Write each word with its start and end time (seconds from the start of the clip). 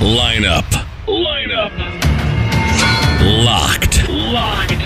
Line 0.00 0.44
up. 0.44 0.64
Line 1.08 1.50
up. 1.52 1.72
Locked. 3.22 4.08
Locked. 4.08 4.82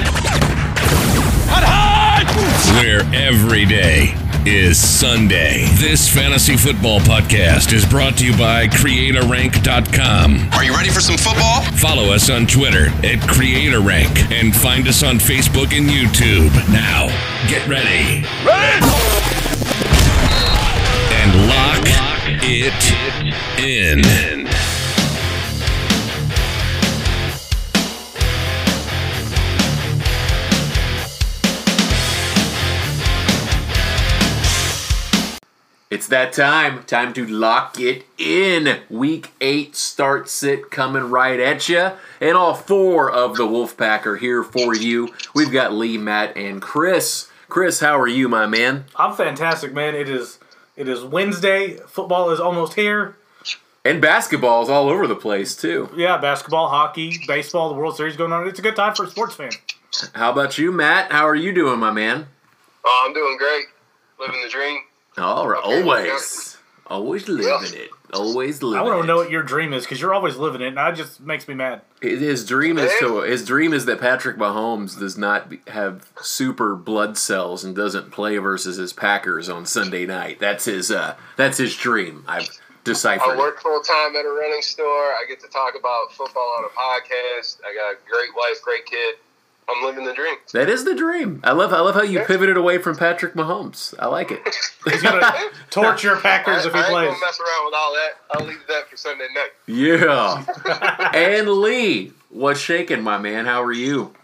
Hot, 1.50 1.64
hot! 1.64 2.80
Where 2.80 3.02
every 3.12 3.64
day 3.64 4.14
is 4.46 4.78
Sunday. 4.78 5.66
This 5.74 6.08
fantasy 6.08 6.56
football 6.56 7.00
podcast 7.00 7.72
is 7.72 7.84
brought 7.84 8.16
to 8.18 8.24
you 8.24 8.36
by 8.36 8.68
CreatorRank.com. 8.68 10.48
Are 10.52 10.64
you 10.64 10.74
ready 10.74 10.90
for 10.90 11.00
some 11.00 11.18
football? 11.18 11.62
Follow 11.76 12.12
us 12.12 12.30
on 12.30 12.46
Twitter 12.46 12.86
at 13.04 13.18
CreatorRank 13.26 14.30
and 14.32 14.54
find 14.54 14.86
us 14.86 15.02
on 15.02 15.16
Facebook 15.16 15.76
and 15.76 15.88
YouTube. 15.90 16.52
Now, 16.72 17.08
get 17.48 17.66
ready. 17.66 18.24
Ready! 18.46 18.86
And 21.12 21.48
lock 21.48 21.84
it 22.42 23.60
in. 23.60 24.39
That 36.10 36.32
time. 36.32 36.84
Time 36.84 37.12
to 37.14 37.26
lock 37.26 37.80
it 37.80 38.04
in. 38.18 38.80
Week 38.88 39.32
eight 39.40 39.74
start 39.74 40.28
sit 40.28 40.70
coming 40.70 41.10
right 41.10 41.40
at 41.40 41.68
you. 41.68 41.92
And 42.20 42.36
all 42.36 42.54
four 42.54 43.10
of 43.10 43.36
the 43.36 43.46
Wolfpack 43.46 44.06
are 44.06 44.16
here 44.16 44.42
for 44.42 44.74
you. 44.74 45.14
We've 45.34 45.50
got 45.50 45.72
Lee, 45.72 45.98
Matt, 45.98 46.36
and 46.36 46.60
Chris. 46.60 47.28
Chris, 47.48 47.80
how 47.80 47.98
are 47.98 48.06
you, 48.06 48.28
my 48.28 48.46
man? 48.46 48.84
I'm 48.94 49.14
fantastic, 49.14 49.72
man. 49.72 49.94
It 49.94 50.08
is 50.08 50.38
it 50.76 50.88
is 50.88 51.02
Wednesday. 51.02 51.78
Football 51.88 52.30
is 52.30 52.40
almost 52.40 52.74
here. 52.74 53.16
And 53.84 54.00
basketball 54.00 54.62
is 54.62 54.68
all 54.68 54.88
over 54.88 55.06
the 55.06 55.16
place, 55.16 55.56
too. 55.56 55.88
Yeah, 55.96 56.18
basketball, 56.18 56.68
hockey, 56.68 57.18
baseball, 57.26 57.70
the 57.70 57.74
World 57.74 57.96
Series 57.96 58.16
going 58.16 58.32
on. 58.32 58.46
It's 58.46 58.58
a 58.58 58.62
good 58.62 58.76
time 58.76 58.94
for 58.94 59.04
a 59.04 59.10
sports 59.10 59.34
fan. 59.34 59.50
How 60.14 60.30
about 60.30 60.58
you, 60.58 60.70
Matt? 60.70 61.10
How 61.10 61.26
are 61.26 61.34
you 61.34 61.52
doing, 61.52 61.80
my 61.80 61.90
man? 61.90 62.26
Oh, 62.84 63.04
I'm 63.06 63.14
doing 63.14 63.36
great. 63.38 63.64
Living 64.18 64.42
the 64.42 64.50
dream. 64.50 64.80
All 65.20 65.48
right, 65.48 65.62
always. 65.62 66.56
Always 66.86 67.28
living 67.28 67.78
it. 67.78 67.90
Always 68.12 68.62
living 68.62 68.80
it. 68.80 68.80
I 68.80 68.84
want 68.84 68.98
it. 68.98 69.02
to 69.02 69.06
know 69.06 69.16
what 69.16 69.30
your 69.30 69.44
dream 69.44 69.72
is 69.72 69.84
because 69.84 70.00
you're 70.00 70.12
always 70.12 70.36
living 70.36 70.60
it, 70.60 70.68
and 70.68 70.76
that 70.76 70.96
just 70.96 71.20
makes 71.20 71.46
me 71.46 71.54
mad. 71.54 71.82
His 72.02 72.44
dream 72.44 72.78
is 72.78 72.92
to 72.98 73.20
his 73.20 73.44
dream 73.44 73.72
is 73.72 73.84
that 73.86 74.00
Patrick 74.00 74.36
Mahomes 74.36 74.98
does 74.98 75.16
not 75.16 75.52
have 75.68 76.10
super 76.20 76.74
blood 76.74 77.16
cells 77.16 77.62
and 77.62 77.76
doesn't 77.76 78.10
play 78.10 78.38
versus 78.38 78.76
his 78.76 78.92
Packers 78.92 79.48
on 79.48 79.66
Sunday 79.66 80.04
night. 80.04 80.40
That's 80.40 80.64
his 80.64 80.90
uh 80.90 81.14
that's 81.36 81.58
his 81.58 81.76
dream. 81.76 82.24
I've 82.26 82.48
deciphered. 82.82 83.34
I 83.34 83.38
work 83.38 83.60
full 83.60 83.80
time 83.82 84.16
at 84.16 84.24
a 84.24 84.28
running 84.30 84.62
store. 84.62 84.86
I 84.86 85.24
get 85.28 85.38
to 85.40 85.48
talk 85.48 85.74
about 85.78 86.12
football 86.12 86.56
on 86.58 86.64
a 86.64 86.68
podcast. 86.68 87.60
I 87.64 87.72
got 87.72 87.92
a 87.92 88.10
great 88.10 88.34
wife, 88.36 88.62
great 88.64 88.86
kid. 88.86 89.14
I'm 89.70 89.84
living 89.84 90.04
the 90.04 90.14
dream. 90.14 90.36
That 90.52 90.68
is 90.68 90.84
the 90.84 90.94
dream. 90.94 91.40
I 91.44 91.52
love 91.52 91.72
I 91.72 91.80
love 91.80 91.94
how 91.94 92.02
you 92.02 92.20
pivoted 92.20 92.56
away 92.56 92.78
from 92.78 92.96
Patrick 92.96 93.34
Mahomes. 93.34 93.94
I 93.98 94.06
like 94.06 94.30
it. 94.30 94.40
He's 94.84 95.02
gonna 95.02 95.32
torch 95.70 96.02
your 96.04 96.16
I, 96.16 96.20
Packers 96.20 96.66
if 96.66 96.72
he 96.72 96.78
I 96.78 96.82
ain't 96.82 96.90
plays. 96.90 97.08
gonna 97.08 97.20
mess 97.20 97.40
around 97.40 97.64
with 97.66 97.74
all 97.74 97.92
that. 97.92 98.10
I'll 98.32 98.46
leave 98.46 98.66
that 98.68 98.88
for 98.88 98.96
Sunday 98.96 99.28
night. 99.34 99.50
Yeah. 99.66 101.10
and 101.14 101.48
Lee, 101.48 102.12
what's 102.30 102.60
shaking, 102.60 103.02
my 103.02 103.18
man? 103.18 103.46
How 103.46 103.62
are 103.62 103.72
you? 103.72 104.14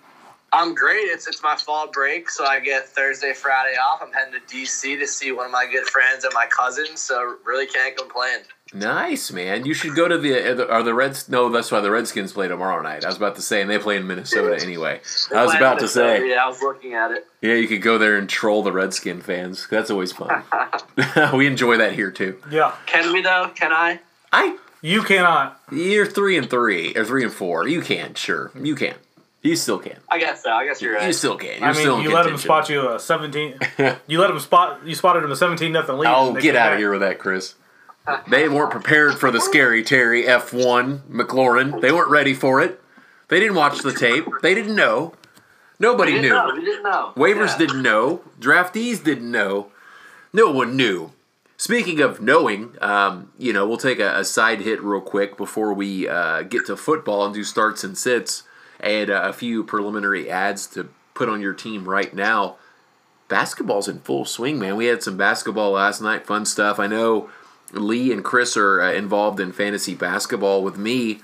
I'm 0.52 0.74
great. 0.74 1.04
It's 1.04 1.26
it's 1.26 1.42
my 1.42 1.56
fall 1.56 1.90
break, 1.90 2.30
so 2.30 2.44
I 2.46 2.60
get 2.60 2.88
Thursday, 2.88 3.34
Friday 3.34 3.76
off. 3.76 4.00
I'm 4.02 4.12
heading 4.12 4.40
to 4.40 4.54
DC 4.54 4.98
to 4.98 5.06
see 5.06 5.32
one 5.32 5.46
of 5.46 5.52
my 5.52 5.66
good 5.70 5.86
friends 5.86 6.24
and 6.24 6.32
my 6.34 6.46
cousins, 6.46 7.00
so 7.00 7.36
really 7.44 7.66
can't 7.66 7.96
complain. 7.96 8.40
Nice, 8.74 9.30
man. 9.30 9.64
You 9.64 9.74
should 9.74 9.94
go 9.94 10.08
to 10.08 10.16
uh, 10.16 10.54
the 10.54 10.68
are 10.68 10.82
the 10.82 10.92
Reds. 10.92 11.28
No, 11.28 11.48
that's 11.50 11.70
why 11.70 11.80
the 11.80 11.90
Redskins 11.90 12.32
play 12.32 12.48
tomorrow 12.48 12.82
night. 12.82 13.04
I 13.04 13.08
was 13.08 13.16
about 13.16 13.36
to 13.36 13.42
say, 13.42 13.60
and 13.62 13.70
they 13.70 13.78
play 13.78 13.96
in 13.96 14.06
Minnesota 14.08 14.58
anyway. 14.62 15.00
I 15.34 15.44
was 15.44 15.54
about 15.54 15.78
to 15.80 15.88
say, 15.88 16.28
Yeah, 16.30 16.44
I 16.44 16.48
was 16.48 16.60
looking 16.60 16.94
at 16.94 17.12
it. 17.12 17.26
yeah, 17.40 17.54
you 17.54 17.68
could 17.68 17.80
go 17.80 17.96
there 17.96 18.16
and 18.16 18.28
troll 18.28 18.62
the 18.64 18.72
Redskin 18.72 19.20
fans. 19.20 19.68
That's 19.70 19.90
always 19.90 20.12
fun. 20.12 20.42
we 21.34 21.46
enjoy 21.46 21.76
that 21.78 21.92
here 21.92 22.10
too. 22.10 22.38
Yeah, 22.50 22.74
Can 22.86 23.12
we 23.12 23.22
though? 23.22 23.52
Can 23.54 23.72
I? 23.72 24.00
I 24.32 24.58
you 24.82 25.02
cannot. 25.02 25.60
you're 25.70 26.04
three 26.06 26.36
and 26.36 26.50
three 26.50 26.92
or 26.96 27.04
three 27.04 27.22
and 27.22 27.32
four. 27.32 27.68
You 27.68 27.80
can, 27.80 28.14
sure, 28.14 28.50
you 28.60 28.74
can. 28.74 28.94
You 29.42 29.54
still 29.54 29.78
can. 29.78 29.96
I 30.10 30.18
guess 30.18 30.42
so. 30.42 30.50
I 30.50 30.66
guess 30.66 30.82
you're 30.82 30.94
You 30.94 30.98
right. 30.98 31.14
still 31.14 31.36
can. 31.36 31.60
You're 31.60 31.68
I 31.68 31.72
still 31.72 31.96
mean, 31.98 32.06
in 32.06 32.10
you 32.10 32.16
let 32.16 32.26
him 32.26 32.36
spot 32.36 32.68
you 32.68 32.90
a 32.90 32.98
17. 32.98 33.58
you 34.08 34.18
let 34.20 34.28
him 34.30 34.40
spot. 34.40 34.84
You 34.84 34.96
spotted 34.96 35.22
him 35.22 35.30
a 35.30 35.36
17 35.36 35.70
nothing 35.70 35.98
lead. 35.98 36.08
Oh, 36.12 36.34
get 36.34 36.56
out 36.56 36.72
of 36.72 36.80
here 36.80 36.90
with 36.90 37.00
that, 37.00 37.20
Chris. 37.20 37.54
They 38.28 38.48
weren't 38.48 38.70
prepared 38.70 39.14
for 39.18 39.30
the 39.30 39.40
scary 39.40 39.82
Terry 39.82 40.24
F1 40.24 41.00
McLaurin. 41.10 41.80
They 41.80 41.92
weren't 41.92 42.10
ready 42.10 42.34
for 42.34 42.60
it. 42.60 42.80
They 43.28 43.40
didn't 43.40 43.56
watch 43.56 43.80
the 43.80 43.92
tape. 43.92 44.26
They 44.42 44.54
didn't 44.54 44.76
know. 44.76 45.14
Nobody 45.78 46.12
didn't 46.12 46.22
knew. 46.22 46.28
know. 46.30 46.54
Didn't 46.54 46.82
know. 46.84 47.12
Waivers 47.16 47.48
Yeah. 47.48 47.58
didn't 47.58 47.82
know. 47.82 48.22
Draftees 48.40 49.02
didn't 49.02 49.30
know. 49.30 49.72
No 50.32 50.50
one 50.50 50.76
knew. 50.76 51.12
Speaking 51.58 52.00
of 52.00 52.20
knowing, 52.20 52.76
um, 52.80 53.32
you 53.38 53.52
know, 53.52 53.66
we'll 53.66 53.78
take 53.78 53.98
a, 53.98 54.18
a 54.18 54.24
side 54.24 54.60
hit 54.60 54.82
real 54.82 55.00
quick 55.00 55.36
before 55.36 55.72
we 55.72 56.06
uh, 56.08 56.42
get 56.42 56.66
to 56.66 56.76
football 56.76 57.24
and 57.24 57.34
do 57.34 57.42
starts 57.44 57.82
and 57.82 57.96
sits 57.96 58.42
and 58.78 59.10
uh, 59.10 59.22
a 59.24 59.32
few 59.32 59.64
preliminary 59.64 60.30
ads 60.30 60.66
to 60.68 60.88
put 61.14 61.28
on 61.28 61.40
your 61.40 61.54
team 61.54 61.88
right 61.88 62.14
now. 62.14 62.56
Basketball's 63.28 63.88
in 63.88 64.00
full 64.00 64.24
swing, 64.24 64.58
man. 64.58 64.76
We 64.76 64.86
had 64.86 65.02
some 65.02 65.16
basketball 65.16 65.72
last 65.72 66.00
night, 66.00 66.26
fun 66.26 66.44
stuff. 66.44 66.78
I 66.78 66.86
know 66.86 67.30
Lee 67.72 68.12
and 68.12 68.24
Chris 68.24 68.56
are 68.56 68.80
uh, 68.80 68.92
involved 68.92 69.40
in 69.40 69.52
fantasy 69.52 69.94
basketball 69.94 70.62
with 70.62 70.78
me, 70.78 71.20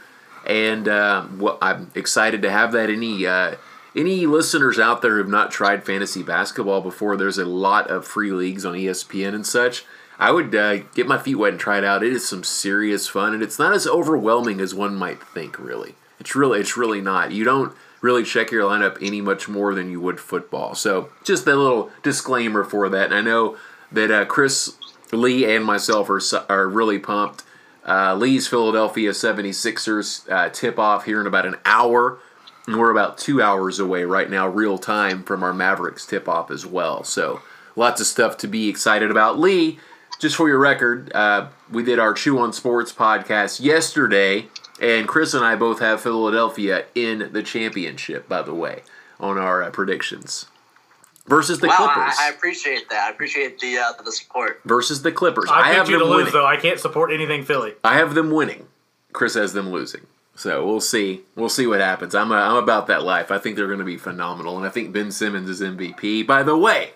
and 0.47 0.89
uh, 0.89 1.27
well, 1.37 1.59
I'm 1.61 1.91
excited 1.95 2.43
to 2.43 2.51
have 2.51 2.73
that. 2.73 2.91
Any 2.91 3.27
uh, 3.27 3.57
any 3.95 4.27
listeners 4.27 4.79
out 4.79 5.03
there 5.03 5.17
who've 5.17 5.29
not 5.29 5.51
tried 5.51 5.85
fantasy 5.85 6.23
basketball 6.23 6.81
before, 6.81 7.17
there's 7.17 7.39
a 7.39 7.45
lot 7.45 7.91
of 7.91 8.07
free 8.07 8.33
leagues 8.33 8.65
on 8.65 8.75
ESPN 8.75 9.35
and 9.35 9.47
such. 9.47 9.85
I 10.19 10.31
would 10.31 10.55
uh, 10.55 10.79
get 10.95 11.07
my 11.07 11.19
feet 11.19 11.37
wet 11.37 11.53
and 11.53 11.61
try 11.61 11.79
it 11.79 11.85
out. 11.85 12.03
It 12.03 12.13
is 12.13 12.29
some 12.29 12.45
serious 12.45 13.09
fun, 13.09 13.35
and 13.35 13.43
it's 13.43 13.59
not 13.59 13.75
as 13.75 13.87
overwhelming 13.87 14.61
as 14.61 14.75
one 14.75 14.95
might 14.95 15.23
think. 15.23 15.59
Really, 15.59 15.95
it's 16.19 16.35
really 16.35 16.61
it's 16.61 16.77
really 16.77 17.01
not. 17.01 17.33
You 17.33 17.45
don't 17.45 17.73
really 18.01 18.25
check 18.25 18.51
your 18.51 18.65
lineup 18.65 18.99
any 19.01 19.21
much 19.21 19.49
more 19.49 19.75
than 19.75 19.91
you 19.91 20.01
would 20.01 20.21
football. 20.21 20.75
So 20.75 21.11
just 21.25 21.47
a 21.47 21.55
little 21.55 21.91
disclaimer 22.03 22.65
for 22.65 22.89
that. 22.89 23.07
And 23.07 23.15
I 23.15 23.21
know 23.21 23.57
that 23.93 24.11
uh, 24.11 24.25
Chris 24.25 24.77
Lee 25.13 25.45
and 25.45 25.65
myself 25.65 26.09
are 26.09 26.21
are 26.49 26.69
really 26.69 26.99
pumped. 26.99 27.45
Uh, 27.87 28.15
Lee's 28.15 28.47
Philadelphia 28.47 29.11
76ers 29.11 30.31
uh, 30.31 30.49
tip 30.51 30.79
off 30.79 31.05
here 31.05 31.21
in 31.21 31.27
about 31.27 31.47
an 31.47 31.57
hour. 31.65 32.19
And 32.67 32.79
we're 32.79 32.93
about 32.93 33.19
two 33.19 33.43
hours 33.43 33.81
away 33.81 34.05
right 34.05 34.31
now, 34.31 34.47
real 34.47 34.79
time, 34.79 35.25
from 35.25 35.43
our 35.43 35.53
Mavericks 35.53 36.07
tip 36.07 36.29
off 36.29 36.51
as 36.51 36.65
well. 36.65 37.03
So 37.03 37.41
lots 37.75 38.01
of 38.01 38.07
stuff 38.07 38.37
to 38.39 38.47
be 38.47 38.69
excited 38.69 39.11
about. 39.11 39.39
Lee, 39.39 39.81
just 40.21 40.37
for 40.37 40.49
your 40.49 40.59
record, 40.59 41.11
uh, 41.13 41.49
we 41.71 41.83
did 41.83 41.99
our 41.99 42.15
Chew 42.15 42.39
on 42.39 42.53
Sports 42.53 42.93
podcast 42.93 43.61
yesterday, 43.61 44.47
and 44.81 45.09
Chris 45.09 45.35
and 45.35 45.45
I 45.45 45.57
both 45.57 45.81
have 45.81 46.01
Philadelphia 46.01 46.85
in 46.95 47.31
the 47.33 47.43
championship, 47.43 48.29
by 48.29 48.43
the 48.43 48.55
way, 48.55 48.83
on 49.19 49.39
our 49.39 49.65
uh, 49.65 49.71
predictions. 49.71 50.47
Versus 51.27 51.61
the 51.61 51.69
Wow, 51.69 51.77
Clippers. 51.77 52.17
I, 52.19 52.27
I 52.27 52.31
appreciate 52.31 52.89
that. 52.91 53.07
I 53.07 53.11
appreciate 53.11 53.59
the 53.61 53.79
uh, 53.79 53.93
the 54.03 54.11
support. 54.11 54.61
versus 54.65 55.03
the 55.03 55.13
Clippers. 55.13 55.49
I, 55.51 55.73
have 55.73 55.89
you 55.89 55.99
them 55.99 56.07
to 56.07 56.11
lose 56.13 56.17
winning. 56.19 56.33
though. 56.33 56.47
I 56.47 56.57
can't 56.57 56.81
support 56.81 57.13
anything 57.13 57.45
Philly. 57.45 57.75
I 57.85 57.95
have 57.99 58.15
them 58.15 58.31
winning. 58.33 58.67
Chris 59.13 59.35
has 59.35 59.53
them 59.53 59.71
losing. 59.71 60.07
So 60.35 60.67
we'll 60.67 60.81
see. 60.81 61.21
We'll 61.37 61.49
see 61.51 61.67
what 61.67 61.81
happens. 61.81 62.15
I'm, 62.15 62.33
uh, 62.33 62.37
I'm 62.37 62.57
about 62.57 62.87
that 62.89 63.03
life. 63.03 63.31
I 63.31 63.39
think 63.39 63.55
they're 63.57 63.67
going 63.67 63.79
to 63.79 63.85
be 63.85 63.99
phenomenal, 63.99 64.57
and 64.57 64.67
I 64.67 64.71
think 64.71 64.93
Ben 64.93 65.13
Simmons 65.13 65.49
is 65.49 65.61
MVP. 65.61 66.27
By 66.27 66.43
the 66.43 66.57
way, 66.57 66.91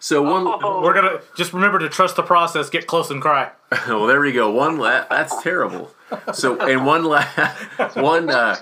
so 0.00 0.22
one. 0.22 0.46
Oh. 0.46 0.80
We're 0.82 0.94
gonna 0.94 1.20
just 1.36 1.52
remember 1.52 1.78
to 1.78 1.88
trust 1.88 2.16
the 2.16 2.22
process. 2.22 2.70
Get 2.70 2.86
close 2.86 3.10
and 3.10 3.20
cry. 3.22 3.50
Well, 3.86 4.06
there 4.06 4.20
we 4.20 4.32
go. 4.32 4.50
One 4.50 4.78
la- 4.78 5.04
that's 5.10 5.42
terrible. 5.42 5.92
So, 6.32 6.58
and 6.58 6.86
one 6.86 7.04
la- 7.04 7.26
one 7.94 8.30
uh, 8.30 8.56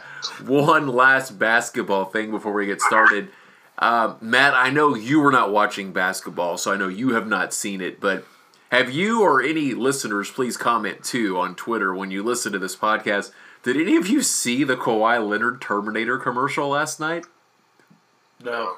one 0.45 0.89
last 0.89 1.39
basketball 1.39 2.07
thing 2.07 2.33
before 2.33 2.53
we 2.53 2.67
get 2.67 2.81
started. 2.81 3.29
Uh, 3.79 4.15
Matt, 4.21 4.55
I 4.55 4.71
know 4.71 4.95
you 4.95 5.21
were 5.21 5.31
not 5.31 5.53
watching 5.53 5.93
basketball, 5.93 6.57
so 6.57 6.73
I 6.73 6.77
know 6.77 6.89
you 6.89 7.11
have 7.15 7.27
not 7.27 7.53
seen 7.53 7.81
it. 7.81 8.01
But 8.01 8.25
have 8.71 8.91
you 8.91 9.23
or 9.23 9.43
any 9.43 9.75
listeners, 9.75 10.31
please 10.31 10.57
comment 10.57 11.05
too 11.05 11.39
on 11.39 11.55
Twitter 11.55 11.95
when 11.95 12.11
you 12.11 12.23
listen 12.23 12.53
to 12.53 12.59
this 12.59 12.77
podcast. 12.77 13.33
Did 13.63 13.77
any 13.77 13.97
of 13.97 14.07
you 14.07 14.23
see 14.23 14.65
the 14.65 14.77
Kawhi 14.77 15.27
Leonard 15.27 15.61
Terminator 15.61 16.19
commercial 16.19 16.69
last 16.69 17.01
night? 17.01 17.27
No. 18.43 18.77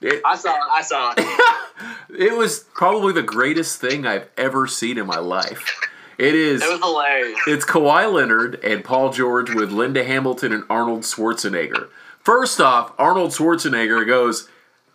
It, 0.00 0.20
I 0.24 0.36
saw 0.36 0.54
it. 0.54 0.62
I 0.72 0.82
saw 0.82 1.14
it. 1.16 2.18
it 2.18 2.36
was 2.36 2.60
probably 2.74 3.12
the 3.12 3.22
greatest 3.22 3.80
thing 3.80 4.06
I've 4.06 4.28
ever 4.36 4.66
seen 4.66 4.98
in 4.98 5.06
my 5.06 5.18
life. 5.18 5.80
It 6.18 6.34
is. 6.34 6.62
It 6.62 6.70
was 6.70 6.80
hilarious. 6.80 7.40
It's 7.46 7.64
Kawhi 7.64 8.12
Leonard 8.12 8.62
and 8.64 8.84
Paul 8.84 9.10
George 9.10 9.54
with 9.54 9.70
Linda 9.70 10.04
Hamilton 10.04 10.52
and 10.52 10.64
Arnold 10.68 11.02
Schwarzenegger. 11.02 11.88
First 12.26 12.60
off, 12.60 12.92
Arnold 12.98 13.30
Schwarzenegger 13.30 14.04
goes, 14.04 14.48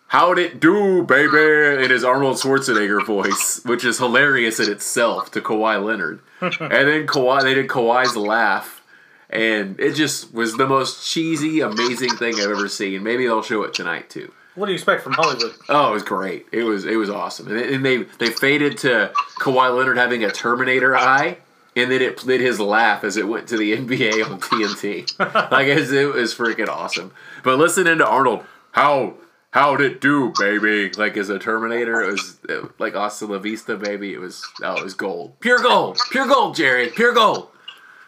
How'd 0.07 0.37
it 0.37 0.59
do, 0.59 1.01
baby? 1.01 1.81
in 1.81 1.89
his 1.89 2.03
Arnold 2.03 2.35
Schwarzenegger 2.35 3.05
voice, 3.05 3.61
which 3.63 3.85
is 3.85 3.99
hilarious 3.99 4.59
in 4.59 4.69
itself 4.69 5.31
to 5.31 5.39
Kawhi 5.39 5.81
Leonard. 5.81 6.19
and 6.41 6.51
then 6.59 7.07
Kawhi, 7.07 7.41
they 7.43 7.53
did 7.53 7.69
Kawhi's 7.69 8.17
laugh. 8.17 8.83
and 9.29 9.79
it 9.79 9.93
just 9.93 10.33
was 10.33 10.57
the 10.57 10.67
most 10.67 11.09
cheesy, 11.09 11.61
amazing 11.61 12.17
thing 12.17 12.35
I've 12.35 12.51
ever 12.51 12.67
seen. 12.67 13.01
Maybe 13.01 13.25
they'll 13.25 13.41
show 13.41 13.63
it 13.63 13.73
tonight 13.73 14.09
too. 14.09 14.33
What 14.55 14.65
do 14.65 14.73
you 14.73 14.75
expect 14.75 15.01
from 15.01 15.13
Hollywood? 15.13 15.53
Oh, 15.69 15.91
it 15.91 15.93
was 15.93 16.03
great. 16.03 16.47
It 16.51 16.63
was 16.63 16.83
it 16.83 16.97
was 16.97 17.09
awesome, 17.09 17.47
and, 17.47 17.57
and 17.57 17.85
they 17.85 17.99
they 18.19 18.29
faded 18.29 18.77
to 18.79 19.13
Kawhi 19.39 19.73
Leonard 19.73 19.97
having 19.97 20.25
a 20.25 20.31
Terminator 20.31 20.97
eye, 20.97 21.37
and 21.75 21.91
then 21.91 22.01
it 22.01 22.17
did 22.25 22.41
his 22.41 22.59
laugh 22.59 23.03
as 23.03 23.17
it 23.17 23.27
went 23.27 23.47
to 23.49 23.57
the 23.57 23.75
NBA 23.77 24.25
on 24.29 24.39
TNT. 24.39 25.51
like 25.51 25.67
was, 25.67 25.91
it 25.91 26.13
was 26.13 26.35
freaking 26.35 26.67
awesome. 26.67 27.13
But 27.43 27.57
listening 27.57 27.97
to 27.99 28.07
Arnold, 28.07 28.43
how 28.71 29.15
how'd 29.51 29.81
it 29.81 30.01
do, 30.01 30.33
baby? 30.37 30.91
Like 30.91 31.17
as 31.17 31.29
a 31.29 31.39
Terminator, 31.39 32.01
it 32.01 32.11
was 32.11 32.39
it, 32.47 32.79
like 32.79 32.93
Hasta 32.93 33.25
La 33.25 33.37
Vista, 33.39 33.77
baby. 33.77 34.13
It 34.13 34.19
was 34.19 34.45
oh, 34.63 34.77
it 34.77 34.83
was 34.83 34.93
gold, 34.93 35.39
pure 35.39 35.59
gold, 35.59 35.99
pure 36.11 36.27
gold, 36.27 36.55
Jerry, 36.55 36.89
pure 36.89 37.13
gold. 37.13 37.49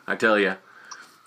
I 0.05 0.15
tell 0.15 0.37
you, 0.37 0.57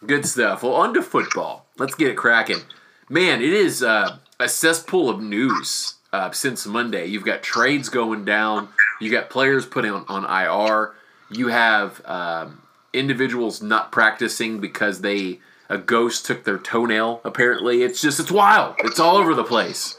good 0.05 0.27
stuff. 0.27 0.63
Well, 0.63 0.75
on 0.75 0.95
to 0.95 1.03
football. 1.03 1.67
Let's 1.79 1.95
get 1.95 2.09
it 2.09 2.17
cracking, 2.17 2.61
man. 3.09 3.43
It 3.43 3.53
is. 3.53 3.83
Uh, 3.83 4.19
a 4.39 4.49
cesspool 4.49 5.09
of 5.09 5.21
news 5.21 5.95
uh, 6.13 6.31
since 6.31 6.67
Monday. 6.67 7.07
You've 7.07 7.25
got 7.25 7.43
trades 7.43 7.89
going 7.89 8.25
down. 8.25 8.69
You 9.01 9.11
got 9.11 9.31
players 9.31 9.67
put 9.67 9.85
on, 9.85 10.05
on 10.09 10.25
IR. 10.25 10.95
You 11.31 11.49
have 11.49 12.05
um, 12.05 12.63
individuals 12.93 13.63
not 13.63 13.93
practicing 13.93 14.61
because 14.61 15.01
they 15.01 15.41
a 15.69 15.79
ghost 15.79 16.25
took 16.25 16.45
their 16.45 16.59
toenail. 16.59 17.21
Apparently, 17.25 17.83
it's 17.83 18.01
just 18.01 18.21
it's 18.21 18.31
wild. 18.31 18.77
It's 18.79 19.01
all 19.01 19.17
over 19.17 19.35
the 19.35 19.45
place. 19.45 19.99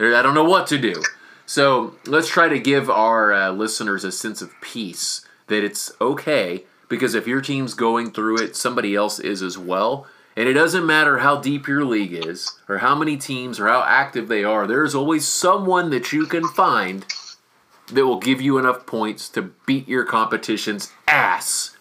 I 0.00 0.22
don't 0.22 0.34
know 0.34 0.44
what 0.44 0.68
to 0.68 0.78
do. 0.78 1.02
So 1.44 1.94
let's 2.06 2.28
try 2.28 2.48
to 2.48 2.58
give 2.60 2.88
our 2.88 3.32
uh, 3.32 3.50
listeners 3.50 4.04
a 4.04 4.12
sense 4.12 4.42
of 4.42 4.52
peace 4.60 5.26
that 5.48 5.64
it's 5.64 5.90
okay 6.00 6.64
because 6.88 7.14
if 7.14 7.26
your 7.26 7.40
team's 7.40 7.74
going 7.74 8.12
through 8.12 8.38
it, 8.38 8.54
somebody 8.54 8.94
else 8.94 9.18
is 9.18 9.42
as 9.42 9.58
well. 9.58 10.06
And 10.36 10.48
it 10.48 10.52
doesn't 10.52 10.86
matter 10.86 11.18
how 11.18 11.40
deep 11.40 11.66
your 11.66 11.84
league 11.84 12.12
is, 12.12 12.58
or 12.68 12.78
how 12.78 12.94
many 12.94 13.16
teams, 13.16 13.58
or 13.58 13.66
how 13.66 13.82
active 13.82 14.28
they 14.28 14.44
are, 14.44 14.68
there's 14.68 14.94
always 14.94 15.26
someone 15.26 15.90
that 15.90 16.12
you 16.12 16.26
can 16.26 16.46
find 16.46 17.04
that 17.88 18.06
will 18.06 18.18
give 18.20 18.40
you 18.40 18.58
enough 18.58 18.86
points 18.86 19.28
to 19.30 19.42
beat 19.66 19.88
your 19.88 20.04
competition's 20.04 20.92
ass. 21.06 21.76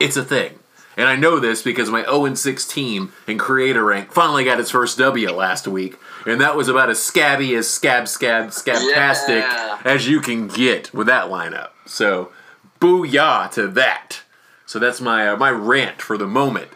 It's 0.00 0.16
a 0.16 0.24
thing. 0.24 0.58
And 0.96 1.08
I 1.08 1.16
know 1.16 1.40
this 1.40 1.62
because 1.62 1.90
my 1.90 2.02
0 2.04 2.34
6 2.34 2.66
team 2.68 3.12
in 3.26 3.36
Creator 3.36 3.84
Rank 3.84 4.12
finally 4.12 4.44
got 4.44 4.60
its 4.60 4.70
first 4.70 4.96
W 4.98 5.30
last 5.32 5.66
week. 5.66 5.96
And 6.24 6.40
that 6.40 6.56
was 6.56 6.68
about 6.68 6.88
as 6.88 7.02
scabby 7.02 7.54
as 7.56 7.68
scab, 7.68 8.06
scab, 8.06 8.48
scabtastic 8.50 9.40
Yeah. 9.40 9.80
as 9.84 10.08
you 10.08 10.20
can 10.20 10.46
get 10.46 10.94
with 10.94 11.08
that 11.08 11.26
lineup. 11.30 11.70
So, 11.86 12.32
booyah 12.80 13.50
to 13.52 13.66
that. 13.68 14.20
So 14.66 14.78
that's 14.78 15.00
my 15.00 15.28
uh, 15.28 15.36
my 15.36 15.50
rant 15.50 16.00
for 16.00 16.16
the 16.16 16.26
moment. 16.26 16.68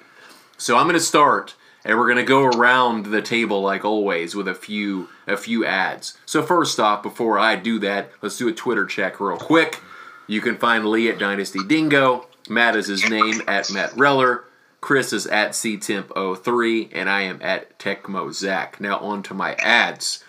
So 0.56 0.76
I'm 0.76 0.84
going 0.86 0.94
to 0.94 1.00
start, 1.00 1.54
and 1.84 1.96
we're 1.96 2.06
going 2.06 2.16
to 2.18 2.24
go 2.24 2.44
around 2.44 3.06
the 3.06 3.22
table 3.22 3.62
like 3.62 3.84
always 3.84 4.34
with 4.34 4.48
a 4.48 4.54
few 4.54 5.08
a 5.30 5.36
few 5.36 5.64
ads. 5.64 6.16
So 6.26 6.42
first 6.42 6.80
off, 6.80 7.02
before 7.02 7.38
I 7.38 7.56
do 7.56 7.78
that, 7.80 8.10
let's 8.22 8.38
do 8.38 8.48
a 8.48 8.52
Twitter 8.52 8.86
check 8.86 9.20
real 9.20 9.36
quick. 9.38 9.80
You 10.26 10.40
can 10.40 10.56
find 10.56 10.86
Lee 10.86 11.08
at 11.08 11.18
Dynasty 11.18 11.60
Dingo. 11.66 12.26
Matt 12.48 12.76
is 12.76 12.86
his 12.86 13.08
name 13.08 13.42
at 13.46 13.70
Matt 13.72 13.90
Reller. 13.92 14.42
Chris 14.80 15.12
is 15.12 15.26
at 15.26 15.50
ctemp03, 15.52 16.90
and 16.92 17.10
I 17.10 17.22
am 17.22 17.40
at 17.42 17.78
TechmoZach. 17.78 18.80
Now 18.80 18.98
on 18.98 19.22
to 19.24 19.34
my 19.34 19.54
ads. 19.54 20.22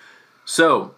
So 0.45 0.95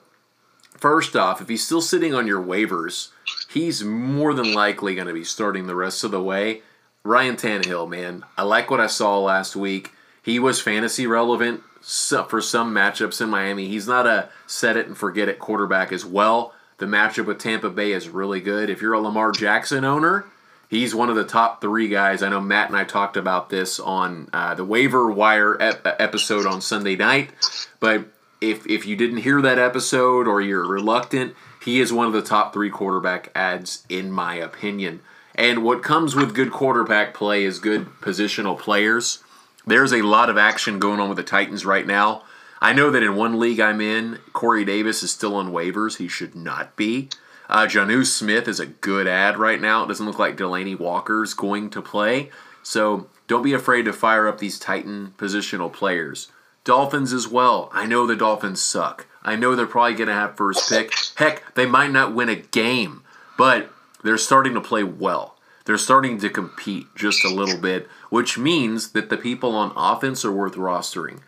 First 0.81 1.15
off, 1.15 1.41
if 1.41 1.47
he's 1.47 1.63
still 1.63 1.79
sitting 1.79 2.15
on 2.15 2.25
your 2.25 2.43
waivers, 2.43 3.09
he's 3.51 3.83
more 3.83 4.33
than 4.33 4.51
likely 4.51 4.95
going 4.95 5.05
to 5.05 5.13
be 5.13 5.23
starting 5.23 5.67
the 5.67 5.75
rest 5.75 6.03
of 6.03 6.09
the 6.09 6.23
way. 6.23 6.63
Ryan 7.03 7.35
Tannehill, 7.35 7.87
man, 7.87 8.25
I 8.35 8.41
like 8.41 8.71
what 8.71 8.79
I 8.79 8.87
saw 8.87 9.19
last 9.19 9.55
week. 9.55 9.91
He 10.23 10.39
was 10.39 10.59
fantasy 10.59 11.05
relevant 11.05 11.61
for 11.81 12.41
some 12.41 12.73
matchups 12.73 13.21
in 13.21 13.29
Miami. 13.29 13.67
He's 13.67 13.87
not 13.87 14.07
a 14.07 14.29
set 14.47 14.77
it 14.77 14.87
and 14.87 14.97
forget 14.97 15.27
it 15.27 15.39
quarterback 15.39 15.91
as 15.91 16.05
well. 16.05 16.53
The 16.77 16.85
matchup 16.85 17.25
with 17.25 17.39
Tampa 17.39 17.69
Bay 17.69 17.91
is 17.91 18.09
really 18.09 18.39
good. 18.39 18.69
If 18.69 18.81
you're 18.81 18.93
a 18.93 18.99
Lamar 18.99 19.31
Jackson 19.31 19.83
owner, 19.85 20.25
he's 20.69 20.95
one 20.95 21.09
of 21.09 21.15
the 21.15 21.23
top 21.23 21.61
three 21.61 21.87
guys. 21.87 22.23
I 22.23 22.29
know 22.29 22.41
Matt 22.41 22.69
and 22.69 22.77
I 22.77 22.83
talked 22.83 23.17
about 23.17 23.49
this 23.49 23.79
on 23.79 24.29
uh, 24.33 24.55
the 24.55 24.65
waiver 24.65 25.11
wire 25.11 25.61
ep- 25.61 25.95
episode 25.99 26.45
on 26.45 26.61
Sunday 26.61 26.95
night, 26.95 27.31
but 27.79 28.05
if 28.41 28.65
if 28.67 28.87
you 28.87 28.95
didn't 28.95 29.17
hear 29.17 29.41
that 29.41 29.59
episode 29.59 30.27
or 30.27 30.41
you're 30.41 30.67
reluctant, 30.67 31.35
he 31.63 31.79
is 31.79 31.93
one 31.93 32.07
of 32.07 32.13
the 32.13 32.23
top 32.23 32.53
three 32.53 32.71
quarterback 32.71 33.29
ads 33.35 33.85
in 33.87 34.11
my 34.11 34.35
opinion. 34.35 35.01
And 35.35 35.63
what 35.63 35.83
comes 35.83 36.15
with 36.15 36.35
good 36.35 36.51
quarterback 36.51 37.13
play 37.13 37.43
is 37.43 37.59
good 37.59 37.85
positional 38.01 38.57
players. 38.57 39.23
There's 39.65 39.93
a 39.93 40.01
lot 40.01 40.29
of 40.29 40.37
action 40.37 40.79
going 40.79 40.99
on 40.99 41.09
with 41.09 41.17
the 41.17 41.23
Titans 41.23 41.65
right 41.65 41.85
now. 41.85 42.23
I 42.59 42.73
know 42.73 42.91
that 42.91 43.03
in 43.03 43.15
one 43.15 43.39
league 43.39 43.59
I'm 43.59 43.81
in, 43.81 44.19
Corey 44.33 44.65
Davis 44.65 45.03
is 45.03 45.11
still 45.11 45.35
on 45.35 45.51
waivers. 45.51 45.97
He 45.97 46.07
should 46.07 46.35
not 46.35 46.75
be. 46.75 47.09
Uh, 47.49 47.65
Jonnu 47.65 48.05
Smith 48.05 48.47
is 48.47 48.59
a 48.59 48.65
good 48.65 49.07
ad 49.07 49.37
right 49.37 49.59
now. 49.59 49.83
It 49.83 49.87
doesn't 49.87 50.05
look 50.05 50.19
like 50.19 50.37
Delanie 50.37 50.79
Walker's 50.79 51.33
going 51.33 51.69
to 51.71 51.81
play. 51.81 52.29
So 52.63 53.07
don't 53.27 53.43
be 53.43 53.53
afraid 53.53 53.83
to 53.83 53.93
fire 53.93 54.27
up 54.27 54.37
these 54.37 54.59
Titan 54.59 55.13
positional 55.17 55.71
players. 55.71 56.31
Dolphins 56.63 57.11
as 57.11 57.27
well. 57.27 57.69
I 57.73 57.85
know 57.87 58.05
the 58.05 58.15
Dolphins 58.15 58.61
suck. 58.61 59.07
I 59.23 59.35
know 59.35 59.55
they're 59.55 59.65
probably 59.67 59.95
going 59.95 60.07
to 60.07 60.13
have 60.13 60.37
first 60.37 60.69
pick. 60.69 60.93
Heck, 61.15 61.55
they 61.55 61.65
might 61.65 61.91
not 61.91 62.15
win 62.15 62.29
a 62.29 62.35
game, 62.35 63.03
but 63.37 63.71
they're 64.03 64.17
starting 64.17 64.53
to 64.53 64.61
play 64.61 64.83
well. 64.83 65.35
They're 65.65 65.77
starting 65.77 66.19
to 66.19 66.29
compete 66.29 66.87
just 66.95 67.23
a 67.23 67.33
little 67.33 67.59
bit, 67.59 67.87
which 68.09 68.37
means 68.37 68.91
that 68.91 69.09
the 69.09 69.17
people 69.17 69.55
on 69.55 69.73
offense 69.75 70.25
are 70.25 70.31
worth 70.31 70.55
rostering. 70.55 71.19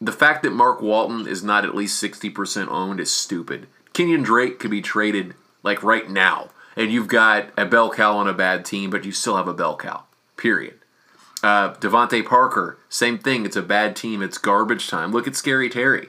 The 0.00 0.12
fact 0.12 0.42
that 0.42 0.52
Mark 0.52 0.82
Walton 0.82 1.26
is 1.26 1.42
not 1.42 1.64
at 1.64 1.74
least 1.74 2.02
60% 2.02 2.68
owned 2.68 3.00
is 3.00 3.10
stupid. 3.10 3.66
Kenyan 3.94 4.24
Drake 4.24 4.58
could 4.58 4.70
be 4.70 4.82
traded 4.82 5.34
like 5.62 5.82
right 5.82 6.10
now, 6.10 6.50
and 6.76 6.92
you've 6.92 7.08
got 7.08 7.48
a 7.56 7.64
bell 7.64 7.90
cow 7.90 8.16
on 8.16 8.28
a 8.28 8.34
bad 8.34 8.64
team, 8.64 8.90
but 8.90 9.04
you 9.04 9.12
still 9.12 9.36
have 9.36 9.48
a 9.48 9.54
bell 9.54 9.76
cow. 9.76 10.04
Period. 10.36 10.74
Uh, 11.42 11.74
DeVante 11.74 12.24
Parker, 12.26 12.78
same 12.88 13.18
thing. 13.18 13.46
It's 13.46 13.56
a 13.56 13.62
bad 13.62 13.96
team. 13.96 14.20
It's 14.22 14.38
garbage 14.38 14.88
time. 14.88 15.12
Look 15.12 15.26
at 15.26 15.36
Scary 15.36 15.70
Terry. 15.70 16.08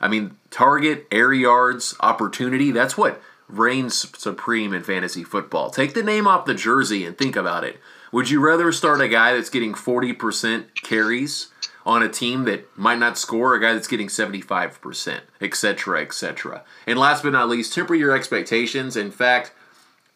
I 0.00 0.08
mean, 0.08 0.36
target, 0.50 1.06
air 1.10 1.32
yards, 1.32 1.96
opportunity. 2.00 2.70
That's 2.70 2.96
what 2.96 3.20
reigns 3.58 4.18
supreme 4.18 4.72
in 4.74 4.82
fantasy 4.82 5.24
football. 5.24 5.70
Take 5.70 5.94
the 5.94 6.02
name 6.02 6.26
off 6.26 6.44
the 6.44 6.54
jersey 6.54 7.04
and 7.04 7.16
think 7.16 7.36
about 7.36 7.64
it. 7.64 7.78
Would 8.12 8.30
you 8.30 8.40
rather 8.40 8.70
start 8.72 9.00
a 9.00 9.08
guy 9.08 9.34
that's 9.34 9.50
getting 9.50 9.74
40% 9.74 10.82
carries 10.82 11.48
on 11.84 12.02
a 12.02 12.08
team 12.08 12.44
that 12.44 12.66
might 12.78 12.98
not 12.98 13.18
score, 13.18 13.54
a 13.54 13.60
guy 13.60 13.74
that's 13.74 13.88
getting 13.88 14.08
75%, 14.08 15.20
etc., 15.40 16.00
etc.? 16.00 16.62
And 16.86 16.98
last 16.98 17.22
but 17.22 17.32
not 17.32 17.48
least, 17.48 17.74
temper 17.74 17.94
your 17.94 18.14
expectations. 18.14 18.96
In 18.96 19.10
fact, 19.10 19.52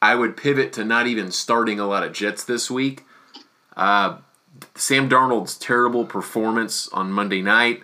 I 0.00 0.14
would 0.14 0.36
pivot 0.36 0.72
to 0.74 0.84
not 0.84 1.06
even 1.06 1.32
starting 1.32 1.80
a 1.80 1.86
lot 1.86 2.04
of 2.04 2.12
Jets 2.12 2.44
this 2.44 2.70
week. 2.70 3.04
Uh, 3.76 4.18
Sam 4.74 5.08
Darnold's 5.08 5.56
terrible 5.56 6.04
performance 6.04 6.88
on 6.88 7.12
Monday 7.12 7.42
night 7.42 7.82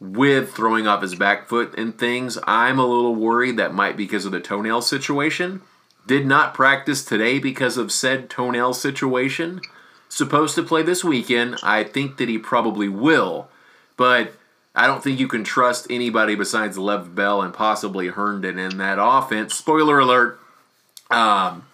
with 0.00 0.54
throwing 0.54 0.86
off 0.86 1.02
his 1.02 1.14
back 1.14 1.48
foot 1.48 1.74
and 1.76 1.96
things, 1.96 2.38
I'm 2.44 2.78
a 2.78 2.86
little 2.86 3.14
worried 3.14 3.58
that 3.58 3.74
might 3.74 3.96
be 3.96 4.04
because 4.04 4.24
of 4.24 4.32
the 4.32 4.40
toenail 4.40 4.82
situation. 4.82 5.60
Did 6.06 6.26
not 6.26 6.54
practice 6.54 7.04
today 7.04 7.38
because 7.38 7.76
of 7.76 7.92
said 7.92 8.30
toenail 8.30 8.72
situation. 8.72 9.60
Supposed 10.08 10.54
to 10.56 10.62
play 10.62 10.82
this 10.82 11.04
weekend. 11.04 11.56
I 11.62 11.84
think 11.84 12.16
that 12.16 12.28
he 12.28 12.38
probably 12.38 12.88
will, 12.88 13.48
but 13.96 14.32
I 14.74 14.86
don't 14.86 15.04
think 15.04 15.20
you 15.20 15.28
can 15.28 15.44
trust 15.44 15.86
anybody 15.90 16.34
besides 16.34 16.78
Lev 16.78 17.14
Bell 17.14 17.42
and 17.42 17.52
possibly 17.52 18.08
Herndon 18.08 18.58
in 18.58 18.78
that 18.78 18.98
offense. 19.00 19.54
Spoiler 19.54 19.98
alert. 19.98 20.40
Um, 21.10 21.66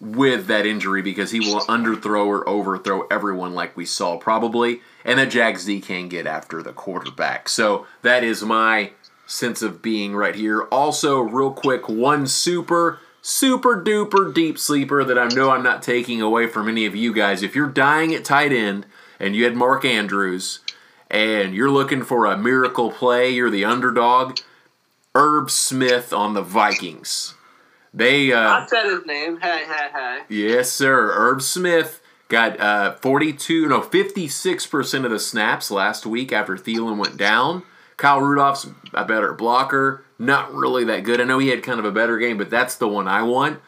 with 0.00 0.46
that 0.46 0.66
injury 0.66 1.02
because 1.02 1.30
he 1.30 1.40
will 1.40 1.60
underthrow 1.62 2.26
or 2.26 2.48
overthrow 2.48 3.06
everyone 3.10 3.54
like 3.54 3.76
we 3.76 3.86
saw 3.86 4.16
probably, 4.16 4.80
and 5.04 5.18
that 5.18 5.30
Jags 5.30 5.64
D 5.64 5.80
can 5.80 6.08
get 6.08 6.26
after 6.26 6.62
the 6.62 6.72
quarterback. 6.72 7.48
So 7.48 7.86
that 8.02 8.22
is 8.22 8.42
my 8.42 8.90
sense 9.26 9.62
of 9.62 9.82
being 9.82 10.14
right 10.14 10.34
here. 10.34 10.62
Also, 10.64 11.20
real 11.20 11.52
quick, 11.52 11.88
one 11.88 12.26
super, 12.26 13.00
super 13.22 13.82
duper 13.82 14.32
deep 14.32 14.58
sleeper 14.58 15.02
that 15.04 15.18
I 15.18 15.28
know 15.28 15.50
I'm 15.50 15.62
not 15.62 15.82
taking 15.82 16.20
away 16.20 16.46
from 16.46 16.68
any 16.68 16.86
of 16.86 16.94
you 16.94 17.12
guys. 17.12 17.42
If 17.42 17.54
you're 17.54 17.68
dying 17.68 18.14
at 18.14 18.24
tight 18.24 18.52
end 18.52 18.86
and 19.18 19.34
you 19.34 19.44
had 19.44 19.56
Mark 19.56 19.84
Andrews 19.84 20.60
and 21.10 21.54
you're 21.54 21.70
looking 21.70 22.02
for 22.02 22.26
a 22.26 22.36
miracle 22.36 22.90
play, 22.90 23.30
you're 23.30 23.50
the 23.50 23.64
underdog, 23.64 24.38
Irv 25.14 25.50
Smith 25.50 26.12
on 26.12 26.34
the 26.34 26.42
Vikings. 26.42 27.35
They 27.96 28.30
uh, 28.30 28.38
I 28.38 28.66
said 28.66 28.84
his 28.84 29.06
name. 29.06 29.40
Hey, 29.40 29.64
hey, 29.66 29.88
hey. 29.90 30.20
Yes, 30.28 30.70
sir. 30.70 31.12
Irv 31.14 31.42
Smith 31.42 32.02
got 32.28 32.60
uh, 32.60 32.92
42, 32.96 33.68
no, 33.68 33.80
56% 33.80 35.04
of 35.04 35.10
the 35.10 35.18
snaps 35.18 35.70
last 35.70 36.04
week 36.04 36.30
after 36.30 36.56
Thielen 36.56 36.98
went 36.98 37.16
down. 37.16 37.62
Kyle 37.96 38.20
Rudolph's 38.20 38.66
a 38.92 39.06
better 39.06 39.32
blocker. 39.32 40.04
Not 40.18 40.52
really 40.52 40.84
that 40.84 41.04
good. 41.04 41.22
I 41.22 41.24
know 41.24 41.38
he 41.38 41.48
had 41.48 41.62
kind 41.62 41.78
of 41.78 41.86
a 41.86 41.92
better 41.92 42.18
game, 42.18 42.36
but 42.36 42.50
that's 42.50 42.74
the 42.74 42.86
one 42.86 43.08
I 43.08 43.22
want. 43.22 43.60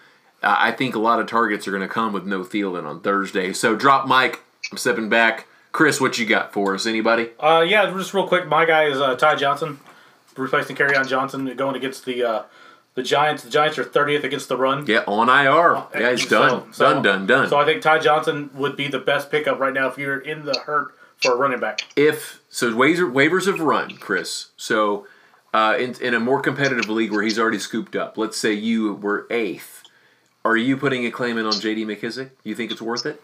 Uh, 0.43 0.57
I 0.59 0.73
think 0.73 0.95
a 0.95 0.99
lot 0.99 1.21
of 1.21 1.27
targets 1.27 1.67
are 1.67 1.71
going 1.71 1.83
to 1.83 1.89
come 1.89 2.13
with 2.13 2.27
no 2.27 2.41
Thielen 2.41 2.85
on 2.85 3.01
Thursday. 3.01 3.55
So 3.55 3.75
drop 3.75 4.07
Mike. 4.07 4.43
I'm 4.71 4.77
stepping 4.77 5.09
back. 5.09 5.47
Chris, 5.73 6.03
what 6.03 6.19
you 6.19 6.27
got 6.27 6.53
for 6.53 6.75
us? 6.75 6.85
Anybody? 6.85 7.31
Uh, 7.41 7.65
yeah, 7.67 7.91
just 7.91 8.13
real 8.13 8.29
quick. 8.29 8.47
My 8.47 8.67
guy 8.67 8.85
is 8.85 9.01
uh, 9.01 9.15
Ty 9.17 9.37
Johnson, 9.37 9.81
replacing 10.37 10.77
on 10.83 11.09
Johnson, 11.09 11.55
going 11.57 11.77
against 11.77 12.05
the 12.05 12.23
uh, 12.23 12.43
the 12.95 13.03
Giants. 13.03 13.43
The 13.45 13.51
Giants 13.51 13.79
are 13.79 13.85
30th 13.85 14.25
against 14.25 14.49
the 14.49 14.57
run. 14.57 14.85
Yeah, 14.87 15.05
on 15.07 15.29
IR. 15.29 15.85
Yeah, 16.01 16.11
he's 16.11 16.27
done. 16.27 16.73
So- 16.73 16.95
done, 16.95 17.03
done, 17.03 17.27
done. 17.27 17.49
So 17.49 17.59
I 17.59 17.65
think 17.65 17.83
Ty 17.83 17.99
Johnson 18.01 18.51
would 18.55 18.77
be 18.77 18.89
the 18.89 18.99
best 18.99 19.31
pickup 19.31 19.59
right 19.61 19.73
now 19.73 19.89
if 19.89 19.99
you're 19.99 20.19
in 20.19 20.45
the 20.45 20.59
hurt 20.67 20.95
for 21.23 21.33
a 21.33 21.37
running 21.37 21.61
back. 21.61 21.81
if 21.97 22.41
so, 22.49 22.73
waivers 22.73 23.13
waivers 23.13 23.47
have 23.47 23.61
run, 23.61 23.97
Chris. 23.99 24.49
So, 24.57 25.07
uh, 25.53 25.77
in 25.79 25.95
in 26.01 26.15
a 26.15 26.21
more 26.21 26.41
competitive 26.41 26.89
league 26.89 27.11
where 27.13 27.23
he's 27.23 27.39
already 27.39 27.59
scooped 27.59 27.95
up, 27.97 28.17
let's 28.19 28.37
say 28.37 28.53
you 28.53 28.95
were 28.95 29.27
eighth, 29.31 29.83
are 30.45 30.57
you 30.57 30.77
putting 30.77 31.05
a 31.07 31.11
claim 31.11 31.37
in 31.39 31.45
on 31.47 31.53
J.D. 31.53 31.85
McKissic? 31.85 32.31
You 32.45 32.55
think 32.55 32.71
it's 32.71 32.81
worth 32.83 33.05
it? 33.07 33.23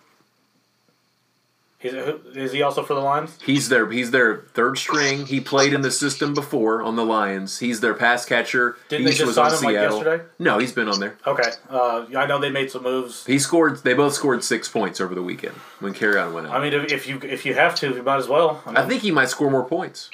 Is, 1.84 2.36
is 2.36 2.52
he 2.52 2.62
also 2.62 2.82
for 2.82 2.94
the 2.94 3.00
Lions? 3.00 3.38
He's 3.44 3.68
their 3.68 3.90
he's 3.90 4.10
their 4.10 4.38
third 4.54 4.78
string. 4.78 5.26
He 5.26 5.38
played 5.38 5.74
in 5.74 5.82
the 5.82 5.90
system 5.90 6.32
before 6.32 6.82
on 6.82 6.96
the 6.96 7.04
Lions. 7.04 7.58
He's 7.58 7.80
their 7.80 7.92
pass 7.92 8.24
catcher. 8.24 8.76
Didn't 8.88 9.06
he 9.06 9.12
they 9.12 9.18
just 9.18 9.34
sign 9.34 9.52
him 9.52 9.62
like 9.62 9.74
yesterday? 9.74 10.24
No, 10.38 10.58
he's 10.58 10.72
been 10.72 10.88
on 10.88 10.98
there. 10.98 11.18
Okay. 11.26 11.50
Uh, 11.68 12.06
I 12.16 12.24
know 12.24 12.38
they 12.38 12.50
made 12.50 12.70
some 12.70 12.84
moves. 12.84 13.26
He 13.26 13.38
scored. 13.38 13.84
They 13.84 13.92
both 13.92 14.14
scored 14.14 14.42
six 14.42 14.66
points 14.66 14.98
over 14.98 15.14
the 15.14 15.22
weekend 15.22 15.54
when 15.80 15.92
Carry 15.92 16.14
went 16.32 16.46
out. 16.46 16.54
I 16.54 16.62
mean, 16.62 16.72
if, 16.72 16.90
if 16.90 17.06
you 17.06 17.20
if 17.22 17.44
you 17.44 17.52
have 17.52 17.74
to, 17.76 17.94
you 17.94 18.02
might 18.02 18.16
as 18.16 18.28
well. 18.28 18.62
I, 18.64 18.70
mean, 18.70 18.76
I 18.78 18.88
think 18.88 19.02
he 19.02 19.10
might 19.10 19.28
score 19.28 19.50
more 19.50 19.64
points. 19.64 20.10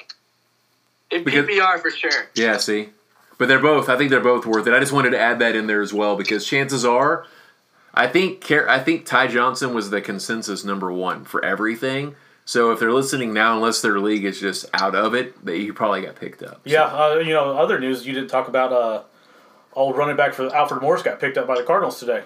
In 1.09 1.23
Because- 1.23 1.45
PPR 1.45 1.79
for 1.79 1.91
sure. 1.91 2.27
Yeah, 2.35 2.57
see. 2.57 2.89
But 3.37 3.47
they're 3.47 3.59
both. 3.59 3.89
I 3.89 3.97
think 3.97 4.09
they're 4.11 4.19
both 4.19 4.45
worth 4.45 4.67
it. 4.67 4.73
I 4.73 4.79
just 4.79 4.91
wanted 4.91 5.11
to 5.11 5.19
add 5.19 5.39
that 5.39 5.55
in 5.55 5.65
there 5.67 5.81
as 5.81 5.93
well 5.93 6.15
because 6.15 6.45
chances 6.45 6.85
are, 6.85 7.25
I 7.93 8.07
think 8.07 8.49
I 8.51 8.79
think 8.79 9.05
Ty 9.05 9.27
Johnson 9.27 9.73
was 9.73 9.89
the 9.89 10.01
consensus 10.01 10.63
number 10.63 10.91
one 10.91 11.25
for 11.25 11.43
everything. 11.43 12.15
So 12.45 12.71
if 12.71 12.79
they're 12.79 12.91
listening 12.91 13.33
now, 13.33 13.55
unless 13.55 13.81
their 13.81 13.99
league 13.99 14.25
is 14.25 14.39
just 14.39 14.65
out 14.73 14.95
of 14.95 15.13
it, 15.13 15.45
that 15.45 15.55
he 15.55 15.71
probably 15.71 16.01
got 16.01 16.15
picked 16.15 16.41
up. 16.43 16.61
yeah. 16.65 16.83
Uh, 16.85 17.15
you 17.23 17.33
know, 17.33 17.57
other 17.57 17.79
news 17.79 18.05
you 18.05 18.13
didn't 18.13 18.29
talk 18.29 18.47
about. 18.47 18.71
Uh, 18.73 19.03
old 19.73 19.95
running 19.95 20.15
back 20.17 20.33
for 20.33 20.53
Alfred 20.53 20.81
Morris 20.81 21.01
got 21.03 21.19
picked 21.19 21.37
up 21.37 21.47
by 21.47 21.55
the 21.55 21.63
Cardinals 21.63 21.99
today. 21.99 22.23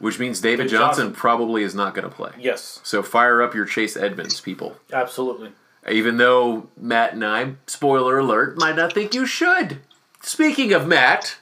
Which 0.00 0.18
means 0.18 0.40
David 0.40 0.64
Big 0.64 0.70
Johnson, 0.72 1.06
Johnson. 1.06 1.12
probably 1.20 1.62
is 1.64 1.74
not 1.74 1.94
going 1.94 2.08
to 2.08 2.14
play. 2.14 2.30
Yes, 2.38 2.80
So 2.84 3.02
fire 3.02 3.42
up 3.42 3.52
your 3.54 3.64
Chase 3.64 3.96
Edmonds, 3.96 4.40
people. 4.40 4.76
absolutely. 4.92 5.50
Even 5.90 6.16
though 6.18 6.68
Matt 6.76 7.14
and 7.14 7.24
I, 7.24 7.54
spoiler 7.66 8.18
alert, 8.18 8.58
might 8.58 8.76
not 8.76 8.92
think 8.92 9.14
you 9.14 9.26
should. 9.26 9.78
Speaking 10.22 10.72
of 10.72 10.86
Matt, 10.86 11.36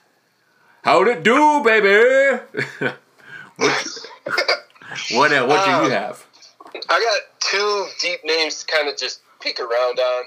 how'd 0.85 1.09
it 1.09 1.23
do, 1.23 1.63
baby? 1.65 2.41
what 3.57 4.07
what, 5.13 5.33
uh, 5.33 5.47
what 5.47 5.65
do 5.65 5.71
you 5.85 5.91
have? 5.91 6.25
I 6.89 7.01
got 7.01 7.41
two 7.41 7.87
deep 8.01 8.21
names 8.25 8.65
to 8.65 8.75
kind 8.75 8.89
of 8.89 8.97
just 8.97 9.21
peek 9.41 9.61
around 9.61 9.99
on. 9.99 10.25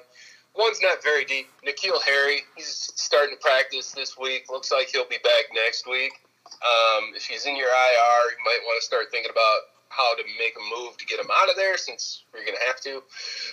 One's 0.55 0.81
not 0.81 1.03
very 1.03 1.25
deep. 1.25 1.47
N'Keal 1.65 2.01
Harry, 2.03 2.41
he's 2.55 2.91
starting 2.95 3.35
to 3.35 3.41
practice 3.41 3.91
this 3.91 4.17
week. 4.17 4.49
Looks 4.49 4.71
like 4.71 4.89
he'll 4.89 5.07
be 5.07 5.19
back 5.23 5.53
next 5.53 5.87
week. 5.87 6.11
Um, 6.47 7.13
if 7.15 7.25
he's 7.25 7.45
in 7.45 7.55
your 7.55 7.67
IR, 7.67 8.31
you 8.31 8.43
might 8.43 8.59
want 8.65 8.81
to 8.81 8.85
start 8.85 9.05
thinking 9.11 9.31
about 9.31 9.59
how 9.89 10.15
to 10.15 10.23
make 10.37 10.55
a 10.57 10.79
move 10.79 10.97
to 10.97 11.05
get 11.05 11.19
him 11.19 11.29
out 11.33 11.49
of 11.49 11.55
there 11.55 11.77
since 11.77 12.23
you're 12.33 12.43
going 12.43 12.57
to 12.57 12.65
have 12.67 12.81
to. 12.81 13.03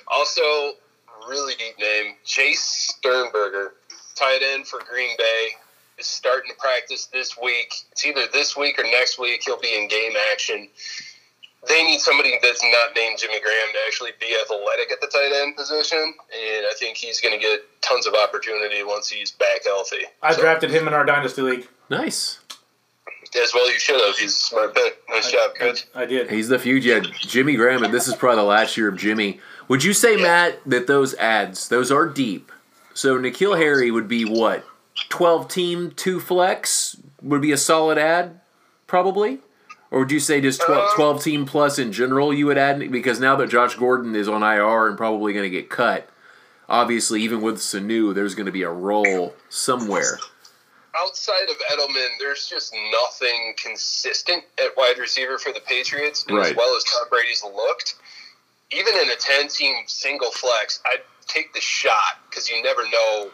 Also, 0.09 0.77
really 1.29 1.55
deep 1.55 1.79
name, 1.79 2.15
Jace 2.25 2.57
Sternberger, 2.57 3.75
tight 4.15 4.41
end 4.43 4.67
for 4.67 4.81
Green 4.91 5.17
Bay, 5.19 5.49
is 5.99 6.07
starting 6.07 6.51
to 6.51 6.57
practice 6.59 7.07
this 7.07 7.37
week. 7.43 7.73
It's 7.93 8.05
either 8.05 8.23
this 8.33 8.57
week 8.57 8.79
or 8.79 8.85
next 8.85 9.19
week. 9.19 9.43
He'll 9.45 9.61
be 9.61 9.75
in 9.77 9.89
game 9.89 10.13
action 10.33 10.69
they 11.69 11.83
need 11.85 12.01
somebody 12.01 12.39
that's 12.43 12.63
not 12.63 12.95
named 12.95 13.19
Jimmy 13.19 13.41
Graham 13.41 13.73
to 13.73 13.79
actually 13.87 14.11
be 14.21 14.37
athletic 14.43 14.93
at 14.93 15.01
the 15.01 15.07
tight 15.09 15.33
end 15.43 15.57
position, 15.57 15.99
and 15.99 16.67
I 16.67 16.73
think 16.79 16.97
he's 16.97 17.21
going 17.21 17.35
to 17.35 17.41
get 17.41 17.61
tons 17.83 18.07
of 18.07 18.15
opportunity 18.15 18.83
once 18.85 19.09
he's 19.09 19.33
back 19.33 19.65
healthy. 19.65 20.05
I 20.23 20.35
So, 20.35 20.41
drafted 20.43 20.71
him 20.71 20.87
in 20.87 20.95
our 20.95 21.05
dynasty 21.05 21.43
league. 21.43 21.69
Nice. 21.91 22.39
as 23.41 23.53
well. 23.53 23.71
You 23.71 23.79
should 23.79 24.01
have. 24.01 24.17
He's 24.17 24.33
a 24.33 24.37
smart 24.37 24.75
pick. 24.75 24.99
Nice 25.09 25.31
job, 25.33 25.55
coach. 25.57 25.87
I 25.95 26.07
did. 26.07 26.31
He's 26.31 26.49
the 26.49 26.59
future. 26.59 26.89
Yeah, 26.89 27.01
Jimmy 27.21 27.57
Graham, 27.57 27.83
and 27.83 27.93
this 27.93 28.07
is 28.07 28.15
probably 28.15 28.37
the 28.37 28.43
last 28.45 28.77
year 28.77 28.89
of 28.89 28.97
Jimmy. 28.97 29.41
Would 29.69 29.83
you 29.83 29.93
say, 29.93 30.17
Matt, 30.17 30.59
that 30.67 30.87
those 30.87 31.15
ads, 31.15 31.69
those 31.69 31.91
are 31.91 32.07
deep? 32.07 32.53
So 32.95 33.19
N'Keal 33.19 33.59
Harry 33.59 33.91
would 33.91 34.09
be 34.09 34.25
what? 34.25 34.65
12 35.09 35.49
team, 35.49 35.91
2 35.93 36.21
flex 36.21 36.97
would 37.23 37.43
be 37.43 37.53
a 37.53 37.57
solid 37.57 37.99
ad, 37.99 38.41
probably? 38.87 39.41
Or 39.91 40.01
would 40.01 40.11
you 40.11 40.21
say 40.21 40.41
just 40.41 40.61
12, 40.63 40.91
Um, 40.91 40.97
12 40.97 41.23
team 41.25 41.47
plus 41.47 41.79
in 41.79 41.93
general 41.93 42.33
you 42.35 42.47
would 42.47 42.59
add? 42.59 42.91
Because 42.91 43.21
now 43.21 43.37
that 43.37 43.49
Josh 43.49 43.77
Gordon 43.77 44.15
is 44.17 44.29
on 44.29 44.43
IR 44.43 44.89
and 44.89 44.97
probably 44.97 45.33
going 45.33 45.45
to 45.45 45.51
get 45.51 45.71
cut, 45.71 46.09
obviously, 46.69 47.23
even 47.23 47.41
with 47.41 47.59
Sanu, 47.59 48.15
there's 48.15 48.35
going 48.35 48.47
to 48.47 48.53
be 48.53 48.63
a 48.63 48.71
role 48.71 49.35
somewhere. 49.49 50.19
Outside 50.97 51.49
of 51.51 51.57
Edelman, 51.71 52.09
there's 52.19 52.49
just 52.49 52.75
nothing 52.91 53.55
consistent 53.63 54.43
at 54.59 54.77
wide 54.77 54.99
receiver 54.99 55.39
for 55.39 55.53
the 55.53 55.61
Patriots, 55.61 56.25
and 56.29 56.39
as 56.39 56.57
well 56.57 56.75
as 56.77 56.85
Tom 56.85 57.03
Brady's 57.11 57.45
looked. 57.45 57.97
Even 58.73 58.95
in 58.97 59.11
a 59.11 59.17
10 59.17 59.49
team 59.49 59.77
single 59.87 60.31
flex, 60.33 60.81
I'd 60.87 61.03
take 61.27 61.53
the 61.53 61.61
shot 61.61 62.19
because 62.29 62.49
you 62.49 62.63
never 62.63 62.83
know 62.85 63.31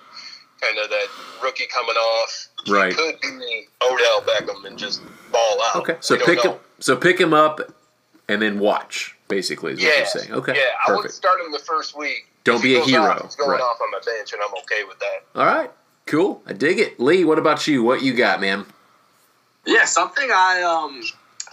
kind 0.63 0.79
of 0.79 0.89
that 0.91 1.07
rookie 1.43 1.67
coming 1.67 1.97
off. 1.97 2.49
He 2.65 2.73
Right. 2.73 2.95
could 2.97 3.21
be 3.21 3.69
Odell 3.83 4.23
Beckham 4.23 4.65
and 4.65 4.79
just 4.79 5.03
ball 5.31 5.63
out. 5.63 5.77
Okay, 5.77 5.97
so 6.01 6.17
pick 6.25 6.45
know. 6.45 6.53
him, 6.53 6.61
so 6.79 6.97
pick 6.97 7.19
him 7.21 7.35
up, 7.35 7.61
and 8.29 8.41
then 8.41 8.59
watch. 8.59 9.17
Basically, 9.29 9.73
is 9.73 9.79
what 9.79 9.87
Yeah, 9.89 9.97
you're 9.97 10.07
saying. 10.07 10.33
Okay, 10.35 10.55
Yeah, 10.57 10.65
I 10.87 10.93
wouldn't 10.95 11.13
start 11.15 11.41
him 11.41 11.53
the 11.53 11.59
first 11.59 11.97
week. 11.97 12.27
Don't 12.45 12.57
If 12.57 12.63
be 12.63 12.75
he 12.75 12.81
a 12.81 12.85
hero, 12.85 13.13
Off, 13.13 13.23
he's 13.23 13.35
going 13.37 13.51
right. 13.51 13.61
off 13.61 13.81
on 13.81 13.91
my 13.91 14.01
bench, 14.05 14.33
and 14.33 14.43
I'm 14.43 14.55
okay 14.63 14.85
with 14.85 14.99
that. 14.99 15.25
All 15.35 15.47
right, 15.47 15.71
cool. 16.07 16.43
I 16.47 16.53
dig 16.53 16.79
it. 16.79 17.01
Lee, 17.01 17.25
what 17.25 17.39
about 17.39 17.67
you? 17.67 17.83
What 17.83 18.03
you 18.03 18.13
got, 18.15 18.41
man? 18.41 18.67
Yeah, 19.65 19.85
something 19.85 20.29
I 20.31 20.63
um 20.63 21.03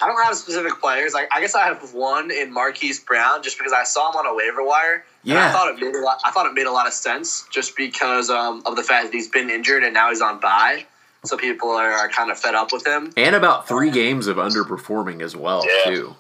I 0.01 0.08
don't 0.08 0.22
have 0.24 0.36
specific 0.36 0.80
players. 0.82 1.13
Like 1.13 1.30
I 1.32 1.39
guess 1.42 1.56
I 1.56 1.66
have 1.68 1.94
one 1.94 2.32
in 2.32 2.51
Marquise 2.51 3.00
Brown 3.00 3.44
just 3.44 3.58
because 3.58 3.72
I 3.74 3.84
saw 3.84 4.10
him 4.12 4.18
on 4.18 4.25
a 4.25 4.34
waiver 4.36 4.63
wire. 4.63 5.06
And 5.24 5.34
Yeah. 5.34 5.50
I 5.50 5.52
thought 5.52 5.68
it 5.70 5.80
made 5.80 5.96
a 5.96 6.00
lot 6.02 6.20
I 6.24 6.32
thought 6.32 6.46
it 6.46 6.54
made 6.54 6.66
a 6.68 6.72
lot 6.72 6.88
of 6.88 6.94
sense 6.94 7.46
just 7.52 7.76
because 7.76 8.30
um, 8.30 8.64
of 8.66 8.76
the 8.76 8.84
fact 8.84 9.08
that 9.08 9.14
he's 9.14 9.28
been 9.30 9.50
injured 9.50 9.84
and 9.84 9.94
now 9.94 10.10
he's 10.10 10.22
on 10.22 10.40
bye. 10.40 10.86
So 11.26 11.36
people 11.36 11.70
are, 11.72 11.92
are 11.92 12.08
kind 12.10 12.32
of 12.32 12.40
fed 12.40 12.56
up 12.56 12.72
with 12.72 12.88
him. 12.88 13.12
And 13.18 13.36
about 13.36 13.68
three 13.68 13.92
games 13.92 14.28
of 14.28 14.38
underperforming 14.38 15.22
as 15.22 15.36
well, 15.36 15.66
Yeah. 15.66 15.92
too. 15.92 16.16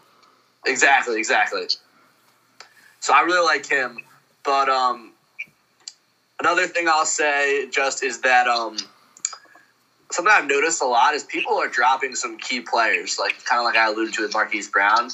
Exactly, 0.65 1.17
exactly. 1.17 1.67
So 2.99 3.13
I 3.13 3.21
really 3.21 3.45
like 3.45 3.65
him. 3.65 3.99
But 4.43 4.67
um 4.69 5.13
another 6.39 6.67
thing 6.67 6.87
I'll 6.89 7.05
say 7.05 7.69
just 7.69 8.03
is 8.03 8.21
that 8.21 8.47
um 8.47 8.77
something 10.11 10.33
I've 10.35 10.47
noticed 10.47 10.81
a 10.81 10.85
lot 10.85 11.13
is 11.13 11.23
people 11.23 11.53
are 11.55 11.67
dropping 11.69 12.15
some 12.15 12.37
key 12.37 12.61
players, 12.61 13.17
like 13.19 13.43
kind 13.45 13.59
of 13.59 13.65
like 13.65 13.75
I 13.77 13.87
alluded 13.89 14.13
to 14.15 14.23
with 14.23 14.33
Marquise 14.33 14.69
Brown. 14.69 15.09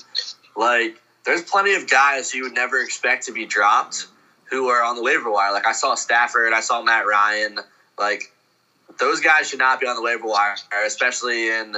Like 0.56 0.96
there's 1.26 1.42
plenty 1.42 1.74
of 1.76 1.90
guys 1.90 2.32
who 2.32 2.40
you 2.40 2.44
would 2.46 2.54
never 2.54 2.80
expect 2.80 3.26
to 3.26 3.32
be 3.32 3.46
dropped 3.46 4.08
who 4.50 4.70
are 4.70 4.84
on 4.84 4.96
the 4.96 5.02
waiver 5.02 5.32
wire. 5.32 5.52
Like 5.52 5.66
I 5.66 5.72
saw 5.72 5.96
Stafford, 5.96 6.54
I 6.54 6.62
saw 6.62 6.82
Matt 6.82 7.06
Ryan. 7.08 7.60
Like 7.98 8.32
those 9.00 9.20
guys 9.20 9.50
should 9.50 9.60
not 9.60 9.80
be 9.80 9.88
on 9.88 9.96
the 9.96 10.02
waiver 10.02 10.28
wire, 10.28 10.56
especially 10.86 11.50
in 11.50 11.78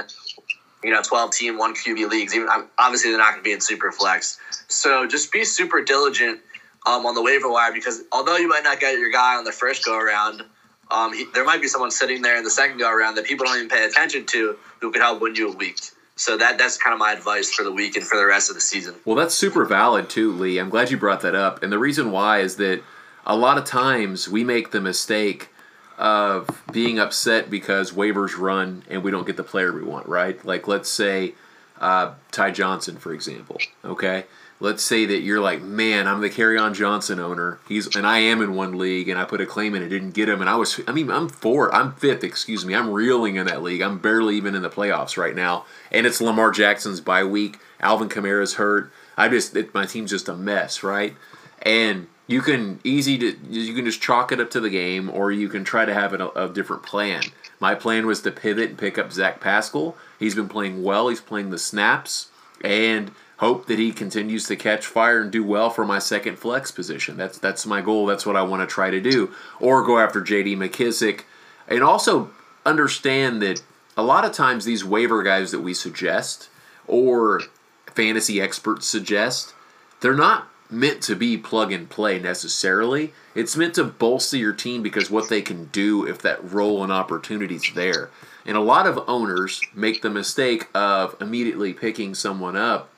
you 0.84 0.90
know 0.90 1.02
12 1.02 1.30
team 1.32 1.58
one 1.58 1.74
QB 1.74 2.08
leagues. 2.10 2.34
Even 2.34 2.48
obviously 2.78 3.10
they're 3.10 3.18
not 3.18 3.32
going 3.32 3.42
to 3.42 3.48
be 3.48 3.52
in 3.52 3.60
super 3.60 3.90
flex. 3.90 4.38
So 4.68 5.06
just 5.06 5.32
be 5.32 5.44
super 5.44 5.82
diligent 5.82 6.40
um, 6.86 7.06
on 7.06 7.14
the 7.14 7.22
waiver 7.22 7.50
wire 7.50 7.72
because 7.72 8.02
although 8.12 8.36
you 8.36 8.48
might 8.48 8.64
not 8.64 8.80
get 8.80 8.98
your 8.98 9.10
guy 9.10 9.36
on 9.36 9.44
the 9.44 9.52
first 9.52 9.84
go 9.84 9.98
around, 9.98 10.42
um, 10.90 11.12
he, 11.12 11.24
there 11.34 11.44
might 11.44 11.60
be 11.60 11.68
someone 11.68 11.90
sitting 11.90 12.22
there 12.22 12.36
in 12.36 12.44
the 12.44 12.50
second 12.50 12.78
go 12.78 12.90
around 12.90 13.14
that 13.16 13.24
people 13.24 13.46
don't 13.46 13.56
even 13.56 13.68
pay 13.68 13.84
attention 13.86 14.26
to 14.26 14.56
who 14.80 14.92
could 14.92 15.00
help 15.00 15.20
win 15.20 15.34
you 15.34 15.50
a 15.50 15.56
week. 15.56 15.78
So 16.18 16.36
that 16.36 16.58
that's 16.58 16.76
kind 16.76 16.92
of 16.92 16.98
my 16.98 17.12
advice 17.12 17.50
for 17.50 17.62
the 17.62 17.72
week 17.72 17.96
and 17.96 18.04
for 18.04 18.18
the 18.18 18.26
rest 18.26 18.50
of 18.50 18.56
the 18.56 18.60
season. 18.60 18.96
Well, 19.04 19.14
that's 19.14 19.34
super 19.34 19.64
valid, 19.64 20.10
too, 20.10 20.32
Lee. 20.32 20.58
I'm 20.58 20.68
glad 20.68 20.90
you 20.90 20.96
brought 20.96 21.20
that 21.20 21.36
up. 21.36 21.62
And 21.62 21.72
the 21.72 21.78
reason 21.78 22.10
why 22.10 22.40
is 22.40 22.56
that 22.56 22.82
a 23.24 23.36
lot 23.36 23.56
of 23.56 23.64
times 23.64 24.28
we 24.28 24.42
make 24.42 24.72
the 24.72 24.80
mistake 24.80 25.48
of 25.96 26.62
being 26.72 26.98
upset 26.98 27.50
because 27.50 27.92
waivers 27.92 28.36
run 28.36 28.82
and 28.90 29.04
we 29.04 29.12
don't 29.12 29.26
get 29.26 29.36
the 29.36 29.44
player 29.44 29.72
we 29.72 29.82
want, 29.82 30.08
right? 30.08 30.44
Like, 30.44 30.66
let's 30.66 30.88
say 30.88 31.34
uh, 31.80 32.14
Ty 32.32 32.50
Johnson, 32.50 32.96
for 32.96 33.12
example. 33.12 33.58
Okay, 33.84 34.24
let's 34.60 34.82
say 34.82 35.06
that 35.06 35.20
you're 35.20 35.40
like, 35.40 35.62
man, 35.62 36.08
I'm 36.08 36.20
the 36.20 36.30
Kerryon 36.30 36.74
Johnson 36.74 37.20
owner. 37.20 37.58
He's 37.68 37.94
and 37.94 38.06
I 38.06 38.18
am 38.18 38.42
in 38.42 38.54
one 38.54 38.76
league, 38.76 39.08
and 39.08 39.18
I 39.18 39.24
put 39.24 39.40
a 39.40 39.46
claim 39.46 39.74
in, 39.74 39.82
and 39.82 39.90
didn't 39.90 40.14
get 40.14 40.28
him, 40.28 40.40
and 40.40 40.50
I 40.50 40.56
was, 40.56 40.80
I 40.86 40.92
mean, 40.92 41.10
I'm 41.10 41.28
fourth, 41.28 41.72
I'm 41.72 41.92
fifth, 41.92 42.24
excuse 42.24 42.64
me, 42.64 42.74
I'm 42.74 42.90
reeling 42.90 43.36
in 43.36 43.46
that 43.46 43.62
league. 43.62 43.80
I'm 43.80 43.98
barely 43.98 44.36
even 44.36 44.54
in 44.54 44.62
the 44.62 44.70
playoffs 44.70 45.16
right 45.16 45.34
now, 45.34 45.64
and 45.92 46.06
it's 46.06 46.20
Lamar 46.20 46.50
Jackson's 46.50 47.00
bye 47.00 47.24
week. 47.24 47.58
Alvin 47.80 48.08
Kamara's 48.08 48.54
hurt. 48.54 48.90
I 49.16 49.28
just, 49.28 49.54
it, 49.56 49.72
my 49.72 49.86
team's 49.86 50.10
just 50.10 50.28
a 50.28 50.34
mess, 50.34 50.82
right? 50.82 51.14
And 51.62 52.08
you 52.26 52.42
can 52.42 52.78
easy 52.84 53.18
to 53.18 53.36
you 53.48 53.74
can 53.74 53.84
just 53.84 54.02
chalk 54.02 54.30
it 54.32 54.40
up 54.40 54.50
to 54.50 54.60
the 54.60 54.70
game, 54.70 55.10
or 55.10 55.32
you 55.32 55.48
can 55.48 55.64
try 55.64 55.84
to 55.84 55.94
have 55.94 56.12
a, 56.12 56.28
a 56.36 56.48
different 56.48 56.82
plan. 56.82 57.22
My 57.58 57.74
plan 57.74 58.06
was 58.06 58.20
to 58.22 58.30
pivot 58.30 58.70
and 58.70 58.78
pick 58.78 58.98
up 58.98 59.12
Zach 59.12 59.40
Pascal. 59.40 59.96
He's 60.18 60.34
been 60.34 60.48
playing 60.48 60.82
well. 60.82 61.08
He's 61.08 61.20
playing 61.20 61.50
the 61.50 61.58
snaps, 61.58 62.28
and 62.62 63.10
hope 63.38 63.66
that 63.66 63.78
he 63.78 63.92
continues 63.92 64.46
to 64.46 64.56
catch 64.56 64.86
fire 64.86 65.20
and 65.20 65.30
do 65.30 65.42
well 65.42 65.70
for 65.70 65.84
my 65.84 65.98
second 65.98 66.38
flex 66.38 66.70
position. 66.70 67.16
That's 67.16 67.38
that's 67.38 67.66
my 67.66 67.80
goal. 67.80 68.06
That's 68.06 68.26
what 68.26 68.36
I 68.36 68.42
want 68.42 68.62
to 68.62 68.72
try 68.72 68.90
to 68.90 69.00
do. 69.00 69.32
Or 69.60 69.84
go 69.84 69.98
after 69.98 70.20
J.D. 70.20 70.56
McKissic, 70.56 71.22
and 71.66 71.82
also 71.82 72.30
understand 72.66 73.40
that 73.42 73.62
a 73.96 74.02
lot 74.02 74.24
of 74.24 74.32
times 74.32 74.64
these 74.64 74.84
waiver 74.84 75.22
guys 75.22 75.50
that 75.50 75.60
we 75.60 75.74
suggest 75.74 76.50
or 76.86 77.42
fantasy 77.86 78.40
experts 78.40 78.86
suggest, 78.86 79.54
they're 80.00 80.14
not 80.14 80.48
meant 80.70 81.02
to 81.02 81.16
be 81.16 81.36
plug 81.38 81.72
and 81.72 81.88
play 81.88 82.18
necessarily. 82.18 83.12
It's 83.34 83.56
meant 83.56 83.74
to 83.74 83.84
bolster 83.84 84.36
your 84.36 84.52
team 84.52 84.82
because 84.82 85.10
what 85.10 85.28
they 85.28 85.42
can 85.42 85.66
do 85.66 86.06
if 86.06 86.20
that 86.22 86.52
role 86.52 86.82
and 86.82 86.92
opportunity's 86.92 87.72
there. 87.74 88.10
And 88.44 88.56
a 88.56 88.60
lot 88.60 88.86
of 88.86 89.02
owners 89.08 89.60
make 89.74 90.02
the 90.02 90.10
mistake 90.10 90.68
of 90.74 91.16
immediately 91.20 91.72
picking 91.72 92.14
someone 92.14 92.56
up. 92.56 92.90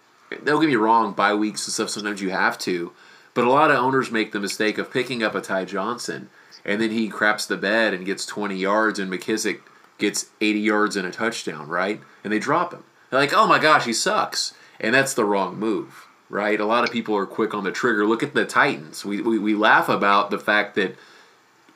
Don't 0.45 0.61
get 0.61 0.69
me 0.69 0.77
wrong, 0.77 1.13
bye 1.13 1.35
weeks 1.35 1.67
and 1.67 1.73
stuff, 1.73 1.91
sometimes 1.91 2.23
you 2.23 2.31
have 2.31 2.59
to. 2.59 2.93
But 3.35 3.45
a 3.45 3.51
lot 3.51 3.71
of 3.71 3.79
owners 3.79 4.11
make 4.11 4.33
the 4.33 4.41
mistake 4.41 4.79
of 4.79 4.93
picking 4.93 5.23
up 5.23 5.35
a 5.35 5.41
Ty 5.41 5.65
Johnson 5.67 6.31
and 6.65 6.81
then 6.81 6.91
he 6.91 7.09
craps 7.09 7.47
the 7.47 7.57
bed 7.57 7.95
and 7.95 8.07
gets 8.07 8.27
20 8.27 8.57
yards 8.57 8.99
and 8.99 9.11
McKissic 9.11 9.61
gets 9.99 10.31
80 10.41 10.61
yards 10.61 10.97
and 10.97 11.07
a 11.07 11.11
touchdown, 11.11 11.69
right? 11.69 12.01
And 12.25 12.33
they 12.33 12.39
drop 12.39 12.73
him. 12.73 12.85
They're 13.11 13.21
like, 13.21 13.35
oh 13.35 13.47
my 13.47 13.59
gosh, 13.59 13.85
he 13.85 13.93
sucks. 13.93 14.55
And 14.79 14.95
that's 14.95 15.15
the 15.15 15.25
wrong 15.25 15.59
move, 15.59 16.07
right? 16.29 16.61
A 16.61 16.65
lot 16.65 16.85
of 16.85 16.93
people 16.93 17.17
are 17.17 17.27
quick 17.27 17.55
on 17.55 17.65
the 17.65 17.73
trigger. 17.73 18.07
Look 18.07 18.23
at 18.23 18.35
the 18.35 18.47
Titans. 18.47 19.05
We, 19.05 19.21
we, 19.21 19.39
we 19.39 19.55
laugh 19.55 19.89
about 19.89 20.31
the 20.31 20.39
fact 20.39 20.75
that, 20.77 20.97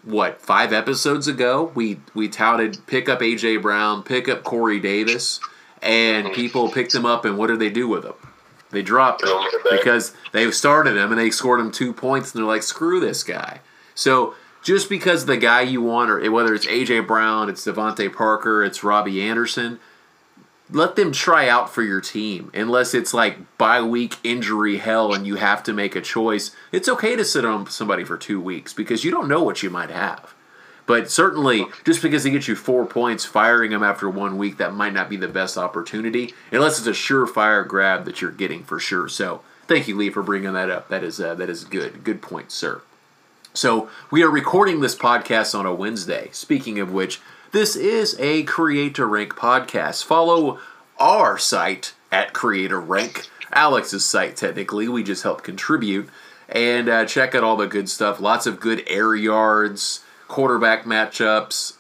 what, 0.02 0.40
five 0.40 0.73
episodes 0.73 1.26
ago, 1.26 1.73
we, 1.75 2.00
we 2.14 2.28
touted 2.28 2.87
pick 2.87 3.08
up 3.08 3.23
A.J. 3.23 3.58
Brown, 3.58 4.02
pick 4.02 4.28
up 4.28 4.42
Corey 4.42 4.78
Davis, 4.78 5.40
and 5.80 6.32
people 6.32 6.70
picked 6.70 6.92
them 6.92 7.06
up, 7.06 7.25
and 7.25 7.38
what 7.38 7.46
did 7.46 7.58
they 7.58 7.70
do 7.70 7.88
with 7.88 8.02
them? 8.02 8.14
They 8.75 8.83
dropped 8.83 9.23
him 9.25 9.31
because 9.71 10.14
they 10.33 10.50
started 10.50 10.97
him 10.97 11.11
and 11.11 11.21
they 11.21 11.31
scored 11.31 11.61
him 11.61 11.71
two 11.71 11.93
points, 11.93 12.33
and 12.33 12.40
they're 12.40 12.49
like, 12.49 12.62
screw 12.62 13.00
this 13.00 13.23
guy. 13.23 13.61
So 13.95 14.35
just 14.62 14.88
because 14.88 15.26
the 15.26 15.37
guy 15.37 15.62
you 15.62 15.83
want, 15.83 16.11
or 16.11 16.31
whether 16.31 16.54
it's 16.54 16.66
AJ 16.66 17.07
Brown, 17.07 17.49
it's 17.49 17.64
DeVante 17.64 18.12
Parker, 18.12 18.64
it's 18.64 18.83
Robbie 18.85 19.23
Anderson, 19.23 19.78
let 20.71 20.97
them 20.97 21.12
try 21.12 21.49
out 21.49 21.71
for 21.71 21.83
your 21.83 22.00
team. 22.00 22.50
Unless 22.54 22.95
it's 22.95 23.14
like 23.14 23.59
bye 23.59 23.83
week 23.83 24.16
injury 24.25 24.78
hell 24.78 25.12
and 25.12 25.26
you 25.26 25.37
have 25.37 25.62
to 25.64 25.73
make 25.73 25.95
a 25.95 26.00
choice, 26.00 26.50
it's 26.73 26.88
okay 26.88 27.14
to 27.16 27.25
sit 27.25 27.45
on 27.45 27.69
somebody 27.69 28.04
for 28.04 28.16
two 28.16 28.40
weeks 28.40 28.73
because 28.73 29.04
you 29.04 29.11
don't 29.11 29.28
know 29.28 29.43
what 29.43 29.62
you 29.62 29.71
might 29.71 29.90
have. 29.90 30.34
But 30.87 31.11
certainly, 31.11 31.67
just 31.85 32.03
because 32.03 32.25
they 32.25 32.31
get 32.31 32.47
you 32.47 32.55
four 32.57 32.85
points, 32.85 33.25
firing 33.25 33.71
them 33.71 33.83
after 33.83 34.09
one 34.09 34.37
week, 34.37 34.59
that 34.59 34.75
might 34.75 34.93
not 34.93 35.09
be 35.09 35.17
the 35.17 35.29
best 35.29 35.57
opportunity, 35.57 36.35
unless 36.50 36.79
it's 36.79 36.87
a 36.87 36.91
surefire 36.91 37.67
grab 37.67 38.05
that 38.05 38.21
you're 38.21 38.31
getting 38.31 38.64
for 38.64 38.79
sure. 38.79 39.09
So, 39.09 39.41
thank 39.67 39.88
you, 39.88 39.97
Lee, 39.97 40.11
for 40.11 40.23
bringing 40.23 40.53
that 40.53 40.71
up. 40.71 40.88
That 40.88 41.03
is 41.03 41.19
uh, 41.21 41.35
that 41.37 41.49
is 41.49 41.64
good. 41.64 42.05
Good 42.05 42.21
point, 42.21 42.53
sir. 42.53 42.83
So, 43.55 43.88
we 44.11 44.23
are 44.23 44.31
recording 44.31 44.81
this 44.81 44.95
podcast 44.97 45.59
on 45.59 45.64
a 45.64 45.75
Wednesday. 45.75 46.29
Speaking 46.33 46.79
of 46.79 46.93
which, 46.93 47.21
this 47.53 47.76
is 47.76 48.17
a 48.19 48.43
Creator 48.43 49.07
Rank 49.07 49.35
podcast. 49.37 50.05
Follow 50.05 50.59
our 50.99 51.38
site 51.38 51.95
at 52.12 52.33
Creator 52.33 52.81
Rank, 52.81 53.29
Alex's 53.53 54.05
site, 54.05 54.37
technically. 54.37 54.88
We 54.88 55.03
just 55.03 55.23
help 55.23 55.43
contribute. 55.43 56.09
And 56.49 56.88
uh, 56.88 57.07
check 57.07 57.35
out 57.35 57.43
all 57.43 57.57
the 57.57 57.67
good 57.67 57.88
stuff. 57.88 58.21
Lots 58.21 58.47
of 58.47 58.61
good 58.61 58.83
air 58.87 59.14
yards, 59.14 60.03
quarterback 60.35 60.83
matchups, 60.83 61.75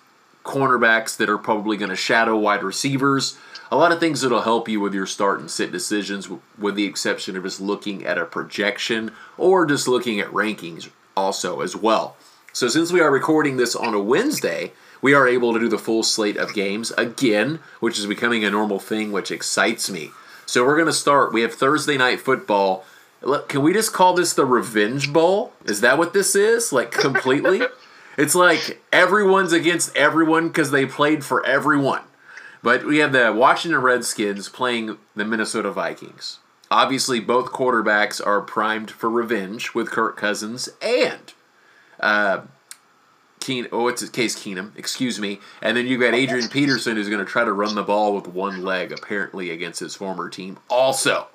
cornerbacks 0.44 1.16
that 1.16 1.28
are 1.28 1.36
probably 1.36 1.76
going 1.76 1.90
to 1.90 1.96
shadow 1.96 2.36
wide 2.36 2.62
receivers. 2.62 3.36
A 3.72 3.76
lot 3.76 3.90
of 3.90 3.98
things 3.98 4.20
that'll 4.20 4.42
help 4.42 4.68
you 4.68 4.78
with 4.78 4.94
your 4.94 5.06
start 5.06 5.40
and 5.40 5.50
sit 5.50 5.72
decisions, 5.72 6.28
with 6.56 6.76
the 6.76 6.84
exception 6.84 7.36
of 7.36 7.42
just 7.42 7.60
looking 7.60 8.06
at 8.06 8.16
a 8.16 8.24
projection 8.24 9.10
or 9.36 9.66
just 9.66 9.88
looking 9.88 10.20
at 10.20 10.28
rankings 10.28 10.88
also 11.16 11.62
as 11.62 11.74
well. 11.74 12.16
So, 12.52 12.68
since 12.68 12.92
we 12.92 13.00
are 13.00 13.10
recording 13.10 13.56
this 13.56 13.74
on 13.74 13.92
a 13.92 13.98
Wednesday, 13.98 14.70
we 15.02 15.14
are 15.14 15.26
able 15.26 15.52
to 15.52 15.58
do 15.58 15.68
the 15.68 15.76
full 15.76 16.04
slate 16.04 16.36
of 16.36 16.54
games 16.54 16.92
again, 16.92 17.58
which 17.80 17.98
is 17.98 18.06
becoming 18.06 18.44
a 18.44 18.52
normal 18.52 18.78
thing, 18.78 19.10
which 19.10 19.32
excites 19.32 19.90
me. 19.90 20.12
So, 20.46 20.64
we're 20.64 20.76
going 20.76 20.86
to 20.86 20.92
start. 20.92 21.32
We 21.32 21.42
have 21.42 21.54
Thursday 21.54 21.96
night 21.96 22.20
football. 22.20 22.84
Look, 23.20 23.48
Can 23.48 23.62
we 23.62 23.72
just 23.72 23.92
call 23.92 24.14
this 24.14 24.32
the 24.32 24.44
Revenge 24.44 25.12
Bowl? 25.12 25.52
Is 25.64 25.80
that 25.80 25.98
what 25.98 26.12
this 26.12 26.36
is? 26.36 26.72
Like, 26.72 26.92
completely? 26.92 27.62
It's 28.16 28.34
like 28.34 28.82
everyone's 28.92 29.52
against 29.52 29.96
everyone 29.96 30.48
because 30.48 30.70
they 30.70 30.86
played 30.86 31.24
for 31.24 31.44
everyone. 31.46 32.02
But 32.62 32.84
we 32.84 32.98
have 32.98 33.12
the 33.12 33.32
Washington 33.32 33.80
Redskins 33.82 34.48
playing 34.48 34.96
the 35.14 35.24
Minnesota 35.24 35.70
Vikings. 35.70 36.38
Obviously, 36.70 37.20
both 37.20 37.52
quarterbacks 37.52 38.26
are 38.26 38.40
primed 38.40 38.90
for 38.90 39.10
revenge 39.10 39.74
with 39.74 39.90
Kirk 39.90 40.16
Cousins 40.16 40.70
and 40.80 41.34
uh, 42.00 42.42
Keen. 43.40 43.68
Oh, 43.70 43.88
it's 43.88 44.08
Case 44.08 44.34
Keenum. 44.34 44.76
Excuse 44.76 45.20
me. 45.20 45.40
And 45.60 45.76
then 45.76 45.86
you've 45.86 46.00
got 46.00 46.14
Adrian 46.14 46.48
Peterson 46.48 46.96
who's 46.96 47.10
going 47.10 47.24
to 47.24 47.30
try 47.30 47.44
to 47.44 47.52
run 47.52 47.74
the 47.74 47.82
ball 47.82 48.14
with 48.14 48.26
one 48.26 48.62
leg, 48.62 48.92
apparently 48.92 49.50
against 49.50 49.80
his 49.80 49.94
former 49.94 50.30
team. 50.30 50.58
Also, 50.70 51.28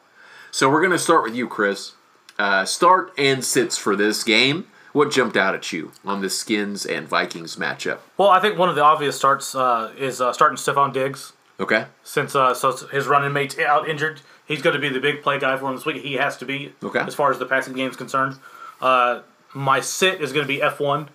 so 0.49 0.69
we're 0.69 0.81
going 0.81 0.91
to 0.91 0.99
start 0.99 1.23
with 1.23 1.35
you, 1.35 1.47
Chris. 1.47 1.93
Uh, 2.39 2.65
start 2.65 3.13
and 3.17 3.45
sits 3.45 3.77
for 3.77 3.95
this 3.95 4.23
game. 4.23 4.67
What 4.99 5.11
jumped 5.11 5.37
out 5.37 5.55
at 5.55 5.71
you 5.71 5.93
on 6.03 6.19
the 6.19 6.29
Skins 6.29 6.85
and 6.85 7.07
Vikings 7.07 7.55
matchup? 7.55 7.99
Well, 8.17 8.27
I 8.27 8.41
think 8.41 8.57
one 8.57 8.67
of 8.67 8.75
the 8.75 8.83
obvious 8.83 9.15
starts 9.15 9.55
uh, 9.55 9.93
is 9.97 10.19
uh, 10.19 10.33
starting 10.33 10.57
Stefon 10.57 10.91
Diggs. 10.91 11.31
Okay. 11.57 11.85
Since 12.03 12.35
uh, 12.35 12.53
so 12.53 12.75
his 12.87 13.07
running 13.07 13.31
mate's 13.31 13.57
out 13.59 13.87
injured, 13.87 14.19
he's 14.45 14.61
going 14.61 14.73
to 14.73 14.81
be 14.81 14.89
the 14.89 14.99
big 14.99 15.23
play 15.23 15.39
guy 15.39 15.55
for 15.55 15.69
him 15.69 15.77
this 15.77 15.85
week. 15.85 16.03
He 16.03 16.15
has 16.15 16.35
to 16.39 16.45
be. 16.45 16.73
Okay. 16.83 16.99
As 16.99 17.15
far 17.15 17.31
as 17.31 17.39
the 17.39 17.45
passing 17.45 17.75
game 17.75 17.89
is 17.89 17.95
concerned, 17.95 18.39
uh, 18.81 19.21
my 19.53 19.79
sit 19.79 20.19
is 20.19 20.33
going 20.33 20.43
to 20.43 20.49
be 20.49 20.61
F 20.61 20.81
one. 20.81 21.07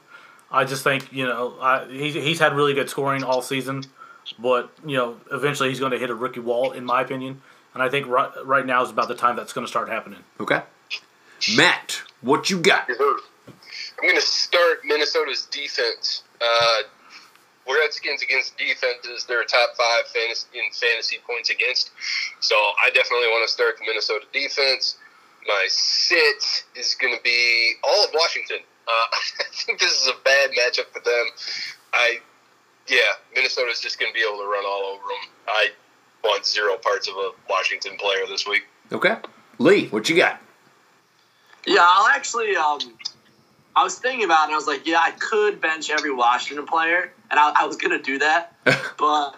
I 0.50 0.64
just 0.64 0.82
think 0.82 1.12
you 1.12 1.26
know 1.26 1.54
I, 1.60 1.84
he's 1.84 2.14
he's 2.14 2.38
had 2.38 2.54
really 2.54 2.72
good 2.72 2.88
scoring 2.88 3.22
all 3.22 3.42
season, 3.42 3.84
but 4.38 4.72
you 4.86 4.96
know 4.96 5.20
eventually 5.30 5.68
he's 5.68 5.78
going 5.78 5.92
to 5.92 5.98
hit 5.98 6.08
a 6.08 6.14
rookie 6.14 6.40
wall 6.40 6.72
in 6.72 6.86
my 6.86 7.02
opinion, 7.02 7.42
and 7.74 7.82
I 7.82 7.90
think 7.90 8.06
right 8.06 8.30
right 8.46 8.64
now 8.64 8.82
is 8.82 8.88
about 8.88 9.08
the 9.08 9.14
time 9.14 9.36
that's 9.36 9.52
going 9.52 9.66
to 9.66 9.70
start 9.70 9.90
happening. 9.90 10.20
Okay. 10.40 10.62
Matt, 11.54 12.00
what 12.22 12.48
you 12.48 12.58
got? 12.58 12.88
I'm 14.04 14.10
going 14.10 14.20
to 14.20 14.26
start 14.26 14.84
Minnesota's 14.84 15.48
defense. 15.50 16.24
Uh, 16.38 16.82
Redskins 17.66 18.20
against 18.20 18.54
defenses, 18.58 19.24
they're 19.24 19.44
top 19.44 19.70
five 19.78 20.04
fantasy, 20.12 20.46
in 20.52 20.70
fantasy 20.74 21.16
points 21.26 21.48
against. 21.48 21.90
So 22.40 22.54
I 22.54 22.90
definitely 22.92 23.28
want 23.28 23.48
to 23.48 23.50
start 23.50 23.78
the 23.78 23.86
Minnesota 23.86 24.26
defense. 24.30 24.98
My 25.46 25.64
sit 25.70 26.64
is 26.76 26.94
going 27.00 27.16
to 27.16 27.22
be 27.22 27.76
all 27.82 28.04
of 28.04 28.10
Washington. 28.12 28.58
Uh, 28.86 28.90
I 29.40 29.44
think 29.54 29.80
this 29.80 29.92
is 29.92 30.06
a 30.06 30.22
bad 30.22 30.50
matchup 30.50 30.92
for 30.92 31.00
them. 31.00 31.24
I, 31.94 32.18
yeah, 32.86 32.98
Minnesota's 33.34 33.80
just 33.80 33.98
going 33.98 34.12
to 34.12 34.14
be 34.14 34.20
able 34.20 34.40
to 34.40 34.46
run 34.46 34.66
all 34.66 34.82
over 34.84 35.00
them. 35.00 35.32
I 35.48 35.68
want 36.22 36.44
zero 36.44 36.76
parts 36.76 37.08
of 37.08 37.14
a 37.14 37.30
Washington 37.48 37.96
player 37.96 38.26
this 38.28 38.46
week. 38.46 38.64
Okay, 38.92 39.16
Lee, 39.56 39.88
what 39.88 40.10
you 40.10 40.16
got? 40.16 40.42
Yeah, 41.66 41.86
I'll 41.88 42.08
actually. 42.08 42.54
Um, 42.54 42.80
I 43.76 43.82
was 43.82 43.98
thinking 43.98 44.24
about 44.24 44.48
it. 44.48 44.52
I 44.52 44.56
was 44.56 44.66
like, 44.66 44.86
yeah, 44.86 45.00
I 45.00 45.10
could 45.10 45.60
bench 45.60 45.90
every 45.90 46.12
Washington 46.12 46.66
player, 46.66 47.12
and 47.30 47.40
I, 47.40 47.52
I 47.56 47.66
was 47.66 47.76
gonna 47.76 48.02
do 48.02 48.18
that, 48.18 48.54
but 48.98 49.36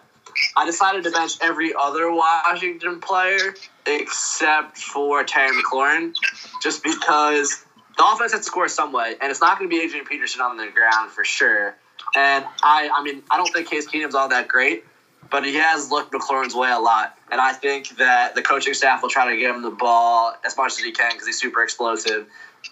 I 0.56 0.66
decided 0.66 1.04
to 1.04 1.10
bench 1.10 1.32
every 1.40 1.72
other 1.74 2.10
Washington 2.10 3.00
player 3.00 3.54
except 3.86 4.78
for 4.78 5.22
Terry 5.24 5.50
McLaurin, 5.56 6.14
just 6.62 6.82
because 6.82 7.64
the 7.96 8.04
offense 8.04 8.32
had 8.32 8.38
to 8.38 8.44
score 8.44 8.68
some 8.68 8.92
way, 8.92 9.14
and 9.20 9.30
it's 9.30 9.40
not 9.40 9.58
going 9.58 9.70
to 9.70 9.74
be 9.74 9.82
Adrian 9.82 10.04
Peterson 10.04 10.40
on 10.40 10.56
the 10.56 10.68
ground 10.68 11.10
for 11.10 11.24
sure. 11.24 11.76
And 12.14 12.44
I, 12.62 12.90
I 12.94 13.02
mean, 13.02 13.22
I 13.30 13.36
don't 13.36 13.52
think 13.52 13.68
Case 13.68 13.88
Keenum's 13.88 14.14
all 14.14 14.28
that 14.28 14.48
great, 14.48 14.84
but 15.30 15.44
he 15.44 15.54
has 15.54 15.90
looked 15.90 16.12
McLaurin's 16.12 16.54
way 16.54 16.70
a 16.70 16.78
lot. 16.78 17.16
And 17.30 17.40
I 17.40 17.52
think 17.52 17.96
that 17.96 18.34
the 18.34 18.42
coaching 18.42 18.74
staff 18.74 19.02
will 19.02 19.08
try 19.08 19.30
to 19.30 19.36
get 19.36 19.54
him 19.54 19.62
the 19.62 19.70
ball 19.70 20.34
as 20.44 20.56
much 20.56 20.72
as 20.72 20.78
he 20.78 20.92
can 20.92 21.12
because 21.12 21.26
he's 21.26 21.40
super 21.40 21.62
explosive. 21.62 22.26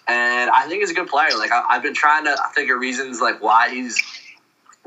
And 0.07 0.49
I 0.51 0.67
think 0.67 0.81
he's 0.81 0.91
a 0.91 0.93
good 0.93 1.07
player. 1.07 1.37
Like 1.37 1.51
I, 1.51 1.73
have 1.73 1.83
been 1.83 1.93
trying 1.93 2.25
to 2.25 2.35
of 2.35 2.79
reasons 2.79 3.21
like 3.21 3.41
why 3.41 3.69
he's 3.69 4.01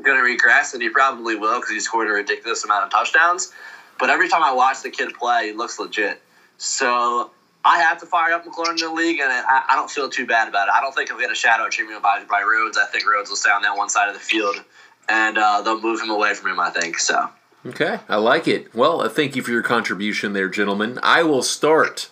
going 0.03 0.17
to 0.17 0.23
regress, 0.23 0.73
and 0.73 0.81
he 0.81 0.89
probably 0.89 1.35
will 1.35 1.59
because 1.59 1.71
he 1.71 1.79
scored 1.79 2.07
a 2.07 2.11
ridiculous 2.11 2.63
amount 2.63 2.85
of 2.85 2.91
touchdowns. 2.91 3.51
But 3.99 4.09
every 4.09 4.29
time 4.29 4.43
I 4.43 4.53
watch 4.53 4.81
the 4.81 4.89
kid 4.89 5.13
play, 5.13 5.47
he 5.47 5.53
looks 5.53 5.77
legit. 5.77 6.21
So 6.57 7.31
I 7.65 7.79
have 7.79 7.99
to 7.99 8.05
fire 8.05 8.33
up 8.33 8.45
McLaurin 8.45 8.71
in 8.71 8.77
the 8.77 8.93
league, 8.93 9.19
and 9.19 9.31
I, 9.31 9.63
I 9.69 9.75
don't 9.75 9.91
feel 9.91 10.09
too 10.09 10.25
bad 10.25 10.47
about 10.47 10.69
it. 10.69 10.71
I 10.73 10.81
don't 10.81 10.95
think 10.95 11.09
he'll 11.09 11.19
get 11.19 11.31
a 11.31 11.35
shadow 11.35 11.67
treatment 11.69 12.01
by, 12.01 12.23
by 12.23 12.41
Rhodes. 12.41 12.77
I 12.77 12.85
think 12.85 13.05
Rhodes 13.05 13.29
will 13.29 13.37
stay 13.37 13.51
on 13.51 13.61
that 13.63 13.75
one 13.75 13.89
side 13.89 14.07
of 14.07 14.13
the 14.13 14.19
field, 14.19 14.63
and 15.09 15.37
uh, 15.37 15.61
they'll 15.61 15.81
move 15.81 16.01
him 16.01 16.09
away 16.09 16.33
from 16.33 16.51
him. 16.51 16.59
I 16.59 16.69
think 16.69 16.99
so. 16.99 17.29
Okay, 17.65 17.99
I 18.07 18.15
like 18.15 18.47
it. 18.47 18.73
Well, 18.73 19.01
uh, 19.01 19.09
thank 19.09 19.35
you 19.35 19.41
for 19.41 19.51
your 19.51 19.61
contribution 19.61 20.31
there, 20.31 20.47
gentlemen. 20.47 20.97
I 21.03 21.23
will 21.23 21.43
start 21.43 22.09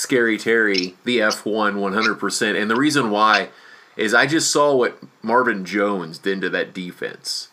Scary 0.00 0.38
Terry, 0.38 0.96
the 1.04 1.18
F1, 1.18 1.74
100%. 1.74 2.60
And 2.60 2.70
the 2.70 2.76
reason 2.76 3.10
why 3.10 3.50
is 3.98 4.14
I 4.14 4.26
just 4.26 4.50
saw 4.50 4.74
what 4.74 4.98
Marvin 5.22 5.62
Jones 5.64 6.16
did 6.16 6.40
to 6.40 6.48
that 6.48 6.72
defense. 6.72 7.48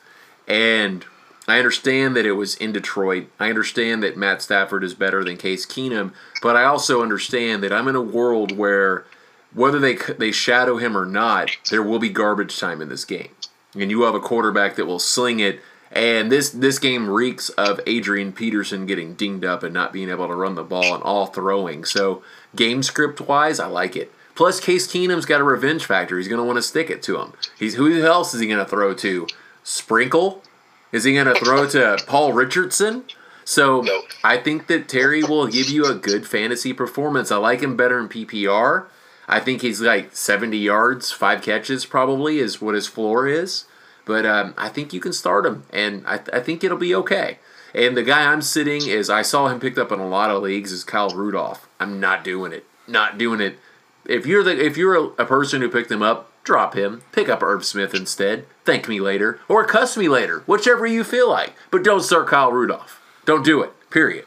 And 0.47 1.03
I 1.45 1.57
understand 1.57 2.15
that 2.15 2.25
it 2.25 2.33
was 2.33 2.55
in 2.55 2.71
Detroit. 2.71 3.27
I 3.37 3.49
understand 3.49 4.01
that 4.03 4.15
Matt 4.15 4.41
Stafford 4.41 4.85
is 4.85 4.93
better 4.93 5.25
than 5.25 5.35
Case 5.35 5.65
Keenum, 5.65 6.13
but 6.41 6.55
I 6.55 6.63
also 6.63 7.01
understand 7.01 7.61
that 7.63 7.73
I'm 7.73 7.89
in 7.89 7.97
a 7.97 8.01
world 8.01 8.57
where 8.57 9.05
whether 9.53 9.79
they 9.79 9.95
they 9.95 10.31
shadow 10.31 10.77
him 10.77 10.97
or 10.97 11.05
not, 11.05 11.51
there 11.69 11.83
will 11.83 11.99
be 11.99 12.09
garbage 12.09 12.57
time 12.57 12.81
in 12.81 12.87
this 12.87 13.03
game, 13.03 13.29
and 13.73 13.91
you 13.91 14.03
have 14.03 14.15
a 14.15 14.21
quarterback 14.21 14.75
that 14.75 14.85
will 14.85 14.99
sling 14.99 15.41
it. 15.41 15.59
And 15.91 16.31
this 16.31 16.49
this 16.49 16.79
game 16.79 17.09
reeks 17.09 17.49
of 17.49 17.79
Adrian 17.87 18.33
Peterson 18.33 18.85
getting 18.85 19.13
dinged 19.13 19.45
up 19.45 19.63
and 19.63 19.73
not 19.73 19.93
being 19.93 20.09
able 20.09 20.27
to 20.27 20.35
run 20.35 20.55
the 20.55 20.63
ball 20.63 20.93
and 20.93 21.03
all 21.03 21.27
throwing. 21.27 21.85
So 21.85 22.23
game 22.55 22.83
script 22.83 23.21
wise, 23.21 23.59
I 23.59 23.67
like 23.67 23.95
it. 23.95 24.11
Plus, 24.35 24.59
Case 24.59 24.87
Keenum's 24.87 25.25
got 25.25 25.41
a 25.41 25.43
revenge 25.43 25.85
factor. 25.85 26.17
He's 26.17 26.27
going 26.27 26.37
to 26.37 26.43
want 26.43 26.57
to 26.57 26.61
stick 26.61 26.91
it 26.91 27.01
to 27.03 27.19
him. 27.19 27.33
He's 27.57 27.75
who 27.75 28.03
else 28.03 28.33
is 28.35 28.41
he 28.41 28.47
going 28.47 28.63
to 28.63 28.69
throw 28.69 28.93
to? 28.93 29.27
Sprinkle? 29.63 30.43
Is 30.91 31.05
he 31.05 31.13
going 31.13 31.25
to 31.25 31.35
throw 31.35 31.67
to 31.69 31.97
Paul 32.05 32.33
Richardson? 32.33 33.05
So 33.43 33.81
Nope. 33.81 34.05
I 34.23 34.37
think 34.37 34.67
that 34.67 34.87
Terry 34.87 35.23
will 35.23 35.47
give 35.47 35.69
you 35.69 35.85
a 35.85 35.95
good 35.95 36.27
fantasy 36.27 36.73
performance. 36.73 37.31
I 37.31 37.37
like 37.37 37.61
him 37.61 37.75
better 37.75 37.99
in 37.99 38.09
PPR. 38.09 38.87
I 39.27 39.39
think 39.39 39.61
he's 39.61 39.81
like 39.81 40.15
70 40.15 40.57
yards, 40.57 41.11
five 41.11 41.41
catches 41.41 41.85
probably 41.85 42.39
is 42.39 42.61
what 42.61 42.75
his 42.75 42.87
floor 42.87 43.27
is. 43.27 43.65
But 44.07 44.25
um, 44.25 44.53
I 44.57 44.69
think 44.69 44.93
you 44.93 45.01
can 45.01 45.13
start 45.13 45.45
him, 45.45 45.65
and 45.71 46.03
I, 46.07 46.21
I 46.31 46.39
think 46.39 46.63
it'll 46.63 46.77
be 46.77 46.95
okay. 46.95 47.39
And 47.75 47.95
the 47.95 48.03
guy 48.03 48.31
I'm 48.31 48.41
sitting 48.41 48.87
is 48.87 49.09
I 49.09 49.21
saw 49.21 49.49
him 49.49 49.59
picked 49.59 49.77
up 49.77 49.91
in 49.91 49.99
a 49.99 50.07
lot 50.07 50.31
of 50.31 50.41
leagues 50.41 50.71
is 50.71 50.85
Kyle 50.85 51.09
Rudolph. 51.09 51.67
I'm 51.79 51.99
not 51.99 52.23
doing 52.23 52.53
it. 52.53 52.65
Not 52.87 53.17
doing 53.17 53.41
it. 53.41 53.59
If 54.05 54.25
you're 54.25 54.43
the 54.43 54.65
if 54.65 54.77
you're 54.77 54.95
a, 54.95 55.03
a 55.21 55.25
person 55.25 55.61
who 55.61 55.69
picked 55.69 55.91
him 55.91 56.01
up, 56.01 56.31
drop 56.45 56.73
him. 56.73 57.01
Pick 57.11 57.27
up 57.27 57.43
Irv 57.43 57.65
Smith 57.65 57.93
instead. 57.93 58.45
Thank 58.63 58.87
me 58.87 59.01
later 59.01 59.41
or 59.49 59.65
cuss 59.65 59.97
me 59.97 60.07
later, 60.07 60.43
whichever 60.45 60.87
you 60.87 61.03
feel 61.03 61.29
like. 61.29 61.53
But 61.69 61.83
don't 61.83 62.01
start 62.01 62.27
Kyle 62.27 62.51
Rudolph. 62.51 63.01
Don't 63.25 63.43
do 63.43 63.61
it. 63.61 63.73
Period. 63.89 64.25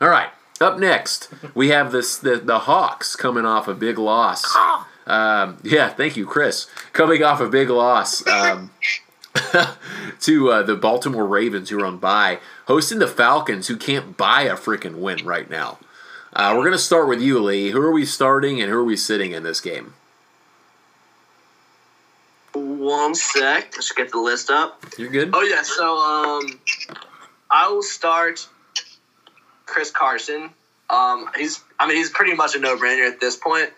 All 0.00 0.08
right. 0.08 0.30
Up 0.60 0.78
next, 0.78 1.28
we 1.56 1.70
have 1.70 1.90
this 1.90 2.16
the, 2.16 2.36
the 2.36 2.60
Hawks 2.60 3.16
coming 3.16 3.44
off 3.44 3.66
a 3.66 3.74
big 3.74 3.98
loss. 3.98 4.44
Um, 5.06 5.58
yeah, 5.62 5.88
thank 5.88 6.16
you, 6.16 6.26
Chris. 6.26 6.66
Coming 6.92 7.22
off 7.22 7.40
a 7.40 7.48
big 7.48 7.70
loss 7.70 8.26
um, 8.26 8.70
to 10.20 10.50
uh, 10.50 10.62
the 10.62 10.76
Baltimore 10.76 11.26
Ravens, 11.26 11.70
who 11.70 11.80
are 11.80 11.86
on 11.86 11.98
bye, 11.98 12.38
hosting 12.66 12.98
the 12.98 13.08
Falcons, 13.08 13.68
who 13.68 13.76
can't 13.76 14.16
buy 14.16 14.42
a 14.42 14.54
freaking 14.54 14.96
win 14.96 15.24
right 15.24 15.50
now. 15.50 15.78
Uh, 16.32 16.54
we're 16.56 16.62
going 16.62 16.72
to 16.72 16.78
start 16.78 17.08
with 17.08 17.20
you, 17.20 17.38
Lee. 17.38 17.70
Who 17.70 17.80
are 17.80 17.92
we 17.92 18.06
starting 18.06 18.60
and 18.60 18.70
who 18.70 18.78
are 18.78 18.84
we 18.84 18.96
sitting 18.96 19.32
in 19.32 19.42
this 19.42 19.60
game? 19.60 19.94
One 22.54 23.14
sec. 23.14 23.72
Let's 23.74 23.92
get 23.92 24.12
the 24.12 24.18
list 24.18 24.50
up. 24.50 24.82
You're 24.98 25.10
good. 25.10 25.30
Oh 25.32 25.42
yeah, 25.42 25.62
so 25.62 25.96
um, 25.96 26.60
I 27.50 27.68
will 27.68 27.82
start 27.82 28.46
Chris 29.66 29.90
Carson. 29.90 30.50
Um, 30.90 31.28
he's, 31.36 31.62
I 31.78 31.86
mean, 31.86 31.96
he's 31.96 32.10
pretty 32.10 32.34
much 32.34 32.54
a 32.54 32.60
no-brainer 32.60 33.10
at 33.10 33.20
this 33.20 33.36
point. 33.36 33.70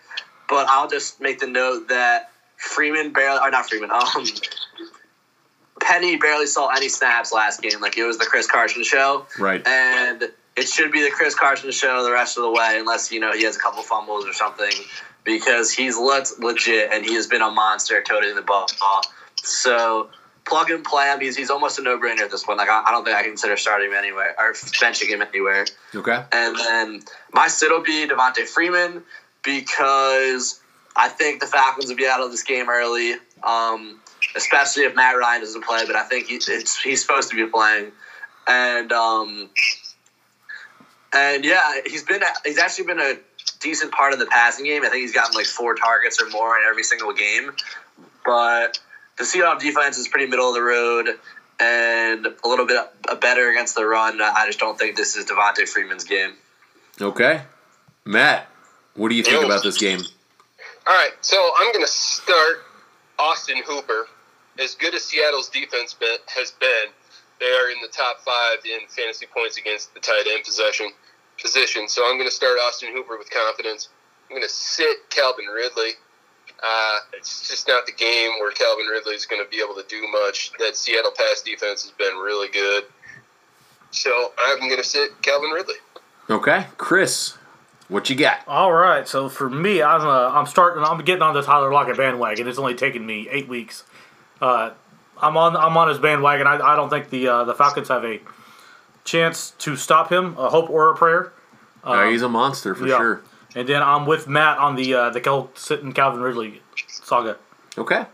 But 0.47 0.67
I'll 0.69 0.89
just 0.89 1.19
make 1.21 1.39
the 1.39 1.47
note 1.47 1.87
that 1.89 2.31
Freeman 2.57 3.13
barely, 3.13 3.39
or 3.39 3.49
not 3.51 3.67
Freeman, 3.69 3.91
um, 3.91 4.25
Penny 5.81 6.15
barely 6.17 6.45
saw 6.47 6.69
any 6.69 6.89
snaps 6.89 7.31
last 7.31 7.61
game. 7.61 7.79
Like 7.81 7.97
it 7.97 8.05
was 8.05 8.17
the 8.17 8.25
Chris 8.25 8.47
Carson 8.47 8.83
show, 8.83 9.25
Right. 9.37 9.65
and 9.67 10.31
it 10.55 10.67
should 10.67 10.91
be 10.91 11.03
the 11.03 11.11
Chris 11.11 11.35
Carson 11.35 11.71
show 11.71 12.03
the 12.03 12.11
rest 12.11 12.37
of 12.37 12.43
the 12.43 12.51
way, 12.51 12.77
unless 12.79 13.11
you 13.11 13.19
know 13.19 13.33
he 13.33 13.43
has 13.43 13.55
a 13.55 13.59
couple 13.59 13.83
fumbles 13.83 14.25
or 14.25 14.33
something, 14.33 14.71
because 15.23 15.71
he's 15.71 15.97
looked 15.97 16.39
legit 16.39 16.91
and 16.91 17.05
he 17.05 17.13
has 17.15 17.27
been 17.27 17.41
a 17.41 17.51
monster 17.51 18.01
toting 18.01 18.35
the 18.35 18.41
ball. 18.41 18.67
So 19.35 20.09
plug 20.45 20.69
and 20.69 20.83
play 20.83 21.11
him. 21.11 21.19
He's, 21.19 21.35
he's 21.35 21.49
almost 21.49 21.77
a 21.79 21.81
no 21.81 21.99
brainer 21.99 22.21
at 22.21 22.31
this 22.31 22.43
point. 22.43 22.57
Like 22.57 22.69
I, 22.69 22.83
I 22.85 22.91
don't 22.91 23.03
think 23.03 23.17
I 23.17 23.23
consider 23.23 23.57
starting 23.57 23.89
him 23.89 23.97
anywhere 23.97 24.33
or 24.39 24.53
benching 24.53 25.07
him 25.09 25.21
anywhere. 25.21 25.65
Okay. 25.93 26.23
And 26.31 26.55
then 26.55 27.01
my 27.33 27.47
sit 27.47 27.69
will 27.69 27.81
be 27.83 28.07
Devonta 28.07 28.47
Freeman 28.47 29.03
because 29.45 30.59
I 30.95 31.09
think 31.09 31.39
the 31.39 31.47
Falcons 31.47 31.87
will 31.87 31.95
be 31.95 32.07
out 32.07 32.21
of 32.21 32.31
this 32.31 32.43
game 32.43 32.69
early, 32.69 33.13
um, 33.43 33.99
especially 34.35 34.83
if 34.83 34.95
Matt 34.95 35.17
Ryan 35.17 35.41
doesn't 35.41 35.63
play. 35.63 35.85
But 35.85 35.95
I 35.95 36.03
think 36.03 36.27
he, 36.27 36.39
he's 36.83 37.01
supposed 37.01 37.29
to 37.29 37.35
be 37.35 37.49
playing, 37.49 37.91
and 38.47 38.91
um, 38.91 39.49
and 41.13 41.45
yeah, 41.45 41.79
he's 41.85 42.03
been 42.03 42.21
he's 42.43 42.57
actually 42.57 42.87
been 42.87 42.99
a 42.99 43.13
decent 43.59 43.91
part 43.91 44.13
of 44.13 44.19
the 44.19 44.25
passing 44.25 44.65
game. 44.65 44.83
I 44.83 44.89
think 44.89 45.01
he's 45.01 45.13
gotten 45.13 45.35
like 45.35 45.45
four 45.45 45.75
targets 45.75 46.21
or 46.21 46.29
more 46.29 46.57
in 46.57 46.63
every 46.67 46.83
single 46.83 47.13
game. 47.13 47.51
But 48.25 48.79
the 49.17 49.23
Seahawks 49.23 49.61
defense 49.61 49.97
is 49.97 50.07
pretty 50.07 50.27
middle 50.27 50.49
of 50.49 50.55
the 50.55 50.61
road 50.61 51.09
and 51.59 52.25
a 52.25 52.47
little 52.47 52.65
bit 52.65 52.79
better 53.21 53.49
against 53.49 53.75
the 53.75 53.85
run. 53.85 54.19
I 54.21 54.45
just 54.47 54.59
don't 54.59 54.77
think 54.77 54.97
this 54.97 55.15
is 55.15 55.25
Devonta 55.25 55.67
Freeman's 55.67 56.03
game. 56.03 56.33
Okay. 56.99 57.41
Matt, 58.03 58.47
what 58.95 59.09
do 59.09 59.15
you 59.15 59.23
think 59.23 59.41
Yo. 59.41 59.45
about 59.45 59.63
this 59.63 59.77
game? 59.77 60.01
All 60.87 60.93
right, 60.93 61.11
so 61.21 61.51
I'm 61.57 61.71
going 61.71 61.85
to 61.85 61.91
start 61.91 62.63
Austin 63.19 63.61
Hooper. 63.65 64.07
As 64.59 64.75
good 64.75 64.95
as 64.95 65.03
Seattle's 65.03 65.49
defense 65.49 65.93
been, 65.93 66.17
has 66.27 66.51
been, 66.51 66.87
they 67.39 67.47
are 67.47 67.69
in 67.69 67.77
the 67.81 67.89
top 67.89 68.21
five 68.21 68.59
in 68.63 68.87
fantasy 68.87 69.25
points 69.25 69.57
against 69.57 69.93
the 69.93 69.99
tight 69.99 70.23
end 70.31 70.43
possession 70.45 70.89
position. 71.41 71.89
So 71.89 72.05
I'm 72.05 72.17
going 72.17 72.29
to 72.29 72.35
start 72.35 72.57
Austin 72.63 72.89
Hooper 72.93 73.17
with 73.17 73.29
confidence. 73.29 73.89
I'm 74.29 74.37
going 74.37 74.47
to 74.47 74.53
sit 74.53 75.09
Calvin 75.09 75.45
Ridley. 75.45 75.91
Uh, 76.63 76.99
it's 77.13 77.49
just 77.49 77.67
not 77.67 77.85
the 77.85 77.91
game 77.91 78.31
where 78.39 78.51
Calvin 78.51 78.85
Ridley 78.85 79.13
is 79.13 79.25
going 79.25 79.43
to 79.43 79.49
be 79.49 79.57
able 79.57 79.75
to 79.75 79.85
do 79.89 80.07
much. 80.07 80.51
That 80.59 80.77
Seattle 80.77 81.11
pass 81.17 81.41
defense 81.41 81.83
has 81.83 81.91
been 81.91 82.15
really 82.15 82.47
good. 82.47 82.85
So 83.91 84.31
I'm 84.39 84.59
going 84.59 84.77
to 84.77 84.83
sit 84.83 85.21
Calvin 85.21 85.49
Ridley. 85.49 85.75
Okay. 86.29 86.65
Chris, 86.77 87.37
what 87.87 88.09
you 88.09 88.15
got? 88.15 88.39
All 88.47 88.71
right, 88.71 89.07
so 89.07 89.29
for 89.29 89.49
me, 89.49 89.81
I'm 89.81 90.01
uh, 90.01 90.29
I'm 90.29 90.45
starting. 90.45 90.83
I'm 90.83 91.03
getting 91.03 91.21
on 91.21 91.33
the 91.33 91.41
Tyler 91.41 91.71
Lockett 91.71 91.97
bandwagon. 91.97 92.47
It's 92.47 92.59
only 92.59 92.75
taken 92.75 93.05
me 93.05 93.27
eight 93.29 93.47
weeks. 93.47 93.83
Uh, 94.41 94.71
I'm 95.17 95.37
on 95.37 95.55
I'm 95.55 95.77
on 95.77 95.89
his 95.89 95.99
bandwagon. 95.99 96.47
I, 96.47 96.55
I 96.55 96.75
don't 96.75 96.89
think 96.89 97.09
the 97.09 97.27
uh, 97.27 97.43
the 97.43 97.53
Falcons 97.53 97.87
have 97.89 98.03
a 98.03 98.19
chance 99.03 99.51
to 99.59 99.75
stop 99.75 100.11
him. 100.11 100.35
A 100.37 100.49
hope 100.49 100.69
or 100.69 100.91
a 100.91 100.95
prayer. 100.95 101.31
Uh, 101.83 102.09
he's 102.09 102.23
a 102.23 102.29
monster 102.29 102.73
for 102.73 102.87
yeah. 102.87 102.97
sure. 102.97 103.21
And 103.55 103.69
then 103.69 103.81
I'm 103.81 104.05
with 104.05 104.27
Matt 104.27 104.57
on 104.57 104.75
the 104.75 104.93
uh, 104.93 105.09
the 105.11 105.21
Kel 105.21 105.51
sitting 105.53 105.93
Calvin 105.93 106.21
Ridley 106.21 106.61
saga. 106.87 107.37
Okay. 107.77 108.05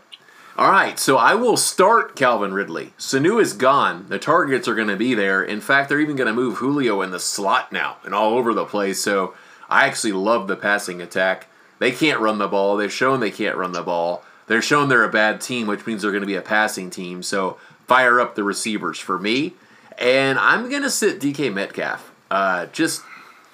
All 0.54 0.70
right, 0.70 0.98
so 0.98 1.16
I 1.16 1.34
will 1.34 1.56
start 1.56 2.14
Calvin 2.14 2.52
Ridley. 2.52 2.92
Sanu 2.98 3.40
is 3.40 3.54
gone. 3.54 4.04
The 4.10 4.18
targets 4.18 4.68
are 4.68 4.74
going 4.74 4.88
to 4.88 4.96
be 4.96 5.14
there. 5.14 5.42
In 5.42 5.62
fact, 5.62 5.88
they're 5.88 5.98
even 5.98 6.14
going 6.14 6.26
to 6.26 6.34
move 6.34 6.56
Julio 6.56 7.00
in 7.00 7.10
the 7.10 7.18
slot 7.18 7.72
now 7.72 7.96
and 8.04 8.14
all 8.14 8.34
over 8.34 8.52
the 8.52 8.66
place. 8.66 9.00
So 9.00 9.32
I 9.72 9.86
actually 9.86 10.12
love 10.12 10.48
the 10.48 10.56
passing 10.56 11.00
attack. 11.00 11.48
They 11.78 11.90
can't 11.90 12.20
run 12.20 12.38
the 12.38 12.48
ball. 12.48 12.76
They've 12.76 12.92
shown 12.92 13.20
they 13.20 13.30
can't 13.30 13.56
run 13.56 13.72
the 13.72 13.82
ball. 13.82 14.24
They're 14.46 14.62
shown 14.62 14.88
they're 14.88 15.04
a 15.04 15.10
bad 15.10 15.40
team, 15.40 15.66
which 15.66 15.86
means 15.86 16.02
they're 16.02 16.10
going 16.10 16.22
to 16.22 16.26
be 16.26 16.34
a 16.34 16.42
passing 16.42 16.90
team. 16.90 17.22
So 17.22 17.58
fire 17.86 18.20
up 18.20 18.34
the 18.34 18.44
receivers 18.44 18.98
for 18.98 19.18
me. 19.18 19.54
And 19.98 20.38
I'm 20.38 20.68
going 20.68 20.82
to 20.82 20.90
sit 20.90 21.20
DK 21.20 21.52
Metcalf. 21.52 22.12
Uh, 22.30 22.66
just 22.66 23.02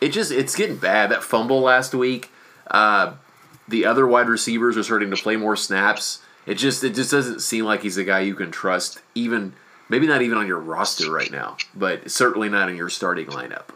it 0.01 0.11
just 0.11 0.31
it's 0.31 0.55
getting 0.55 0.77
bad. 0.77 1.11
That 1.11 1.23
fumble 1.23 1.61
last 1.61 1.95
week. 1.95 2.31
Uh, 2.71 3.15
the 3.67 3.85
other 3.85 4.07
wide 4.07 4.29
receivers 4.29 4.77
are 4.77 4.83
starting 4.83 5.11
to 5.11 5.17
play 5.17 5.37
more 5.37 5.57
snaps. 5.57 6.21
It 6.47 6.55
just 6.55 6.83
it 6.85 6.95
just 6.95 7.11
doesn't 7.11 7.41
seem 7.41 7.65
like 7.65 7.83
he's 7.83 7.97
a 7.97 8.05
guy 8.05 8.21
you 8.21 8.35
can 8.35 8.51
trust. 8.51 9.01
Even 9.15 9.53
maybe 9.89 10.07
not 10.07 10.23
even 10.23 10.39
on 10.39 10.47
your 10.47 10.59
roster 10.59 11.11
right 11.11 11.31
now, 11.31 11.57
but 11.75 12.11
certainly 12.11 12.49
not 12.49 12.69
in 12.69 12.77
your 12.77 12.89
starting 12.89 13.27
lineup. 13.27 13.67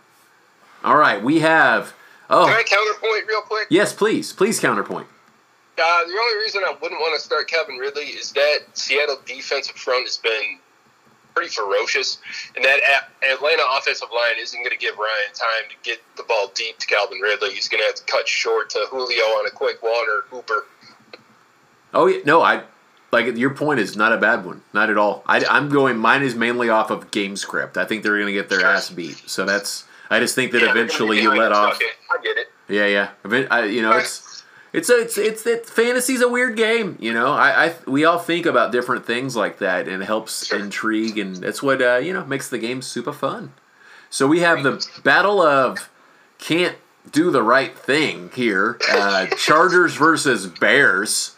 All 0.85 0.96
right, 0.96 1.22
we 1.22 1.40
have. 1.40 1.94
Can 2.33 2.40
Oh 2.40 2.47
I 2.47 2.62
counterpoint 2.62 3.27
real 3.29 3.42
quick? 3.42 3.66
yes, 3.71 3.92
please, 3.92 4.33
please 4.33 4.59
counterpoint. 4.59 5.07
Uh, 5.79 6.05
the 6.05 6.12
only 6.12 6.38
reason 6.42 6.62
I 6.66 6.73
wouldn't 6.81 7.01
want 7.01 7.18
to 7.18 7.25
start 7.25 7.49
Kevin 7.49 7.77
Ridley 7.77 8.05
is 8.05 8.33
that 8.33 8.59
Seattle 8.75 9.18
defensive 9.27 9.77
front 9.77 10.07
has 10.07 10.18
been 10.18 10.59
pretty 11.35 11.49
ferocious, 11.51 12.18
and 12.55 12.64
that 12.64 12.79
Atlanta 13.23 13.62
offensive 13.79 14.09
line 14.14 14.38
isn't 14.38 14.59
going 14.61 14.71
to 14.71 14.77
give 14.79 14.97
Ryan 14.99 15.33
time 15.35 15.71
to 15.71 15.77
get 15.83 16.01
the 16.16 16.23
ball 16.25 16.51
deep 16.55 16.79
to 16.79 16.87
Calvin 16.87 17.21
Ridley. 17.21 17.51
He's 17.55 17.68
going 17.68 17.81
to 17.83 17.87
have 17.87 17.95
to 17.95 18.05
cut 18.05 18.29
short 18.29 18.68
to 18.71 18.87
Julio 18.90 19.23
on 19.25 19.47
a 19.47 19.51
quick 19.51 19.83
one 19.83 19.92
or 20.11 20.23
Hooper. 20.31 20.66
Oh 21.95 22.07
yeah, 22.07 22.21
no, 22.25 22.42
I 22.42 22.64
like 23.11 23.37
your 23.37 23.55
point 23.55 23.81
is 23.81 23.97
not 23.97 24.12
a 24.12 24.18
bad 24.18 24.45
one, 24.45 24.62
not 24.73 24.90
at 24.90 24.97
all. 24.99 25.23
I, 25.27 25.45
I'm 25.51 25.68
going. 25.71 25.99
Mine 25.99 26.23
is 26.23 26.35
mainly 26.35 26.68
off 26.68 26.90
of 26.90 27.11
game 27.11 27.37
script. 27.37 27.77
I 27.77 27.85
think 27.87 28.03
they're 28.03 28.16
going 28.16 28.27
to 28.27 28.33
get 28.33 28.49
their 28.49 28.64
ass 28.64 28.90
beat. 28.90 29.23
So 29.27 29.45
that's. 29.45 29.85
I 30.12 30.20
just 30.20 30.35
think 30.35 30.53
that 30.53 30.62
Yeah, 30.62 30.70
eventually 30.70 31.20
you 31.20 31.35
let 31.35 31.53
off. 31.53 31.79
it. 31.81 31.87
I 32.11 32.22
get 32.22 32.37
it. 32.37 32.46
Yeah, 32.68 32.87
yeah. 32.87 33.46
I, 33.51 33.64
you 33.64 33.83
know, 33.83 33.92
it's 33.92 34.44
it's 34.72 34.88
a, 34.88 35.01
it's 35.01 35.18
it's 35.18 35.46
it, 35.46 35.66
fantasy's 35.66 36.20
a 36.22 36.29
weird 36.29 36.57
game. 36.57 36.96
You 37.01 37.12
know, 37.12 37.33
I, 37.33 37.66
I 37.66 37.75
we 37.87 38.05
all 38.05 38.18
think 38.18 38.46
about 38.46 38.72
different 38.72 39.05
things 39.07 39.37
like 39.37 39.59
that, 39.59 39.88
and 39.88 40.03
it 40.03 40.07
helps 40.07 40.46
Sure. 40.46 40.59
intrigue, 40.59 41.18
and 41.18 41.37
that's 41.37 41.62
what 41.62 41.83
uh, 41.83 41.96
you 41.96 42.12
know 42.12 42.25
makes 42.25 42.48
the 42.48 42.59
game 42.59 42.81
super 42.83 43.12
fun. 43.12 43.53
So 44.11 44.27
we 44.27 44.40
have 44.40 44.62
the 44.62 44.87
battle 45.03 45.40
of 45.42 45.90
can't 46.38 46.77
do 47.11 47.31
the 47.31 47.42
right 47.42 47.77
thing 47.77 48.31
here. 48.35 48.79
Uh, 48.90 49.27
Chargers 49.38 49.94
versus 49.96 50.46
Bears. 50.46 51.37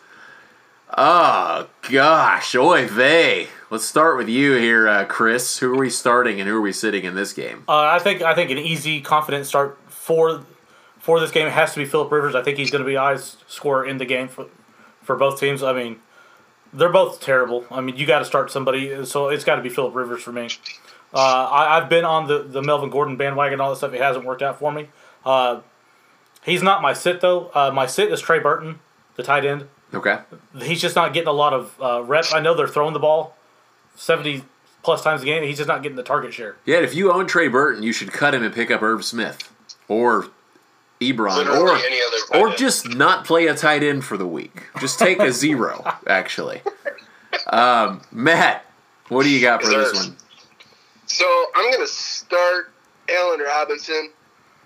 Oh 0.96 1.68
gosh, 1.90 2.54
oy 2.54 2.86
vey. 2.86 3.48
Let's 3.74 3.86
start 3.86 4.16
with 4.16 4.28
you 4.28 4.52
here, 4.52 4.86
uh, 4.86 5.04
Chris. 5.04 5.58
Who 5.58 5.74
are 5.74 5.76
we 5.76 5.90
starting 5.90 6.38
and 6.38 6.48
who 6.48 6.58
are 6.58 6.60
we 6.60 6.72
sitting 6.72 7.02
in 7.02 7.16
this 7.16 7.32
game? 7.32 7.64
Uh, 7.66 7.86
I 7.86 7.98
think 7.98 8.22
I 8.22 8.32
think 8.32 8.52
an 8.52 8.58
easy, 8.58 9.00
confident 9.00 9.46
start 9.46 9.76
for 9.88 10.44
for 11.00 11.18
this 11.18 11.32
game 11.32 11.48
has 11.48 11.72
to 11.72 11.80
be 11.80 11.84
Philip 11.84 12.12
Rivers. 12.12 12.36
I 12.36 12.42
think 12.44 12.56
he's 12.56 12.70
going 12.70 12.84
to 12.84 12.88
be 12.88 12.94
highest 12.94 13.42
scorer 13.50 13.84
in 13.84 13.98
the 13.98 14.04
game 14.04 14.28
for 14.28 14.46
for 15.02 15.16
both 15.16 15.40
teams. 15.40 15.60
I 15.64 15.72
mean, 15.72 15.98
they're 16.72 16.88
both 16.88 17.20
terrible. 17.20 17.64
I 17.68 17.80
mean, 17.80 17.96
you 17.96 18.06
got 18.06 18.20
to 18.20 18.24
start 18.24 18.52
somebody, 18.52 19.04
so 19.06 19.26
it's 19.26 19.42
got 19.42 19.56
to 19.56 19.62
be 19.62 19.70
Philip 19.70 19.92
Rivers 19.92 20.22
for 20.22 20.30
me. 20.30 20.50
Uh, 21.12 21.16
I, 21.18 21.76
I've 21.76 21.88
been 21.88 22.04
on 22.04 22.28
the, 22.28 22.44
the 22.44 22.62
Melvin 22.62 22.90
Gordon 22.90 23.16
bandwagon, 23.16 23.60
all 23.60 23.70
that 23.70 23.78
stuff. 23.78 23.92
It 23.92 24.00
hasn't 24.00 24.24
worked 24.24 24.42
out 24.42 24.60
for 24.60 24.70
me. 24.70 24.86
Uh, 25.24 25.62
he's 26.44 26.62
not 26.62 26.80
my 26.80 26.92
sit 26.92 27.20
though. 27.20 27.50
Uh, 27.52 27.72
my 27.74 27.86
sit 27.86 28.12
is 28.12 28.20
Trey 28.20 28.38
Burton, 28.38 28.78
the 29.16 29.24
tight 29.24 29.44
end. 29.44 29.66
Okay. 29.92 30.20
He's 30.62 30.80
just 30.80 30.94
not 30.94 31.12
getting 31.12 31.26
a 31.26 31.32
lot 31.32 31.52
of 31.52 31.82
uh, 31.82 32.04
reps. 32.04 32.32
I 32.32 32.38
know 32.38 32.54
they're 32.54 32.68
throwing 32.68 32.92
the 32.92 33.00
ball 33.00 33.36
seventy 33.94 34.44
plus 34.82 35.02
times 35.02 35.22
a 35.22 35.24
game. 35.24 35.42
He's 35.42 35.56
just 35.56 35.68
not 35.68 35.82
getting 35.82 35.96
the 35.96 36.02
target 36.02 36.34
share. 36.34 36.56
Yeah, 36.64 36.78
if 36.78 36.94
you 36.94 37.12
own 37.12 37.26
Trey 37.26 37.48
Burton, 37.48 37.82
you 37.82 37.92
should 37.92 38.12
cut 38.12 38.34
him 38.34 38.42
and 38.42 38.54
pick 38.54 38.70
up 38.70 38.82
Irv 38.82 39.04
Smith 39.04 39.50
or 39.88 40.28
Ebron 41.00 41.36
Literally 41.36 41.70
or 41.70 41.76
any 41.76 41.98
other 42.00 42.40
or 42.40 42.54
just 42.54 42.94
not 42.94 43.24
play 43.24 43.46
a 43.46 43.54
tight 43.54 43.82
end 43.82 44.04
for 44.04 44.16
the 44.16 44.26
week. 44.26 44.64
Just 44.80 44.98
take 44.98 45.18
a 45.20 45.32
zero, 45.32 45.84
actually. 46.06 46.62
Um, 47.48 48.02
Matt, 48.12 48.64
what 49.08 49.24
do 49.24 49.30
you 49.30 49.40
got 49.40 49.62
for 49.62 49.70
this 49.70 49.94
one? 49.94 50.16
So 51.06 51.26
I'm 51.54 51.70
going 51.70 51.84
to 51.84 51.92
start 51.92 52.72
Allen 53.08 53.40
Robinson. 53.40 54.10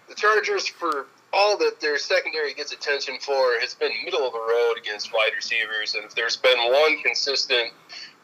The 0.09 0.15
Chargers, 0.15 0.67
for 0.67 1.07
all 1.33 1.59
that 1.59 1.81
their 1.81 1.99
secondary 1.99 2.55
gets 2.55 2.73
attention 2.73 3.19
for, 3.21 3.59
has 3.61 3.75
been 3.75 3.91
middle 4.05 4.27
of 4.27 4.33
the 4.33 4.39
road 4.39 4.75
against 4.81 5.13
wide 5.13 5.33
receivers. 5.37 5.95
And 5.95 6.05
if 6.05 6.15
there's 6.15 6.37
been 6.37 6.57
one 6.59 7.03
consistent 7.03 7.73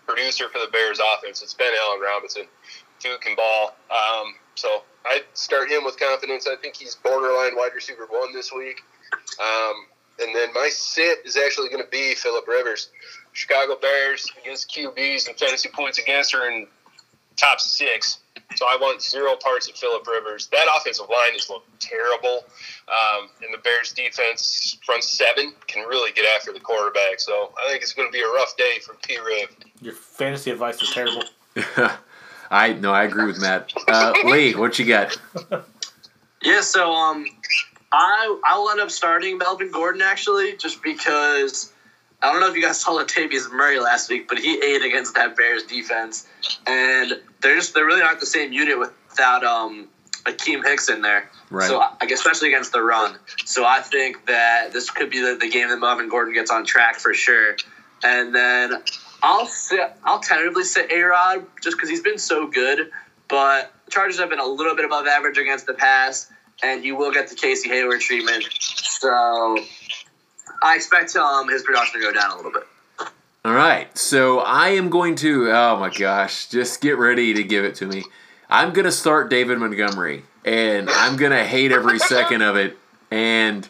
producer 0.07 0.49
for 0.49 0.59
the 0.59 0.69
Bears 0.73 1.01
offense, 1.01 1.43
it's 1.43 1.55
been 1.55 1.73
Allen 1.87 2.01
Robinson. 2.01 2.45
Dude 3.01 3.21
can 3.21 3.35
ball. 3.37 3.77
Um, 3.90 4.35
so 4.55 4.83
I'd 5.07 5.25
start 5.35 5.71
him 5.71 5.85
with 5.85 5.99
confidence. 5.99 6.47
I 6.47 6.57
think 6.57 6.77
he's 6.77 6.95
borderline 6.95 7.57
wide 7.57 7.73
receiver 7.75 8.07
one 8.09 8.33
this 8.33 8.53
week. 8.53 8.81
Um, 9.40 9.87
and 10.21 10.35
then 10.35 10.53
my 10.55 10.69
sit 10.71 11.19
is 11.25 11.37
actually 11.37 11.69
going 11.69 11.83
to 11.83 11.90
be 11.90 12.14
Philip 12.14 12.47
Rivers. 12.47 12.90
Chicago 13.33 13.77
Bears 13.81 14.31
against 14.40 14.71
QBs 14.71 15.29
and 15.29 15.37
fantasy 15.37 15.69
points 15.69 15.99
against 15.99 16.35
are 16.35 16.49
in 16.49 16.69
top 17.37 17.61
six. 17.61 18.18
So 18.57 18.66
I 18.66 18.77
want 18.81 19.03
zero 19.03 19.37
parts 19.37 19.68
of 19.68 19.75
Philip 19.75 20.07
Rivers. 20.07 20.49
That 20.49 20.66
offensive 20.79 21.09
line 21.09 21.33
has 21.33 21.49
looked 21.49 21.81
terrible, 21.81 22.44
um, 22.88 23.29
and 23.42 23.53
the 23.53 23.59
Bears' 23.59 23.92
defense 23.92 24.79
front 24.85 25.03
seven 25.03 25.53
can 25.66 25.87
really 25.88 26.12
get 26.12 26.25
after 26.37 26.53
the 26.53 26.61
quarterback. 26.61 27.18
So 27.20 27.53
I 27.59 27.70
think 27.70 27.83
it's 27.83 27.92
going 27.92 28.09
to 28.09 28.12
be 28.12 28.20
a 28.20 28.29
rough 28.29 28.57
day 28.57 28.79
for 28.85 28.94
P. 29.03 29.18
Riv. 29.18 29.57
Your 29.81 29.94
fantasy 29.94 30.51
advice 30.51 30.83
is 30.83 30.90
terrible. 30.90 31.25
I 32.51 32.75
no, 32.75 32.92
I 32.92 33.05
agree 33.05 33.27
with 33.27 33.40
Matt. 33.40 33.73
Uh, 33.88 34.12
Lee, 34.25 34.55
what 34.55 34.79
you 34.79 34.87
got? 34.87 35.16
Yeah, 36.42 36.61
so 36.61 36.92
um, 36.92 37.25
I 37.90 38.40
I'll 38.44 38.68
end 38.70 38.81
up 38.81 38.90
starting 38.90 39.38
Melvin 39.38 39.70
Gordon 39.70 40.03
actually, 40.03 40.57
just 40.57 40.83
because 40.83 41.73
I 42.25 42.33
don't 42.33 42.41
know 42.41 42.49
if 42.49 42.57
you 42.57 42.63
guys 42.63 42.81
saw 42.81 42.93
Latavius 42.93 43.53
Murray 43.53 43.79
last 43.79 44.09
week, 44.09 44.29
but 44.29 44.39
he 44.39 44.59
ate 44.59 44.83
against 44.83 45.15
that 45.15 45.37
Bears 45.37 45.63
defense, 45.65 46.27
and 46.67 47.21
they're 47.43 47.57
just 47.57 47.75
they're 47.75 47.85
really 47.85 48.01
aren't 48.01 48.21
the 48.21 48.27
same 48.27 48.51
unit 48.51 48.79
without 48.79 49.45
um 49.45 49.89
Akiem 50.25 50.65
Hicks 50.65 50.89
in 50.89 51.03
there. 51.03 51.31
Right. 51.51 51.69
So 51.69 51.81
I 52.01 52.07
guess 52.07 52.21
especially 52.21 52.49
against 52.49 52.73
the 52.73 52.83
run. 52.83 53.19
So 53.45 53.67
I 53.67 53.81
think 53.81 54.25
that 54.25 54.73
this 54.73 54.89
could 54.89 55.11
be 55.11 55.21
the, 55.21 55.37
the 55.39 55.51
game 55.51 55.69
that 55.69 55.79
Melvin 55.79 56.09
Gordon 56.09 56.33
gets 56.33 56.51
on 56.51 56.65
track 56.65 56.99
for 56.99 57.13
sure. 57.13 57.57
And 58.03 58.35
then 58.35 58.83
I'll 59.23 59.47
sit, 59.47 59.81
I'll 60.03 60.21
tentatively 60.21 60.65
sit 60.65 60.91
A 60.91 61.03
Rod 61.03 61.45
just 61.63 61.77
because 61.77 61.91
he's 61.91 62.01
been 62.01 62.19
so 62.19 62.47
good. 62.47 62.91
But 63.29 63.71
the 63.85 63.91
Chargers 63.91 64.19
have 64.19 64.31
been 64.31 64.39
a 64.39 64.47
little 64.47 64.75
bit 64.75 64.87
above 64.87 65.07
average 65.07 65.37
against 65.37 65.67
the 65.67 65.75
pass, 65.75 66.31
and 66.63 66.83
he 66.83 66.93
will 66.93 67.13
get 67.13 67.29
the 67.29 67.35
Casey 67.35 67.69
Hayward 67.69 68.01
treatment. 68.01 68.47
So 68.61 69.59
I 70.64 70.77
expect 70.77 71.14
um, 71.14 71.48
his 71.50 71.62
production 71.62 72.00
to 72.00 72.07
go 72.07 72.12
down 72.12 72.31
a 72.31 72.37
little 72.37 72.50
bit. 72.50 72.62
All 73.44 73.53
right, 73.53 73.96
so 73.96 74.38
I 74.38 74.70
am 74.70 74.88
going 74.88 75.14
to. 75.16 75.50
Oh 75.50 75.77
my 75.79 75.90
gosh, 75.90 76.48
just 76.48 76.81
get 76.81 76.96
ready 76.96 77.35
to 77.35 77.44
give 77.44 77.66
it 77.66 77.74
to 77.77 77.87
me. 77.87 78.05
I'm 78.48 78.72
gonna 78.72 78.90
start 78.90 79.29
David 79.29 79.59
Montgomery, 79.59 80.22
and 80.42 80.88
I'm 80.88 81.18
gonna 81.18 81.44
hate 81.44 81.70
every 81.70 81.98
second 81.98 82.40
of 82.40 82.57
it. 82.57 82.79
And 83.11 83.68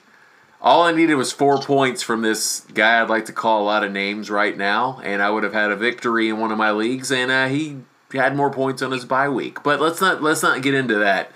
all 0.61 0.85
I 0.85 0.93
needed 0.93 1.17
was 1.17 1.33
four 1.33 1.61
points 1.61 2.01
from 2.01 2.23
this 2.23 2.61
guy. 2.73 3.03
I'd 3.03 3.11
like 3.11 3.25
to 3.25 3.33
call 3.33 3.63
a 3.63 3.67
lot 3.67 3.83
of 3.83 3.91
names 3.91 4.31
right 4.31 4.57
now, 4.57 5.01
and 5.03 5.21
I 5.21 5.31
would 5.31 5.43
have 5.43 5.53
had 5.53 5.73
a 5.73 5.77
victory 5.77 6.29
in 6.29 6.39
one 6.39 6.53
of 6.53 6.59
my 6.59 6.71
leagues. 6.71 7.11
And 7.11 7.33
uh, 7.33 7.49
he 7.49 7.79
had 8.13 8.37
more 8.37 8.51
points 8.51 8.83
on 8.83 8.93
his 8.93 9.05
bye 9.05 9.29
week. 9.29 9.65
But 9.65 9.81
let's 9.81 10.01
not 10.01 10.23
let's 10.23 10.45
not 10.45 10.63
get 10.63 10.75
into 10.75 10.95
that. 10.95 11.33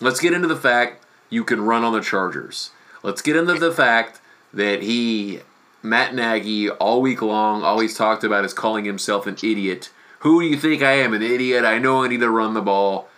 Let's 0.00 0.20
get 0.20 0.32
into 0.32 0.48
the 0.48 0.56
fact 0.56 1.04
you 1.28 1.44
can 1.44 1.60
run 1.60 1.84
on 1.84 1.92
the 1.92 2.00
Chargers. 2.00 2.70
Let's 3.02 3.20
get 3.20 3.36
into 3.36 3.52
the 3.52 3.70
fact 3.70 4.22
that 4.54 4.82
he 4.82 5.40
Matt 5.82 6.14
Nagy 6.14 6.70
all 6.70 7.02
week 7.02 7.20
long 7.20 7.62
always 7.62 7.96
talked 7.96 8.24
about 8.24 8.44
is 8.44 8.54
calling 8.54 8.84
himself 8.84 9.26
an 9.26 9.36
idiot. 9.42 9.90
Who 10.20 10.40
do 10.40 10.46
you 10.46 10.56
think 10.56 10.82
I 10.82 10.92
am? 10.92 11.12
An 11.12 11.22
idiot? 11.22 11.64
I 11.64 11.78
know 11.78 12.02
I 12.02 12.08
need 12.08 12.20
to 12.20 12.30
run 12.30 12.54
the 12.54 12.62
ball. 12.62 13.08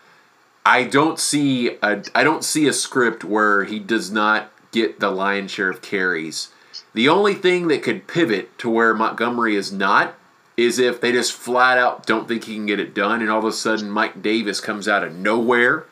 I 0.64 0.83
don't 0.83 1.20
see 1.20 1.77
a 1.81 2.03
I 2.14 2.25
don't 2.25 2.42
see 2.42 2.66
a 2.66 2.72
script 2.72 3.22
where 3.22 3.64
he 3.64 3.79
does 3.79 4.11
not 4.11 4.51
get 4.72 4.99
the 4.99 5.11
lion's 5.11 5.53
share 5.53 5.70
of 5.70 5.81
carries. 5.81 6.49
The 6.92 7.09
only 7.09 7.35
thing 7.35 7.68
that 7.68 7.83
could 7.83 8.09
pivot 8.09 8.59
to 8.59 8.68
where 8.68 8.94
Montgomery 8.94 9.55
is 9.55 9.72
not 9.72 10.14
is 10.57 10.79
if 10.79 11.01
they 11.01 11.12
just 11.12 11.33
flat 11.33 11.79
out 11.79 12.07
don't 12.07 12.27
think 12.27 12.44
he 12.44 12.55
can 12.55 12.66
get 12.66 12.81
it 12.81 12.94
done, 12.94 13.20
and 13.20 13.31
all 13.31 13.38
of 13.38 13.44
a 13.44 13.53
sudden 13.53 13.90
Mike 13.90 14.22
Davis 14.22 14.61
comes 14.61 14.88
out 14.88 15.05
of 15.05 15.14
nowhere, 15.14 15.85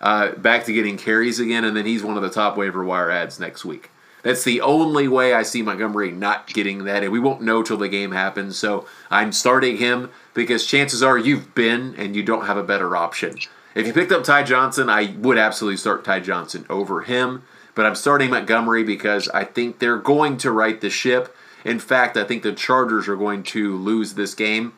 uh, 0.00 0.32
back 0.32 0.64
to 0.66 0.72
getting 0.72 0.98
carries 0.98 1.40
again, 1.40 1.64
and 1.64 1.76
then 1.76 1.86
he's 1.86 2.04
one 2.04 2.16
of 2.16 2.22
the 2.22 2.30
top 2.30 2.56
waiver 2.56 2.84
wire 2.84 3.10
ads 3.10 3.40
next 3.40 3.64
week. 3.64 3.90
That's 4.26 4.42
the 4.42 4.60
only 4.60 5.06
way 5.06 5.34
I 5.34 5.44
see 5.44 5.62
Montgomery 5.62 6.10
not 6.10 6.48
getting 6.48 6.82
that, 6.82 7.04
and 7.04 7.12
we 7.12 7.20
won't 7.20 7.42
know 7.42 7.62
till 7.62 7.76
the 7.76 7.88
game 7.88 8.10
happens. 8.10 8.58
So 8.58 8.84
I'm 9.08 9.30
starting 9.30 9.76
him 9.76 10.10
because 10.34 10.66
chances 10.66 11.00
are 11.00 11.16
you've 11.16 11.54
been 11.54 11.94
and 11.96 12.16
you 12.16 12.24
don't 12.24 12.46
have 12.46 12.56
a 12.56 12.64
better 12.64 12.96
option. 12.96 13.38
If 13.76 13.86
you 13.86 13.92
picked 13.92 14.10
up 14.10 14.24
Ty 14.24 14.42
Johnson, 14.42 14.90
I 14.90 15.14
would 15.16 15.38
absolutely 15.38 15.76
start 15.76 16.04
Ty 16.04 16.20
Johnson 16.20 16.66
over 16.68 17.02
him. 17.02 17.44
But 17.76 17.86
I'm 17.86 17.94
starting 17.94 18.30
Montgomery 18.30 18.82
because 18.82 19.28
I 19.28 19.44
think 19.44 19.78
they're 19.78 19.96
going 19.96 20.38
to 20.38 20.50
right 20.50 20.80
the 20.80 20.90
ship. 20.90 21.32
In 21.64 21.78
fact, 21.78 22.16
I 22.16 22.24
think 22.24 22.42
the 22.42 22.52
Chargers 22.52 23.06
are 23.06 23.14
going 23.14 23.44
to 23.44 23.76
lose 23.76 24.14
this 24.14 24.34
game, 24.34 24.72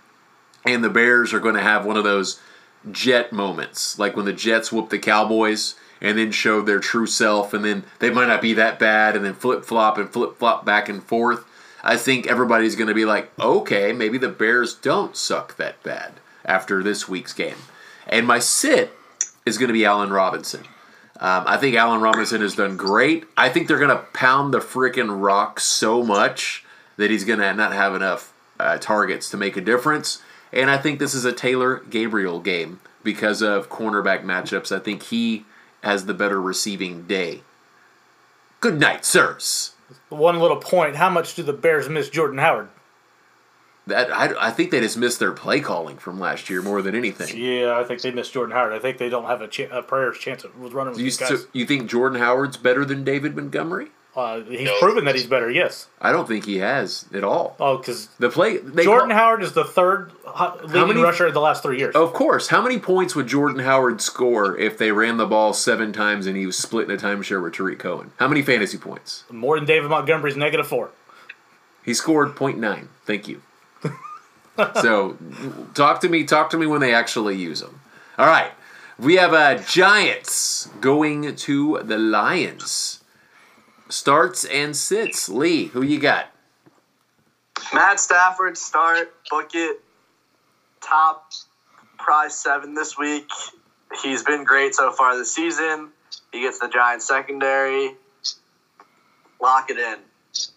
and 0.66 0.84
the 0.84 0.90
Bears 0.90 1.32
are 1.32 1.40
going 1.40 1.54
to 1.54 1.62
have 1.62 1.86
one 1.86 1.96
of 1.96 2.04
those 2.04 2.38
jet 2.92 3.32
moments, 3.32 3.98
like 3.98 4.14
when 4.14 4.26
the 4.26 4.32
Jets 4.34 4.70
whoop 4.70 4.90
the 4.90 4.98
Cowboys 4.98 5.74
and 6.00 6.18
then 6.18 6.30
show 6.30 6.60
their 6.60 6.80
true 6.80 7.06
self, 7.06 7.52
and 7.52 7.64
then 7.64 7.84
they 7.98 8.10
might 8.10 8.28
not 8.28 8.42
be 8.42 8.54
that 8.54 8.78
bad, 8.78 9.16
and 9.16 9.24
then 9.24 9.34
flip 9.34 9.64
flop 9.64 9.98
and 9.98 10.10
flip 10.10 10.38
flop 10.38 10.64
back 10.64 10.88
and 10.88 11.02
forth. 11.02 11.44
I 11.82 11.96
think 11.96 12.26
everybody's 12.26 12.76
going 12.76 12.88
to 12.88 12.94
be 12.94 13.04
like, 13.04 13.30
okay, 13.38 13.92
maybe 13.92 14.18
the 14.18 14.28
Bears 14.28 14.74
don't 14.74 15.16
suck 15.16 15.56
that 15.56 15.82
bad 15.82 16.14
after 16.44 16.82
this 16.82 17.08
week's 17.08 17.32
game. 17.32 17.56
And 18.06 18.26
my 18.26 18.38
sit 18.38 18.92
is 19.46 19.58
going 19.58 19.68
to 19.68 19.74
be 19.74 19.84
Allen 19.84 20.10
Robinson. 20.10 20.64
Um, 21.20 21.44
I 21.46 21.56
think 21.56 21.76
Allen 21.76 22.00
Robinson 22.00 22.40
has 22.42 22.54
done 22.54 22.76
great. 22.76 23.24
I 23.36 23.48
think 23.48 23.66
they're 23.66 23.78
going 23.78 23.96
to 23.96 24.04
pound 24.12 24.54
the 24.54 24.60
freaking 24.60 25.20
rock 25.22 25.60
so 25.60 26.02
much 26.02 26.64
that 26.96 27.10
he's 27.10 27.24
going 27.24 27.40
to 27.40 27.54
not 27.54 27.72
have 27.72 27.94
enough 27.94 28.32
uh, 28.60 28.78
targets 28.78 29.30
to 29.30 29.36
make 29.36 29.56
a 29.56 29.60
difference. 29.60 30.22
And 30.52 30.70
I 30.70 30.78
think 30.78 30.98
this 30.98 31.14
is 31.14 31.24
a 31.24 31.32
Taylor 31.32 31.82
Gabriel 31.90 32.40
game 32.40 32.80
because 33.02 33.42
of 33.42 33.68
cornerback 33.68 34.24
matchups. 34.24 34.74
I 34.74 34.78
think 34.78 35.04
he 35.04 35.44
has 35.88 36.04
the 36.04 36.14
better 36.14 36.40
receiving 36.40 37.04
day. 37.06 37.40
Good 38.60 38.78
night, 38.78 39.04
sirs. 39.04 39.72
One 40.10 40.38
little 40.38 40.58
point: 40.58 40.96
How 40.96 41.08
much 41.08 41.34
do 41.34 41.42
the 41.42 41.52
Bears 41.52 41.88
miss 41.88 42.10
Jordan 42.10 42.38
Howard? 42.38 42.68
That 43.86 44.12
I, 44.12 44.48
I 44.48 44.50
think 44.50 44.70
they 44.70 44.80
just 44.80 44.98
missed 44.98 45.18
their 45.18 45.32
play 45.32 45.60
calling 45.60 45.96
from 45.96 46.20
last 46.20 46.50
year 46.50 46.60
more 46.60 46.82
than 46.82 46.94
anything. 46.94 47.34
Yeah, 47.38 47.78
I 47.78 47.84
think 47.84 48.02
they 48.02 48.10
miss 48.10 48.28
Jordan 48.30 48.54
Howard. 48.54 48.74
I 48.74 48.78
think 48.78 48.98
they 48.98 49.08
don't 49.08 49.24
have 49.24 49.40
a, 49.40 49.48
ch- 49.48 49.60
a 49.60 49.82
prayer's 49.82 50.18
chance 50.18 50.44
of 50.44 50.54
running 50.58 50.90
with 50.92 50.98
You, 50.98 51.04
these 51.04 51.16
guys. 51.16 51.28
so 51.28 51.36
you 51.54 51.64
think 51.64 51.88
Jordan 51.88 52.18
Howard's 52.20 52.58
better 52.58 52.84
than 52.84 53.02
David 53.02 53.34
Montgomery? 53.34 53.88
Uh, 54.18 54.40
he's 54.40 54.62
No. 54.66 54.76
proven 54.80 55.04
that 55.04 55.14
he's 55.14 55.26
better. 55.28 55.48
Yes. 55.48 55.86
I 56.02 56.10
don't 56.10 56.26
think 56.26 56.44
he 56.44 56.58
has 56.58 57.04
at 57.14 57.22
all. 57.22 57.54
Oh, 57.60 57.76
because 57.78 58.08
The 58.18 58.28
play 58.28 58.56
they 58.56 58.82
Jordan 58.82 59.10
call- 59.10 59.18
Howard 59.18 59.42
is 59.44 59.52
the 59.52 59.62
third 59.64 60.10
hu- 60.26 60.66
leading 60.66 60.88
many- 60.88 61.02
rusher 61.02 61.28
in 61.28 61.34
the 61.34 61.40
last 61.40 61.62
three 61.62 61.78
years. 61.78 61.94
Of 61.94 62.12
course. 62.14 62.48
How 62.48 62.60
many 62.60 62.80
points 62.80 63.14
would 63.14 63.28
Jordan 63.28 63.60
Howard 63.60 64.00
score 64.00 64.56
if 64.58 64.76
they 64.76 64.90
ran 64.90 65.18
the 65.18 65.26
ball 65.26 65.52
seven 65.52 65.92
times 65.92 66.26
and 66.26 66.36
he 66.36 66.46
was 66.46 66.58
splitting 66.58 66.92
a 66.92 66.98
timeshare 66.98 67.40
with 67.40 67.52
Tarik 67.54 67.78
Cohen? 67.78 68.10
How 68.16 68.26
many 68.26 68.42
fantasy 68.42 68.76
points? 68.76 69.22
More 69.30 69.54
than 69.56 69.66
David 69.66 69.88
Montgomery's 69.88 70.36
negative 70.36 70.66
four. 70.66 70.90
He 71.84 71.94
scored 71.94 72.34
0.9. 72.34 72.88
Thank 73.06 73.28
you. 73.28 73.40
so, 74.82 75.16
talk 75.74 76.00
to 76.00 76.08
me. 76.08 76.24
Talk 76.24 76.50
to 76.50 76.56
me 76.58 76.66
when 76.66 76.80
they 76.80 76.92
actually 76.92 77.36
use 77.36 77.60
them. 77.60 77.80
All 78.18 78.26
right, 78.26 78.50
we 78.98 79.14
have 79.14 79.32
uh, 79.32 79.54
Giants 79.58 80.68
going 80.80 81.36
to 81.36 81.80
the 81.84 81.96
Lions. 81.96 82.97
Starts 83.88 84.44
and 84.44 84.76
sits. 84.76 85.28
Lee, 85.28 85.66
who 85.66 85.82
you 85.82 85.98
got? 85.98 86.26
Matt 87.72 88.00
Stafford 88.00 88.56
start 88.56 89.12
book 89.30 89.50
it. 89.54 89.80
top 90.80 91.30
prize 91.98 92.38
seven 92.38 92.74
this 92.74 92.96
week. 92.96 93.28
He's 94.02 94.22
been 94.22 94.44
great 94.44 94.74
so 94.74 94.90
far 94.92 95.16
this 95.16 95.34
season. 95.34 95.90
He 96.32 96.42
gets 96.42 96.58
the 96.58 96.68
Giants 96.68 97.06
secondary. 97.06 97.94
Lock 99.40 99.70
it 99.70 99.78
in. 99.78 99.96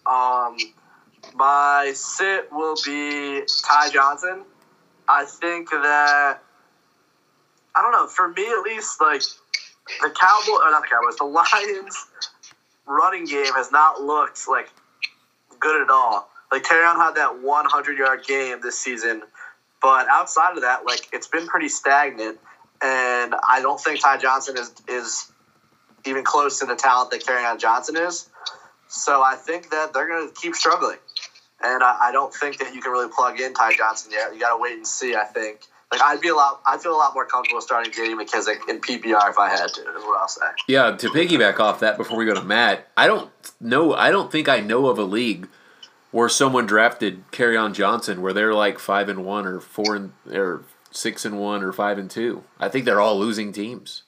Um, 0.06 0.56
my 1.34 1.92
sit 1.94 2.48
will 2.52 2.76
be 2.84 3.42
Ty 3.64 3.90
Johnson. 3.90 4.44
I 5.08 5.24
think 5.24 5.70
that 5.70 6.42
I 7.74 7.82
don't 7.82 7.92
know. 7.92 8.06
For 8.06 8.28
me, 8.28 8.46
at 8.46 8.62
least, 8.62 9.00
like 9.00 9.22
the 10.00 10.10
Cowboys, 10.10 10.60
or 10.62 10.70
not 10.70 10.82
the 10.82 10.88
Cowboys, 10.88 11.16
the 11.16 11.24
Lions 11.24 12.06
running 12.86 13.26
game 13.26 13.52
has 13.54 13.70
not 13.72 14.00
looked 14.00 14.48
like 14.48 14.70
good 15.60 15.82
at 15.82 15.90
all. 15.90 16.28
Like 16.50 16.64
Kerryon 16.64 16.96
had 16.96 17.14
that 17.14 17.40
100 17.42 17.98
yard 17.98 18.24
game 18.26 18.60
this 18.62 18.78
season, 18.78 19.22
but 19.80 20.06
outside 20.08 20.56
of 20.56 20.62
that, 20.62 20.84
like 20.84 21.08
it's 21.12 21.26
been 21.26 21.46
pretty 21.46 21.68
stagnant. 21.68 22.38
And 22.82 23.34
I 23.48 23.60
don't 23.62 23.80
think 23.80 24.00
Ty 24.00 24.18
Johnson 24.18 24.56
is 24.58 24.72
is 24.88 25.32
even 26.04 26.24
close 26.24 26.58
to 26.58 26.66
the 26.66 26.74
talent 26.74 27.10
that 27.12 27.24
Kerryon 27.24 27.58
Johnson 27.58 27.96
is. 27.96 28.28
So 28.88 29.22
I 29.22 29.36
think 29.36 29.70
that 29.70 29.94
they're 29.94 30.08
going 30.08 30.28
to 30.28 30.34
keep 30.34 30.54
struggling. 30.54 30.98
And 31.64 31.82
I, 31.82 32.08
I, 32.08 32.12
don't 32.12 32.34
think 32.34 32.58
that 32.58 32.74
you 32.74 32.82
can 32.82 32.90
really 32.90 33.08
plug 33.08 33.40
in 33.40 33.54
Ty 33.54 33.74
Johnson 33.74 34.10
yet. 34.10 34.34
You 34.34 34.40
got 34.40 34.56
to 34.56 34.60
wait 34.60 34.74
and 34.74 34.86
see. 34.86 35.14
I 35.14 35.24
think. 35.24 35.60
Like 35.92 36.00
I'd 36.00 36.22
be 36.22 36.28
a 36.28 36.34
lot. 36.34 36.62
I'd 36.66 36.80
feel 36.80 36.94
a 36.94 36.96
lot 36.96 37.12
more 37.12 37.26
comfortable 37.26 37.60
starting 37.60 37.92
J.D. 37.92 38.14
McKissic 38.14 38.66
in 38.66 38.80
PPR 38.80 39.28
if 39.28 39.38
I 39.38 39.50
had 39.50 39.68
to. 39.74 39.80
Is 39.82 40.02
what 40.04 40.20
I'll 40.20 40.26
say. 40.26 40.46
Yeah. 40.66 40.96
To 40.96 41.08
piggyback 41.10 41.60
off 41.60 41.80
that, 41.80 41.98
before 41.98 42.16
we 42.16 42.24
go 42.24 42.34
to 42.34 42.42
Matt, 42.42 42.88
I 42.96 43.06
don't 43.06 43.30
know. 43.60 43.92
I 43.92 44.10
don't 44.10 44.32
think 44.32 44.48
I 44.48 44.60
know 44.60 44.86
of 44.86 44.98
a 44.98 45.04
league 45.04 45.48
where 46.10 46.30
someone 46.30 46.64
drafted 46.64 47.30
Kerryon 47.30 47.74
Johnson 47.74 48.22
where 48.22 48.32
they're 48.32 48.54
like 48.54 48.78
five 48.78 49.10
and 49.10 49.24
one 49.26 49.46
or 49.46 49.60
four 49.60 49.94
and 49.94 50.12
or 50.32 50.64
six 50.90 51.26
and 51.26 51.38
one 51.38 51.62
or 51.62 51.72
five 51.72 51.98
and 51.98 52.10
two. 52.10 52.44
I 52.58 52.70
think 52.70 52.86
they're 52.86 53.00
all 53.00 53.18
losing 53.18 53.52
teams. 53.52 54.02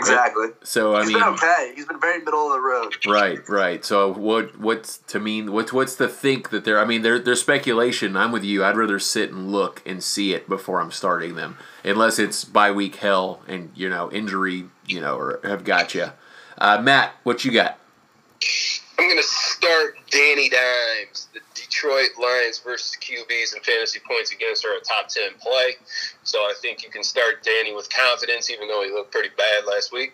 Exactly. 0.00 0.48
So 0.62 0.94
I 0.94 1.00
He's 1.00 1.08
mean, 1.08 1.18
been 1.18 1.28
okay. 1.34 1.72
He's 1.74 1.86
been 1.86 2.00
very 2.00 2.18
middle 2.18 2.46
of 2.46 2.52
the 2.52 2.60
road. 2.60 2.96
right, 3.06 3.48
right. 3.48 3.84
So 3.84 4.12
what, 4.12 4.58
what's 4.58 4.98
to 4.98 5.20
mean? 5.20 5.52
What's 5.52 5.72
what's 5.72 5.94
to 5.96 6.08
think 6.08 6.50
that 6.50 6.64
they're? 6.64 6.80
I 6.80 6.84
mean, 6.84 7.02
they're 7.02 7.18
they're 7.18 7.36
speculation. 7.36 8.16
I'm 8.16 8.32
with 8.32 8.44
you. 8.44 8.64
I'd 8.64 8.76
rather 8.76 8.98
sit 8.98 9.30
and 9.30 9.52
look 9.52 9.82
and 9.86 10.02
see 10.02 10.32
it 10.32 10.48
before 10.48 10.80
I'm 10.80 10.90
starting 10.90 11.34
them, 11.36 11.56
unless 11.84 12.18
it's 12.18 12.44
bye 12.44 12.72
week 12.72 12.96
hell 12.96 13.42
and 13.46 13.70
you 13.74 13.88
know 13.88 14.10
injury, 14.10 14.66
you 14.86 15.00
know, 15.00 15.16
or 15.16 15.40
have 15.44 15.64
got 15.64 15.94
you. 15.94 16.10
Uh, 16.58 16.80
Matt, 16.82 17.14
what 17.22 17.44
you 17.44 17.52
got? 17.52 17.78
I'm 19.00 19.08
going 19.08 19.16
to 19.16 19.26
start 19.26 19.96
Danny 20.10 20.50
Dimes. 20.50 21.28
The 21.32 21.40
Detroit 21.54 22.10
Lions 22.20 22.58
versus 22.58 22.98
QBs 23.00 23.54
and 23.54 23.64
fantasy 23.64 23.98
points 24.06 24.30
against 24.30 24.62
are 24.66 24.76
a 24.76 24.80
top 24.80 25.08
10 25.08 25.40
play. 25.40 25.76
So 26.22 26.38
I 26.40 26.52
think 26.60 26.84
you 26.84 26.90
can 26.90 27.02
start 27.02 27.42
Danny 27.42 27.74
with 27.74 27.88
confidence, 27.88 28.50
even 28.50 28.68
though 28.68 28.82
he 28.82 28.90
looked 28.90 29.10
pretty 29.10 29.30
bad 29.38 29.64
last 29.66 29.90
week. 29.90 30.12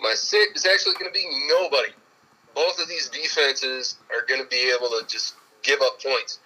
My 0.00 0.14
sit 0.14 0.54
is 0.54 0.64
actually 0.66 0.94
going 1.00 1.10
to 1.10 1.12
be 1.12 1.26
nobody. 1.48 1.90
Both 2.54 2.80
of 2.80 2.86
these 2.88 3.08
defenses 3.08 3.98
are 4.14 4.24
going 4.28 4.40
to 4.40 4.46
be 4.46 4.72
able 4.72 4.90
to 4.90 5.02
just 5.08 5.34
give 5.64 5.80
up 5.82 6.00
points. 6.00 6.38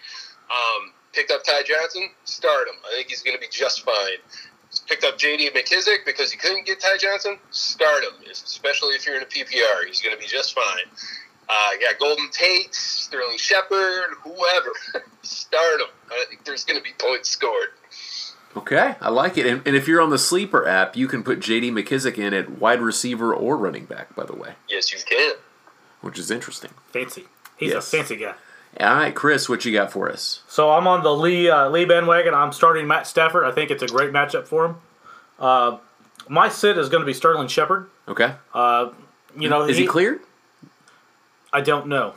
Um, 0.48 0.92
picked 1.12 1.31
up 1.31 1.44
Ty 1.44 1.64
Johnson, 1.64 2.09
start 2.24 2.68
him. 2.68 2.76
I 2.88 2.96
think 2.96 3.11
he's 3.11 3.22
going 3.22 3.37
to 3.37 3.40
be 3.40 3.48
just 3.50 3.83
fine. 3.83 4.16
Picked 4.88 5.05
up 5.05 5.18
J.D. 5.18 5.50
McKissic 5.50 6.07
because 6.07 6.33
he 6.33 6.38
couldn't 6.38 6.64
get 6.64 6.81
Ty 6.81 6.96
Johnson, 6.98 7.37
start 7.50 8.02
him. 8.02 8.14
Especially 8.31 8.94
if 8.94 9.05
you're 9.05 9.16
in 9.16 9.22
a 9.22 9.26
PPR, 9.26 9.85
he's 9.87 10.00
going 10.00 10.16
to 10.16 10.18
be 10.18 10.26
just 10.26 10.55
fine. 10.55 10.88
Uh, 11.52 11.70
yeah, 11.80 11.88
Golden 12.00 12.30
Tate, 12.30 12.74
Sterling 12.74 13.36
Shepard, 13.36 14.14
whoever. 14.22 14.72
Start 15.22 15.78
them. 15.78 15.88
I 16.10 16.24
think 16.28 16.44
there's 16.44 16.64
going 16.64 16.78
to 16.78 16.82
be 16.82 16.94
points 16.98 17.28
scored. 17.28 17.68
Okay, 18.56 18.94
I 19.00 19.10
like 19.10 19.36
it. 19.36 19.46
And, 19.46 19.66
and 19.66 19.76
if 19.76 19.86
you're 19.86 20.00
on 20.00 20.10
the 20.10 20.18
sleeper 20.18 20.66
app, 20.66 20.96
you 20.96 21.08
can 21.08 21.22
put 21.22 21.40
J.D. 21.40 21.70
McKissic 21.70 22.16
in 22.16 22.32
at 22.32 22.58
wide 22.58 22.80
receiver 22.80 23.34
or 23.34 23.56
running 23.56 23.84
back. 23.84 24.14
By 24.14 24.24
the 24.24 24.34
way, 24.34 24.54
yes, 24.68 24.92
you 24.92 24.98
can. 25.04 25.34
Which 26.00 26.18
is 26.18 26.30
interesting. 26.30 26.70
Fancy. 26.90 27.26
He's 27.56 27.72
yes. 27.72 27.92
a 27.92 27.96
fancy 27.96 28.16
guy. 28.16 28.34
All 28.80 28.94
right, 28.94 29.14
Chris, 29.14 29.48
what 29.48 29.64
you 29.64 29.72
got 29.72 29.92
for 29.92 30.10
us? 30.10 30.42
So 30.48 30.70
I'm 30.70 30.86
on 30.86 31.02
the 31.02 31.14
Lee 31.14 31.50
uh, 31.50 31.68
Lee 31.68 31.84
bandwagon. 31.84 32.34
I'm 32.34 32.52
starting 32.52 32.86
Matt 32.86 33.06
Stafford. 33.06 33.44
I 33.44 33.52
think 33.52 33.70
it's 33.70 33.82
a 33.82 33.86
great 33.86 34.10
matchup 34.10 34.46
for 34.46 34.64
him. 34.66 34.76
Uh, 35.38 35.78
my 36.28 36.48
sit 36.48 36.78
is 36.78 36.88
going 36.88 37.02
to 37.02 37.06
be 37.06 37.12
Sterling 37.12 37.48
Shepard. 37.48 37.90
Okay. 38.08 38.34
Uh, 38.54 38.90
you 39.38 39.48
know, 39.48 39.64
is 39.64 39.76
he, 39.76 39.82
he 39.82 39.88
cleared? 39.88 40.20
I 41.52 41.60
don't 41.60 41.86
know, 41.86 42.14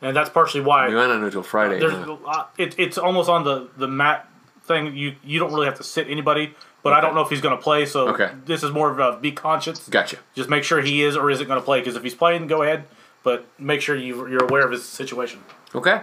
and 0.00 0.16
that's 0.16 0.30
partially 0.30 0.62
why. 0.62 0.88
You 0.88 0.96
might 0.96 1.08
not 1.08 1.20
know 1.20 1.26
until 1.26 1.42
Friday. 1.42 1.80
Huh? 1.80 2.16
Uh, 2.26 2.44
it, 2.58 2.74
it's 2.78 2.98
almost 2.98 3.28
on 3.28 3.44
the 3.44 3.68
the 3.76 3.88
mat 3.88 4.28
thing. 4.64 4.96
You 4.96 5.16
you 5.24 5.38
don't 5.38 5.52
really 5.52 5.66
have 5.66 5.76
to 5.76 5.84
sit 5.84 6.08
anybody, 6.08 6.54
but 6.82 6.90
okay. 6.90 6.98
I 6.98 7.00
don't 7.00 7.14
know 7.14 7.22
if 7.22 7.30
he's 7.30 7.40
going 7.40 7.56
to 7.56 7.62
play. 7.62 7.86
So 7.86 8.08
okay. 8.08 8.30
this 8.44 8.62
is 8.62 8.72
more 8.72 8.90
of 8.90 8.98
a 8.98 9.18
be 9.18 9.32
conscious. 9.32 9.88
Gotcha. 9.88 10.18
Just 10.34 10.48
make 10.48 10.64
sure 10.64 10.80
he 10.80 11.02
is 11.02 11.16
or 11.16 11.30
isn't 11.30 11.46
going 11.46 11.60
to 11.60 11.64
play. 11.64 11.80
Because 11.80 11.96
if 11.96 12.02
he's 12.02 12.14
playing, 12.14 12.46
go 12.46 12.62
ahead, 12.62 12.84
but 13.22 13.46
make 13.58 13.80
sure 13.80 13.96
you 13.96 14.28
you're 14.28 14.44
aware 14.44 14.64
of 14.64 14.72
his 14.72 14.84
situation. 14.84 15.40
Okay. 15.74 16.02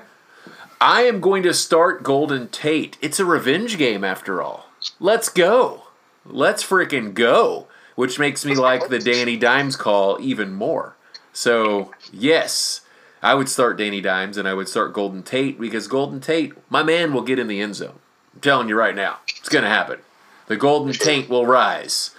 I 0.79 1.03
am 1.03 1.21
going 1.21 1.43
to 1.43 1.53
start 1.53 2.03
Golden 2.03 2.49
Tate. 2.49 2.97
It's 3.01 3.19
a 3.19 3.25
revenge 3.25 3.77
game 3.77 4.03
after 4.03 4.41
all. 4.41 4.65
Let's 4.99 5.29
go. 5.29 5.83
Let's 6.25 6.61
freaking 6.63 7.13
go. 7.13 7.67
Which 7.95 8.19
makes 8.19 8.43
me 8.43 8.55
like 8.55 8.89
the 8.89 8.99
Danny 8.99 9.37
Dimes 9.37 9.75
call 9.75 10.17
even 10.19 10.51
more. 10.51 10.95
So, 11.33 11.91
yes, 12.11 12.81
I 13.21 13.33
would 13.33 13.49
start 13.49 13.77
Danny 13.77 14.01
Dimes 14.01 14.37
and 14.37 14.47
I 14.47 14.53
would 14.53 14.69
start 14.69 14.93
Golden 14.93 15.23
Tate 15.23 15.59
because 15.59 15.87
Golden 15.87 16.21
Tate, 16.21 16.53
my 16.69 16.83
man, 16.83 17.11
will 17.11 17.23
get 17.23 17.39
in 17.39 17.47
the 17.47 17.59
end 17.59 17.75
zone. 17.75 17.99
I'm 18.33 18.41
telling 18.41 18.69
you 18.69 18.75
right 18.75 18.95
now, 18.95 19.17
it's 19.37 19.49
going 19.49 19.63
to 19.63 19.69
happen. 19.69 19.99
The 20.47 20.57
Golden 20.57 20.93
Tate 20.93 21.29
will 21.29 21.45
rise. 21.45 22.11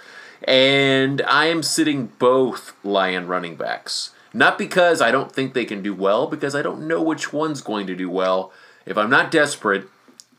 And 0.43 1.21
I 1.23 1.45
am 1.45 1.63
sitting 1.63 2.07
both 2.19 2.75
Lion 2.83 3.27
running 3.27 3.55
backs. 3.55 4.11
Not 4.33 4.57
because 4.57 5.01
I 5.01 5.11
don't 5.11 5.31
think 5.31 5.53
they 5.53 5.63
can 5.63 5.81
do 5.81 5.93
well, 5.93 6.27
because 6.27 6.55
I 6.55 6.61
don't 6.61 6.87
know 6.87 7.01
which 7.01 7.31
one's 7.31 7.61
going 7.61 7.87
to 7.87 7.95
do 7.95 8.09
well. 8.09 8.51
If 8.85 8.97
I'm 8.97 9.09
not 9.09 9.31
desperate, 9.31 9.87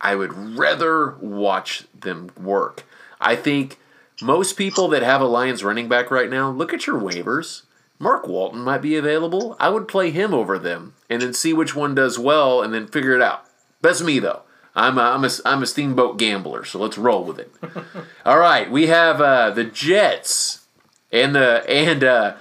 I 0.01 0.15
would 0.15 0.59
rather 0.59 1.15
watch 1.15 1.85
them 1.99 2.31
work. 2.39 2.85
I 3.21 3.37
think 3.37 3.79
most 4.21 4.57
people 4.57 4.89
that 4.89 5.03
have 5.03 5.23
a 5.23 5.27
Lions 5.27 5.65
running 5.65 5.89
back 5.89 6.11
right 6.11 6.29
now, 6.29 6.51
look 6.51 6.75
at 6.75 6.87
your 6.87 7.01
waivers. 7.01 7.63
Mark 7.99 8.27
Walton 8.27 8.61
might 8.61 8.83
be 8.83 8.97
available. 8.97 9.57
I 9.59 9.71
would 9.71 9.89
play 9.89 10.11
him 10.11 10.35
over 10.35 10.59
them 10.59 10.95
and 11.09 11.23
then 11.23 11.33
see 11.33 11.53
which 11.53 11.75
one 11.75 11.95
does 11.95 12.19
well 12.19 12.63
and 12.63 12.73
then 12.73 12.87
figure 12.87 13.15
it 13.15 13.23
out. 13.23 13.45
That's 13.81 14.03
me 14.03 14.19
though. 14.19 14.43
I'm 14.75 14.99
a, 14.99 15.03
I'm 15.03 15.25
a, 15.25 15.31
I'm 15.47 15.63
a 15.63 15.67
steamboat 15.67 16.19
gambler, 16.19 16.65
so 16.65 16.79
let's 16.79 16.99
roll 16.99 17.25
with 17.25 17.39
it. 17.39 17.51
All 18.27 18.39
right, 18.39 18.71
we 18.71 18.89
have 18.89 19.23
uh, 19.23 19.51
the 19.51 19.65
Jets 19.65 20.67
and 21.11 21.35
the 21.35 21.65
and 21.69 22.05
uh, 22.05 22.37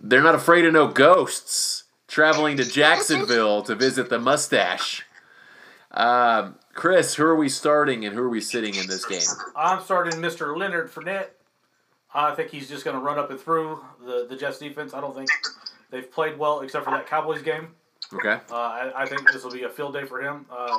they're 0.00 0.22
not 0.22 0.34
afraid 0.34 0.64
of 0.64 0.72
no 0.72 0.88
ghosts 0.88 1.84
traveling 2.08 2.56
to 2.56 2.64
Jacksonville 2.64 3.62
to 3.62 3.74
visit 3.76 4.08
the 4.08 4.18
mustache. 4.18 5.04
Um, 5.92 6.56
Chris, 6.74 7.14
who 7.14 7.24
are 7.24 7.36
we 7.36 7.48
starting 7.48 8.04
and 8.04 8.14
who 8.14 8.22
are 8.22 8.28
we 8.28 8.40
sitting 8.40 8.74
in 8.74 8.86
this 8.86 9.04
game? 9.04 9.20
I'm 9.56 9.80
starting 9.80 10.20
Mr. 10.20 10.56
Leonard 10.56 10.90
Fournette. 10.90 11.28
I 12.16 12.34
think 12.34 12.50
he's 12.50 12.68
just 12.68 12.84
going 12.84 12.96
to 12.96 13.02
run 13.02 13.18
up 13.18 13.30
and 13.30 13.38
through 13.38 13.84
the, 14.04 14.26
the 14.28 14.36
Jets 14.36 14.58
defense. 14.58 14.94
I 14.94 15.00
don't 15.00 15.14
think 15.14 15.28
they've 15.90 16.10
played 16.10 16.38
well 16.38 16.60
except 16.60 16.84
for 16.84 16.90
that 16.92 17.06
Cowboys 17.06 17.42
game. 17.42 17.68
Okay. 18.12 18.38
Uh, 18.50 18.54
I, 18.54 19.02
I, 19.02 19.06
think 19.06 19.30
this 19.32 19.42
will 19.44 19.50
be 19.50 19.64
a 19.64 19.68
field 19.68 19.92
day 19.92 20.04
for 20.04 20.22
him. 20.22 20.46
Uh, 20.50 20.78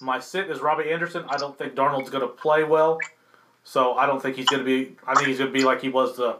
my 0.00 0.18
sit 0.18 0.50
is 0.50 0.60
Robbie 0.60 0.90
Anderson. 0.90 1.24
I 1.28 1.36
don't 1.36 1.56
think 1.56 1.74
Darnold's 1.74 2.10
going 2.10 2.22
to 2.22 2.28
play 2.28 2.64
well, 2.64 2.98
so 3.64 3.94
I 3.94 4.06
don't 4.06 4.20
think 4.20 4.36
he's 4.36 4.46
going 4.46 4.64
to 4.64 4.64
be. 4.64 4.96
I 5.06 5.14
think 5.14 5.28
he's 5.28 5.38
going 5.38 5.52
to 5.52 5.58
be 5.58 5.64
like 5.64 5.80
he 5.80 5.90
was 5.90 6.16
the 6.16 6.38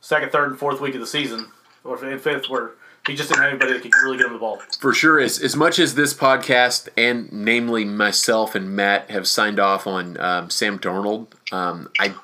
second, 0.00 0.32
third, 0.32 0.50
and 0.50 0.58
fourth 0.58 0.80
week 0.80 0.94
of 0.94 1.00
the 1.00 1.06
season, 1.06 1.50
or 1.84 2.02
in 2.04 2.18
fifth, 2.18 2.48
where 2.48 2.72
he 3.06 3.14
just 3.14 3.28
didn't 3.28 3.42
have 3.42 3.50
anybody 3.50 3.74
that 3.74 3.82
could 3.82 3.92
really 4.02 4.16
get 4.16 4.26
him 4.26 4.32
the 4.32 4.38
ball. 4.38 4.60
For 4.80 4.94
sure, 4.94 5.20
as 5.20 5.38
as 5.40 5.54
much 5.54 5.78
as 5.78 5.94
this 5.94 6.14
podcast 6.14 6.88
and 6.96 7.30
namely 7.30 7.84
myself 7.84 8.54
and 8.54 8.74
Matt 8.74 9.10
have 9.10 9.28
signed 9.28 9.60
off 9.60 9.86
on 9.86 10.18
um, 10.18 10.50
Sam 10.50 10.78
Darnold, 10.78 11.28
um, 11.52 11.90
I 12.00 12.14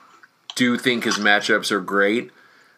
do 0.54 0.76
think 0.78 1.04
his 1.04 1.18
matchups 1.18 1.70
are 1.70 1.80
great, 1.80 2.30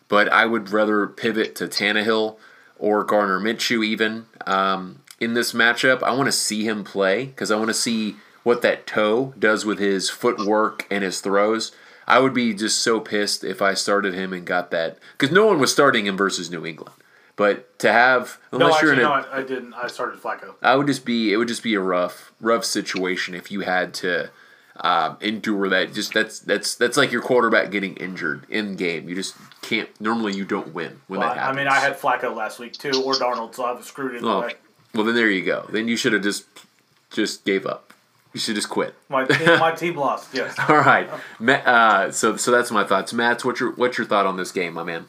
but 0.09 0.31
I 0.33 0.47
would 0.47 0.70
rather 0.70 1.07
pivot 1.07 1.55
to 1.57 1.66
Tannehill 1.66 2.37
or 2.79 3.05
Gardner 3.05 3.41
Minshew 3.41 3.85
even 3.85 4.27
um, 4.47 5.01
in 5.20 5.35
this 5.35 5.53
matchup. 5.53 6.03
I 6.03 6.12
want 6.12 6.27
to 6.27 6.33
see 6.33 6.66
him 6.66 6.85
play 6.85 7.27
because 7.27 7.51
I 7.51 7.57
want 7.57 7.68
to 7.68 7.75
see 7.75 8.16
what 8.43 8.62
that 8.62 8.87
toe 8.87 9.35
does 9.39 9.64
with 9.64 9.79
his 9.79 10.11
footwork 10.11 10.87
and 10.91 11.03
his 11.03 11.20
throws. 11.20 11.72
I 12.07 12.18
would 12.18 12.35
be 12.35 12.53
just 12.53 12.81
so 12.81 13.01
pissed 13.01 13.45
if 13.45 13.62
I 13.62 13.75
started 13.75 14.14
him 14.14 14.33
and 14.33 14.47
got 14.47 14.70
that 14.70 14.99
because 15.12 15.35
no 15.35 15.47
one 15.47 15.59
was 15.59 15.72
starting 15.72 16.07
him 16.07 16.16
versus 16.16 16.51
New 16.51 16.66
England. 16.66 16.95
But 17.37 17.79
to 17.81 17.91
have 17.91 18.39
unless 18.53 18.68
no, 18.68 18.75
actually, 18.75 18.87
you're 18.89 18.93
in 18.95 19.01
a, 19.01 19.03
no, 19.03 19.12
I, 19.12 19.39
I 19.39 19.43
didn't. 19.43 19.75
I 19.75 19.87
started 19.89 20.20
Flacco. 20.20 20.55
I 20.62 20.77
would 20.77 20.87
just 20.87 21.05
be 21.05 21.33
it 21.33 21.37
would 21.37 21.49
just 21.49 21.62
be 21.62 21.75
a 21.75 21.81
rough 21.81 22.33
rough 22.41 22.64
situation 22.64 23.35
if 23.35 23.51
you 23.51 23.61
had 23.61 23.93
to 23.95 24.31
um, 24.81 25.16
endure 25.20 25.68
that. 25.68 25.93
Just 25.93 26.14
that's 26.14 26.41
that's 26.41 26.75
that's 26.75 26.97
like 26.97 27.12
your 27.12 27.22
quarterback 27.22 27.70
getting 27.70 27.97
injured 27.97 28.47
in 28.49 28.77
game. 28.77 29.09
You 29.09 29.14
just 29.14 29.37
can't. 29.62 29.89
Normally, 30.01 30.35
you 30.35 30.45
don't 30.45 30.75
win 30.75 31.01
when 31.07 31.20
well, 31.20 31.29
that 31.29 31.39
happens. 31.39 31.57
I 31.57 31.61
mean, 31.61 31.68
I 31.68 31.79
had 31.81 31.99
Flacco 31.99 32.35
last 32.35 32.59
week 32.59 32.72
too, 32.75 33.03
or 33.05 33.14
Darnold, 33.14 33.55
so 33.55 33.64
I 33.64 33.72
was 33.72 33.87
screwed 33.87 34.16
in 34.16 34.25
oh, 34.25 34.49
Well, 34.95 35.05
then 35.05 35.14
there 35.14 35.31
you 35.31 35.45
go. 35.45 35.66
Then 35.70 35.89
you 35.89 35.97
should 35.97 36.12
have 36.12 36.22
just 36.22 36.45
just 37.11 37.45
gave 37.45 37.66
up. 37.66 37.93
You 38.33 38.41
should 38.41 38.57
just 38.57 38.68
quit. 38.68 38.95
My 39.09 39.25
team, 39.27 39.59
my 39.61 39.72
team 39.72 39.97
lost. 39.97 40.35
Yes. 40.35 40.57
All 40.68 40.79
right. 40.79 41.09
Ma- 41.39 41.53
uh, 41.53 42.11
so 42.11 42.37
so 42.37 42.51
that's 42.51 42.70
my 42.70 42.85
thoughts. 42.85 43.12
Matt's 43.12 43.45
what's 43.45 43.61
your 43.61 43.72
what's 43.72 43.97
your 43.97 44.07
thought 44.07 44.27
on 44.27 44.37
this 44.37 44.51
game, 44.51 44.75
my 44.75 44.83
man? 44.83 45.07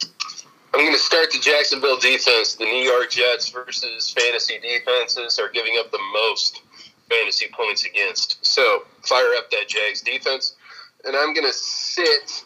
I'm 0.75 0.81
going 0.81 0.93
to 0.93 0.99
start 0.99 1.31
the 1.31 1.39
Jacksonville 1.39 1.97
defense. 1.97 2.55
The 2.55 2.65
New 2.65 2.83
York 2.83 3.09
Jets 3.09 3.47
versus 3.47 4.11
fantasy 4.11 4.59
defenses 4.59 5.39
are 5.39 5.47
giving 5.47 5.77
up 5.79 5.89
the 5.89 6.01
most 6.13 6.63
fantasy 7.09 7.47
points 7.53 7.85
against. 7.85 8.43
So 8.45 8.83
fire 9.03 9.29
up 9.37 9.49
that 9.51 9.67
Jags 9.67 10.01
defense. 10.01 10.55
And 11.03 11.15
I'm 11.15 11.33
going 11.33 11.45
to 11.47 11.53
sit. 11.53 12.43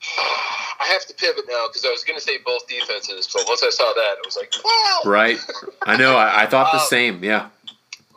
I 0.80 0.86
have 0.88 1.06
to 1.06 1.14
pivot 1.14 1.44
now 1.48 1.66
because 1.68 1.84
I 1.84 1.90
was 1.90 2.04
going 2.04 2.18
to 2.18 2.24
say 2.24 2.38
both 2.44 2.66
defenses. 2.68 3.28
But 3.32 3.44
once 3.48 3.62
I 3.62 3.70
saw 3.70 3.92
that, 3.94 4.16
I 4.18 4.22
was 4.24 4.36
like, 4.36 4.52
wow. 4.64 5.00
Right. 5.10 5.38
I 5.84 5.96
know. 5.96 6.16
I, 6.16 6.42
I 6.42 6.46
thought 6.46 6.70
the 6.72 6.78
Uh, 6.78 6.82
same. 6.86 7.22
Yeah. 7.24 7.48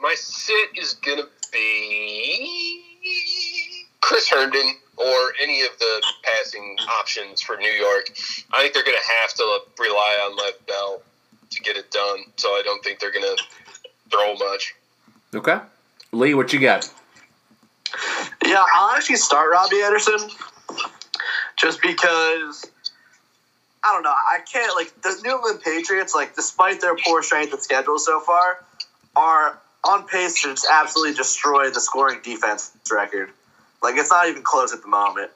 My 0.01 0.13
sit 0.15 0.69
is 0.77 0.93
going 0.93 1.17
to 1.19 1.27
be 1.51 2.83
Chris 4.01 4.29
Herndon 4.29 4.75
or 4.97 5.33
any 5.41 5.61
of 5.61 5.69
the 5.79 6.03
passing 6.23 6.77
options 6.99 7.41
for 7.41 7.57
New 7.57 7.71
York. 7.71 8.11
I 8.53 8.61
think 8.61 8.73
they're 8.73 8.83
going 8.83 8.97
to 8.97 9.11
have 9.21 9.33
to 9.35 9.59
rely 9.79 10.19
on 10.25 10.35
Lev 10.37 10.65
Bell 10.67 11.01
to 11.49 11.61
get 11.61 11.75
it 11.77 11.89
done. 11.91 12.19
So 12.37 12.49
I 12.49 12.61
don't 12.63 12.83
think 12.83 12.99
they're 12.99 13.11
going 13.11 13.35
to 13.35 13.43
throw 14.11 14.35
much. 14.35 14.75
Okay. 15.33 15.59
Lee, 16.11 16.33
what 16.33 16.51
you 16.53 16.59
got? 16.59 16.91
Yeah, 18.45 18.63
I'll 18.75 18.95
actually 18.95 19.17
start 19.17 19.51
Robbie 19.51 19.81
Anderson 19.81 20.29
just 21.55 21.81
because 21.81 22.65
I 23.83 23.93
don't 23.93 24.03
know. 24.03 24.09
I 24.09 24.39
can't 24.51 24.75
like 24.75 25.01
the 25.01 25.19
New 25.23 25.35
England 25.35 25.61
Patriots, 25.63 26.15
like 26.15 26.35
despite 26.35 26.81
their 26.81 26.95
poor 26.95 27.21
strength 27.21 27.53
of 27.53 27.61
schedule 27.61 27.99
so 27.99 28.19
far, 28.19 28.63
are 29.15 29.59
on 29.83 30.07
pace 30.07 30.41
to 30.41 30.49
just 30.49 30.67
absolutely 30.71 31.15
destroy 31.15 31.69
the 31.69 31.79
scoring 31.79 32.19
defense 32.23 32.71
record. 32.91 33.29
Like 33.81 33.95
it's 33.97 34.09
not 34.09 34.27
even 34.27 34.43
close 34.43 34.73
at 34.73 34.81
the 34.81 34.87
moment, 34.87 35.31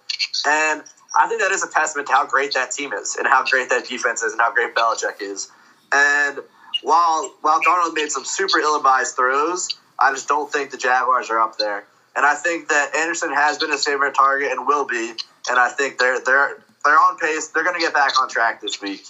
and 0.45 0.83
I 1.15 1.27
think 1.27 1.41
that 1.41 1.51
is 1.51 1.63
a 1.63 1.69
testament 1.69 2.07
to 2.07 2.13
how 2.13 2.25
great 2.25 2.53
that 2.55 2.71
team 2.71 2.93
is 2.93 3.15
and 3.15 3.27
how 3.27 3.45
great 3.45 3.69
that 3.69 3.87
defense 3.87 4.23
is 4.23 4.33
and 4.33 4.41
how 4.41 4.53
great 4.53 4.75
Belichick 4.75 5.21
is. 5.21 5.49
And 5.93 6.39
while 6.81 7.33
while 7.41 7.61
Darnold 7.61 7.93
made 7.93 8.11
some 8.11 8.25
super 8.25 8.59
ill-advised 8.59 9.15
throws, 9.15 9.69
I 9.99 10.11
just 10.11 10.27
don't 10.27 10.51
think 10.51 10.71
the 10.71 10.77
Jaguars 10.77 11.29
are 11.29 11.39
up 11.39 11.57
there. 11.57 11.85
And 12.15 12.25
I 12.25 12.35
think 12.35 12.69
that 12.69 12.95
Anderson 12.95 13.33
has 13.33 13.57
been 13.57 13.71
his 13.71 13.83
favorite 13.83 14.15
target 14.15 14.51
and 14.51 14.67
will 14.67 14.85
be. 14.85 15.13
And 15.49 15.59
I 15.59 15.69
think 15.69 15.97
they're 15.97 16.19
they're 16.19 16.57
they're 16.85 16.97
on 16.97 17.17
pace. 17.17 17.47
They're 17.47 17.63
going 17.63 17.75
to 17.75 17.81
get 17.81 17.93
back 17.93 18.21
on 18.21 18.29
track 18.29 18.61
this 18.61 18.81
week. 18.81 19.05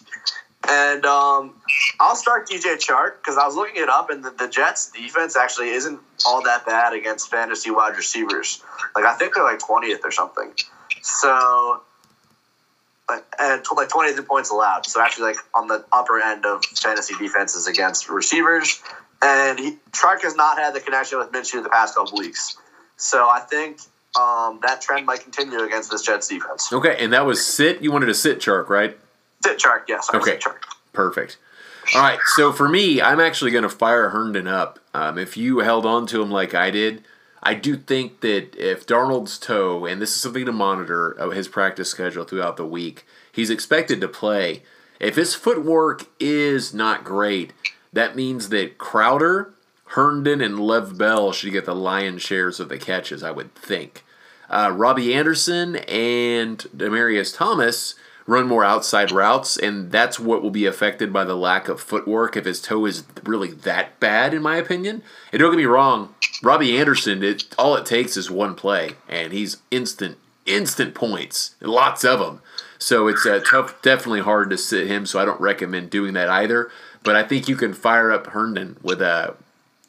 And 0.68 1.06
um, 1.06 1.56
I'll 2.00 2.16
start 2.16 2.48
DJ 2.48 2.76
Chark 2.76 3.16
because 3.18 3.38
I 3.38 3.46
was 3.46 3.56
looking 3.56 3.82
it 3.82 3.90
up, 3.90 4.10
and 4.10 4.24
the, 4.24 4.32
the 4.32 4.48
Jets' 4.48 4.92
defense 4.92 5.36
actually 5.36 5.70
isn't 5.70 6.00
all 6.26 6.42
that 6.44 6.66
bad 6.66 6.94
against 6.94 7.30
fantasy 7.30 7.70
wide 7.70 7.98
receivers. 7.98 8.64
Like 8.96 9.04
I 9.04 9.16
think 9.16 9.36
they're 9.36 9.44
like 9.44 9.60
twentieth 9.60 10.02
or 10.06 10.12
something. 10.12 10.54
So, 11.02 11.82
like, 13.10 13.26
and 13.38 13.62
like 13.76 13.90
twentieth 13.90 14.18
in 14.18 14.24
points 14.24 14.52
allowed. 14.52 14.86
So 14.86 15.02
actually, 15.02 15.34
like 15.34 15.38
on 15.54 15.68
the 15.68 15.84
upper 15.92 16.22
end 16.22 16.46
of 16.46 16.64
fantasy 16.66 17.16
defenses 17.20 17.68
against 17.68 18.08
receivers. 18.08 18.82
And 19.24 19.58
he, 19.58 19.78
Chark 19.92 20.22
has 20.24 20.36
not 20.36 20.58
had 20.58 20.74
the 20.74 20.82
connection 20.82 21.18
with 21.18 21.32
Minshew 21.32 21.64
the 21.64 21.70
past 21.70 21.96
couple 21.96 22.20
weeks. 22.20 22.58
So 22.98 23.30
I 23.30 23.40
think 23.40 23.80
um, 24.20 24.60
that 24.64 24.82
trend 24.82 25.06
might 25.06 25.22
continue 25.22 25.60
against 25.62 25.90
this 25.90 26.02
Jets 26.02 26.28
defense. 26.28 26.72
Okay, 26.74 26.98
and 27.00 27.14
that 27.14 27.26
was 27.26 27.46
sit. 27.46 27.82
You 27.82 27.92
wanted 27.92 28.08
to 28.08 28.14
sit 28.14 28.40
Chark, 28.40 28.70
right? 28.70 28.98
Sit 29.44 29.58
Chark, 29.60 29.84
yes. 29.88 30.10
I 30.14 30.18
Okay. 30.18 30.38
Chark. 30.38 30.64
Perfect. 30.92 31.38
All 31.96 32.02
right, 32.02 32.20
so 32.36 32.54
for 32.54 32.70
me, 32.70 33.02
I'm 33.02 33.20
actually 33.20 33.52
going 33.52 33.64
to 33.64 33.70
fire 33.70 34.10
Herndon 34.10 34.48
up. 34.48 34.80
Um, 34.94 35.18
if 35.18 35.36
you 35.36 35.60
held 35.60 35.86
on 35.86 36.06
to 36.08 36.22
him 36.22 36.32
like 36.32 36.54
I 36.54 36.72
did, 36.72 37.04
I 37.42 37.56
do 37.56 37.76
think 37.76 38.22
that 38.22 38.56
if 38.56 38.86
Darnold's 38.86 39.38
toe, 39.38 39.86
and 39.86 40.02
this 40.02 40.16
is 40.16 40.22
something 40.22 40.46
to 40.46 40.54
monitor 40.54 41.10
of 41.10 41.34
his 41.34 41.50
practice 41.50 41.90
schedule 41.90 42.24
throughout 42.24 42.56
the 42.56 42.66
week, 42.66 43.06
he's 43.34 43.50
expected 43.50 44.00
to 44.00 44.08
play. 44.08 44.64
If 45.02 45.18
his 45.18 45.36
footwork 45.36 46.06
is 46.22 46.74
not 46.74 47.04
great, 47.04 47.52
that 47.94 48.16
means 48.16 48.50
that 48.50 48.78
Crowder, 48.78 49.54
Herndon, 49.86 50.42
and 50.42 50.60
Lev 50.60 50.98
Bell 50.98 51.32
should 51.32 51.54
get 51.54 51.66
the 51.66 51.76
lion's 51.76 52.22
shares 52.22 52.60
of 52.60 52.70
the 52.70 52.78
catches, 52.78 53.24
I 53.24 53.32
would 53.32 53.54
think. 53.56 54.04
Uh, 54.50 54.72
Robbie 54.76 55.14
Anderson 55.14 55.78
and 55.78 56.58
Demaryius 56.76 57.36
Thomas 57.36 57.96
run 58.26 58.48
more 58.48 58.64
outside 58.64 59.12
routes, 59.12 59.58
and 59.58 59.92
that's 59.92 60.20
what 60.20 60.42
will 60.42 60.52
be 60.52 60.66
affected 60.66 61.12
by 61.12 61.24
the 61.24 61.36
lack 61.36 61.68
of 61.68 61.82
footwork 61.82 62.38
if 62.38 62.46
his 62.46 62.62
toe 62.62 62.86
is 62.86 63.04
really 63.24 63.52
that 63.52 64.00
bad, 64.00 64.34
in 64.34 64.42
my 64.42 64.58
opinion. 64.58 65.04
And 65.32 65.40
don't 65.40 65.52
get 65.52 65.58
me 65.58 65.66
wrong, 65.66 66.16
Robbie 66.42 66.78
Anderson, 66.78 67.24
it, 67.24 67.44
all 67.58 67.76
it 67.76 67.86
takes 67.86 68.18
is 68.18 68.32
one 68.32 68.56
play, 68.56 68.92
and 69.10 69.34
he's 69.34 69.58
instant, 69.72 70.18
instant 70.46 70.96
points, 70.96 71.56
lots 71.62 72.04
of 72.04 72.20
them. 72.20 72.42
So 72.84 73.08
it's 73.08 73.26
uh, 73.26 73.40
tough, 73.46 73.82
definitely 73.82 74.22
hard 74.22 74.50
to 74.50 74.58
sit 74.58 74.88
him. 74.88 75.06
So 75.06 75.18
I 75.18 75.24
don't 75.24 75.40
recommend 75.40 75.90
doing 75.90 76.14
that 76.16 76.28
either. 76.28 76.70
But 77.04 77.16
I 77.16 77.24
think 77.24 77.48
you 77.48 77.56
can 77.56 77.74
fire 77.74 78.12
up 78.12 78.28
Herndon 78.28 78.78
with 78.82 79.02
a, 79.02 79.36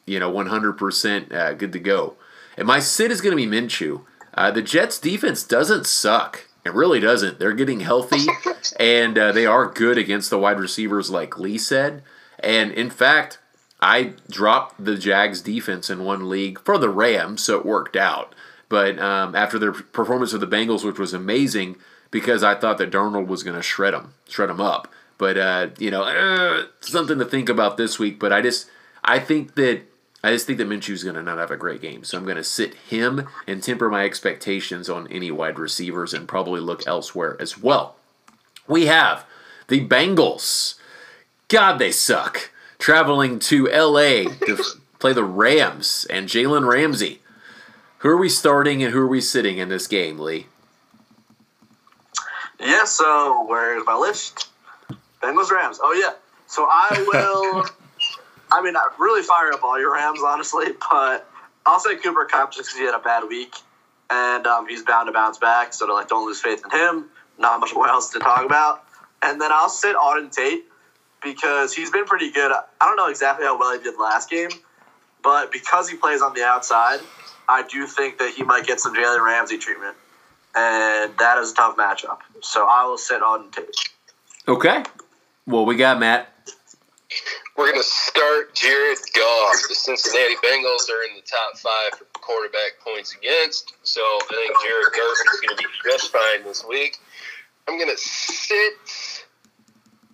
you 0.05 0.19
know, 0.19 0.31
100% 0.31 1.33
uh, 1.33 1.53
good 1.53 1.73
to 1.73 1.79
go. 1.79 2.15
And 2.57 2.67
my 2.67 2.79
sit 2.79 3.11
is 3.11 3.21
going 3.21 3.31
to 3.31 3.37
be 3.37 3.49
Minshew. 3.49 4.01
Uh, 4.33 4.51
the 4.51 4.61
Jets' 4.61 4.99
defense 4.99 5.43
doesn't 5.43 5.87
suck. 5.87 6.45
It 6.65 6.73
really 6.73 6.99
doesn't. 6.99 7.39
They're 7.39 7.53
getting 7.53 7.81
healthy, 7.81 8.27
and 8.79 9.17
uh, 9.17 9.31
they 9.31 9.45
are 9.45 9.67
good 9.67 9.97
against 9.97 10.29
the 10.29 10.39
wide 10.39 10.59
receivers, 10.59 11.09
like 11.09 11.37
Lee 11.37 11.57
said. 11.57 12.03
And 12.39 12.71
in 12.71 12.89
fact, 12.89 13.39
I 13.79 14.13
dropped 14.29 14.83
the 14.83 14.97
Jags' 14.97 15.41
defense 15.41 15.89
in 15.89 16.03
one 16.03 16.27
league 16.27 16.59
for 16.59 16.77
the 16.77 16.89
Rams, 16.89 17.43
so 17.43 17.57
it 17.59 17.65
worked 17.65 17.95
out. 17.95 18.33
But 18.67 18.97
um, 18.99 19.35
after 19.35 19.59
their 19.59 19.71
performance 19.71 20.33
of 20.33 20.41
the 20.41 20.47
Bengals, 20.47 20.83
which 20.83 20.97
was 20.97 21.13
amazing, 21.13 21.75
because 22.09 22.43
I 22.43 22.55
thought 22.55 22.77
that 22.79 22.91
Darnold 22.91 23.27
was 23.27 23.43
going 23.43 23.55
to 23.55 23.61
shred 23.61 23.93
them, 23.93 24.13
shred 24.27 24.49
them 24.49 24.61
up. 24.61 24.87
But 25.17 25.37
uh, 25.37 25.67
you 25.79 25.91
know, 25.91 26.03
uh, 26.03 26.65
something 26.81 27.19
to 27.19 27.25
think 27.25 27.49
about 27.49 27.77
this 27.77 27.97
week. 27.99 28.19
But 28.19 28.33
I 28.33 28.41
just, 28.41 28.69
I 29.03 29.19
think 29.19 29.55
that 29.55 29.83
I 30.25 30.31
just 30.31 30.47
think 30.47 30.57
that 30.57 30.67
Minshew's 30.67 31.03
going 31.03 31.15
to 31.15 31.21
not 31.21 31.37
have 31.37 31.51
a 31.51 31.57
great 31.57 31.81
game, 31.81 32.03
so 32.03 32.17
I'm 32.17 32.23
going 32.23 32.35
to 32.35 32.43
sit 32.43 32.73
him 32.73 33.27
and 33.45 33.61
temper 33.61 33.89
my 33.89 34.05
expectations 34.05 34.89
on 34.89 35.07
any 35.11 35.29
wide 35.29 35.59
receivers 35.59 36.15
and 36.15 36.27
probably 36.27 36.59
look 36.59 36.87
elsewhere 36.87 37.37
as 37.39 37.59
well. 37.59 37.95
We 38.67 38.87
have 38.87 39.25
the 39.67 39.87
Bengals. 39.87 40.79
God, 41.47 41.77
they 41.77 41.91
suck. 41.91 42.51
Traveling 42.79 43.37
to 43.39 43.67
LA 43.67 44.31
to 44.47 44.63
play 44.99 45.13
the 45.13 45.23
Rams 45.23 46.07
and 46.09 46.27
Jalen 46.27 46.67
Ramsey. 46.67 47.21
Who 47.99 48.09
are 48.09 48.17
we 48.17 48.29
starting 48.29 48.83
and 48.83 48.93
who 48.93 48.99
are 48.99 49.07
we 49.07 49.21
sitting 49.21 49.59
in 49.59 49.69
this 49.69 49.85
game, 49.85 50.17
Lee? 50.17 50.47
Yeah, 52.59 52.85
so 52.85 53.45
where's 53.47 53.85
my 53.85 53.95
list? 53.95 54.49
Bengals 55.25 55.51
Rams. 55.51 55.79
Oh 55.81 55.93
yeah. 55.93 56.13
So 56.47 56.67
I 56.69 57.03
will 57.07 57.65
I 58.51 58.61
mean 58.61 58.75
I 58.75 58.87
really 58.99 59.23
fire 59.23 59.51
up 59.51 59.63
all 59.63 59.79
your 59.79 59.93
Rams, 59.93 60.19
honestly, 60.25 60.67
but 60.89 61.27
I'll 61.65 61.79
say 61.79 61.95
Cooper 61.95 62.25
Kupp 62.25 62.53
just 62.53 62.69
because 62.69 62.79
he 62.79 62.85
had 62.85 62.95
a 62.95 62.99
bad 62.99 63.27
week. 63.27 63.55
And 64.07 64.45
um, 64.45 64.67
he's 64.67 64.83
bound 64.83 65.07
to 65.07 65.11
bounce 65.11 65.39
back, 65.39 65.73
so 65.73 65.87
to, 65.87 65.93
like 65.93 66.07
don't 66.07 66.27
lose 66.27 66.39
faith 66.39 66.63
in 66.63 66.69
him. 66.69 67.05
Not 67.39 67.59
much 67.59 67.71
more 67.75 67.87
else 67.87 68.11
to 68.13 68.19
talk 68.19 68.45
about. 68.45 68.83
And 69.23 69.41
then 69.41 69.51
I'll 69.51 69.69
sit 69.69 69.95
Auden 69.95 70.31
Tate 70.31 70.65
because 71.23 71.73
he's 71.73 71.89
been 71.89 72.05
pretty 72.05 72.29
good. 72.29 72.51
I 72.51 72.85
don't 72.85 72.97
know 72.97 73.07
exactly 73.07 73.45
how 73.45 73.57
well 73.57 73.75
he 73.75 73.83
did 73.83 73.97
last 73.99 74.29
game, 74.29 74.49
but 75.23 75.51
because 75.51 75.89
he 75.89 75.97
plays 75.97 76.21
on 76.21 76.35
the 76.35 76.43
outside, 76.43 76.99
I 77.49 77.63
do 77.63 77.87
think 77.87 78.19
that 78.19 78.33
he 78.35 78.43
might 78.43 78.65
get 78.67 78.79
some 78.79 78.95
Jalen 78.95 79.25
Ramsey 79.25 79.57
treatment. 79.57 79.97
And 80.55 81.17
that 81.17 81.37
is 81.39 81.51
a 81.51 81.55
tough 81.55 81.75
matchup. 81.75 82.19
So 82.41 82.65
I 82.69 82.85
will 82.85 82.97
sit 82.97 83.21
Auden 83.21 83.51
Tate. 83.51 83.75
Okay. 84.47 84.83
Well, 85.47 85.65
we 85.65 85.75
got 85.75 85.99
Matt. 85.99 86.29
We're 87.55 87.71
going 87.71 87.81
to 87.81 87.87
start 87.87 88.55
Jared 88.55 88.97
Goff. 89.15 89.55
The 89.69 89.75
Cincinnati 89.75 90.35
Bengals 90.43 90.89
are 90.89 91.03
in 91.07 91.15
the 91.15 91.21
top 91.21 91.57
five 91.57 91.97
for 91.97 92.05
quarterback 92.19 92.79
points 92.83 93.15
against. 93.15 93.73
So 93.83 94.01
I 94.01 94.19
think 94.29 94.55
Jared 94.65 94.93
Goff 94.93 95.33
is 95.33 95.39
going 95.39 95.57
to 95.57 95.63
be 95.63 95.69
just 95.89 96.11
fine 96.11 96.43
this 96.43 96.65
week. 96.67 96.97
I'm 97.67 97.77
going 97.77 97.89
to 97.89 97.97
sit 97.97 99.23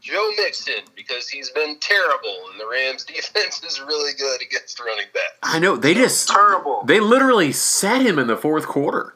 Joe 0.01 0.31
Mixon 0.37 0.83
because 0.95 1.29
he's 1.29 1.49
been 1.51 1.77
terrible, 1.79 2.35
and 2.51 2.59
the 2.59 2.67
Rams' 2.69 3.05
defense 3.05 3.63
is 3.63 3.79
really 3.79 4.11
good 4.17 4.41
against 4.41 4.79
running 4.79 5.05
backs. 5.13 5.37
I 5.43 5.59
know 5.59 5.77
they 5.77 5.93
just 5.93 6.27
Terrible. 6.29 6.83
They 6.85 6.99
literally 6.99 7.51
set 7.51 8.01
him 8.01 8.19
in 8.19 8.27
the 8.27 8.37
fourth 8.37 8.67
quarter. 8.67 9.15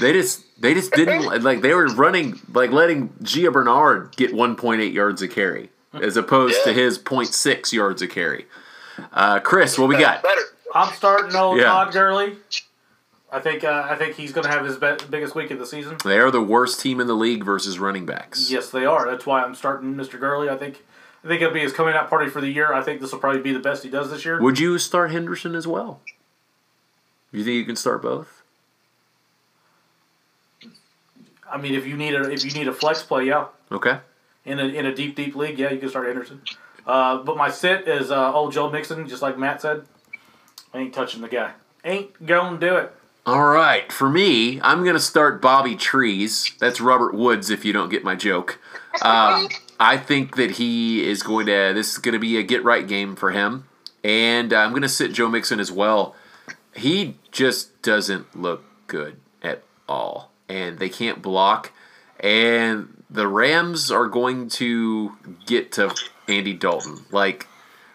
They 0.00 0.12
just 0.12 0.44
they 0.60 0.74
just 0.74 0.92
didn't 0.92 1.24
like 1.42 1.60
they 1.62 1.74
were 1.74 1.86
running 1.88 2.40
like 2.52 2.70
letting 2.70 3.08
Gio 3.22 3.52
Bernard 3.52 4.14
get 4.16 4.32
1.8 4.32 4.92
yards 4.92 5.22
a 5.22 5.28
carry 5.28 5.70
as 5.94 6.16
opposed 6.16 6.62
to 6.64 6.72
his 6.72 6.98
0.6 6.98 7.72
yards 7.72 8.02
a 8.02 8.06
carry. 8.06 8.46
Uh, 9.12 9.40
Chris, 9.40 9.78
what 9.78 9.88
we 9.88 9.96
got? 9.96 10.24
I'm 10.74 10.92
starting 10.94 11.34
old 11.36 11.58
Yeah. 11.58 11.64
Todd 11.64 11.92
Gurley. 11.92 12.36
I 13.32 13.40
think 13.40 13.64
uh, 13.64 13.86
I 13.90 13.96
think 13.96 14.14
he's 14.16 14.32
going 14.32 14.44
to 14.46 14.50
have 14.50 14.64
his 14.64 14.76
be- 14.76 14.96
biggest 15.10 15.34
week 15.34 15.50
of 15.50 15.58
the 15.58 15.66
season. 15.66 15.96
They 16.04 16.18
are 16.18 16.30
the 16.30 16.40
worst 16.42 16.80
team 16.80 17.00
in 17.00 17.06
the 17.06 17.14
league 17.14 17.44
versus 17.44 17.78
running 17.78 18.06
backs. 18.06 18.50
Yes, 18.50 18.70
they 18.70 18.84
are. 18.86 19.10
That's 19.10 19.26
why 19.26 19.42
I'm 19.42 19.54
starting 19.54 19.94
Mr. 19.94 20.18
Gurley. 20.20 20.48
I 20.48 20.56
think 20.56 20.82
I 21.24 21.28
think 21.28 21.42
it'll 21.42 21.52
be 21.52 21.60
his 21.60 21.72
coming 21.72 21.94
out 21.94 22.08
party 22.08 22.30
for 22.30 22.40
the 22.40 22.48
year. 22.48 22.72
I 22.72 22.82
think 22.82 23.00
this 23.00 23.12
will 23.12 23.18
probably 23.18 23.40
be 23.42 23.52
the 23.52 23.58
best 23.58 23.82
he 23.82 23.90
does 23.90 24.10
this 24.10 24.24
year. 24.24 24.40
Would 24.40 24.58
you 24.58 24.78
start 24.78 25.10
Henderson 25.10 25.54
as 25.54 25.66
well? 25.66 26.00
You 27.32 27.42
think 27.44 27.56
you 27.56 27.64
can 27.64 27.76
start 27.76 28.00
both? 28.00 28.35
I 31.50 31.58
mean, 31.58 31.74
if 31.74 31.86
you 31.86 31.96
need 31.96 32.14
a 32.14 32.30
if 32.30 32.44
you 32.44 32.50
need 32.52 32.68
a 32.68 32.72
flex 32.72 33.02
play, 33.02 33.24
yeah, 33.26 33.46
Okay. 33.70 33.98
in 34.44 34.58
a 34.58 34.64
in 34.64 34.86
a 34.86 34.94
deep 34.94 35.14
deep 35.16 35.34
league, 35.36 35.58
yeah, 35.58 35.70
you 35.70 35.78
can 35.78 35.88
start 35.88 36.08
Anderson. 36.08 36.42
Uh, 36.86 37.18
but 37.18 37.36
my 37.36 37.50
sit 37.50 37.88
is 37.88 38.10
uh, 38.10 38.32
old 38.32 38.52
Joe 38.52 38.70
Mixon, 38.70 39.08
just 39.08 39.22
like 39.22 39.36
Matt 39.38 39.60
said. 39.62 39.86
I 40.72 40.78
ain't 40.78 40.94
touching 40.94 41.20
the 41.22 41.28
guy. 41.28 41.52
Ain't 41.84 42.24
gonna 42.26 42.58
do 42.58 42.76
it. 42.76 42.92
All 43.24 43.42
right, 43.44 43.90
for 43.90 44.08
me, 44.08 44.60
I'm 44.60 44.84
gonna 44.84 45.00
start 45.00 45.42
Bobby 45.42 45.74
Trees. 45.74 46.52
That's 46.60 46.80
Robert 46.80 47.12
Woods, 47.14 47.50
if 47.50 47.64
you 47.64 47.72
don't 47.72 47.88
get 47.88 48.04
my 48.04 48.14
joke. 48.14 48.58
Um, 49.02 49.48
I 49.78 49.96
think 49.98 50.36
that 50.36 50.52
he 50.52 51.06
is 51.06 51.22
going 51.22 51.46
to. 51.46 51.72
This 51.74 51.92
is 51.92 51.98
going 51.98 52.14
to 52.14 52.18
be 52.18 52.38
a 52.38 52.42
get 52.42 52.64
right 52.64 52.86
game 52.86 53.14
for 53.14 53.30
him, 53.32 53.64
and 54.02 54.52
I'm 54.52 54.70
going 54.70 54.82
to 54.82 54.88
sit 54.88 55.12
Joe 55.12 55.28
Mixon 55.28 55.60
as 55.60 55.70
well. 55.70 56.14
He 56.74 57.16
just 57.30 57.82
doesn't 57.82 58.34
look 58.40 58.64
good 58.86 59.16
at 59.42 59.62
all, 59.88 60.30
and 60.48 60.78
they 60.78 60.88
can't 60.88 61.22
block. 61.22 61.72
And 62.20 63.02
the 63.10 63.28
Rams 63.28 63.90
are 63.90 64.06
going 64.06 64.48
to 64.50 65.16
get 65.46 65.72
to 65.72 65.94
Andy 66.28 66.54
Dalton. 66.54 67.04
Like, 67.10 67.46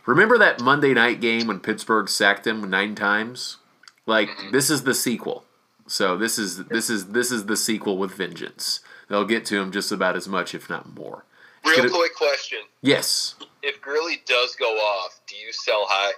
remember 0.06 0.38
that 0.38 0.62
Monday 0.62 0.94
night 0.94 1.20
game 1.22 1.48
when 1.48 1.60
Pittsburgh 1.60 2.08
sacked 2.10 2.46
him 2.46 2.70
nine 2.70 2.96
times? 2.96 3.58
Like, 4.06 4.30
this 4.52 4.70
is 4.70 4.84
the 4.84 4.94
sequel. 4.94 5.46
So 5.88 6.18
this 6.18 6.38
is 6.40 6.66
this 6.66 6.90
is 6.90 7.08
this 7.08 7.32
is 7.32 7.48
the 7.48 7.58
sequel 7.58 7.98
with 7.98 8.14
vengeance. 8.14 8.80
They'll 9.10 9.26
get 9.26 9.46
to 9.48 9.60
him 9.60 9.72
just 9.72 9.92
about 9.92 10.16
as 10.16 10.28
much, 10.28 10.56
if 10.56 10.70
not 10.70 10.96
more. 10.96 11.26
Real 11.66 11.76
gonna- 11.78 11.90
quick 11.90 12.16
question: 12.16 12.60
Yes, 12.82 13.36
If 13.62 13.82
Gurley 13.82 14.22
does 14.26 14.56
go 14.56 14.74
off, 14.78 15.20
do 15.28 15.36
you 15.36 15.52
sell 15.52 15.86
high? 15.90 16.14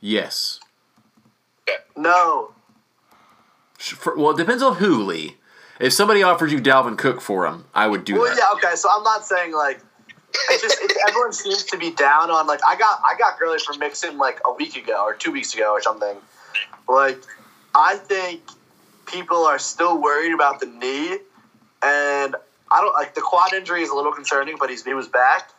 yes. 0.00 0.58
No. 1.96 2.52
For, 3.78 4.16
well, 4.16 4.30
it 4.32 4.36
depends 4.36 4.62
on 4.62 4.76
who, 4.76 5.02
Lee. 5.04 5.36
If 5.80 5.92
somebody 5.92 6.22
offered 6.22 6.50
you 6.50 6.58
Dalvin 6.60 6.98
Cook 6.98 7.20
for 7.20 7.46
him, 7.46 7.64
I 7.72 7.86
would 7.86 8.04
do 8.04 8.14
Well, 8.14 8.24
that. 8.24 8.36
yeah, 8.36 8.52
okay. 8.54 8.74
So 8.76 8.88
I'm 8.92 9.04
not 9.04 9.24
saying 9.24 9.52
like 9.52 9.80
it's 10.50 10.62
just 10.62 10.78
it, 10.82 10.92
everyone 11.08 11.32
seems 11.32 11.62
to 11.64 11.78
be 11.78 11.92
down 11.92 12.30
on 12.30 12.46
like 12.48 12.60
I 12.66 12.76
got 12.76 13.00
I 13.06 13.16
got 13.16 13.38
Gurley 13.38 13.58
from 13.64 13.78
Mixon 13.78 14.18
like 14.18 14.40
a 14.44 14.52
week 14.52 14.76
ago 14.76 15.04
or 15.04 15.14
two 15.14 15.30
weeks 15.30 15.54
ago 15.54 15.70
or 15.70 15.80
something. 15.80 16.16
Like 16.88 17.22
I 17.74 17.94
think 17.96 18.40
people 19.06 19.46
are 19.46 19.58
still 19.60 20.00
worried 20.02 20.34
about 20.34 20.58
the 20.58 20.66
knee, 20.66 21.12
and 21.82 22.34
I 22.70 22.80
don't 22.80 22.94
like 22.94 23.14
the 23.14 23.20
quad 23.22 23.52
injury 23.52 23.82
is 23.82 23.90
a 23.90 23.94
little 23.94 24.12
concerning, 24.12 24.56
but 24.58 24.68
he's 24.70 24.84
he 24.84 24.94
was 24.94 25.06
back, 25.06 25.50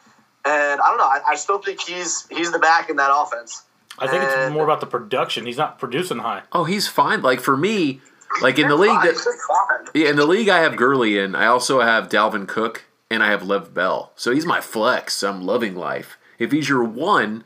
and 0.43 0.82
I 0.82 0.89
don't 0.89 0.97
know. 0.97 1.05
I, 1.05 1.22
I 1.30 1.36
still 1.36 1.59
think 1.59 1.80
he's 1.80 2.28
he's 2.30 2.51
the 2.51 2.59
back 2.59 2.89
in 2.89 2.97
that 2.97 3.11
offense. 3.13 3.63
I 4.02 4.08
think 4.08 4.24
it's 4.24 4.54
more 4.54 4.64
about 4.64 4.80
the 4.80 4.88
production. 4.88 5.45
He's 5.45 5.58
not 5.58 5.80
producing 5.80 6.20
high. 6.20 6.43
Oh, 6.52 6.64
he's 6.64 6.88
fine. 6.88 7.22
Like 7.22 7.39
for 7.39 7.58
me, 7.58 8.02
like 8.41 8.60
in 8.60 8.68
the 8.68 8.76
league 8.76 9.02
that 9.02 9.89
yeah, 9.93 10.10
in 10.10 10.16
the 10.16 10.26
league 10.26 10.50
I 10.50 10.60
have 10.60 10.76
Gurley 10.76 11.18
in. 11.18 11.36
I 11.36 11.47
also 11.47 11.82
have 11.82 12.10
Dalvin 12.10 12.47
Cook 12.47 12.86
and 13.10 13.24
I 13.24 13.32
have 13.32 13.43
Lev 13.43 13.74
Bell. 13.74 14.12
So 14.16 14.32
he's 14.32 14.45
my 14.45 14.62
flex. 14.62 15.24
I'm 15.24 15.41
loving 15.41 15.76
life. 15.76 16.18
If 16.38 16.52
he's 16.52 16.70
your 16.70 16.84
one, 16.84 17.43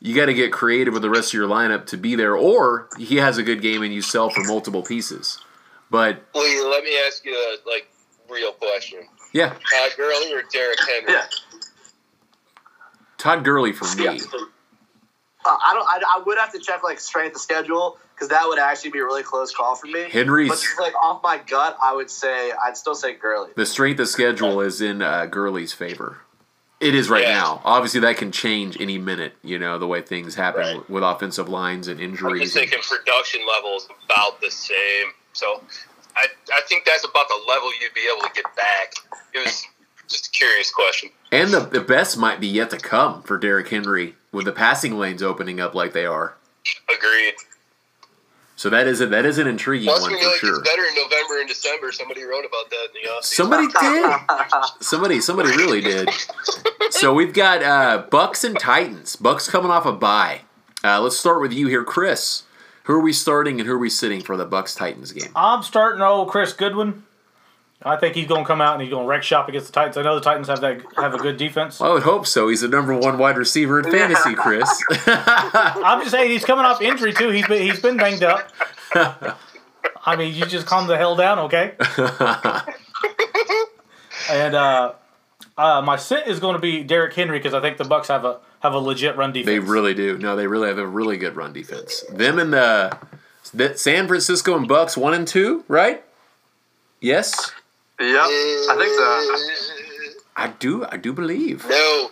you 0.00 0.14
got 0.14 0.26
to 0.26 0.34
get 0.34 0.52
creative 0.52 0.92
with 0.92 1.02
the 1.02 1.10
rest 1.10 1.30
of 1.30 1.34
your 1.34 1.48
lineup 1.48 1.86
to 1.86 1.96
be 1.96 2.14
there, 2.14 2.36
or 2.36 2.88
he 2.98 3.16
has 3.16 3.38
a 3.38 3.42
good 3.42 3.62
game 3.62 3.82
and 3.82 3.92
you 3.92 4.02
sell 4.02 4.30
for 4.30 4.44
multiple 4.44 4.82
pieces. 4.82 5.38
But 5.90 6.22
Lee, 6.34 6.62
let 6.62 6.84
me 6.84 6.96
ask 7.06 7.24
you 7.24 7.34
a 7.34 7.68
like 7.68 7.88
real 8.28 8.52
question: 8.52 9.00
yeah, 9.32 9.48
Todd 9.48 9.92
Gurley 9.96 10.32
or 10.32 10.42
Derrick 10.52 10.78
Henry? 10.80 11.12
Yeah. 11.12 11.26
Todd 13.18 13.44
Gurley 13.44 13.72
for 13.72 13.84
me. 13.96 14.04
Yeah. 14.04 14.18
Uh, 15.46 15.56
I 15.64 15.74
don't. 15.74 15.86
I, 15.88 16.00
I 16.16 16.22
would 16.24 16.38
have 16.38 16.52
to 16.52 16.58
check 16.58 16.82
like 16.82 16.98
strength 17.00 17.36
of 17.36 17.40
schedule 17.42 17.98
because 18.14 18.28
that 18.30 18.46
would 18.46 18.58
actually 18.58 18.90
be 18.90 18.98
a 18.98 19.04
really 19.04 19.22
close 19.22 19.54
call 19.54 19.76
for 19.76 19.86
me. 19.86 20.08
Henry's 20.10 20.48
But 20.48 20.54
just 20.60 20.80
like 20.80 20.94
off 20.94 21.22
my 21.22 21.38
gut, 21.38 21.76
I 21.82 21.94
would 21.94 22.10
say 22.10 22.50
I'd 22.64 22.76
still 22.76 22.94
say 22.94 23.14
Gurley. 23.14 23.50
the 23.56 23.66
strength 23.66 24.00
of 24.00 24.08
schedule 24.08 24.60
is 24.60 24.80
in 24.80 25.02
uh, 25.02 25.26
Gurley's 25.26 25.72
favor. 25.72 26.18
It 26.80 26.94
is 26.94 27.08
right 27.08 27.22
Yeah. 27.22 27.38
now. 27.38 27.62
Obviously, 27.64 28.00
that 28.00 28.16
can 28.18 28.32
change 28.32 28.78
any 28.80 28.98
minute. 28.98 29.34
You 29.42 29.58
know 29.58 29.78
the 29.78 29.86
way 29.86 30.02
things 30.02 30.34
happen 30.34 30.60
Right. 30.60 30.76
with, 30.78 30.90
with 30.90 31.02
offensive 31.04 31.48
lines 31.48 31.88
and 31.88 32.00
injuries. 32.00 32.40
I'm 32.40 32.40
just 32.40 32.54
thinking 32.54 32.80
production 32.80 33.40
level 33.46 33.76
is 33.76 33.88
about 34.04 34.40
the 34.42 34.50
same. 34.50 35.06
So 35.32 35.62
I, 36.16 36.26
I 36.52 36.60
think 36.68 36.84
that's 36.84 37.04
about 37.04 37.28
the 37.28 37.40
level 37.48 37.70
you'd 37.80 37.94
be 37.94 38.06
able 38.12 38.26
to 38.26 38.32
get 38.34 38.44
back. 38.56 38.92
It 39.34 39.44
was 39.46 39.62
just 40.08 40.26
a 40.28 40.30
curious 40.30 40.70
question. 40.70 41.10
And 41.32 41.50
the, 41.50 41.60
the 41.60 41.80
best 41.80 42.16
might 42.16 42.40
be 42.40 42.46
yet 42.46 42.70
to 42.70 42.78
come 42.78 43.22
for 43.22 43.38
Derrick 43.38 43.68
Henry 43.68 44.14
with 44.32 44.44
the 44.44 44.52
passing 44.52 44.98
lanes 44.98 45.22
opening 45.22 45.60
up 45.60 45.74
like 45.74 45.92
they 45.92 46.06
are. 46.06 46.36
Agreed. 46.88 47.34
So 48.56 48.70
that 48.70 48.86
is 48.86 49.02
a, 49.02 49.06
that 49.08 49.26
is 49.26 49.36
an 49.36 49.46
intriguing 49.46 49.88
Plus, 49.88 50.00
one 50.00 50.12
when 50.12 50.18
for 50.18 50.24
you 50.24 50.30
like 50.30 50.40
sure. 50.40 50.60
it's 50.60 50.68
better 50.68 50.82
in 50.82 50.94
November 50.94 51.40
and 51.40 51.48
December. 51.48 51.92
Somebody 51.92 52.24
wrote 52.24 52.46
about 52.46 52.70
that 52.70 52.86
in 52.94 53.02
the 53.02 53.08
offseason. 53.10 53.22
Somebody 53.22 53.66
did. 53.80 54.64
Somebody 54.80 55.20
somebody 55.20 55.50
really 55.50 55.82
did. 55.82 56.08
So 56.90 57.12
we've 57.12 57.34
got 57.34 57.62
uh, 57.62 58.06
Bucks 58.10 58.44
and 58.44 58.58
Titans. 58.58 59.16
Bucks 59.16 59.48
coming 59.50 59.70
off 59.70 59.84
a 59.84 59.92
bye. 59.92 60.40
Uh, 60.82 61.00
let's 61.00 61.18
start 61.18 61.42
with 61.42 61.52
you 61.52 61.66
here, 61.66 61.84
Chris. 61.84 62.44
Who 62.84 62.94
are 62.94 63.00
we 63.00 63.12
starting 63.12 63.60
and 63.60 63.66
who 63.68 63.74
are 63.74 63.78
we 63.78 63.90
sitting 63.90 64.22
for 64.22 64.36
the 64.38 64.46
Bucks 64.46 64.74
Titans 64.74 65.12
game? 65.12 65.32
I'm 65.34 65.62
starting 65.62 66.00
old 66.00 66.28
Chris 66.28 66.52
Godwin. 66.54 67.02
I 67.82 67.96
think 67.96 68.14
he's 68.14 68.26
going 68.26 68.42
to 68.42 68.46
come 68.46 68.60
out 68.60 68.74
and 68.74 68.82
he's 68.82 68.90
going 68.90 69.04
to 69.04 69.08
wreck 69.08 69.22
shop 69.22 69.48
against 69.48 69.66
the 69.66 69.72
Titans. 69.72 69.96
I 69.96 70.02
know 70.02 70.14
the 70.14 70.20
Titans 70.20 70.48
have 70.48 70.60
that 70.62 70.80
have 70.96 71.14
a 71.14 71.18
good 71.18 71.36
defense. 71.36 71.80
I 71.80 71.90
would 71.90 72.02
hope 72.02 72.26
so. 72.26 72.48
He's 72.48 72.62
the 72.62 72.68
number 72.68 72.96
one 72.96 73.18
wide 73.18 73.36
receiver 73.36 73.78
in 73.80 73.90
fantasy, 73.90 74.34
Chris. 74.34 74.82
I'm 75.06 76.00
just 76.00 76.12
saying 76.12 76.30
he's 76.30 76.44
coming 76.44 76.64
off 76.64 76.80
injury 76.80 77.12
too. 77.12 77.30
He's 77.30 77.46
been 77.46 77.62
he's 77.62 77.80
been 77.80 77.96
banged 77.96 78.22
up. 78.22 78.50
I 80.06 80.16
mean, 80.16 80.34
you 80.34 80.46
just 80.46 80.66
calm 80.66 80.86
the 80.86 80.96
hell 80.96 81.16
down, 81.16 81.40
okay? 81.40 81.74
and 84.30 84.54
uh, 84.54 84.92
uh, 85.58 85.82
my 85.82 85.96
sit 85.96 86.28
is 86.28 86.38
going 86.38 86.54
to 86.54 86.60
be 86.60 86.84
Derrick 86.84 87.12
Henry 87.12 87.38
because 87.38 87.54
I 87.54 87.60
think 87.60 87.76
the 87.76 87.84
Bucks 87.84 88.08
have 88.08 88.24
a 88.24 88.38
have 88.60 88.72
a 88.72 88.78
legit 88.78 89.16
run 89.16 89.32
defense. 89.32 89.46
They 89.46 89.58
really 89.58 89.94
do. 89.94 90.16
No, 90.16 90.36
they 90.36 90.46
really 90.46 90.68
have 90.68 90.78
a 90.78 90.86
really 90.86 91.16
good 91.18 91.36
run 91.36 91.52
defense. 91.52 92.04
Them 92.12 92.38
and 92.38 92.52
the, 92.52 92.96
the 93.52 93.76
San 93.76 94.06
Francisco 94.06 94.56
and 94.56 94.66
Bucks 94.66 94.96
one 94.96 95.12
and 95.12 95.26
two, 95.26 95.64
right? 95.68 96.04
Yes, 97.00 97.52
Yep, 97.98 98.08
I 98.10 98.76
think 98.78 98.92
so. 98.94 100.20
I 100.36 100.48
do. 100.58 100.84
I 100.86 100.96
do 100.96 101.12
believe. 101.12 101.66
No. 101.68 102.10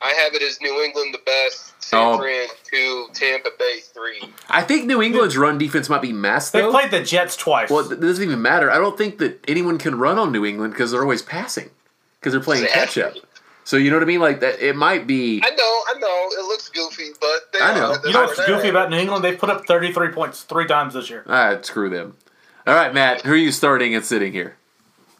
I 0.00 0.10
have 0.24 0.34
it 0.34 0.42
as 0.42 0.60
New 0.60 0.80
England 0.82 1.12
the 1.12 1.18
best, 1.26 1.72
San 1.82 2.00
Oh. 2.00 2.18
Fran 2.18 2.46
two, 2.64 3.06
Tampa 3.14 3.50
Bay 3.58 3.80
three. 3.92 4.32
I 4.48 4.62
think 4.62 4.86
New 4.86 5.02
England's 5.02 5.36
run 5.36 5.58
defense 5.58 5.88
might 5.88 6.02
be 6.02 6.12
messed 6.12 6.52
They 6.52 6.60
though. 6.60 6.70
played 6.70 6.90
the 6.92 7.02
Jets 7.02 7.36
twice. 7.36 7.68
well, 7.70 7.90
it 7.90 8.00
doesn't 8.00 8.22
even 8.22 8.40
matter. 8.40 8.70
I 8.70 8.78
don't 8.78 8.96
think 8.96 9.18
that 9.18 9.44
anyone 9.48 9.76
can 9.78 9.96
run 9.98 10.18
on 10.18 10.30
New 10.32 10.44
England 10.46 10.72
because 10.72 10.92
they're 10.92 11.02
always 11.02 11.22
passing 11.22 11.70
because 12.20 12.32
they're 12.32 12.40
playing 12.42 12.62
They 12.62 12.68
catch 12.68 12.96
up. 12.98 13.14
to. 13.14 13.22
So 13.64 13.76
you 13.76 13.90
know 13.90 13.96
what 13.96 14.02
I 14.04 14.06
mean? 14.06 14.20
Like 14.20 14.38
that, 14.40 14.60
it 14.60 14.76
might 14.76 15.06
be. 15.08 15.42
I 15.44 15.50
know, 15.50 15.56
I 15.64 15.94
know, 15.98 16.28
it 16.38 16.44
looks 16.46 16.68
goofy, 16.68 17.10
but 17.20 17.52
they 17.52 17.58
I 17.60 17.74
know. 17.74 17.90
are- 17.92 18.06
you 18.06 18.12
know 18.12 18.22
what's 18.22 18.36
they're 18.36 18.46
goofy 18.46 18.62
there. 18.62 18.70
about 18.70 18.90
New 18.90 18.98
England? 18.98 19.24
They 19.24 19.34
put 19.36 19.50
up 19.50 19.66
33 19.66 20.08
points 20.10 20.42
three 20.42 20.66
times 20.66 20.94
this 20.94 21.10
year. 21.10 21.24
Ah, 21.28 21.56
screw 21.62 21.90
them. 21.90 22.16
All 22.68 22.74
right, 22.74 22.92
Matt. 22.92 23.22
Who 23.22 23.32
are 23.32 23.36
you 23.36 23.50
starting 23.50 23.94
and 23.94 24.04
sitting 24.04 24.30
here? 24.30 24.54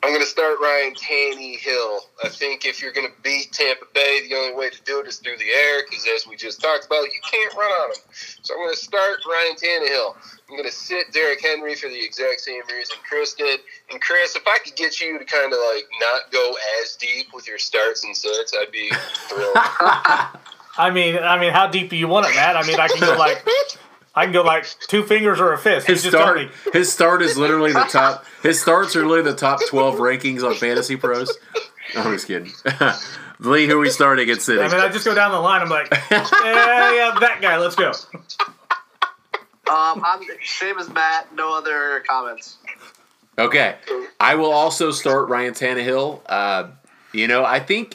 I'm 0.03 0.11
going 0.11 0.21
to 0.21 0.27
start 0.27 0.59
Ryan 0.61 0.93
Tannehill. 0.93 2.01
I 2.23 2.29
think 2.29 2.67
if 2.67 2.83
you're 2.83 2.93
going 2.93 3.07
to 3.07 3.23
beat 3.23 3.53
Tampa 3.53 3.87
Bay, 3.95 4.29
the 4.29 4.35
only 4.35 4.55
way 4.55 4.69
to 4.69 4.83
do 4.83 5.01
it 5.01 5.07
is 5.07 5.17
through 5.17 5.39
the 5.39 5.51
air 5.51 5.81
because, 5.89 6.07
as 6.15 6.27
we 6.27 6.37
just 6.37 6.61
talked 6.61 6.85
about, 6.85 7.05
you 7.05 7.21
can't 7.25 7.55
run 7.55 7.71
on 7.71 7.89
them. 7.89 8.01
So 8.43 8.53
I'm 8.53 8.61
going 8.61 8.75
to 8.75 8.77
start 8.77 9.21
Ryan 9.27 9.57
Tannehill. 9.57 10.17
I'm 10.51 10.57
going 10.59 10.69
to 10.69 10.71
sit 10.71 11.11
Derrick 11.15 11.41
Henry 11.41 11.75
for 11.75 11.89
the 11.89 11.99
exact 11.99 12.41
same 12.41 12.61
reason 12.71 12.97
Chris 13.09 13.33
did. 13.33 13.61
And 13.91 13.99
Chris, 13.99 14.37
if 14.37 14.47
I 14.47 14.59
could 14.63 14.77
get 14.77 15.01
you 15.01 15.19
to 15.19 15.25
kind 15.25 15.51
of 15.51 15.59
like 15.73 15.85
not 16.03 16.31
go 16.31 16.55
as 16.83 16.97
deep 16.97 17.29
with 17.33 17.49
your 17.49 17.59
starts 17.59 18.05
and 18.05 18.15
sits, 18.15 18.53
I'd 18.61 18.71
be 18.71 18.91
thrilled. 19.27 19.57
I 19.57 20.91
mean, 20.93 21.17
I 21.17 21.41
mean, 21.41 21.55
how 21.55 21.67
deep 21.67 21.89
do 21.89 21.97
you 21.97 22.09
want 22.09 22.27
it, 22.27 22.35
Matt? 22.35 22.59
I 22.59 22.67
mean, 22.67 22.79
I 22.79 22.89
can 22.89 23.01
go 23.01 23.17
like, 23.17 23.43
I 24.19 24.25
can 24.25 24.33
go 24.33 24.43
like 24.43 24.66
two 24.89 25.05
fingers 25.05 25.39
or 25.39 25.53
a 25.53 25.59
fist. 25.59 25.87
His 25.87 26.03
just 26.03 26.16
start. 26.16 26.51
His 26.73 26.93
start 26.93 27.23
is 27.23 27.39
literally 27.39 27.73
the 27.73 27.85
top. 27.85 28.25
His 28.43 28.61
starts 28.61 28.97
are 28.97 29.07
literally 29.07 29.31
the 29.31 29.37
top 29.37 29.61
twelve 29.69 29.95
rankings 29.97 30.43
on 30.43 30.57
Fantasy 30.57 30.97
Pros. 30.97 31.39
I'm 31.97 32.12
just 32.12 32.27
kidding. 32.27 32.51
Lee, 33.39 33.69
who 33.69 33.77
are 33.77 33.79
we 33.79 33.91
starting 33.91 34.29
and 34.29 34.43
City? 34.43 34.61
I 34.61 34.66
mean, 34.66 34.81
I 34.81 34.89
just 34.89 35.05
go 35.05 35.14
down 35.14 35.31
the 35.31 35.39
line. 35.39 35.62
I'm 35.62 35.69
like, 35.69 35.89
yeah, 36.11 36.11
yeah, 36.11 37.16
that 37.21 37.39
guy. 37.41 37.59
Let's 37.59 37.77
go. 37.77 37.93
Um, 39.71 40.03
I'm 40.05 40.21
same 40.45 40.79
as 40.79 40.89
Matt. 40.89 41.33
No 41.37 41.57
other 41.57 42.03
comments. 42.09 42.57
Okay. 43.39 43.77
I 44.19 44.35
will 44.35 44.51
also 44.51 44.91
start 44.91 45.29
Ryan 45.29 45.55
Tannehill. 45.55 46.23
Uh, 46.27 46.71
you 47.12 47.29
know, 47.29 47.45
I 47.45 47.61
think 47.61 47.95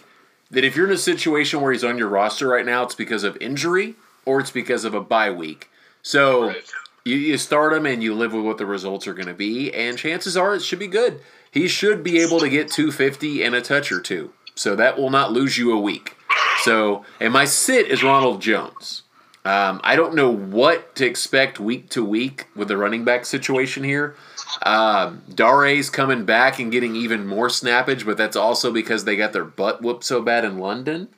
that 0.52 0.64
if 0.64 0.78
you're 0.78 0.88
in 0.88 0.94
a 0.94 0.98
situation 0.98 1.60
where 1.60 1.74
he's 1.74 1.84
on 1.84 1.98
your 1.98 2.08
roster 2.08 2.48
right 2.48 2.66
now, 2.66 2.84
it's 2.84 2.96
because 2.96 3.26
of 3.26 3.36
injury 3.42 3.96
or 4.24 4.40
it's 4.40 4.52
because 4.52 4.86
of 4.86 4.94
a 4.94 5.02
bye 5.02 5.30
week. 5.30 5.70
So 6.04 6.48
Right. 6.50 6.64
you, 7.06 7.16
you 7.16 7.38
start 7.38 7.74
him 7.74 7.86
and 7.88 8.04
you 8.04 8.14
live 8.14 8.34
with 8.34 8.46
what 8.46 8.60
the 8.60 8.66
results 8.66 9.08
are 9.08 9.14
going 9.14 9.28
to 9.28 9.34
be, 9.34 9.74
and 9.74 9.98
chances 9.98 10.38
are 10.38 10.54
it 10.54 10.62
should 10.62 10.80
be 10.80 10.88
good. 10.88 11.20
He 11.50 11.68
should 11.68 12.04
be 12.04 12.20
able 12.20 12.40
to 12.40 12.50
get 12.50 12.70
250 12.72 13.44
and 13.44 13.56
a 13.56 13.62
touch 13.62 13.92
or 13.92 14.00
two. 14.00 14.32
So 14.56 14.76
that 14.76 14.98
will 14.98 15.10
not 15.10 15.32
lose 15.32 15.58
you 15.58 15.72
a 15.72 15.80
week. 15.80 16.16
So, 16.62 17.04
and 17.20 17.34
my 17.34 17.46
sit 17.46 17.88
is 17.88 18.04
Ronald 18.04 18.42
Jones. 18.42 19.04
Um, 19.46 19.82
I 19.84 19.96
don't 19.96 20.16
know 20.16 20.30
what 20.30 20.96
to 20.96 21.06
expect 21.06 21.60
week 21.60 21.90
to 21.90 22.04
week 22.06 22.48
with 22.56 22.70
the 22.70 22.78
running 22.78 23.04
back 23.04 23.26
situation 23.26 23.84
here. 23.84 24.16
Um, 24.62 25.22
Dare's 25.34 25.90
coming 25.90 26.24
back 26.24 26.60
and 26.60 26.72
getting 26.72 26.96
even 26.96 27.28
more 27.28 27.50
snappage, 27.50 28.06
but 28.06 28.16
that's 28.16 28.38
also 28.38 28.72
because 28.72 29.04
they 29.04 29.18
got 29.18 29.34
their 29.34 29.44
butt 29.44 29.82
whooped 29.82 30.06
so 30.06 30.22
bad 30.22 30.46
in 30.46 30.60
London. 30.60 31.10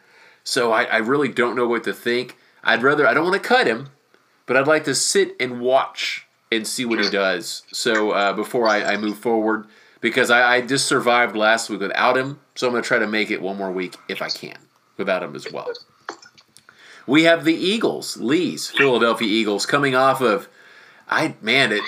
So 0.44 0.72
I, 0.72 0.84
I 0.86 0.98
really 0.98 1.30
don't 1.30 1.56
know 1.56 1.68
what 1.68 1.84
to 1.84 1.94
think. 1.94 2.38
I'd 2.64 2.82
rather 2.82 3.06
I 3.08 3.14
don't 3.14 3.26
want 3.26 3.42
to 3.42 3.48
cut 3.48 3.68
him, 3.68 3.90
but 4.46 4.58
I'd 4.58 4.68
like 4.68 4.84
to 4.86 4.96
sit 4.96 5.36
and 5.40 5.60
watch 5.60 6.28
and 6.52 6.68
see 6.68 6.86
what 6.86 7.00
he 7.00 7.10
does. 7.10 7.64
So 7.72 8.12
uh, 8.12 8.34
before 8.34 8.68
I, 8.68 8.84
I 8.84 8.98
move 8.98 9.18
forward, 9.18 9.66
because 10.02 10.30
I, 10.30 10.56
I 10.56 10.62
just 10.62 10.86
survived 10.86 11.36
last 11.36 11.70
week 11.70 11.80
without 11.80 12.18
him, 12.18 12.40
so 12.54 12.68
I'm 12.68 12.74
going 12.74 12.84
to 12.84 12.88
try 12.88 13.00
to 13.00 13.08
make 13.08 13.32
it 13.32 13.42
one 13.42 13.58
more 13.58 13.72
week 13.72 13.96
if 14.08 14.22
I 14.22 14.30
can 14.30 14.58
without 14.98 15.24
him 15.24 15.36
as 15.36 15.52
well. 15.52 15.72
We 17.08 17.24
have 17.24 17.44
the 17.44 17.56
Eagles, 17.56 18.18
Lee's 18.18 18.70
Philadelphia 18.70 19.28
Eagles, 19.28 19.66
coming 19.66 19.96
off 19.96 20.22
of, 20.22 20.48
I 21.10 21.36
man, 21.42 21.72
it, 21.72 21.84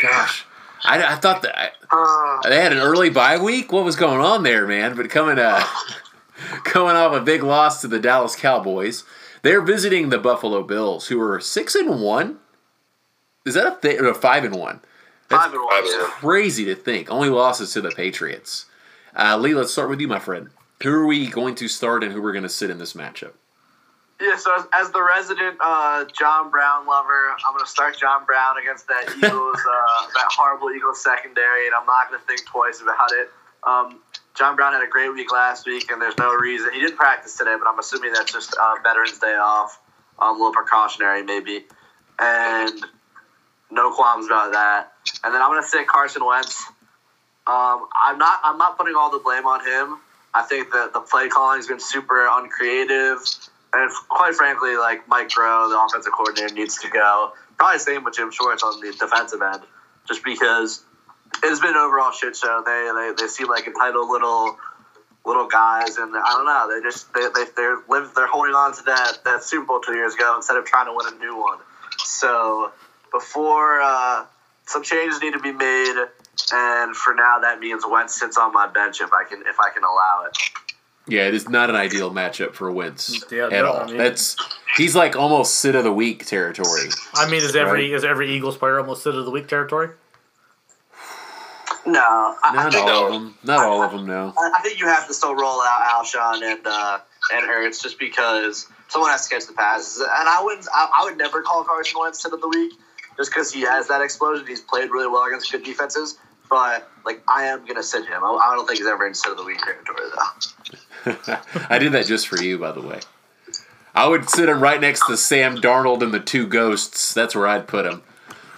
gosh, 0.00 0.44
I, 0.84 1.12
I 1.12 1.16
thought 1.16 1.42
that 1.42 1.58
I, 1.58 1.70
Uh, 1.90 2.48
they 2.48 2.60
had 2.60 2.72
an 2.72 2.78
early 2.78 3.10
bye 3.10 3.38
week. 3.38 3.72
What 3.72 3.84
was 3.84 3.96
going 3.96 4.20
on 4.20 4.42
there, 4.42 4.66
man? 4.66 4.94
But 4.94 5.10
coming 5.10 5.38
uh, 5.38 5.64
coming 6.64 6.96
off 6.96 7.14
a 7.14 7.20
big 7.20 7.42
loss 7.42 7.80
to 7.80 7.88
the 7.88 7.98
Dallas 7.98 8.36
Cowboys, 8.36 9.04
they're 9.42 9.62
visiting 9.62 10.08
the 10.08 10.18
Buffalo 10.18 10.62
Bills, 10.62 11.08
who 11.08 11.20
are 11.20 11.40
six 11.40 11.74
and 11.74 12.00
one. 12.00 12.38
Is 13.46 13.54
that 13.54 13.66
a 13.66 13.76
thing? 13.76 14.00
Or 14.00 14.12
five 14.14 14.44
and 14.44 14.54
one? 14.54 14.80
five 15.28 15.52
and 15.52 15.62
one. 15.62 15.70
Five 15.70 15.84
and 15.84 16.02
one. 16.02 16.10
Crazy 16.10 16.64
to 16.66 16.74
think. 16.74 17.10
Only 17.10 17.28
losses 17.28 17.72
to 17.72 17.80
the 17.80 17.90
Patriots. 17.90 18.66
Uh, 19.16 19.36
Lee, 19.36 19.54
let's 19.54 19.72
start 19.72 19.88
with 19.88 20.00
you, 20.00 20.08
my 20.08 20.18
friend. 20.18 20.50
Who 20.82 20.90
are 20.90 21.06
we 21.06 21.26
going 21.28 21.54
to 21.56 21.68
start, 21.68 22.04
and 22.04 22.12
who 22.12 22.22
we're 22.22 22.32
going 22.32 22.44
to 22.44 22.48
sit 22.48 22.70
in 22.70 22.78
this 22.78 22.92
matchup? 22.92 23.32
Yeah, 24.20 24.36
so 24.36 24.54
as, 24.54 24.64
as 24.72 24.90
the 24.90 25.02
resident 25.02 25.58
uh, 25.60 26.04
John 26.18 26.50
Brown 26.50 26.86
lover, 26.86 27.30
I'm 27.46 27.54
going 27.54 27.64
to 27.64 27.70
start 27.70 27.96
John 27.98 28.24
Brown 28.24 28.58
against 28.60 28.88
that 28.88 29.04
Eagles, 29.16 29.58
uh, 29.58 30.06
that 30.14 30.28
horrible 30.30 30.70
Eagles 30.70 31.02
secondary, 31.02 31.66
and 31.66 31.74
I'm 31.74 31.86
not 31.86 32.08
going 32.08 32.20
to 32.20 32.26
think 32.26 32.44
twice 32.46 32.80
about 32.80 33.10
it. 33.12 33.30
Um, 33.62 34.00
John 34.38 34.54
Brown 34.54 34.72
had 34.72 34.82
a 34.82 34.86
great 34.86 35.12
week 35.12 35.32
last 35.32 35.66
week, 35.66 35.90
and 35.90 36.00
there's 36.00 36.16
no 36.16 36.32
reason 36.32 36.72
he 36.72 36.78
didn't 36.78 36.96
practice 36.96 37.36
today, 37.36 37.56
but 37.58 37.68
I'm 37.68 37.78
assuming 37.78 38.12
that's 38.12 38.32
just 38.32 38.54
uh, 38.54 38.76
Veterans 38.84 39.18
Day 39.18 39.34
off, 39.34 39.80
um, 40.20 40.28
a 40.28 40.32
little 40.32 40.52
precautionary 40.52 41.24
maybe, 41.24 41.64
and 42.20 42.84
no 43.68 43.92
qualms 43.92 44.26
about 44.26 44.52
that. 44.52 44.92
And 45.24 45.34
then 45.34 45.42
I'm 45.42 45.60
to 45.60 45.66
say 45.66 45.84
Carson 45.84 46.24
Wentz. 46.24 46.62
Um, 47.48 47.88
I'm 48.00 48.18
not. 48.18 48.38
I'm 48.44 48.58
not 48.58 48.78
putting 48.78 48.94
all 48.94 49.10
the 49.10 49.18
blame 49.18 49.46
on 49.46 49.64
him. 49.66 49.98
I 50.34 50.42
think 50.42 50.70
that 50.70 50.92
the 50.92 51.00
play 51.00 51.28
calling 51.28 51.58
has 51.58 51.66
been 51.66 51.80
super 51.80 52.28
uncreative, 52.30 53.18
and 53.72 53.90
quite 54.08 54.34
frankly, 54.34 54.76
like 54.76 55.08
Mike 55.08 55.30
Groh, 55.30 55.68
the 55.68 55.80
offensive 55.80 56.12
coordinator, 56.12 56.54
needs 56.54 56.78
to 56.82 56.88
go. 56.88 57.32
Probably 57.56 57.80
same 57.80 58.04
with 58.04 58.14
Jim 58.14 58.30
Schwartz 58.30 58.62
on 58.62 58.80
the 58.80 58.92
defensive 58.92 59.42
end, 59.42 59.62
just 60.06 60.22
because 60.22 60.84
it's 61.42 61.60
been 61.60 61.70
an 61.70 61.76
overall 61.76 62.12
shit 62.12 62.36
show. 62.36 62.62
They 62.64 62.90
they, 62.94 63.22
they 63.22 63.28
seem 63.28 63.48
like 63.48 63.66
entitled 63.66 64.08
little 64.08 64.56
little 65.24 65.46
guys, 65.46 65.96
and 65.98 66.14
I 66.16 66.30
don't 66.30 66.46
know. 66.46 66.74
They 66.74 66.82
just 66.82 67.12
they 67.14 67.28
they 67.34 67.50
they're 67.56 67.78
live 67.88 68.12
they're 68.14 68.26
holding 68.26 68.54
on 68.54 68.74
to 68.76 68.82
that 68.84 69.18
that 69.24 69.42
Super 69.42 69.66
Bowl 69.66 69.80
two 69.80 69.94
years 69.94 70.14
ago 70.14 70.34
instead 70.36 70.56
of 70.56 70.64
trying 70.64 70.86
to 70.86 70.92
win 70.94 71.06
a 71.14 71.18
new 71.18 71.36
one. 71.38 71.58
So 71.98 72.72
before 73.12 73.80
uh, 73.82 74.24
some 74.66 74.82
changes 74.82 75.20
need 75.20 75.32
to 75.34 75.40
be 75.40 75.52
made, 75.52 75.96
and 76.52 76.96
for 76.96 77.14
now 77.14 77.38
that 77.40 77.58
means 77.60 77.84
Wentz 77.88 78.18
sits 78.18 78.36
on 78.38 78.52
my 78.52 78.66
bench 78.66 79.00
if 79.00 79.12
I 79.12 79.24
can 79.24 79.42
if 79.46 79.56
I 79.60 79.70
can 79.70 79.82
allow 79.84 80.24
it. 80.26 80.36
Yeah, 81.10 81.26
it 81.26 81.32
is 81.34 81.48
not 81.48 81.70
an 81.70 81.76
ideal 81.76 82.10
matchup 82.12 82.52
for 82.52 82.70
Wentz 82.70 83.24
Yeah, 83.30 83.44
at 83.46 83.52
no, 83.52 83.66
all. 83.66 83.76
I 83.80 83.86
mean- 83.86 83.96
That's 83.96 84.36
he's 84.76 84.94
like 84.94 85.16
almost 85.16 85.54
sit 85.54 85.74
of 85.74 85.82
the 85.82 85.92
week 85.92 86.26
territory. 86.26 86.90
I 87.14 87.24
mean, 87.30 87.42
is 87.42 87.56
every 87.56 87.84
Right. 87.90 87.96
is 87.96 88.04
every 88.04 88.30
Eagles 88.30 88.58
player 88.58 88.78
almost 88.78 89.04
sit 89.04 89.14
of 89.14 89.24
the 89.24 89.30
week 89.30 89.48
territory? 89.48 89.88
No, 91.92 92.00
I, 92.00 92.36
I 92.42 92.54
Not 92.54 92.72
think 92.72 92.86
all 92.86 93.06
of 93.06 93.12
them. 93.12 93.34
Not 93.42 93.64
all 93.64 93.82
of 93.82 93.92
them. 93.92 94.06
No. 94.06 94.34
I 94.36 94.52
I 94.58 94.62
think 94.62 94.78
you 94.78 94.86
have 94.86 95.06
to 95.08 95.14
still 95.14 95.34
roll 95.34 95.60
out 95.62 96.04
Alshon 96.04 96.42
and 96.42 96.66
uh, 96.66 96.98
and 97.32 97.48
Ertz 97.48 97.82
just 97.82 97.98
because 97.98 98.66
someone 98.88 99.10
has 99.10 99.26
to 99.26 99.34
catch 99.34 99.46
the 99.46 99.54
passes. 99.54 100.00
And 100.00 100.28
I 100.28 100.42
wouldn't, 100.42 100.66
I, 100.72 101.00
I 101.00 101.04
would 101.04 101.16
never 101.16 101.42
call 101.42 101.64
Carson 101.64 102.00
Wentz 102.00 102.22
sit 102.22 102.32
of 102.32 102.40
the 102.40 102.48
week 102.48 102.72
just 103.16 103.30
because 103.30 103.52
he 103.52 103.62
has 103.62 103.88
that 103.88 104.02
explosion. 104.02 104.46
He's 104.46 104.60
played 104.60 104.90
really 104.90 105.08
well 105.08 105.24
against 105.24 105.50
good 105.50 105.64
defenses. 105.64 106.18
But 106.50 106.90
like, 107.04 107.22
I 107.28 107.44
am 107.44 107.66
gonna 107.66 107.82
sit 107.82 108.06
him. 108.06 108.22
I, 108.24 108.28
I 108.28 108.54
don't 108.54 108.66
think 108.66 108.78
he's 108.78 108.88
ever 108.88 109.06
in 109.06 109.14
sit 109.14 109.32
of 109.32 109.38
the 109.38 109.44
week 109.44 109.58
territory 109.62 110.08
though. 110.14 111.38
I 111.70 111.78
did 111.78 111.92
that 111.92 112.06
just 112.06 112.28
for 112.28 112.42
you, 112.42 112.58
by 112.58 112.72
the 112.72 112.82
way. 112.82 113.00
I 113.94 114.06
would 114.06 114.28
sit 114.28 114.48
him 114.48 114.62
right 114.62 114.80
next 114.80 115.06
to 115.06 115.16
Sam 115.16 115.56
Darnold 115.56 116.02
and 116.02 116.12
the 116.12 116.20
two 116.20 116.46
ghosts. 116.46 117.14
That's 117.14 117.34
where 117.34 117.46
I'd 117.46 117.66
put 117.66 117.86
him. 117.86 118.02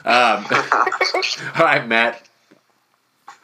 Um, 0.04 0.46
all 1.54 1.64
right, 1.64 1.86
Matt. 1.86 2.28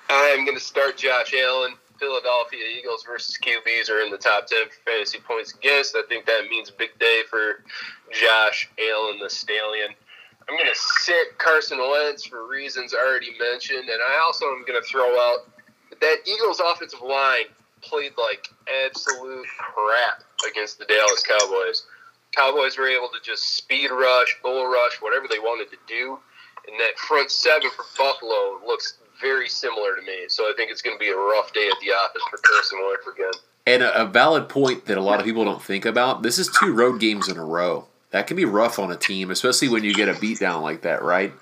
I'm 0.08 0.44
going 0.44 0.56
to 0.56 0.62
start 0.62 0.96
Josh 0.96 1.34
Allen. 1.34 1.74
Philadelphia 1.98 2.60
Eagles 2.78 3.04
versus 3.04 3.38
QBs 3.42 3.90
are 3.90 4.00
in 4.00 4.10
the 4.10 4.18
top 4.18 4.46
10 4.46 4.58
for 4.68 4.90
fantasy 4.90 5.18
points 5.18 5.54
against. 5.54 5.96
I 5.96 6.02
think 6.08 6.26
that 6.26 6.46
means 6.50 6.70
big 6.70 6.96
day 6.98 7.22
for 7.28 7.64
Josh 8.12 8.68
Allen, 8.78 9.18
the 9.18 9.30
Stallion. 9.30 9.88
I'm 10.48 10.56
going 10.56 10.68
to 10.68 10.78
sit 10.78 11.38
Carson 11.38 11.78
Wentz 11.78 12.26
for 12.26 12.46
reasons 12.46 12.94
already 12.94 13.32
mentioned. 13.40 13.88
And 13.88 14.00
I 14.10 14.22
also 14.22 14.46
am 14.46 14.64
going 14.66 14.80
to 14.80 14.86
throw 14.86 15.08
out 15.18 15.48
that 16.00 16.16
Eagles 16.26 16.60
offensive 16.60 17.00
line 17.00 17.46
played 17.80 18.12
like 18.18 18.46
absolute 18.84 19.46
crap 19.58 20.22
against 20.48 20.78
the 20.78 20.84
Dallas 20.84 21.22
Cowboys. 21.22 21.84
Cowboys 22.32 22.76
were 22.76 22.88
able 22.88 23.08
to 23.08 23.20
just 23.24 23.56
speed 23.56 23.90
rush, 23.90 24.36
bull 24.42 24.66
rush, 24.66 25.00
whatever 25.00 25.26
they 25.28 25.38
wanted 25.38 25.70
to 25.70 25.78
do. 25.88 26.18
And 26.68 26.78
that 26.78 26.98
front 26.98 27.30
seven 27.30 27.70
for 27.70 27.84
Buffalo 27.96 28.60
looks 28.66 28.98
very 29.20 29.48
similar 29.48 29.96
to 29.96 30.02
me. 30.02 30.24
So 30.28 30.44
I 30.44 30.52
think 30.56 30.70
it's 30.70 30.82
going 30.82 30.96
to 30.96 31.00
be 31.00 31.10
a 31.10 31.16
rough 31.16 31.52
day 31.52 31.68
at 31.68 31.78
the 31.80 31.92
office 31.92 32.22
for 32.30 32.38
Carson 32.38 32.78
Wentz 32.80 33.06
again. 33.06 33.32
And 33.66 33.82
a, 33.82 34.02
a 34.02 34.04
valid 34.06 34.48
point 34.48 34.86
that 34.86 34.96
a 34.96 35.02
lot 35.02 35.18
of 35.18 35.26
people 35.26 35.44
don't 35.44 35.62
think 35.62 35.84
about. 35.84 36.22
This 36.22 36.38
is 36.38 36.48
two 36.48 36.72
road 36.72 37.00
games 37.00 37.28
in 37.28 37.36
a 37.36 37.44
row. 37.44 37.86
That 38.10 38.26
can 38.26 38.36
be 38.36 38.44
rough 38.44 38.78
on 38.78 38.92
a 38.92 38.96
team, 38.96 39.30
especially 39.30 39.68
when 39.68 39.84
you 39.84 39.92
get 39.92 40.08
a 40.08 40.14
beatdown 40.14 40.62
like 40.62 40.82
that, 40.82 41.02
right? 41.02 41.32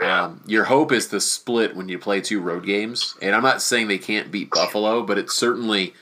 Yeah. 0.00 0.24
Um, 0.24 0.42
your 0.46 0.64
hope 0.64 0.92
is 0.92 1.08
to 1.08 1.20
split 1.20 1.76
when 1.76 1.88
you 1.88 1.98
play 1.98 2.20
two 2.20 2.40
road 2.40 2.64
games, 2.64 3.16
and 3.22 3.34
I'm 3.34 3.42
not 3.42 3.62
saying 3.62 3.88
they 3.88 3.98
can't 3.98 4.30
beat 4.30 4.50
Buffalo, 4.50 5.02
but 5.02 5.18
it's 5.18 5.34
certainly 5.34 5.94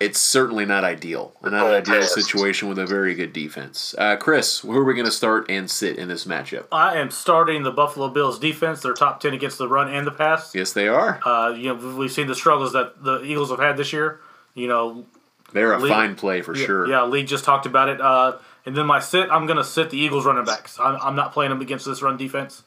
it's 0.00 0.20
certainly 0.20 0.64
not 0.64 0.84
ideal. 0.84 1.32
Not 1.42 1.52
an 1.52 1.74
ideal 1.74 2.02
situation 2.02 2.68
with 2.68 2.78
a 2.78 2.86
very 2.86 3.14
good 3.14 3.32
defense. 3.32 3.94
Uh, 3.98 4.16
Chris, 4.16 4.60
who 4.60 4.76
are 4.76 4.84
we 4.84 4.94
going 4.94 5.06
to 5.06 5.12
start 5.12 5.50
and 5.50 5.68
sit 5.70 5.98
in 5.98 6.08
this 6.08 6.24
matchup? 6.24 6.66
I 6.70 6.98
am 6.98 7.10
starting 7.10 7.64
the 7.64 7.72
Buffalo 7.72 8.08
Bills 8.08 8.38
defense. 8.38 8.80
They're 8.80 8.94
top 8.94 9.20
ten 9.20 9.34
against 9.34 9.58
the 9.58 9.68
run 9.68 9.92
and 9.92 10.06
the 10.06 10.12
pass. 10.12 10.54
Yes, 10.54 10.72
they 10.72 10.86
are. 10.86 11.20
Uh, 11.26 11.50
you 11.50 11.74
know, 11.74 11.96
we've 11.96 12.12
seen 12.12 12.28
the 12.28 12.34
struggles 12.34 12.72
that 12.74 13.02
the 13.02 13.22
Eagles 13.22 13.50
have 13.50 13.58
had 13.58 13.76
this 13.76 13.92
year. 13.92 14.20
You 14.54 14.68
know, 14.68 15.06
They're 15.52 15.72
a 15.72 15.78
Lee- 15.78 15.88
fine 15.90 16.14
play 16.14 16.42
for 16.42 16.54
yeah, 16.54 16.66
sure. 16.66 16.88
Yeah, 16.88 17.04
Lee 17.04 17.24
just 17.24 17.44
talked 17.44 17.66
about 17.66 17.88
it. 17.88 18.00
Uh, 18.00 18.38
and 18.66 18.76
then 18.76 18.86
my 18.86 19.00
sit, 19.00 19.28
I'm 19.30 19.46
going 19.46 19.56
to 19.56 19.64
sit 19.64 19.90
the 19.90 19.98
Eagles 19.98 20.26
running 20.26 20.44
backs. 20.44 20.78
I'm, 20.78 20.96
I'm 21.00 21.16
not 21.16 21.32
playing 21.32 21.50
them 21.50 21.60
against 21.60 21.86
this 21.86 22.02
run 22.02 22.16
defense. 22.16 22.62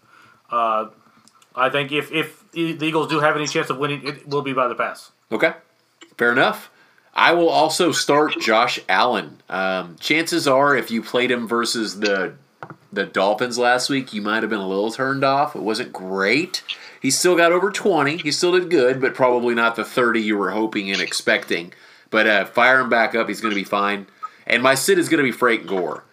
Uh, 0.50 0.88
I 1.56 1.70
think 1.70 1.92
if 1.92 2.12
if 2.12 2.52
the 2.52 2.78
Eagles 2.82 3.08
do 3.10 3.20
have 3.20 3.36
any 3.36 3.48
chance 3.48 3.70
of 3.70 3.78
winning, 3.78 4.06
it 4.06 4.28
will 4.28 4.42
be 4.42 4.54
by 4.54 4.68
the 4.68 4.76
pass. 4.76 5.12
Okay, 5.32 5.54
fair 6.18 6.32
enough. 6.32 6.70
I 7.14 7.34
will 7.34 7.50
also 7.50 7.92
start 7.92 8.40
Josh 8.40 8.80
Allen. 8.88 9.42
Um, 9.50 9.98
chances 10.00 10.48
are, 10.48 10.76
if 10.76 10.92
you 10.92 11.02
played 11.02 11.32
him 11.32 11.48
versus 11.48 12.00
the 12.00 12.36
the 12.94 13.06
Dolphins 13.06 13.58
last 13.58 13.90
week, 13.90 14.14
you 14.14 14.22
might 14.22 14.44
have 14.44 14.50
been 14.50 14.60
a 14.60 14.68
little 14.68 14.92
turned 14.92 15.24
off. 15.24 15.56
It 15.56 15.62
wasn't 15.62 15.94
great. 15.94 16.62
He 17.02 17.10
still 17.10 17.36
got 17.36 17.52
over 17.52 17.72
twenty. 17.72 18.18
He 18.18 18.32
still 18.32 18.52
did 18.52 18.70
good, 18.70 19.02
but 19.02 19.16
probably 19.16 19.56
not 19.56 19.76
the 19.76 19.86
thirty 19.86 20.22
you 20.22 20.38
were 20.38 20.52
hoping 20.52 20.92
and 20.92 21.02
expecting. 21.02 21.74
But 22.10 22.28
uh, 22.28 22.46
fire 22.46 22.80
him 22.80 22.90
back 22.90 23.16
up. 23.16 23.28
He's 23.28 23.42
going 23.42 23.54
to 23.54 23.60
be 23.60 23.64
fine. 23.64 24.08
And 24.46 24.62
my 24.62 24.76
sit 24.76 25.00
is 25.00 25.08
going 25.08 25.20
to 25.20 25.24
be 25.24 25.32
Frank 25.32 25.66
Gore. 25.66 26.04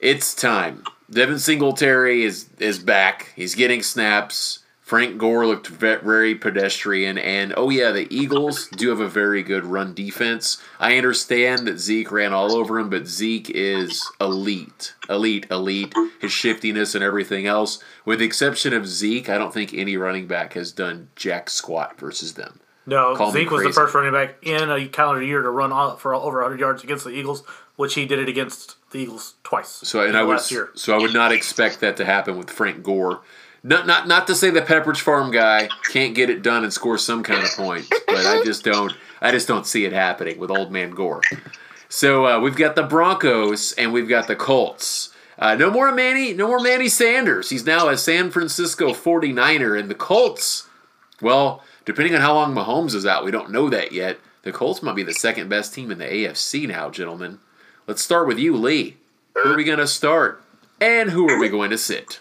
It's 0.00 0.34
time. 0.34 0.84
Devin 1.10 1.38
Singletary 1.38 2.24
is 2.24 2.48
is 2.58 2.78
back. 2.78 3.32
He's 3.36 3.54
getting 3.54 3.82
snaps. 3.82 4.60
Frank 4.86 5.18
Gore 5.18 5.48
looked 5.48 5.66
ve- 5.66 5.96
very 5.96 6.36
pedestrian, 6.36 7.18
and 7.18 7.52
oh 7.56 7.70
yeah, 7.70 7.90
the 7.90 8.06
Eagles 8.08 8.68
do 8.68 8.90
have 8.90 9.00
a 9.00 9.08
very 9.08 9.42
good 9.42 9.64
run 9.64 9.92
defense. 9.94 10.62
I 10.78 10.96
understand 10.96 11.66
that 11.66 11.80
Zeke 11.80 12.12
ran 12.12 12.32
all 12.32 12.54
over 12.54 12.78
him, 12.78 12.88
but 12.88 13.08
Zeke 13.08 13.50
is 13.50 14.08
elite, 14.20 14.94
elite, 15.10 15.44
elite. 15.50 15.92
His 16.20 16.30
shiftiness 16.30 16.94
and 16.94 17.02
everything 17.02 17.48
else, 17.48 17.82
with 18.04 18.20
the 18.20 18.26
exception 18.26 18.72
of 18.72 18.86
Zeke, 18.86 19.28
I 19.28 19.38
don't 19.38 19.52
think 19.52 19.74
any 19.74 19.96
running 19.96 20.28
back 20.28 20.52
has 20.52 20.70
done 20.70 21.08
jack 21.16 21.50
squat 21.50 21.98
versus 21.98 22.34
them. 22.34 22.60
No, 22.86 23.16
Call 23.16 23.32
Zeke 23.32 23.50
was 23.50 23.64
the 23.64 23.72
first 23.72 23.92
running 23.92 24.12
back 24.12 24.36
in 24.42 24.70
a 24.70 24.86
calendar 24.86 25.24
year 25.24 25.42
to 25.42 25.50
run 25.50 25.72
all, 25.72 25.96
for 25.96 26.14
over 26.14 26.38
100 26.38 26.60
yards 26.60 26.84
against 26.84 27.02
the 27.02 27.10
Eagles, 27.10 27.42
which 27.74 27.94
he 27.94 28.06
did 28.06 28.20
it 28.20 28.28
against 28.28 28.76
the 28.92 28.98
Eagles 29.00 29.34
twice. 29.42 29.80
So 29.82 30.02
and 30.02 30.16
I 30.16 30.22
would 30.22 30.48
year. 30.48 30.70
so 30.76 30.94
I 30.94 30.98
would 30.98 31.12
not 31.12 31.32
expect 31.32 31.80
that 31.80 31.96
to 31.96 32.04
happen 32.04 32.38
with 32.38 32.50
Frank 32.50 32.84
Gore. 32.84 33.22
Not 33.66 33.84
not 33.84 34.06
not 34.06 34.28
to 34.28 34.36
say 34.36 34.50
the 34.50 34.62
Pepperidge 34.62 35.00
Farm 35.00 35.32
guy 35.32 35.68
can't 35.90 36.14
get 36.14 36.30
it 36.30 36.42
done 36.42 36.62
and 36.62 36.72
score 36.72 36.96
some 36.98 37.24
kind 37.24 37.42
of 37.42 37.50
points, 37.50 37.88
but 38.06 38.24
I 38.24 38.40
just 38.44 38.62
don't 38.62 38.94
I 39.20 39.32
just 39.32 39.48
don't 39.48 39.66
see 39.66 39.84
it 39.84 39.92
happening 39.92 40.38
with 40.38 40.52
old 40.52 40.70
man 40.70 40.90
Gore. 40.90 41.20
So 41.88 42.26
uh, 42.26 42.38
we've 42.38 42.54
got 42.54 42.76
the 42.76 42.84
Broncos 42.84 43.72
and 43.72 43.92
we've 43.92 44.08
got 44.08 44.28
the 44.28 44.36
Colts. 44.36 45.12
Uh, 45.36 45.56
no 45.56 45.68
more 45.68 45.90
Manny, 45.90 46.32
no 46.32 46.46
more 46.46 46.60
Manny 46.60 46.88
Sanders. 46.88 47.50
He's 47.50 47.66
now 47.66 47.88
a 47.88 47.98
San 47.98 48.30
Francisco 48.30 48.90
49er. 48.90 49.78
And 49.78 49.90
the 49.90 49.96
Colts, 49.96 50.68
well, 51.20 51.64
depending 51.84 52.14
on 52.14 52.20
how 52.20 52.34
long 52.34 52.54
Mahomes 52.54 52.94
is 52.94 53.04
out, 53.04 53.24
we 53.24 53.32
don't 53.32 53.50
know 53.50 53.68
that 53.68 53.90
yet. 53.90 54.18
The 54.42 54.52
Colts 54.52 54.80
might 54.80 54.94
be 54.94 55.02
the 55.02 55.12
second 55.12 55.48
best 55.48 55.74
team 55.74 55.90
in 55.90 55.98
the 55.98 56.04
AFC 56.04 56.68
now, 56.68 56.88
gentlemen. 56.88 57.40
Let's 57.88 58.02
start 58.02 58.28
with 58.28 58.38
you, 58.38 58.56
Lee. 58.56 58.96
Who 59.34 59.52
are 59.52 59.56
we 59.56 59.64
going 59.64 59.78
to 59.78 59.88
start? 59.88 60.40
And 60.80 61.10
who 61.10 61.28
are 61.28 61.40
we 61.40 61.48
going 61.48 61.70
to 61.70 61.78
sit? 61.78 62.20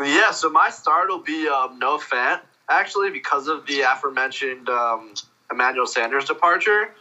Yeah, 0.00 0.30
so 0.30 0.50
my 0.50 0.70
start 0.70 1.08
will 1.08 1.18
be 1.18 1.48
um, 1.48 1.78
Noah 1.78 1.98
Fant, 1.98 2.40
actually, 2.68 3.10
because 3.10 3.48
of 3.48 3.66
the 3.66 3.82
aforementioned 3.82 4.68
um, 4.68 5.14
Emmanuel 5.50 5.86
Sanders 5.86 6.24
departure. 6.24 6.94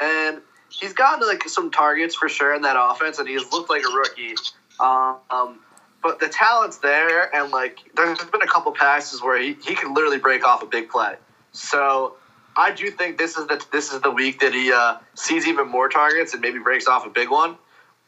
And 0.00 0.42
he's 0.68 0.92
gotten 0.92 1.26
like 1.26 1.48
some 1.48 1.70
targets 1.70 2.14
for 2.14 2.28
sure 2.28 2.54
in 2.54 2.62
that 2.62 2.76
offense, 2.78 3.18
and 3.18 3.28
he's 3.28 3.50
looked 3.52 3.70
like 3.70 3.82
a 3.82 3.94
rookie. 3.94 4.34
Um, 4.78 5.60
but 6.02 6.20
the 6.20 6.28
talent's 6.28 6.78
there, 6.78 7.34
and 7.34 7.50
like 7.50 7.78
there's 7.96 8.22
been 8.24 8.42
a 8.42 8.46
couple 8.46 8.72
passes 8.72 9.22
where 9.22 9.40
he, 9.40 9.56
he 9.64 9.74
can 9.74 9.94
literally 9.94 10.18
break 10.18 10.44
off 10.44 10.62
a 10.62 10.66
big 10.66 10.88
play. 10.88 11.16
So 11.52 12.16
I 12.56 12.70
do 12.70 12.90
think 12.90 13.18
this 13.18 13.36
is 13.36 13.46
the 13.46 13.64
this 13.72 13.92
is 13.92 14.02
the 14.02 14.10
week 14.10 14.40
that 14.40 14.52
he 14.52 14.72
uh, 14.72 14.98
sees 15.14 15.46
even 15.46 15.68
more 15.68 15.88
targets 15.88 16.32
and 16.32 16.42
maybe 16.42 16.58
breaks 16.58 16.86
off 16.86 17.06
a 17.06 17.10
big 17.10 17.30
one. 17.30 17.56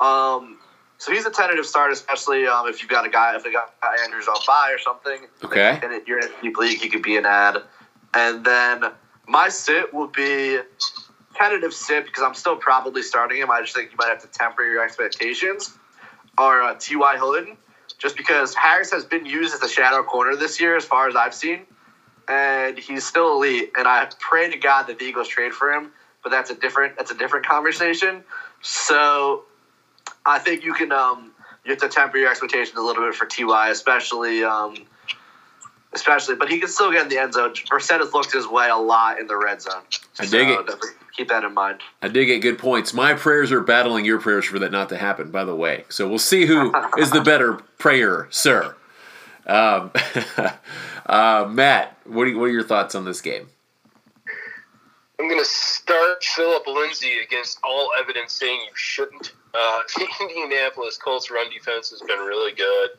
Um, 0.00 0.57
so 0.99 1.12
he's 1.12 1.24
a 1.24 1.30
tentative 1.30 1.64
start, 1.64 1.92
especially 1.92 2.46
um, 2.46 2.66
if 2.66 2.82
you've 2.82 2.90
got 2.90 3.07
a 3.07 3.09
guy 3.09 3.34
if 3.36 3.44
a 3.44 3.53
guy 3.53 3.64
Andrews 4.05 4.26
on 4.26 4.36
bye 4.46 4.72
or 4.72 4.78
something. 4.78 5.20
Okay. 5.44 5.78
And 5.82 6.07
you're 6.07 6.18
in 6.18 6.24
a 6.24 6.42
deep 6.42 6.57
league, 6.59 6.80
he 6.80 6.88
could 6.88 7.03
be 7.03 7.16
an 7.16 7.24
ad. 7.24 7.59
And 8.14 8.44
then 8.44 8.82
my 9.28 9.49
sit 9.49 9.94
will 9.94 10.09
be 10.09 10.59
tentative 11.36 11.72
sit 11.72 12.05
because 12.05 12.24
I'm 12.24 12.34
still 12.34 12.57
probably 12.57 13.03
starting 13.03 13.40
him. 13.40 13.51
I 13.51 13.61
just 13.61 13.76
think 13.76 13.92
you 13.92 13.96
might 13.96 14.09
have 14.09 14.22
to 14.22 14.28
temper 14.28 14.64
your 14.64 14.82
expectations. 14.82 15.76
Or 16.36 16.62
uh, 16.62 16.74
T.Y. 16.78 17.16
Hilton, 17.16 17.57
just 17.99 18.16
because 18.16 18.55
Harris 18.55 18.92
has 18.92 19.05
been 19.05 19.26
used 19.26 19.55
as 19.55 19.62
a 19.62 19.68
shadow 19.68 20.03
corner 20.05 20.36
this 20.36 20.61
year, 20.61 20.76
as 20.76 20.84
far 20.84 21.09
as 21.09 21.16
I've 21.16 21.34
seen, 21.34 21.66
and 22.28 22.78
he's 22.78 23.05
still 23.05 23.32
elite. 23.32 23.72
And 23.76 23.88
I 23.88 24.09
pray 24.20 24.51
to 24.51 24.57
God 24.57 24.86
that 24.86 25.01
the 25.01 25.05
Eagles 25.05 25.26
trade 25.26 25.53
for 25.53 25.72
him, 25.72 25.90
but 26.22 26.30
that's 26.30 26.51
a 26.51 26.55
different 26.55 26.96
that's 26.96 27.11
a 27.11 27.16
different 27.16 27.44
conversation. 27.44 28.22
So 28.62 29.44
I 30.28 30.38
think 30.38 30.64
you 30.64 30.74
can 30.74 30.92
um, 30.92 31.32
you 31.64 31.70
have 31.70 31.80
to 31.80 31.88
temper 31.88 32.18
your 32.18 32.30
expectations 32.30 32.76
a 32.76 32.82
little 32.82 33.04
bit 33.04 33.14
for 33.14 33.26
Ty, 33.26 33.70
especially 33.70 34.44
um, 34.44 34.76
especially, 35.92 36.36
but 36.36 36.48
he 36.48 36.60
can 36.60 36.68
still 36.68 36.92
get 36.92 37.04
in 37.04 37.08
the 37.08 37.18
end 37.18 37.34
zone. 37.34 37.54
Brissett 37.54 38.00
has 38.00 38.12
looked 38.12 38.32
his 38.32 38.46
way 38.46 38.68
a 38.68 38.76
lot 38.76 39.18
in 39.18 39.26
the 39.26 39.36
red 39.36 39.62
zone. 39.62 39.82
I 40.18 40.26
dig 40.26 40.48
it. 40.48 40.70
Keep 41.16 41.28
that 41.28 41.42
in 41.42 41.54
mind. 41.54 41.80
I 42.00 42.08
dig 42.08 42.30
it. 42.30 42.40
Good 42.40 42.58
points. 42.58 42.94
My 42.94 43.14
prayers 43.14 43.50
are 43.50 43.60
battling 43.60 44.04
your 44.04 44.20
prayers 44.20 44.44
for 44.44 44.58
that 44.60 44.70
not 44.70 44.90
to 44.90 44.96
happen, 44.96 45.30
by 45.30 45.44
the 45.44 45.54
way. 45.54 45.84
So 45.88 46.08
we'll 46.08 46.18
see 46.18 46.46
who 46.46 46.72
is 46.98 47.10
the 47.10 47.22
better 47.22 47.54
prayer, 47.78 48.28
sir. 48.30 48.76
Um, 49.46 49.90
uh, 51.06 51.48
Matt, 51.50 51.98
what 52.04 52.28
are, 52.28 52.38
what 52.38 52.44
are 52.44 52.50
your 52.50 52.62
thoughts 52.62 52.94
on 52.94 53.04
this 53.04 53.20
game? 53.20 53.48
I'm 55.18 55.26
going 55.26 55.40
to 55.40 55.44
start 55.44 56.22
Philip 56.22 56.66
Lindsay 56.68 57.18
against 57.24 57.58
all 57.64 57.90
evidence 57.98 58.34
saying 58.34 58.60
you 58.60 58.72
shouldn't. 58.74 59.32
Uh, 59.55 59.80
Indianapolis 60.20 60.99
Colts 60.99 61.30
run 61.30 61.51
defense 61.51 61.90
has 61.90 62.01
been 62.01 62.18
really 62.18 62.53
good, 62.53 62.90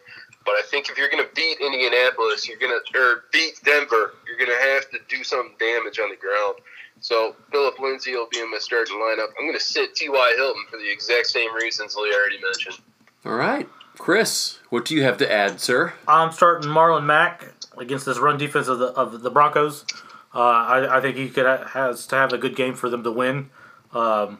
but 0.45 0.53
I 0.53 0.61
think 0.65 0.89
if 0.89 0.97
you're 0.97 1.09
going 1.09 1.23
to 1.23 1.33
beat 1.35 1.59
Indianapolis, 1.59 2.47
you're 2.47 2.57
going 2.57 2.77
to 2.77 2.99
or 2.99 3.25
beat 3.31 3.59
Denver, 3.63 4.15
you're 4.25 4.37
going 4.37 4.49
to 4.49 4.73
have 4.73 4.89
to 4.91 4.99
do 5.07 5.23
some 5.23 5.51
damage 5.59 5.99
on 5.99 6.09
the 6.09 6.15
ground. 6.15 6.55
So 7.01 7.35
Philip 7.51 7.79
Lindsay 7.79 8.13
will 8.13 8.27
be 8.31 8.39
in 8.39 8.51
my 8.51 8.57
starting 8.57 8.95
lineup. 8.95 9.29
I'm 9.37 9.45
going 9.45 9.57
to 9.57 9.63
sit 9.63 9.95
T.Y. 9.95 10.33
Hilton 10.37 10.63
for 10.69 10.77
the 10.77 10.91
exact 10.91 11.27
same 11.27 11.53
reasons 11.55 11.95
Lee 11.95 12.13
already 12.13 12.41
mentioned. 12.41 12.77
All 13.25 13.35
right. 13.35 13.67
Chris, 13.97 14.59
what 14.69 14.85
do 14.85 14.95
you 14.95 15.03
have 15.03 15.17
to 15.17 15.31
add, 15.31 15.59
sir? 15.59 15.93
I'm 16.07 16.31
starting 16.31 16.69
Marlon 16.69 17.05
Mack 17.05 17.53
against 17.77 18.05
this 18.05 18.17
run 18.17 18.37
defense 18.37 18.67
of 18.67 18.79
the 18.79 18.87
of 18.87 19.21
the 19.21 19.29
Broncos. 19.29 19.85
Uh, 20.33 20.39
I, 20.39 20.97
I 20.97 21.01
think 21.01 21.17
he 21.17 21.29
could 21.29 21.45
ha- 21.45 21.65
has 21.65 22.07
to 22.07 22.15
have 22.15 22.31
a 22.31 22.37
good 22.37 22.55
game 22.55 22.75
for 22.75 22.89
them 22.89 23.03
to 23.03 23.11
win. 23.11 23.49
Um, 23.93 24.39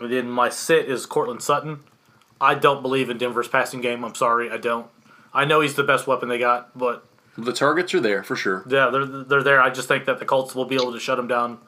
then 0.00 0.30
my 0.30 0.48
sit 0.48 0.88
is 0.88 1.06
Courtland 1.06 1.42
Sutton. 1.42 1.80
I 2.40 2.54
don't 2.54 2.82
believe 2.82 3.08
in 3.10 3.18
Denver's 3.18 3.48
passing 3.48 3.80
game. 3.80 4.04
I'm 4.04 4.14
sorry, 4.14 4.50
I 4.50 4.56
don't. 4.56 4.86
I 5.32 5.44
know 5.44 5.60
he's 5.60 5.74
the 5.74 5.84
best 5.84 6.06
weapon 6.06 6.28
they 6.28 6.38
got, 6.38 6.76
but 6.76 7.04
The 7.38 7.52
targets 7.52 7.94
are 7.94 8.00
there 8.00 8.22
for 8.22 8.36
sure. 8.36 8.64
yeah, 8.68 8.90
they're 8.90 9.06
they're 9.06 9.42
there. 9.42 9.60
I 9.62 9.70
just 9.70 9.88
think 9.88 10.04
that 10.06 10.18
the 10.18 10.24
Colts 10.24 10.54
will 10.54 10.64
be 10.64 10.74
able 10.74 10.92
to 10.92 11.00
shut 11.00 11.18
him 11.18 11.28
down, 11.28 11.58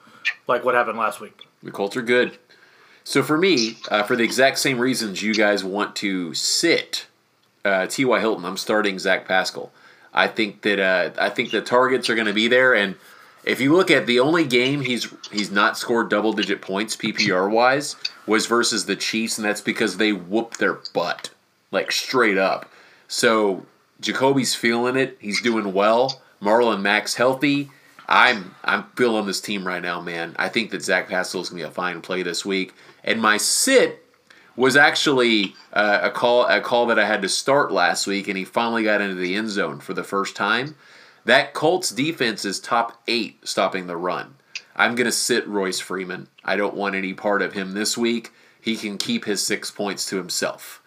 like 0.49 0.65
what 0.65 0.75
happened 0.75 0.99
last 0.99 1.21
week. 1.21 1.47
The 1.63 1.71
Colts 1.71 1.97
are 1.97 2.03
good. 2.03 2.39
So 3.05 3.23
for 3.23 3.37
me, 3.39 3.77
uh, 3.91 4.03
for 4.03 4.17
the 4.17 4.25
exact 4.25 4.59
same 4.59 4.79
reasons 4.79 5.23
you 5.23 5.35
guys 5.35 5.63
want 5.63 5.95
to 5.97 6.33
sit 6.35 7.07
uh, 7.65 7.87
T.Y. 7.87 8.19
Hilton, 8.21 8.45
I'm 8.45 8.57
starting 8.57 8.99
Zach 8.99 9.27
Pascal. 9.29 9.71
I 10.13 10.27
think 10.29 10.63
that 10.63 10.79
uh, 10.81 11.11
I 11.19 11.29
think 11.31 11.51
the 11.51 11.61
targets 11.61 12.09
are 12.11 12.15
going 12.15 12.27
to 12.27 12.33
be 12.33 12.49
there, 12.49 12.75
and 12.75 12.97
if 13.47 13.61
you 13.61 13.75
look 13.75 13.91
at 13.91 14.07
the 14.07 14.21
only 14.21 14.45
game 14.45 14.81
he's 14.81 15.13
he's 15.31 15.51
not 15.51 15.79
scored 15.79 16.09
double 16.09 16.33
digit 16.33 16.63
points 16.63 16.97
PPR 16.97 17.51
wise 17.51 17.97
was 18.27 18.47
versus 18.47 18.87
the 18.87 18.97
Chiefs, 18.97 19.39
and 19.39 19.45
that's 19.47 19.61
because 19.61 19.97
they 19.97 20.13
whooped 20.13 20.59
their 20.59 20.79
butt 20.93 21.31
like 21.71 21.93
straight 21.93 22.39
up. 22.39 22.71
So 23.09 23.67
Jacoby's 24.01 24.55
feeling 24.55 24.97
it. 24.97 25.17
He's 25.21 25.43
doing 25.43 25.73
well. 25.73 26.23
Marlon 26.43 26.83
Mack's 26.83 27.15
healthy. 27.15 27.71
I'm 28.09 28.55
I'm 28.65 28.85
feeling 28.97 29.27
this 29.27 29.41
team 29.41 29.67
right 29.67 29.83
now, 29.83 30.01
man. 30.01 30.35
I 30.39 30.49
think 30.49 30.71
that 30.71 30.83
Zach 30.83 31.09
Pascal's 31.09 31.51
gonna 31.51 31.63
be 31.63 31.69
a 31.69 31.71
fine 31.71 32.01
play 32.01 32.23
this 32.23 32.45
week. 32.45 32.75
And 33.03 33.21
my 33.21 33.37
sit 33.37 34.05
was 34.57 34.77
actually 34.77 35.55
uh, 35.73 36.01
a 36.03 36.11
call 36.11 36.47
a 36.47 36.61
call 36.61 36.87
that 36.87 36.99
I 36.99 37.07
had 37.07 37.23
to 37.23 37.29
start 37.29 37.73
last 37.73 38.07
week, 38.07 38.29
and 38.29 38.37
he 38.37 38.45
finally 38.45 38.85
got 38.85 39.01
into 39.01 39.17
the 39.17 39.35
end 39.35 39.51
zone 39.51 39.81
for 39.81 39.95
the 39.95 40.05
first 40.05 40.37
time. 40.37 40.77
That 41.25 41.55
Colts 41.55 41.91
defense 41.91 42.45
is 42.45 42.61
top 42.61 43.03
eight 43.09 43.47
stopping 43.47 43.87
the 43.87 43.97
run. 43.97 44.35
I'm 44.77 44.95
gonna 44.95 45.13
sit 45.13 45.47
Royce 45.47 45.81
Freeman. 45.81 46.29
I 46.45 46.57
don't 46.57 46.75
want 46.75 46.95
any 46.95 47.15
part 47.15 47.43
of 47.43 47.53
him 47.53 47.73
this 47.73 47.97
week. 47.97 48.33
He 48.61 48.77
can 48.77 48.99
keep 48.99 49.25
his 49.25 49.45
six 49.45 49.71
points 49.71 50.09
to 50.09 50.17
himself. 50.17 50.83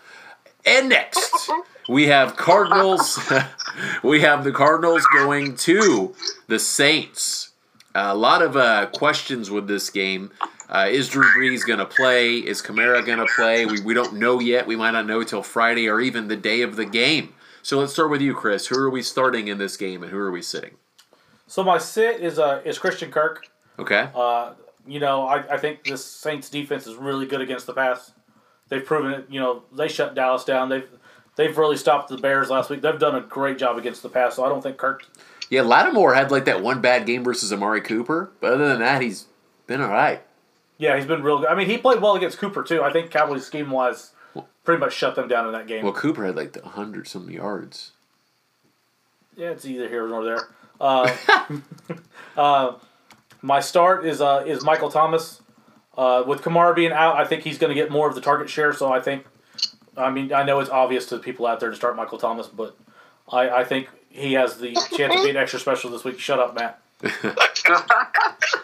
And 0.65 0.89
next, 0.89 1.49
we 1.87 2.07
have 2.07 2.35
Cardinals. 2.35 3.19
we 4.03 4.21
have 4.21 4.43
the 4.43 4.51
Cardinals 4.51 5.05
going 5.13 5.55
to 5.57 6.13
the 6.47 6.59
Saints. 6.59 7.51
a 7.95 8.15
lot 8.15 8.41
of 8.41 8.57
uh, 8.57 8.87
questions 8.87 9.49
with 9.49 9.67
this 9.67 9.89
game. 9.89 10.31
Uh, 10.69 10.87
is 10.89 11.07
Drew 11.07 11.23
Brees 11.23 11.65
going 11.65 11.79
to 11.79 11.85
play? 11.85 12.35
Is 12.35 12.61
Kamara 12.61 13.05
going 13.05 13.19
to 13.19 13.27
play? 13.37 13.65
We, 13.65 13.79
we 13.79 13.93
don't 13.93 14.15
know 14.15 14.41
yet. 14.41 14.67
We 14.67 14.75
might 14.75 14.91
not 14.91 15.07
know 15.07 15.23
till 15.23 15.41
Friday 15.41 15.87
or 15.87 16.01
even 16.01 16.27
the 16.27 16.35
day 16.35 16.61
of 16.61 16.75
the 16.75 16.85
game. 16.85 17.33
So 17.67 17.77
let's 17.77 17.91
start 17.91 18.09
with 18.09 18.21
you, 18.21 18.33
Chris. 18.33 18.67
Who 18.67 18.79
are 18.79 18.89
we 18.89 19.01
starting 19.01 19.49
in 19.49 19.57
this 19.57 19.75
game 19.75 20.01
and 20.01 20.09
who 20.09 20.17
are 20.17 20.31
we 20.31 20.41
sitting? 20.41 20.75
So 21.47 21.65
my 21.65 21.77
sit 21.79 22.21
is 22.21 22.39
uh 22.39 22.61
is 22.63 22.79
Christian 22.79 23.11
Kirk. 23.11 23.49
Okay. 23.77 24.07
Uh, 24.15 24.53
you 24.87 25.01
know, 25.01 25.27
I, 25.27 25.55
I 25.55 25.57
think 25.57 25.83
this 25.83 26.05
Saints 26.05 26.49
defense 26.49 26.87
is 26.87 26.95
really 26.95 27.25
good 27.25 27.41
against 27.41 27.65
the 27.65 27.73
pass. 27.73 28.13
They've 28.69 28.85
proven 28.85 29.11
it. 29.11 29.25
You 29.29 29.41
know, 29.41 29.63
they 29.75 29.89
shut 29.89 30.15
Dallas 30.15 30.45
down. 30.45 30.69
They've 30.69 30.87
they've 31.35 31.57
really 31.57 31.75
stopped 31.75 32.07
the 32.07 32.17
Bears 32.17 32.49
last 32.49 32.69
week. 32.69 32.81
They've 32.81 32.97
done 32.97 33.15
a 33.15 33.21
great 33.21 33.57
job 33.57 33.77
against 33.77 34.01
the 34.01 34.07
pass. 34.07 34.37
So 34.37 34.45
I 34.45 34.47
don't 34.47 34.63
think 34.63 34.77
Kirk. 34.77 35.03
Yeah, 35.49 35.63
Lattimore 35.63 36.13
had 36.13 36.31
like 36.31 36.45
that 36.45 36.63
one 36.63 36.79
bad 36.79 37.05
game 37.05 37.25
versus 37.25 37.51
Amari 37.51 37.81
Cooper, 37.81 38.31
but 38.39 38.53
other 38.53 38.69
than 38.69 38.79
that, 38.79 39.01
he's 39.01 39.25
been 39.65 39.81
all 39.81 39.89
right. 39.89 40.21
Yeah, 40.77 40.95
he's 40.95 41.05
been 41.05 41.21
real 41.21 41.39
good. 41.39 41.49
I 41.49 41.55
mean, 41.55 41.67
he 41.67 41.77
played 41.77 42.01
well 42.01 42.15
against 42.15 42.37
Cooper 42.37 42.63
too. 42.63 42.81
I 42.81 42.93
think 42.93 43.11
Cowboys 43.11 43.45
scheme 43.45 43.71
wise 43.71 44.13
pretty 44.67 44.81
much 44.81 44.93
shut 44.93 45.15
them 45.15 45.29
down 45.29 45.47
in 45.47 45.53
that 45.53 45.65
game. 45.65 45.81
Well, 45.81 45.93
Cooper 45.93 46.25
had 46.25 46.35
like 46.35 46.51
the 46.51 46.61
hundred 46.61 47.07
something 47.07 47.33
yards. 47.33 47.93
Yeah, 49.37 49.51
it's 49.51 49.65
either 49.65 49.87
here 49.87 50.13
or 50.13 50.25
there. 50.25 50.49
Uh, 50.81 51.15
uh, 52.37 52.73
my 53.41 53.61
start 53.61 54.05
is 54.05 54.19
uh, 54.19 54.43
is 54.45 54.65
Michael 54.65 54.91
Thomas. 54.91 55.41
Uh, 55.97 56.25
with 56.27 56.41
Kamara 56.41 56.75
being 56.75 56.91
out, 56.91 57.15
I 57.15 57.23
think 57.23 57.43
he's 57.43 57.57
going 57.57 57.69
to 57.69 57.81
get 57.81 57.89
more 57.89 58.09
of 58.09 58.13
the 58.13 58.19
target 58.19 58.49
share. 58.49 58.73
So 58.73 58.91
I 58.91 58.99
think, 58.99 59.25
I 59.95 60.11
mean, 60.11 60.33
I 60.33 60.43
know 60.43 60.59
it's 60.59 60.69
obvious 60.69 61.05
to 61.07 61.17
people 61.17 61.47
out 61.47 61.61
there 61.61 61.69
to 61.69 61.75
start 61.75 61.95
Michael 61.95 62.17
Thomas, 62.17 62.47
but 62.47 62.77
I, 63.31 63.49
I 63.49 63.63
think 63.63 63.87
he 64.09 64.33
has 64.33 64.57
the 64.57 64.73
chance 64.97 65.15
to 65.15 65.23
be 65.23 65.29
an 65.29 65.37
extra 65.37 65.61
special 65.61 65.91
this 65.91 66.03
week. 66.03 66.19
Shut 66.19 66.39
up, 66.39 66.55
Matt. 66.55 66.81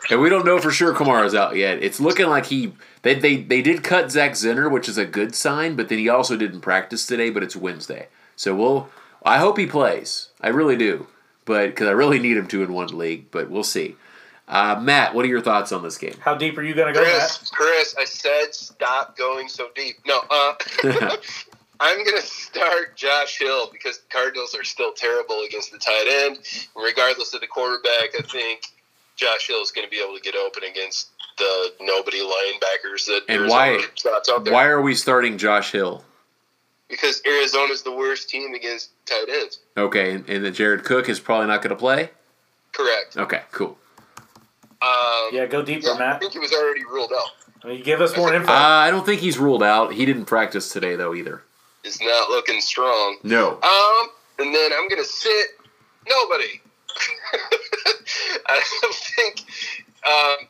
And 0.09 0.21
we 0.21 0.29
don't 0.29 0.45
know 0.45 0.59
for 0.59 0.71
sure 0.71 0.93
Kamara's 0.93 1.35
out 1.35 1.55
yet. 1.55 1.81
It's 1.81 1.99
looking 1.99 2.27
like 2.27 2.45
he 2.45 2.73
they, 3.01 3.15
they 3.15 3.37
they 3.37 3.61
did 3.61 3.83
cut 3.83 4.11
Zach 4.11 4.31
Zenner, 4.31 4.71
which 4.71 4.87
is 4.87 4.97
a 4.97 5.05
good 5.05 5.33
sign, 5.33 5.75
but 5.75 5.89
then 5.89 5.97
he 5.97 6.09
also 6.09 6.35
didn't 6.37 6.61
practice 6.61 7.05
today, 7.05 7.29
but 7.29 7.43
it's 7.43 7.55
Wednesday. 7.55 8.07
So 8.35 8.55
we'll 8.55 8.89
I 9.23 9.39
hope 9.39 9.57
he 9.57 9.65
plays. 9.65 10.29
I 10.41 10.49
really 10.49 10.77
do. 10.77 11.07
But 11.45 11.67
because 11.67 11.87
I 11.87 11.91
really 11.91 12.19
need 12.19 12.37
him 12.37 12.47
to 12.47 12.63
in 12.63 12.73
one 12.73 12.97
league, 12.97 13.31
but 13.31 13.49
we'll 13.49 13.63
see. 13.63 13.95
Uh, 14.47 14.79
Matt, 14.81 15.15
what 15.15 15.25
are 15.25 15.29
your 15.29 15.41
thoughts 15.41 15.71
on 15.71 15.83
this 15.83 15.97
game? 15.97 16.15
How 16.19 16.35
deep 16.35 16.57
are 16.57 16.63
you 16.63 16.73
going 16.73 16.93
to 16.93 16.99
go, 16.99 17.03
Matt? 17.03 17.19
Chris, 17.19 17.49
Chris, 17.49 17.95
I 17.97 18.03
said 18.05 18.53
stop 18.53 19.17
going 19.17 19.47
so 19.47 19.69
deep. 19.73 19.97
No, 20.05 20.21
uh, 20.29 20.53
I'm 21.79 22.03
going 22.03 22.17
to 22.19 22.25
start 22.25 22.95
Josh 22.95 23.37
Hill 23.39 23.69
because 23.71 23.97
the 23.99 24.05
Cardinals 24.11 24.55
are 24.55 24.63
still 24.63 24.93
terrible 24.93 25.41
against 25.47 25.71
the 25.71 25.77
tight 25.79 26.05
end. 26.07 26.37
Regardless 26.75 27.33
of 27.33 27.41
the 27.41 27.47
quarterback, 27.47 28.09
I 28.17 28.21
think 28.21 28.61
Josh 29.15 29.47
Hill 29.47 29.61
is 29.61 29.71
going 29.71 29.85
to 29.85 29.91
be 29.91 29.97
able 30.01 30.15
to 30.15 30.21
get 30.21 30.35
open 30.35 30.63
against 30.63 31.09
the 31.37 31.73
nobody 31.81 32.19
linebackers 32.19 33.05
that 33.07 33.21
And 33.27 33.39
Arizona 33.41 33.49
why- 33.49 34.13
out 34.31 34.45
there. 34.45 34.53
Why 34.53 34.65
are 34.65 34.81
we 34.81 34.93
starting 34.95 35.37
Josh 35.37 35.71
Hill? 35.71 36.03
because 36.89 37.23
Arizona's 37.25 37.81
the 37.81 37.91
worst 37.91 38.29
team 38.29 38.53
against 38.53 38.91
tight 39.07 39.25
ends. 39.27 39.59
Okay, 39.75 40.13
and, 40.13 40.29
and 40.29 40.45
that 40.45 40.51
Jared 40.51 40.83
Cook 40.83 41.09
is 41.09 41.19
probably 41.19 41.47
not 41.47 41.63
going 41.63 41.71
to 41.71 41.75
play. 41.75 42.11
Correct. 42.71 43.17
Okay, 43.17 43.41
cool. 43.51 43.79
Um, 44.79 45.29
Yeah, 45.31 45.47
go 45.47 45.63
deeper, 45.63 45.87
yeah, 45.87 46.13
I 46.15 46.19
think 46.19 46.33
he 46.33 46.39
was 46.39 46.53
already 46.53 46.83
ruled 46.85 47.11
out. 47.11 47.29
I 47.63 47.67
mean, 47.69 47.83
give 47.83 47.99
us 47.99 48.15
more 48.15 48.31
info. 48.31 48.51
Uh, 48.51 48.55
I 48.55 48.91
don't 48.91 49.05
think 49.07 49.21
he's 49.21 49.39
ruled 49.39 49.63
out. 49.63 49.93
He 49.93 50.05
didn't 50.05 50.25
practice 50.25 50.69
today 50.69 50.95
though 50.95 51.15
either. 51.15 51.41
Is 51.83 51.99
not 52.01 52.29
looking 52.29 52.61
strong. 52.61 53.17
No. 53.23 53.59
Um, 53.61 54.07
and 54.39 54.55
then 54.55 54.71
I'm 54.73 54.87
gonna 54.87 55.03
sit 55.03 55.47
nobody. 56.07 56.61
I 58.47 58.63
don't 58.81 58.95
think 58.95 59.41
um, 60.05 60.47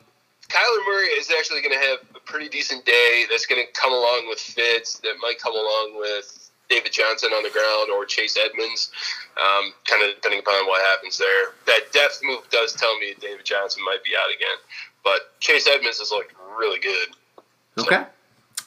Kyler 0.50 0.86
Murray 0.86 1.08
is 1.18 1.32
actually 1.32 1.62
going 1.62 1.74
to 1.74 1.88
have 1.88 2.00
a 2.16 2.20
pretty 2.20 2.50
decent 2.50 2.86
day. 2.86 3.26
That's 3.30 3.46
going 3.46 3.66
to 3.66 3.72
come 3.74 3.92
along 3.92 4.28
with 4.30 4.40
Fitz. 4.40 5.00
That 5.00 5.14
might 5.22 5.40
come 5.40 5.54
along 5.54 5.96
with 5.98 6.52
David 6.70 6.92
Johnson 6.92 7.32
on 7.32 7.44
the 7.44 7.50
ground 7.50 7.90
or 7.92 8.06
Chase 8.06 8.38
Edmonds. 8.38 8.92
Um, 9.38 9.74
kind 9.86 10.04
of 10.04 10.16
depending 10.16 10.42
upon 10.42 10.68
what 10.68 10.82
happens 10.82 11.18
there. 11.18 11.54
That 11.66 11.92
depth 11.92 12.20
move 12.24 12.42
does 12.52 12.74
tell 12.74 12.98
me 13.00 13.16
David 13.20 13.46
Johnson 13.46 13.84
might 13.84 14.04
be 14.04 14.12
out 14.12 14.30
again, 14.36 14.58
but 15.04 15.40
Chase 15.40 15.68
Edmonds 15.68 16.00
is 16.00 16.12
looking 16.12 16.36
really 16.58 16.80
good. 16.80 17.10
Okay. 17.80 18.06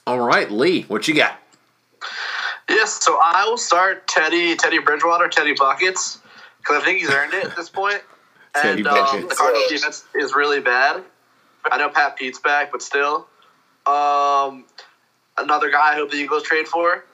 All 0.07 0.21
right, 0.21 0.51
Lee, 0.51 0.83
what 0.83 1.07
you 1.09 1.15
got? 1.15 1.39
Yes, 2.69 3.05
so 3.05 3.19
I 3.23 3.47
will 3.49 3.59
start 3.59 4.07
Teddy 4.09 4.57
Teddy 4.57 4.79
Bridgewater, 4.79 5.29
Teddy 5.29 5.55
Buckets, 5.55 6.19
because 6.59 6.83
I 6.83 6.85
think 6.85 7.01
he's 7.01 7.11
earned 7.11 7.35
it 7.35 7.45
at 7.45 7.57
this 7.57 7.69
point. 7.69 8.03
Teddy 8.55 8.81
and 8.81 8.87
um, 8.87 9.29
the 9.29 9.35
Cardinals 9.35 9.69
defense 9.69 10.05
is 10.15 10.35
really 10.35 10.61
bad. 10.61 11.03
I 11.71 11.79
know 11.79 11.89
Pat 11.89 12.17
Pete's 12.17 12.39
back, 12.39 12.73
but 12.73 12.83
still. 12.83 13.27
Um, 13.87 14.65
another 15.39 15.71
guy 15.71 15.93
I 15.93 15.95
hope 15.95 16.11
the 16.11 16.17
Eagles 16.17 16.43
trade 16.43 16.67
for. 16.67 17.05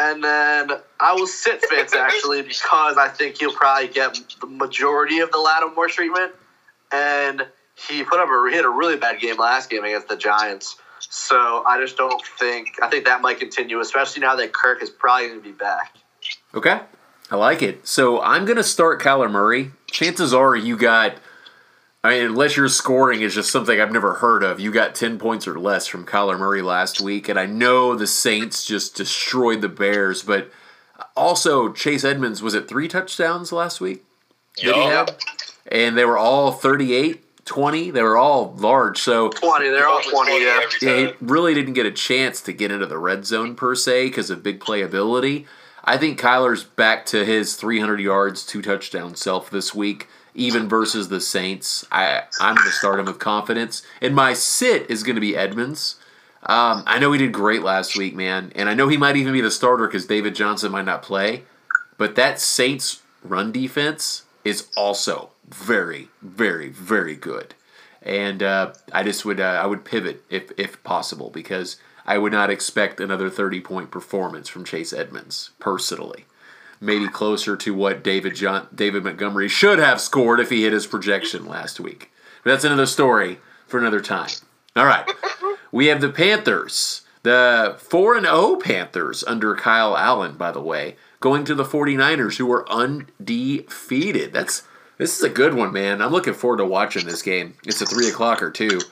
And 0.00 0.24
then 0.24 0.70
I 0.98 1.12
will 1.12 1.26
sit 1.26 1.64
Fitz 1.64 1.94
actually 1.96 2.42
because 2.42 2.96
I 2.96 3.08
think 3.08 3.38
he'll 3.38 3.52
probably 3.52 3.88
get 3.88 4.18
the 4.40 4.46
majority 4.46 5.18
of 5.18 5.30
the 5.30 5.38
Lattimore 5.38 5.88
treatment. 5.88 6.32
And 6.92 7.46
he 7.88 8.02
put 8.02 8.18
up 8.18 8.28
a 8.28 8.50
he 8.50 8.56
had 8.56 8.64
a 8.64 8.70
really 8.70 8.96
bad 8.96 9.20
game 9.20 9.38
last 9.38 9.70
game 9.70 9.84
against 9.84 10.08
the 10.08 10.16
Giants. 10.16 10.76
So 11.08 11.64
I 11.66 11.80
just 11.80 11.96
don't 11.96 12.22
think 12.38 12.68
I 12.82 12.88
think 12.88 13.04
that 13.06 13.22
might 13.22 13.38
continue, 13.38 13.80
especially 13.80 14.20
now 14.20 14.36
that 14.36 14.52
Kirk 14.52 14.82
is 14.82 14.90
probably 14.90 15.28
going 15.28 15.40
to 15.40 15.44
be 15.44 15.52
back. 15.52 15.96
Okay. 16.54 16.80
I 17.30 17.36
like 17.36 17.62
it. 17.62 17.86
So 17.86 18.20
I'm 18.20 18.44
going 18.44 18.56
to 18.56 18.64
start 18.64 19.00
Kyler 19.00 19.30
Murray. 19.30 19.70
Chances 19.90 20.34
are 20.34 20.56
you 20.56 20.76
got, 20.76 21.16
I 22.02 22.10
mean, 22.10 22.26
unless 22.26 22.56
your 22.56 22.68
scoring 22.68 23.22
is 23.22 23.34
just 23.34 23.52
something 23.52 23.80
I've 23.80 23.92
never 23.92 24.14
heard 24.14 24.42
of, 24.42 24.58
you 24.58 24.72
got 24.72 24.96
10 24.96 25.18
points 25.18 25.46
or 25.46 25.58
less 25.58 25.86
from 25.86 26.04
Kyler 26.04 26.38
Murray 26.38 26.60
last 26.60 27.00
week. 27.00 27.28
And 27.28 27.38
I 27.38 27.46
know 27.46 27.94
the 27.94 28.08
Saints 28.08 28.64
just 28.64 28.96
destroyed 28.96 29.60
the 29.60 29.68
Bears, 29.68 30.22
but 30.22 30.50
also 31.16 31.72
Chase 31.72 32.04
Edmonds, 32.04 32.42
was 32.42 32.54
it 32.54 32.68
three 32.68 32.88
touchdowns 32.88 33.52
last 33.52 33.80
week? 33.80 34.04
That 34.56 34.74
he 34.74 34.80
Yup. 34.80 35.10
had? 35.10 35.16
And 35.70 35.96
they 35.96 36.04
were 36.04 36.18
all 36.18 36.50
38, 36.50 37.24
20. 37.50 37.90
They 37.90 38.02
were 38.02 38.16
all 38.16 38.54
large. 38.58 38.98
So 38.98 39.28
Twenty, 39.28 39.68
they're 39.70 39.86
all 39.86 39.96
Almost 39.96 40.10
twenty. 40.10 40.44
Yeah. 40.44 40.60
every 40.62 40.88
yeah, 40.88 41.06
he 41.08 41.14
really 41.20 41.52
didn't 41.52 41.74
get 41.74 41.84
a 41.84 41.90
chance 41.90 42.40
to 42.42 42.52
get 42.52 42.70
into 42.70 42.86
the 42.86 42.96
red 42.96 43.26
zone 43.26 43.56
per 43.56 43.74
se 43.74 44.06
because 44.06 44.30
of 44.30 44.42
big 44.44 44.60
playability. 44.60 45.46
I 45.84 45.96
think 45.98 46.20
Kyler's 46.20 46.62
back 46.62 47.06
to 47.06 47.24
his 47.24 47.56
300 47.56 48.00
yards, 48.00 48.46
two 48.46 48.62
touchdown 48.62 49.16
self 49.16 49.50
this 49.50 49.74
week, 49.74 50.06
even 50.34 50.68
versus 50.68 51.08
the 51.08 51.20
Saints. 51.20 51.84
I 51.90 52.22
I'm 52.38 52.54
going 52.54 52.68
to 52.68 52.72
start 52.72 53.00
him 53.00 53.06
with 53.06 53.18
confidence, 53.18 53.82
and 54.00 54.14
my 54.14 54.32
sit 54.32 54.88
is 54.88 55.02
going 55.02 55.16
to 55.16 55.20
be 55.20 55.36
Edmonds. 55.36 55.96
Um, 56.44 56.84
I 56.86 56.98
know 57.00 57.10
he 57.10 57.18
did 57.18 57.32
great 57.32 57.62
last 57.62 57.98
week, 57.98 58.14
man, 58.14 58.52
and 58.54 58.68
I 58.68 58.74
know 58.74 58.86
he 58.86 58.96
might 58.96 59.16
even 59.16 59.32
be 59.32 59.40
the 59.40 59.50
starter 59.50 59.86
because 59.88 60.06
David 60.06 60.36
Johnson 60.36 60.70
might 60.70 60.84
not 60.84 61.02
play. 61.02 61.42
But 61.98 62.14
that 62.14 62.40
Saints 62.40 63.02
run 63.24 63.50
defense 63.50 64.22
is 64.44 64.68
also 64.76 65.30
very, 65.50 66.08
very, 66.22 66.68
very 66.68 67.16
good 67.16 67.54
and 68.02 68.42
uh, 68.42 68.72
I 68.92 69.02
just 69.02 69.24
would 69.24 69.40
uh, 69.40 69.60
I 69.62 69.66
would 69.66 69.84
pivot 69.84 70.24
if 70.30 70.50
if 70.58 70.82
possible 70.82 71.30
because 71.30 71.76
I 72.06 72.18
would 72.18 72.32
not 72.32 72.50
expect 72.50 73.00
another 73.00 73.28
thirty 73.28 73.60
point 73.60 73.90
performance 73.90 74.48
from 74.48 74.64
Chase 74.64 74.92
Edmonds 74.92 75.50
personally. 75.58 76.24
Maybe 76.80 77.08
closer 77.08 77.56
to 77.58 77.74
what 77.74 78.02
David 78.02 78.34
John 78.34 78.68
David 78.74 79.04
Montgomery 79.04 79.48
should 79.48 79.78
have 79.78 80.00
scored 80.00 80.40
if 80.40 80.50
he 80.50 80.62
hit 80.62 80.72
his 80.72 80.86
projection 80.86 81.46
last 81.46 81.78
week. 81.78 82.10
But 82.42 82.52
that's 82.52 82.64
another 82.64 82.86
story 82.86 83.38
for 83.66 83.78
another 83.78 84.00
time. 84.00 84.30
All 84.74 84.86
right, 84.86 85.06
we 85.72 85.86
have 85.86 86.00
the 86.00 86.08
Panthers, 86.08 87.02
the 87.22 87.76
four 87.78 88.16
and 88.16 88.24
zero 88.24 88.56
Panthers 88.56 89.22
under 89.24 89.54
Kyle 89.54 89.94
Allen, 89.94 90.38
by 90.38 90.52
the 90.52 90.62
way, 90.62 90.96
going 91.20 91.44
to 91.44 91.54
the 91.54 91.64
49ers 91.64 92.38
who 92.38 92.50
are 92.50 92.70
undefeated. 92.70 94.32
That's 94.32 94.62
this 95.00 95.16
is 95.16 95.24
a 95.24 95.30
good 95.30 95.54
one, 95.54 95.72
man. 95.72 96.02
I'm 96.02 96.12
looking 96.12 96.34
forward 96.34 96.58
to 96.58 96.66
watching 96.66 97.06
this 97.06 97.22
game. 97.22 97.54
It's 97.64 97.80
a 97.80 97.86
three 97.86 98.10
o'clocker 98.10 98.52
too. 98.52 98.82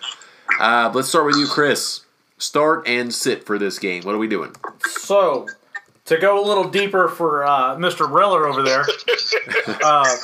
Uh, 0.58 0.90
let's 0.94 1.08
start 1.10 1.26
with 1.26 1.36
you, 1.36 1.46
Chris. 1.46 2.00
Start 2.38 2.88
and 2.88 3.12
sit 3.12 3.44
for 3.44 3.58
this 3.58 3.78
game. 3.78 4.04
What 4.04 4.14
are 4.14 4.18
we 4.18 4.26
doing? 4.26 4.54
So, 4.86 5.46
to 6.06 6.16
go 6.16 6.42
a 6.42 6.44
little 6.46 6.66
deeper 6.66 7.08
for 7.08 7.44
uh, 7.44 7.76
Mr. 7.76 8.08
Reller 8.08 8.48
over 8.48 8.62
there, 8.62 8.86
uh, 9.84 10.16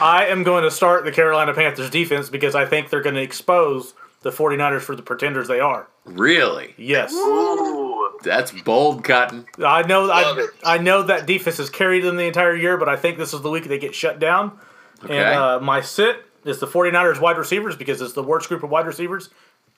I 0.00 0.26
am 0.26 0.44
going 0.44 0.62
to 0.62 0.70
start 0.70 1.04
the 1.04 1.10
Carolina 1.10 1.52
Panthers 1.54 1.90
defense 1.90 2.30
because 2.30 2.54
I 2.54 2.64
think 2.64 2.88
they're 2.88 3.02
going 3.02 3.16
to 3.16 3.22
expose 3.22 3.94
the 4.20 4.30
49ers 4.30 4.82
for 4.82 4.94
the 4.94 5.02
pretenders 5.02 5.48
they 5.48 5.58
are. 5.58 5.88
Really? 6.04 6.72
Yes. 6.76 7.12
Ooh. 7.12 8.12
That's 8.22 8.52
bold, 8.52 9.02
Cotton. 9.02 9.46
I 9.58 9.82
know 9.82 10.08
I. 10.08 10.46
I 10.64 10.78
know 10.78 11.02
that 11.02 11.26
defense 11.26 11.56
has 11.56 11.68
carried 11.68 12.04
them 12.04 12.14
the 12.14 12.26
entire 12.26 12.54
year, 12.54 12.76
but 12.76 12.88
I 12.88 12.94
think 12.94 13.18
this 13.18 13.34
is 13.34 13.40
the 13.40 13.50
week 13.50 13.64
they 13.64 13.80
get 13.80 13.96
shut 13.96 14.20
down. 14.20 14.56
Okay. 15.04 15.18
And 15.18 15.34
uh, 15.34 15.60
my 15.60 15.80
sit 15.80 16.24
is 16.44 16.60
the 16.60 16.66
49ers 16.66 17.20
wide 17.20 17.38
receivers 17.38 17.76
because 17.76 18.00
it's 18.00 18.12
the 18.12 18.22
worst 18.22 18.48
group 18.48 18.62
of 18.62 18.70
wide 18.70 18.86
receivers 18.86 19.30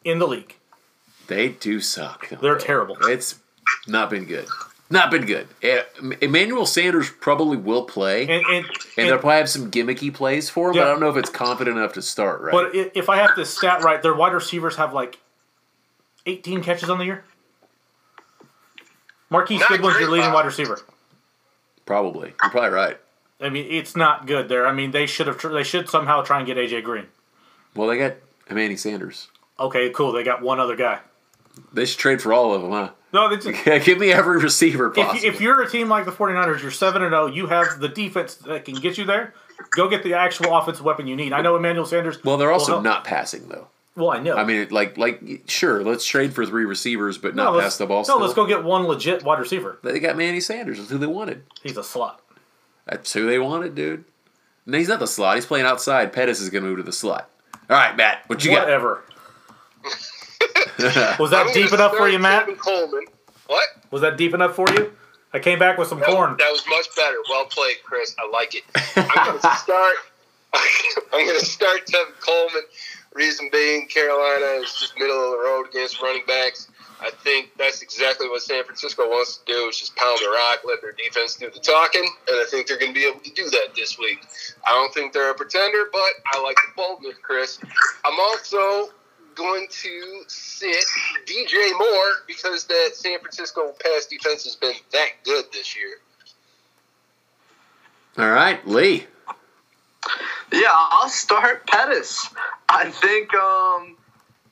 in 0.05 0.19
the 0.19 0.27
league. 0.27 0.57
They 1.27 1.49
do 1.49 1.81
suck. 1.81 2.29
They're 2.29 2.59
they? 2.59 2.65
terrible. 2.65 2.97
It's 3.03 3.41
not 3.87 4.11
been 4.11 4.27
good. 4.27 4.47
Not 4.91 5.11
been 5.11 5.25
good. 5.25 5.49
Emmanuel 6.21 6.67
Sanders 6.67 7.11
probably 7.11 7.57
will 7.57 7.85
play, 7.85 8.23
and, 8.23 8.31
And, 8.31 8.67
and, 8.97 9.09
they'll 9.09 9.19
probably 9.19 9.39
have 9.39 9.49
some 9.49 9.71
gimmicky 9.71 10.13
plays 10.13 10.51
for 10.51 10.69
him. 10.69 10.77
But 10.77 10.83
I 10.83 10.91
don't 10.91 11.01
know 11.01 11.09
if 11.09 11.17
it's 11.17 11.31
confident 11.31 11.79
enough 11.79 11.95
to 11.95 12.03
start. 12.03 12.43
Right? 12.43 12.53
but 12.53 12.75
if 12.95 13.09
I 13.09 13.17
have 13.17 13.35
to 13.37 13.47
stat 13.47 13.83
right, 13.83 14.03
their 14.03 14.15
wide 14.15 14.35
receivers 14.35 14.77
have 14.77 14.93
like 14.93 15.19
18 16.27 16.63
catches 16.63 16.91
on 16.91 16.99
the 16.99 17.07
year. 17.07 17.25
Marquise 19.31 19.61
Not 19.61 19.71
Goodwin's 19.71 19.99
your 19.99 20.09
great, 20.09 20.19
leading 20.19 20.33
wide 20.33 20.47
receiver. 20.47 20.79
probably. 21.87 22.35
You're 22.43 22.51
probably 22.51 22.71
right. 22.71 22.99
I 23.45 23.51
mean, 23.51 23.67
it's 23.71 23.95
not 23.95 24.27
good 24.27 24.49
there. 24.49 24.67
I 24.67 24.73
mean, 24.73 24.91
they 24.91 25.07
should 25.07 25.27
have. 25.27 25.39
Tr- 25.39 25.53
they 25.53 25.63
should 25.63 25.89
somehow 25.89 26.23
try 26.23 26.39
and 26.39 26.47
get 26.47 26.57
AJ 26.57 26.83
Green. 26.85 27.07
Well, 27.75 27.89
they 27.89 27.99
got 27.99 28.15
Emmanuel 28.49 28.79
Sanders. 28.79 29.29
Okay, 29.59 29.91
cool. 29.91 30.13
They 30.13 30.25
got 30.25 30.43
one 30.43 30.61
other 30.61 30.77
guy. 30.77 31.01
They 31.73 31.85
should 31.85 31.99
trade 31.99 32.23
for 32.23 32.33
all 32.33 32.55
of 32.55 32.63
them, 32.63 32.71
huh? 32.73 32.91
No, 33.13 33.29
they 33.29 33.37
just, 33.37 33.67
Yeah, 33.67 33.79
give 33.85 33.99
me 33.99 34.11
every 34.13 34.39
receiver 34.39 34.91
possible. 34.91 35.17
if, 35.17 35.37
if 35.37 35.41
you're 35.41 35.63
a 35.63 35.71
team 35.71 35.89
like 35.89 36.05
the 36.05 36.11
49ers, 36.11 36.63
you're 36.63 36.73
7 36.73 37.01
and 37.01 37.13
0, 37.13 37.27
you 37.27 37.47
have 37.47 37.79
the 37.79 37.89
defense 37.89 38.35
that 38.37 38.65
can 38.65 38.75
get 38.75 38.99
you 38.99 39.05
there. 39.05 39.35
Go 39.71 39.89
get 39.89 40.03
the 40.03 40.15
actual 40.15 40.57
offensive 40.57 40.85
weapon 40.85 41.07
you 41.07 41.15
need. 41.15 41.33
I 41.33 41.41
know 41.41 41.55
Emmanuel 41.55 41.87
Sanders. 41.87 42.23
well, 42.25 42.37
they're 42.37 42.51
also 42.51 42.81
not 42.81 43.05
passing 43.05 43.49
though. 43.49 43.69
Well, 43.97 44.11
I 44.11 44.19
know. 44.19 44.37
I 44.37 44.43
mean, 44.45 44.67
like, 44.71 44.99
like, 44.99 45.43
sure, 45.47 45.85
let's 45.85 46.05
trade 46.05 46.35
for 46.35 46.45
three 46.45 46.65
receivers, 46.65 47.17
but 47.17 47.37
not 47.37 47.55
let's, 47.55 47.65
pass 47.65 47.79
the 47.79 47.87
ball. 47.87 47.99
No, 47.99 48.03
still. 48.03 48.19
let's 48.19 48.35
go 48.35 48.45
get 48.45 48.65
one 48.65 48.89
legit 48.89 49.23
wide 49.23 49.39
receiver. 49.39 49.79
They 49.85 50.01
got 50.01 50.17
Manny 50.17 50.41
Sanders. 50.41 50.79
That's 50.79 50.91
who 50.91 50.99
they 50.99 51.07
wanted. 51.07 51.45
He's 51.63 51.77
a 51.77 51.85
slot. 51.85 52.21
That's 52.87 53.13
who 53.13 53.27
they 53.27 53.39
wanted, 53.39 53.75
dude. 53.75 54.05
No, 54.67 54.79
he's 54.79 54.89
not 54.89 54.99
the 55.01 55.07
slot. 55.07 55.37
He's 55.37 55.47
playing 55.47 55.67
outside. 55.67 56.13
Pettis 56.13 56.41
is 56.41 56.51
going 56.51 56.65
to 56.65 56.69
move 56.69 56.79
to 56.79 56.83
the 56.83 56.93
slot. 56.93 57.31
All 57.69 57.77
right, 57.77 57.97
Matt, 57.97 58.25
what 58.29 58.45
you 58.45 58.51
got? 58.51 58.65
Whatever. 58.65 59.05
Was 61.19 61.31
that 61.31 61.51
deep 61.55 61.73
enough 61.73 61.97
for 61.97 62.09
you, 62.09 62.19
Matt? 62.19 62.41
Kevin 62.47 62.57
Coleman. 62.57 63.05
What? 63.47 63.65
Was 63.91 64.01
that 64.03 64.17
deep 64.17 64.35
enough 64.35 64.55
for 64.57 64.67
you? 64.71 64.93
I 65.33 65.39
came 65.39 65.59
back 65.59 65.79
with 65.79 65.89
some 65.89 65.99
That, 66.01 66.09
corn. 66.09 66.37
that 66.39 66.51
was 66.51 66.63
much 66.69 66.95
better. 66.97 67.17
Well 67.29 67.45
played, 67.47 67.77
Chris. 67.85 68.15
I 68.19 68.29
like 68.31 68.55
it. 68.55 68.63
I'm 68.97 69.27
going 69.27 69.41
to 69.41 69.57
start. 69.57 69.97
I'm 71.13 71.27
going 71.27 71.39
to 71.41 71.45
start 71.45 71.87
Tevin 71.87 72.19
Coleman. 72.21 72.63
Reason 73.15 73.49
being, 73.53 73.87
Carolina 73.89 74.61
is 74.63 74.75
just 74.75 74.99
middle 74.99 75.17
of 75.17 75.31
the 75.33 75.39
road 75.45 75.67
against 75.71 76.01
running 76.03 76.23
backs. 76.27 76.69
I 77.05 77.11
think 77.11 77.51
that's 77.59 77.83
exactly 77.83 78.29
what 78.31 78.41
San 78.41 78.65
Francisco 78.65 79.07
wants 79.07 79.37
to 79.37 79.53
do 79.53 79.69
is 79.69 79.79
just 79.79 79.95
pound 79.95 80.19
the 80.23 80.31
rock, 80.31 80.61
let 80.65 80.81
their 80.81 80.93
defense 80.93 81.35
do 81.35 81.51
the 81.51 81.61
talking, 81.61 82.03
and 82.03 82.41
I 82.41 82.47
think 82.49 82.67
they're 82.67 82.79
going 82.79 82.95
to 82.95 82.99
be 82.99 83.07
able 83.07 83.21
to 83.21 83.31
do 83.33 83.51
that 83.51 83.75
this 83.77 83.99
week. 83.99 84.21
I 84.67 84.71
don't 84.71 84.93
think 84.95 85.13
they're 85.13 85.31
a 85.31 85.35
pretender, 85.35 85.85
but 85.93 86.01
I 86.33 86.41
like 86.41 86.57
the 86.57 86.73
boldness, 86.75 87.17
Chris. 87.21 87.59
I'm 88.07 88.19
also 88.19 88.91
going 89.35 89.67
to 89.69 90.25
sit 90.29 90.85
DJ 91.27 91.79
Moore 91.79 92.13
because 92.27 92.65
that 92.65 92.93
San 92.95 93.19
Francisco 93.19 93.75
pass 93.83 94.07
defense 94.07 94.45
has 94.45 94.57
been 94.57 94.73
that 94.93 95.09
good 95.25 95.45
this 95.53 95.77
year. 95.77 95.97
All 98.17 98.31
right, 98.31 98.67
Lee. 98.67 99.07
Yeah, 100.53 100.69
I'll 100.71 101.11
start 101.11 101.67
Pettis. 101.67 102.29
I 102.69 102.91
think 102.91 103.35
um, 103.35 103.97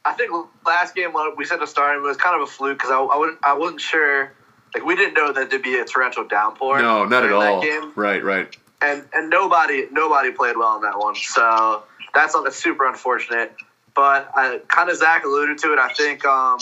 I 0.04 0.12
think 0.14 0.30
last 0.66 0.94
game 0.94 1.12
when 1.12 1.36
we 1.36 1.44
said 1.44 1.58
to 1.58 1.66
start 1.66 1.96
him 1.96 2.04
it 2.04 2.08
was 2.08 2.16
kind 2.16 2.34
of 2.34 2.42
a 2.48 2.50
fluke 2.50 2.78
because 2.78 2.90
I, 2.90 2.98
I 2.98 3.16
wouldn't 3.16 3.38
I 3.42 3.54
wasn't 3.54 3.80
sure 3.80 4.32
like 4.74 4.84
we 4.84 4.96
didn't 4.96 5.14
know 5.14 5.32
that 5.32 5.50
there'd 5.50 5.62
be 5.62 5.78
a 5.78 5.84
torrential 5.84 6.26
downpour. 6.26 6.80
No, 6.80 7.04
not 7.04 7.24
at 7.24 7.32
all. 7.32 7.62
Right, 7.94 8.24
right. 8.24 8.56
and 8.82 9.04
and 9.12 9.30
nobody 9.30 9.86
nobody 9.90 10.30
played 10.30 10.56
well 10.56 10.76
in 10.76 10.82
that 10.82 10.98
one. 10.98 11.14
So 11.14 11.84
that's 12.14 12.34
that's 12.34 12.56
super 12.56 12.86
unfortunate. 12.86 13.54
But 13.94 14.30
I, 14.34 14.60
kind 14.68 14.88
of 14.88 14.96
Zach 14.96 15.24
alluded 15.24 15.58
to 15.58 15.72
it. 15.74 15.78
I 15.78 15.92
think 15.92 16.24
um, 16.24 16.58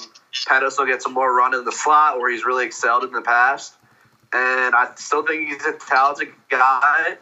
Pettis 0.47 0.77
will 0.79 0.87
get 0.87 1.01
some 1.01 1.15
more 1.15 1.35
run 1.35 1.55
in 1.55 1.65
the 1.65 1.73
slot 1.73 2.19
where 2.19 2.31
he's 2.31 2.45
really 2.45 2.67
excelled 2.67 3.05
in 3.05 3.13
the 3.13 3.23
past, 3.23 3.75
and 4.33 4.75
I 4.75 4.91
still 4.97 5.25
think 5.25 5.49
he's 5.49 5.65
a 5.65 5.73
talented 5.73 6.29
guy. 6.49 7.17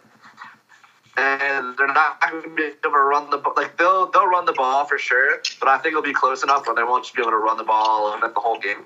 And 1.19 1.77
they're 1.77 1.89
not 1.89 2.21
going 2.21 2.43
to 2.45 2.49
be 2.51 2.63
able 2.63 2.79
to 2.83 2.89
run 2.91 3.31
the 3.31 3.39
ball. 3.39 3.55
like 3.57 3.77
they'll 3.77 4.07
they'll 4.11 4.29
run 4.29 4.45
the 4.45 4.53
ball 4.53 4.85
for 4.85 4.99
sure, 4.99 5.43
but 5.59 5.69
I 5.69 5.79
think 5.79 5.93
it'll 5.93 6.03
be 6.03 6.13
close 6.13 6.45
enough 6.45 6.67
where 6.67 6.77
they 6.77 6.85
won't 6.85 7.05
just 7.05 7.17
be 7.17 7.23
able 7.23 7.33
to 7.33 7.39
run 7.39 7.57
the 7.57 7.65
ball 7.65 8.13
and 8.13 8.23
the 8.23 8.41
whole 8.41 8.59
game. 8.59 8.85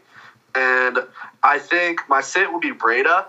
And 0.55 0.99
I 1.43 1.59
think 1.59 2.01
my 2.09 2.23
sit 2.23 2.51
will 2.51 2.61
be 2.61 2.73
Breida, 2.73 3.27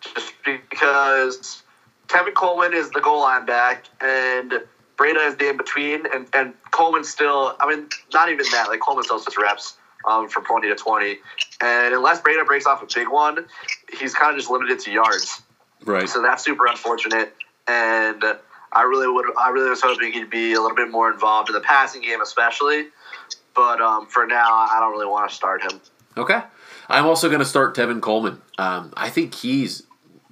just 0.00 0.32
because 0.44 1.62
Tevin 2.08 2.34
Coleman 2.34 2.74
is 2.74 2.90
the 2.90 3.00
goal 3.00 3.20
line 3.20 3.46
back, 3.46 3.84
and 4.00 4.52
Breida 4.96 5.28
is 5.28 5.36
the 5.36 5.48
in 5.48 5.56
between, 5.56 6.06
and, 6.12 6.26
and 6.34 6.54
Coleman 6.70 7.04
still, 7.04 7.56
I 7.60 7.68
mean, 7.68 7.88
not 8.12 8.30
even 8.30 8.46
that, 8.52 8.68
like 8.68 8.80
Coleman 8.80 9.04
still 9.04 9.18
sits 9.18 9.36
reps 9.38 9.74
um, 10.06 10.28
from 10.28 10.44
20 10.44 10.68
to 10.68 10.74
20. 10.74 11.18
And 11.60 11.94
unless 11.94 12.20
Breida 12.20 12.46
breaks 12.46 12.66
off 12.66 12.82
a 12.82 12.86
big 12.92 13.08
one, 13.08 13.46
he's 13.98 14.14
kind 14.14 14.30
of 14.30 14.36
just 14.36 14.50
limited 14.50 14.78
to 14.80 14.90
yards. 14.90 15.42
Right. 15.84 16.08
So 16.08 16.22
that's 16.22 16.44
super 16.44 16.66
unfortunate. 16.66 17.34
And 17.66 18.22
I 18.72 18.82
really 18.82 19.08
would, 19.08 19.26
I 19.38 19.50
really 19.50 19.70
was 19.70 19.80
hoping 19.80 20.12
he'd 20.12 20.30
be 20.30 20.52
a 20.52 20.60
little 20.60 20.76
bit 20.76 20.90
more 20.90 21.10
involved 21.10 21.48
in 21.48 21.54
the 21.54 21.60
passing 21.60 22.02
game, 22.02 22.20
especially. 22.20 22.88
But 23.54 23.80
um, 23.80 24.06
for 24.06 24.26
now, 24.26 24.52
I 24.52 24.78
don't 24.80 24.92
really 24.92 25.06
want 25.06 25.28
to 25.30 25.34
start 25.34 25.62
him. 25.62 25.80
Okay. 26.16 26.42
I'm 26.88 27.06
also 27.06 27.28
going 27.28 27.40
to 27.40 27.46
start 27.46 27.74
Tevin 27.74 28.00
Coleman. 28.00 28.42
Um, 28.58 28.92
I 28.96 29.08
think 29.08 29.34
he's 29.34 29.84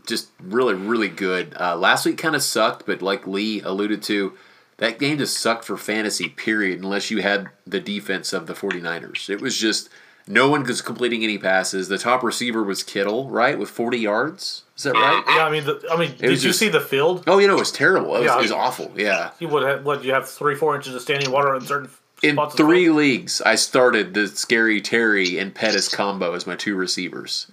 just 0.06 0.30
really, 0.40 0.74
really 0.74 1.08
good. 1.08 1.54
Uh, 1.58 1.76
last 1.76 2.04
week 2.04 2.18
kind 2.18 2.34
of 2.34 2.42
sucked, 2.42 2.86
but 2.86 3.00
like 3.02 3.26
Lee 3.26 3.60
alluded 3.62 4.02
to, 4.04 4.36
that 4.78 4.98
game 4.98 5.18
just 5.18 5.38
sucked 5.38 5.64
for 5.64 5.76
fantasy, 5.76 6.28
period, 6.28 6.80
unless 6.80 7.10
you 7.10 7.22
had 7.22 7.48
the 7.66 7.80
defense 7.80 8.32
of 8.32 8.46
the 8.46 8.54
49ers. 8.54 9.30
It 9.30 9.40
was 9.40 9.56
just 9.56 9.88
no 10.26 10.48
one 10.48 10.62
was 10.64 10.80
completing 10.82 11.22
any 11.24 11.38
passes. 11.38 11.88
The 11.88 11.98
top 11.98 12.22
receiver 12.22 12.62
was 12.62 12.82
Kittle, 12.82 13.28
right, 13.28 13.58
with 13.58 13.70
40 13.70 13.98
yards? 13.98 14.62
Is 14.76 14.84
that 14.84 14.94
right? 14.94 15.22
Yeah, 15.28 15.46
I 15.46 15.50
mean, 15.50 15.64
the, 15.64 15.84
I 15.90 15.96
mean, 15.96 16.10
did 16.16 16.30
you 16.30 16.36
just- 16.36 16.58
see 16.58 16.68
the 16.68 16.80
field? 16.80 17.24
Oh, 17.26 17.38
you 17.38 17.46
know, 17.48 17.56
it 17.56 17.60
was 17.60 17.72
terrible. 17.72 18.14
It 18.16 18.20
was, 18.20 18.26
Yeah. 18.26 18.38
it 18.38 18.42
was 18.42 18.52
awful. 18.52 18.92
Yeah. 18.96 19.30
You 19.38 19.48
would 19.48 19.62
have 19.62 19.84
what? 19.84 20.04
You 20.04 20.12
have 20.12 20.28
three, 20.28 20.54
four 20.54 20.74
inches 20.76 20.94
of 20.94 21.02
standing 21.02 21.30
water 21.30 21.54
in 21.54 21.62
certain 21.62 21.90
In 22.22 22.34
spots. 22.36 22.54
three 22.54 22.88
leagues, 22.88 23.40
I 23.42 23.54
started 23.56 24.14
the 24.14 24.28
Scary 24.28 24.80
Terry 24.80 25.38
and 25.38 25.54
Pettis 25.54 25.88
combo 25.88 26.34
as 26.34 26.46
my 26.46 26.56
two 26.56 26.74
receivers. 26.76 27.46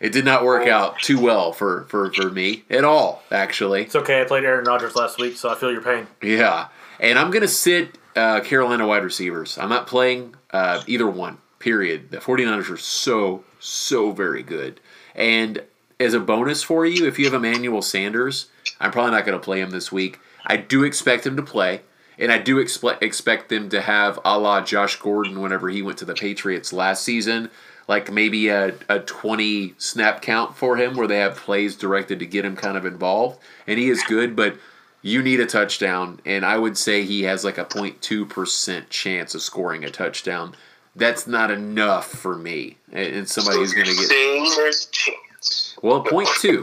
It 0.00 0.12
did 0.12 0.24
not 0.24 0.44
work 0.44 0.68
out 0.68 1.00
too 1.00 1.18
well 1.20 1.52
for, 1.52 1.84
for, 1.88 2.12
for 2.12 2.30
me 2.30 2.62
at 2.70 2.84
all, 2.84 3.22
actually. 3.32 3.82
It's 3.82 3.96
okay. 3.96 4.20
I 4.20 4.24
played 4.24 4.44
Aaron 4.44 4.64
Rodgers 4.64 4.94
last 4.94 5.18
week, 5.18 5.36
so 5.36 5.48
I 5.50 5.56
feel 5.56 5.72
your 5.72 5.80
pain. 5.82 6.06
Yeah. 6.22 6.68
And 7.00 7.18
I'm 7.18 7.32
going 7.32 7.42
to 7.42 7.48
sit 7.48 7.98
uh, 8.14 8.38
Carolina 8.40 8.86
wide 8.86 9.02
receivers. 9.02 9.58
I'm 9.58 9.68
not 9.68 9.88
playing 9.88 10.36
uh, 10.52 10.82
either 10.86 11.08
one, 11.08 11.38
period. 11.58 12.10
The 12.10 12.18
49ers 12.18 12.70
are 12.70 12.76
so, 12.76 13.44
so 13.58 14.12
very 14.12 14.42
good. 14.42 14.80
And 15.14 15.62
as 16.00 16.14
a 16.14 16.20
bonus 16.20 16.62
for 16.62 16.86
you, 16.86 17.06
if 17.06 17.18
you 17.18 17.24
have 17.24 17.34
Emmanuel 17.34 17.82
Sanders, 17.82 18.46
I'm 18.80 18.90
probably 18.90 19.12
not 19.12 19.26
going 19.26 19.38
to 19.38 19.44
play 19.44 19.60
him 19.60 19.70
this 19.70 19.90
week. 19.90 20.20
I 20.46 20.56
do 20.56 20.84
expect 20.84 21.26
him 21.26 21.36
to 21.36 21.42
play. 21.42 21.82
And 22.18 22.32
I 22.32 22.38
do 22.38 22.58
expect 22.58 23.02
expect 23.02 23.48
them 23.48 23.68
to 23.68 23.80
have 23.80 24.18
a 24.24 24.38
la 24.38 24.60
Josh 24.60 24.96
Gordon 24.96 25.40
whenever 25.40 25.68
he 25.68 25.82
went 25.82 25.98
to 25.98 26.04
the 26.04 26.14
Patriots 26.14 26.72
last 26.72 27.04
season, 27.04 27.48
like 27.86 28.10
maybe 28.10 28.48
a, 28.48 28.74
a 28.88 28.98
20 28.98 29.74
snap 29.78 30.20
count 30.20 30.56
for 30.56 30.76
him 30.76 30.96
where 30.96 31.06
they 31.06 31.18
have 31.18 31.36
plays 31.36 31.76
directed 31.76 32.18
to 32.18 32.26
get 32.26 32.44
him 32.44 32.56
kind 32.56 32.76
of 32.76 32.84
involved. 32.84 33.38
And 33.68 33.78
he 33.78 33.88
is 33.88 34.02
good, 34.02 34.34
but 34.34 34.56
you 35.00 35.22
need 35.22 35.38
a 35.38 35.46
touchdown. 35.46 36.20
And 36.26 36.44
I 36.44 36.58
would 36.58 36.76
say 36.76 37.04
he 37.04 37.22
has 37.22 37.44
like 37.44 37.58
a 37.58 37.64
0.2% 37.64 38.88
chance 38.90 39.34
of 39.34 39.42
scoring 39.42 39.84
a 39.84 39.90
touchdown. 39.90 40.56
That's 40.98 41.28
not 41.28 41.50
enough 41.50 42.06
for 42.06 42.36
me. 42.36 42.76
And 42.92 43.14
and 43.14 43.28
somebody 43.28 43.58
who's 43.58 43.72
going 43.72 43.86
to 43.86 43.94
get. 43.94 44.08
There's 44.08 44.88
a 44.88 44.90
chance. 44.90 45.76
Well, 45.80 46.02
point 46.02 46.28
two, 46.40 46.62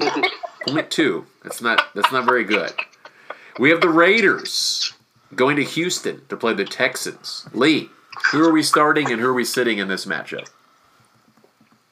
point 0.67 0.91
two. 0.91 1.25
That's 1.43 1.61
not 1.61 1.87
that's 1.95 2.11
not 2.11 2.25
very 2.25 2.43
good. 2.43 2.73
We 3.57 3.69
have 3.69 3.79
the 3.79 3.89
Raiders 3.89 4.93
going 5.33 5.55
to 5.55 5.63
Houston 5.63 6.21
to 6.27 6.35
play 6.35 6.53
the 6.53 6.65
Texans. 6.65 7.47
Lee, 7.53 7.89
who 8.31 8.43
are 8.45 8.51
we 8.51 8.61
starting 8.61 9.09
and 9.11 9.21
who 9.21 9.27
are 9.27 9.33
we 9.33 9.45
sitting 9.45 9.77
in 9.77 9.87
this 9.87 10.05
matchup? 10.05 10.49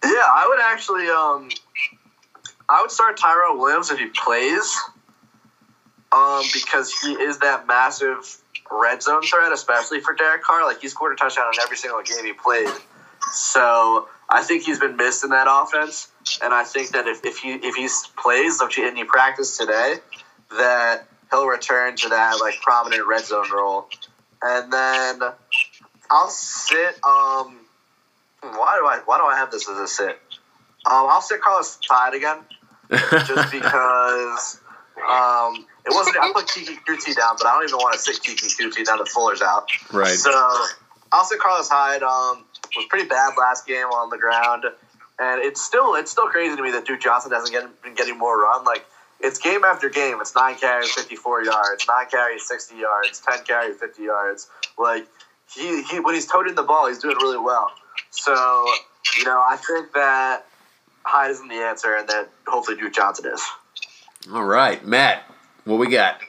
Yeah, 0.04 0.10
I 0.12 0.46
would 0.50 0.60
actually, 0.60 1.08
um, 1.08 1.50
I 2.68 2.82
would 2.82 2.92
start 2.92 3.16
Tyrell 3.16 3.58
Williams 3.58 3.90
if 3.90 4.00
he 4.00 4.08
plays, 4.08 4.76
um, 6.12 6.44
because 6.54 6.92
he 7.00 7.14
is 7.14 7.40
that 7.40 7.66
massive 7.68 8.38
red 8.82 9.04
zone 9.04 9.22
threat, 9.24 9.52
especially 9.52 10.00
for 10.00 10.14
Derek 10.14 10.44
Carr. 10.44 10.66
Like 10.66 10.82
he 10.82 10.88
scored 10.88 11.14
a 11.14 11.16
touchdown 11.16 11.52
in 11.54 11.60
every 11.62 11.78
single 11.78 12.02
game 12.02 12.26
he 12.26 12.34
played, 12.34 12.70
so 13.32 14.08
I 14.30 14.42
think 14.44 14.64
he's 14.64 14.80
been 14.80 14.96
missed 14.96 15.24
in 15.24 15.30
that 15.32 15.48
offense. 15.50 16.10
And 16.42 16.54
I 16.54 16.64
think 16.64 16.90
that 16.90 17.08
if, 17.08 17.24
if 17.26 17.38
he 17.38 17.54
if 17.54 17.76
he 17.76 17.88
plays, 18.22 18.60
and 18.60 18.98
he 18.98 19.04
practiced 19.04 19.60
today, 19.60 19.98
that 20.58 21.08
he'll 21.30 21.48
return 21.48 21.96
to 21.98 22.10
that 22.10 22.40
like 22.40 22.60
prominent 22.62 23.06
red 23.08 23.26
zone 23.26 23.52
role. 23.54 23.88
And 24.42 24.72
then 24.72 25.22
I'll 26.10 26.30
sit. 26.30 26.96
Um, 27.04 27.60
why 28.42 28.78
do 28.80 28.86
I 28.86 29.02
why 29.06 29.18
do 29.18 29.26
I 29.26 29.36
have 29.38 29.52
this 29.52 29.70
as 29.70 29.78
a 29.78 29.88
sit? 29.88 30.20
Um, 30.86 31.08
I'll 31.10 31.22
sit 31.22 31.42
Carlos 31.42 31.80
Hyde 31.90 32.14
again, 32.14 32.40
just 32.90 33.52
because 33.52 34.60
um, 35.10 35.66
it 35.86 35.94
wasn't. 35.94 36.18
I 36.18 36.32
put 36.34 36.48
Keke 36.48 36.78
Coutee 36.88 37.16
down, 37.16 37.36
but 37.38 37.48
I 37.48 37.54
don't 37.54 37.64
even 37.64 37.78
want 37.78 37.94
to 37.94 38.00
sit 38.00 38.22
Keke 38.22 38.58
Coutee 38.58 38.86
now 38.86 38.98
that 38.98 39.08
Fuller's 39.10 39.42
out. 39.42 39.68
Right. 39.92 40.08
So 40.08 40.32
I'll 41.12 41.26
sit 41.26 41.40
Carlos 41.40 41.70
Hyde. 41.70 42.04
Um, 42.04 42.46
was 42.76 42.86
pretty 42.86 43.08
bad 43.08 43.34
last 43.38 43.66
game 43.66 43.88
on 43.88 44.10
the 44.10 44.18
ground, 44.18 44.66
and 45.20 45.42
it's 45.42 45.62
still 45.62 45.96
it's 45.96 46.12
still 46.12 46.28
crazy 46.28 46.56
to 46.56 46.62
me 46.62 46.72
that 46.72 46.86
Duke 46.86 47.02
Johnson 47.02 47.32
hasn't 47.32 47.52
get, 47.52 47.84
been 47.84 47.94
getting 47.96 48.18
more 48.18 48.42
run. 48.42 48.64
Like 48.64 48.86
it's 49.20 49.40
game 49.40 49.64
after 49.64 49.90
game. 49.90 50.18
It's 50.22 50.36
nine 50.36 50.56
carries, 50.56 50.92
fifty 50.92 51.16
four 51.16 51.44
yards, 51.44 51.86
nine 51.88 52.08
carries, 52.10 52.48
sixty 52.48 52.76
yards, 52.78 53.20
ten 53.20 53.44
carries, 53.44 53.78
fifty 53.78 54.04
yards. 54.04 54.48
Like 54.78 55.06
he, 55.54 55.84
he 55.84 56.00
when 56.00 56.16
he's 56.16 56.26
toting 56.26 56.56
the 56.56 56.64
ball, 56.64 56.88
he's 56.88 57.00
doing 57.00 57.18
really 57.18 57.38
well. 57.38 57.72
So 58.10 58.34
you 59.18 59.26
know, 59.26 59.44
I 59.48 59.58
think 59.58 59.94
that 59.94 60.46
Hyde 61.04 61.32
isn't 61.32 61.48
the 61.48 61.56
answer, 61.56 61.96
and 61.96 62.08
that 62.10 62.30
hopefully 62.48 62.78
Duke 62.78 62.94
Johnson 62.94 63.32
is. 63.34 63.42
All 64.32 64.46
right, 64.46 64.86
Matt, 64.86 65.24
what 65.66 65.80
we 65.80 65.90
got? 65.90 66.22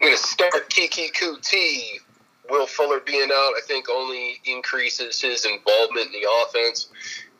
I'm 0.00 0.08
going 0.08 0.16
to 0.16 0.22
start 0.22 0.70
Keke 0.70 1.12
Coutee. 1.12 1.98
Will 2.48 2.66
Fuller 2.66 3.00
being 3.00 3.30
out, 3.32 3.54
I 3.56 3.60
think, 3.66 3.88
only 3.88 4.40
increases 4.44 5.20
his 5.20 5.44
involvement 5.44 6.14
in 6.14 6.20
the 6.20 6.28
offense. 6.44 6.88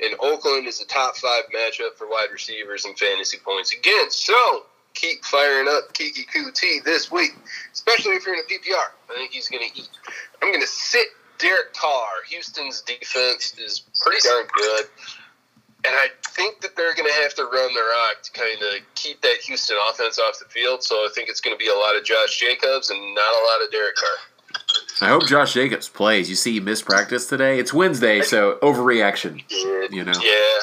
And 0.02 0.16
Oakland 0.18 0.66
is 0.66 0.80
a 0.80 0.86
top 0.86 1.16
five 1.16 1.44
matchup 1.54 1.94
for 1.96 2.08
wide 2.08 2.28
receivers 2.32 2.84
and 2.86 2.98
fantasy 2.98 3.38
points 3.38 3.72
again. 3.72 4.10
So 4.10 4.64
keep 4.94 5.24
firing 5.24 5.68
up 5.68 5.94
Keke 5.94 6.26
Coutee 6.34 6.82
this 6.82 7.12
week, 7.12 7.36
especially 7.72 8.14
if 8.14 8.26
you're 8.26 8.34
in 8.34 8.40
a 8.40 8.44
PPR. 8.44 8.90
I 9.10 9.14
think 9.14 9.30
he's 9.30 9.48
going 9.48 9.62
to 9.70 9.78
eat. 9.78 9.90
I'm 10.42 10.50
going 10.50 10.60
to 10.60 10.66
sit 10.66 11.06
Derek 11.38 11.72
Carr. 11.74 12.08
Houston's 12.30 12.80
defense 12.80 13.54
is 13.58 13.84
pretty 14.02 14.26
darn 14.26 14.46
good. 14.56 14.86
And 15.86 15.94
I 15.94 16.08
think 16.28 16.60
that 16.62 16.76
they're 16.76 16.94
going 16.94 17.08
to 17.08 17.22
have 17.22 17.34
to 17.34 17.42
run 17.44 17.74
the 17.74 17.80
rock 17.80 18.22
to 18.22 18.32
kind 18.32 18.62
of 18.62 18.94
keep 18.94 19.20
that 19.20 19.36
Houston 19.44 19.76
offense 19.90 20.18
off 20.18 20.38
the 20.38 20.46
field. 20.46 20.82
So 20.82 20.94
I 20.96 21.08
think 21.14 21.28
it's 21.28 21.40
going 21.40 21.54
to 21.54 21.58
be 21.58 21.68
a 21.68 21.74
lot 21.74 21.94
of 21.96 22.04
Josh 22.04 22.38
Jacobs 22.40 22.90
and 22.90 22.98
not 23.14 23.34
a 23.34 23.44
lot 23.44 23.62
of 23.64 23.70
Derek 23.70 23.94
Carr. 23.96 24.08
I 25.02 25.08
hope 25.08 25.26
Josh 25.26 25.52
Jacobs 25.52 25.88
plays. 25.88 26.30
You 26.30 26.36
see, 26.36 26.52
he 26.52 26.60
missed 26.60 26.86
practice 26.86 27.26
today. 27.26 27.58
It's 27.58 27.74
Wednesday, 27.74 28.22
so 28.22 28.56
overreaction. 28.62 29.42
You 29.92 30.04
know, 30.04 30.12
Yeah. 30.22 30.60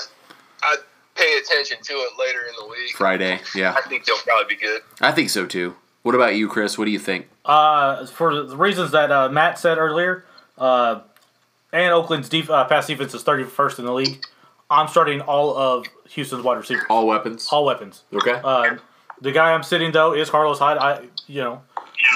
I'd 0.64 0.78
pay 1.16 1.38
attention 1.44 1.78
to 1.84 1.94
it 1.94 2.10
later 2.18 2.40
in 2.48 2.54
the 2.60 2.66
week. 2.68 2.96
Friday. 2.96 3.42
Yeah, 3.54 3.74
I 3.78 3.82
think 3.88 4.06
they'll 4.06 4.18
probably 4.18 4.56
be 4.56 4.62
good. 4.62 4.82
I 5.02 5.12
think 5.12 5.30
so 5.30 5.46
too. 5.46 5.76
What 6.04 6.16
about 6.16 6.36
you, 6.36 6.48
Chris? 6.48 6.78
What 6.78 6.86
do 6.86 6.92
you 6.92 7.00
think? 7.00 7.28
Uh, 7.46 8.06
for 8.08 8.44
the 8.44 8.56
reasons 8.58 8.92
that 8.92 9.12
uh, 9.12 9.30
Matt 9.30 9.60
said 9.60 9.78
earlier, 9.78 10.26
uh, 10.58 11.02
and 11.74 11.94
Oakland's 11.94 12.30
def- 12.30 12.50
uh, 12.50 12.64
pass 12.66 12.88
defense 12.88 13.14
is 13.14 13.24
31st 13.24 13.80
in 13.80 13.86
the 13.86 13.94
league. 13.94 14.24
I'm 14.72 14.88
starting 14.88 15.22
all 15.22 15.56
of 15.58 15.86
Houston's 16.12 16.44
wide 16.44 16.58
receivers, 16.58 16.84
All 16.90 17.06
weapons. 17.06 17.48
all 17.52 17.66
weapons. 17.66 18.04
Okay. 18.14 18.40
Uh, 18.44 18.78
the 19.22 19.32
guy 19.32 19.52
I'm 19.54 19.64
sitting 19.64 19.92
though 19.92 20.14
is 20.14 20.30
Carlos 20.30 20.58
Hyde. 20.60 20.78
I, 20.78 21.04
you 21.28 21.42
know, 21.42 21.62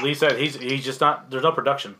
Lee 0.01 0.13
said 0.15 0.37
he's 0.39 0.55
he's 0.55 0.83
just 0.83 1.01
not. 1.01 1.29
There's 1.29 1.43
no 1.43 1.51
production. 1.51 1.95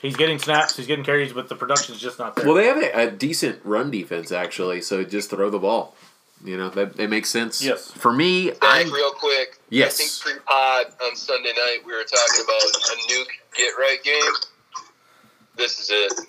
He's 0.00 0.14
getting 0.16 0.38
snaps, 0.38 0.76
he's 0.76 0.86
getting 0.86 1.04
carries, 1.04 1.32
but 1.32 1.48
the 1.48 1.56
production's 1.56 1.98
just 2.00 2.18
not 2.20 2.36
there. 2.36 2.46
Well, 2.46 2.54
they 2.54 2.66
have 2.66 2.76
a, 2.76 3.08
a 3.08 3.10
decent 3.10 3.60
run 3.64 3.90
defense 3.90 4.30
actually, 4.30 4.80
so 4.82 5.02
just 5.02 5.30
throw 5.30 5.50
the 5.50 5.58
ball. 5.58 5.96
You 6.44 6.56
know 6.56 6.68
that 6.70 7.00
it 7.00 7.10
makes 7.10 7.30
sense. 7.30 7.64
Yes. 7.64 7.90
For 7.90 8.12
me, 8.12 8.52
I'm 8.62 8.92
real 8.92 9.10
quick. 9.12 9.58
Yes. 9.70 9.94
I 10.00 10.04
think 10.04 10.38
pre-pod 10.44 10.86
on 11.04 11.16
Sunday 11.16 11.50
night 11.56 11.78
we 11.84 11.92
were 11.92 12.04
talking 12.04 12.44
about 12.44 12.62
a 12.62 13.12
nuke 13.12 13.56
get 13.56 13.72
right 13.76 13.98
game. 14.04 14.32
This 15.56 15.80
is 15.80 15.90
it. 15.90 16.26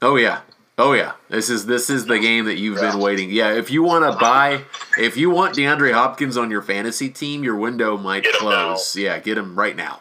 Oh 0.00 0.16
yeah, 0.16 0.40
Oh 0.80 0.92
yeah, 0.92 1.14
this 1.28 1.50
is 1.50 1.66
this 1.66 1.90
is 1.90 2.06
the 2.06 2.20
game 2.20 2.44
that 2.44 2.56
you've 2.56 2.80
been 2.80 3.00
waiting. 3.00 3.30
Yeah, 3.32 3.52
if 3.52 3.68
you 3.68 3.82
want 3.82 4.10
to 4.10 4.16
buy, 4.16 4.62
if 4.96 5.16
you 5.16 5.28
want 5.28 5.56
DeAndre 5.56 5.92
Hopkins 5.92 6.36
on 6.36 6.52
your 6.52 6.62
fantasy 6.62 7.08
team, 7.08 7.42
your 7.42 7.56
window 7.56 7.96
might 7.96 8.24
close. 8.34 8.94
Yeah, 8.94 9.18
get 9.18 9.36
him 9.36 9.58
right 9.58 9.74
now. 9.74 10.00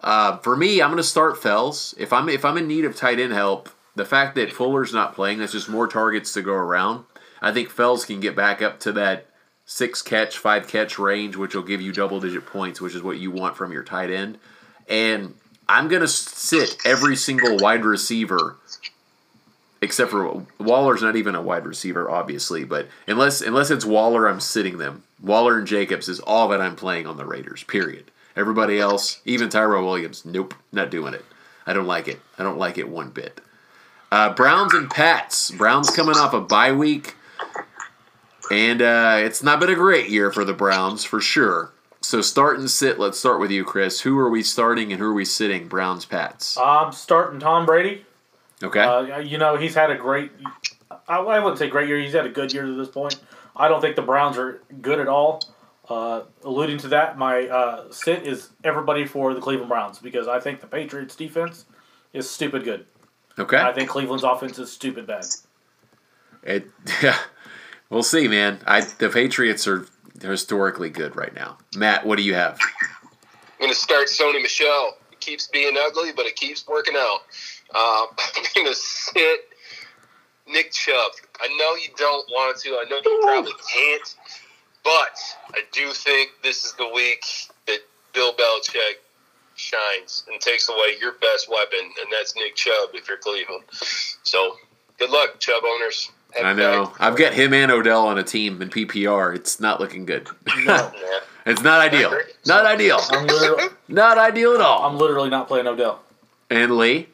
Uh, 0.00 0.38
for 0.38 0.56
me, 0.56 0.80
I'm 0.80 0.88
going 0.88 0.96
to 0.96 1.02
start 1.02 1.42
Fells. 1.42 1.94
If 1.98 2.14
I'm 2.14 2.30
if 2.30 2.46
I'm 2.46 2.56
in 2.56 2.66
need 2.66 2.86
of 2.86 2.96
tight 2.96 3.20
end 3.20 3.34
help, 3.34 3.68
the 3.94 4.06
fact 4.06 4.36
that 4.36 4.50
Fuller's 4.50 4.94
not 4.94 5.14
playing, 5.14 5.38
that's 5.38 5.52
just 5.52 5.68
more 5.68 5.86
targets 5.86 6.32
to 6.32 6.40
go 6.40 6.54
around. 6.54 7.04
I 7.42 7.52
think 7.52 7.68
Fells 7.68 8.06
can 8.06 8.20
get 8.20 8.34
back 8.34 8.62
up 8.62 8.80
to 8.80 8.92
that 8.92 9.26
six 9.66 10.00
catch, 10.00 10.38
five 10.38 10.66
catch 10.66 10.98
range, 10.98 11.36
which 11.36 11.54
will 11.54 11.62
give 11.62 11.82
you 11.82 11.92
double 11.92 12.20
digit 12.20 12.46
points, 12.46 12.80
which 12.80 12.94
is 12.94 13.02
what 13.02 13.18
you 13.18 13.30
want 13.30 13.54
from 13.54 13.70
your 13.70 13.84
tight 13.84 14.10
end. 14.10 14.38
And 14.88 15.34
I'm 15.68 15.88
going 15.88 16.02
to 16.02 16.08
sit 16.08 16.78
every 16.86 17.16
single 17.16 17.58
wide 17.58 17.84
receiver 17.84 18.56
except 19.82 20.10
for 20.10 20.46
Waller's 20.58 21.02
not 21.02 21.16
even 21.16 21.34
a 21.34 21.42
wide 21.42 21.66
receiver, 21.66 22.10
obviously. 22.10 22.64
But 22.64 22.88
unless 23.06 23.40
unless 23.40 23.70
it's 23.70 23.84
Waller, 23.84 24.26
I'm 24.26 24.40
sitting 24.40 24.78
them. 24.78 25.02
Waller 25.22 25.58
and 25.58 25.66
Jacobs 25.66 26.08
is 26.08 26.20
all 26.20 26.48
that 26.48 26.60
I'm 26.60 26.76
playing 26.76 27.06
on 27.06 27.16
the 27.16 27.26
Raiders. 27.26 27.62
Period. 27.64 28.10
Everybody 28.36 28.78
else, 28.78 29.20
even 29.24 29.48
Tyrell 29.48 29.84
Williams, 29.84 30.24
nope, 30.24 30.54
not 30.72 30.90
doing 30.90 31.14
it. 31.14 31.24
I 31.66 31.72
don't 31.72 31.86
like 31.86 32.08
it. 32.08 32.20
I 32.38 32.42
don't 32.42 32.58
like 32.58 32.78
it 32.78 32.88
one 32.88 33.10
bit. 33.10 33.40
Uh, 34.10 34.32
Browns 34.32 34.72
and 34.72 34.90
Pats. 34.90 35.50
Browns 35.50 35.90
coming 35.90 36.16
off 36.16 36.32
a 36.32 36.40
bye 36.40 36.72
week, 36.72 37.14
and 38.50 38.80
uh, 38.80 39.18
it's 39.18 39.42
not 39.42 39.60
been 39.60 39.70
a 39.70 39.74
great 39.74 40.08
year 40.08 40.32
for 40.32 40.44
the 40.44 40.54
Browns 40.54 41.04
for 41.04 41.20
sure. 41.20 41.72
So 42.02 42.22
start 42.22 42.58
and 42.58 42.70
sit. 42.70 42.98
Let's 42.98 43.18
start 43.18 43.40
with 43.40 43.50
you, 43.50 43.62
Chris. 43.62 44.00
Who 44.00 44.18
are 44.18 44.30
we 44.30 44.42
starting 44.42 44.90
and 44.90 45.00
who 45.00 45.06
are 45.06 45.14
we 45.14 45.24
sitting? 45.24 45.68
Browns, 45.68 46.06
Pats. 46.06 46.56
I'm 46.56 46.92
starting 46.92 47.40
Tom 47.40 47.66
Brady. 47.66 48.04
Okay. 48.62 48.80
Uh, 48.80 49.18
you 49.18 49.38
know, 49.38 49.56
he's 49.56 49.74
had 49.74 49.90
a 49.90 49.96
great. 49.96 50.30
I, 51.08 51.18
I 51.18 51.38
wouldn't 51.38 51.58
say 51.58 51.68
great 51.68 51.88
year. 51.88 51.98
He's 51.98 52.12
had 52.12 52.26
a 52.26 52.30
good 52.30 52.52
year 52.52 52.66
to 52.66 52.74
this 52.74 52.88
point. 52.88 53.18
I 53.56 53.68
don't 53.68 53.80
think 53.80 53.96
the 53.96 54.02
Browns 54.02 54.38
are 54.38 54.62
good 54.80 55.00
at 55.00 55.08
all. 55.08 55.42
Uh, 55.88 56.22
alluding 56.44 56.78
to 56.78 56.88
that, 56.88 57.18
my 57.18 57.48
uh, 57.48 57.90
sit 57.90 58.26
is 58.26 58.50
everybody 58.62 59.04
for 59.04 59.34
the 59.34 59.40
Cleveland 59.40 59.68
Browns 59.68 59.98
because 59.98 60.28
I 60.28 60.38
think 60.38 60.60
the 60.60 60.66
Patriots 60.66 61.16
defense 61.16 61.64
is 62.12 62.30
stupid 62.30 62.64
good. 62.64 62.86
okay. 63.38 63.56
I 63.56 63.72
think 63.72 63.90
Cleveland's 63.90 64.22
offense 64.22 64.58
is 64.58 64.70
stupid 64.70 65.06
bad. 65.06 65.24
It, 66.42 66.68
yeah, 67.02 67.18
we'll 67.88 68.02
see, 68.04 68.28
man. 68.28 68.60
I 68.66 68.82
the 68.82 69.08
Patriots 69.08 69.66
are 69.66 69.86
historically 70.20 70.90
good 70.90 71.16
right 71.16 71.34
now. 71.34 71.58
Matt, 71.76 72.06
what 72.06 72.18
do 72.18 72.22
you 72.22 72.34
have? 72.34 72.58
I'm 73.60 73.66
going 73.66 73.72
to 73.72 73.78
start 73.78 74.08
Sony 74.08 74.40
Michel. 74.40 74.96
It 75.12 75.20
keeps 75.20 75.48
being 75.48 75.76
ugly, 75.78 76.12
but 76.14 76.26
it 76.26 76.36
keeps 76.36 76.66
working 76.66 76.94
out. 76.96 77.20
Uh, 77.74 78.06
I'm 78.36 78.44
going 78.54 78.66
to 78.66 78.74
sit 78.74 79.40
Nick 80.48 80.72
Chubb. 80.72 81.12
I 81.40 81.48
know 81.58 81.74
you 81.76 81.88
don't 81.96 82.26
want 82.30 82.58
to. 82.60 82.70
I 82.70 82.84
know 82.90 83.00
you 83.04 83.20
probably 83.22 83.52
can't. 83.72 84.14
But 84.82 85.18
I 85.52 85.60
do 85.72 85.90
think 85.90 86.30
this 86.42 86.64
is 86.64 86.72
the 86.74 86.88
week 86.88 87.22
that 87.66 87.80
Bill 88.14 88.32
Belichick 88.32 88.94
shines 89.54 90.24
and 90.30 90.40
takes 90.40 90.68
away 90.70 90.96
your 91.00 91.12
best 91.12 91.50
weapon, 91.50 91.80
and 91.80 92.08
that's 92.10 92.34
Nick 92.34 92.56
Chubb 92.56 92.90
if 92.94 93.06
you're 93.06 93.18
Cleveland. 93.18 93.64
So 94.22 94.56
good 94.98 95.10
luck, 95.10 95.38
Chubb 95.38 95.62
owners. 95.66 96.10
Have 96.34 96.46
I 96.46 96.50
a 96.52 96.54
know 96.54 96.86
bag. 96.86 96.96
I've 97.00 97.16
got 97.16 97.34
him 97.34 97.52
and 97.52 97.70
Odell 97.70 98.06
on 98.06 98.16
a 98.18 98.22
team 98.22 98.62
in 98.62 98.70
PPR. 98.70 99.34
It's 99.34 99.60
not 99.60 99.80
looking 99.80 100.06
good. 100.06 100.28
No, 100.64 100.90
Yeah. 100.94 101.20
it's 101.46 101.62
not 101.62 101.80
ideal. 101.80 102.16
Not 102.46 102.64
ideal. 102.64 103.00
I'm 103.10 103.26
Not 103.88 104.16
ideal 104.16 104.54
at 104.54 104.60
all. 104.60 104.84
I'm 104.84 104.96
literally 104.96 105.28
not 105.30 105.46
playing 105.48 105.66
Odell. 105.66 106.00
And 106.48 106.76
Lee. 106.78 107.08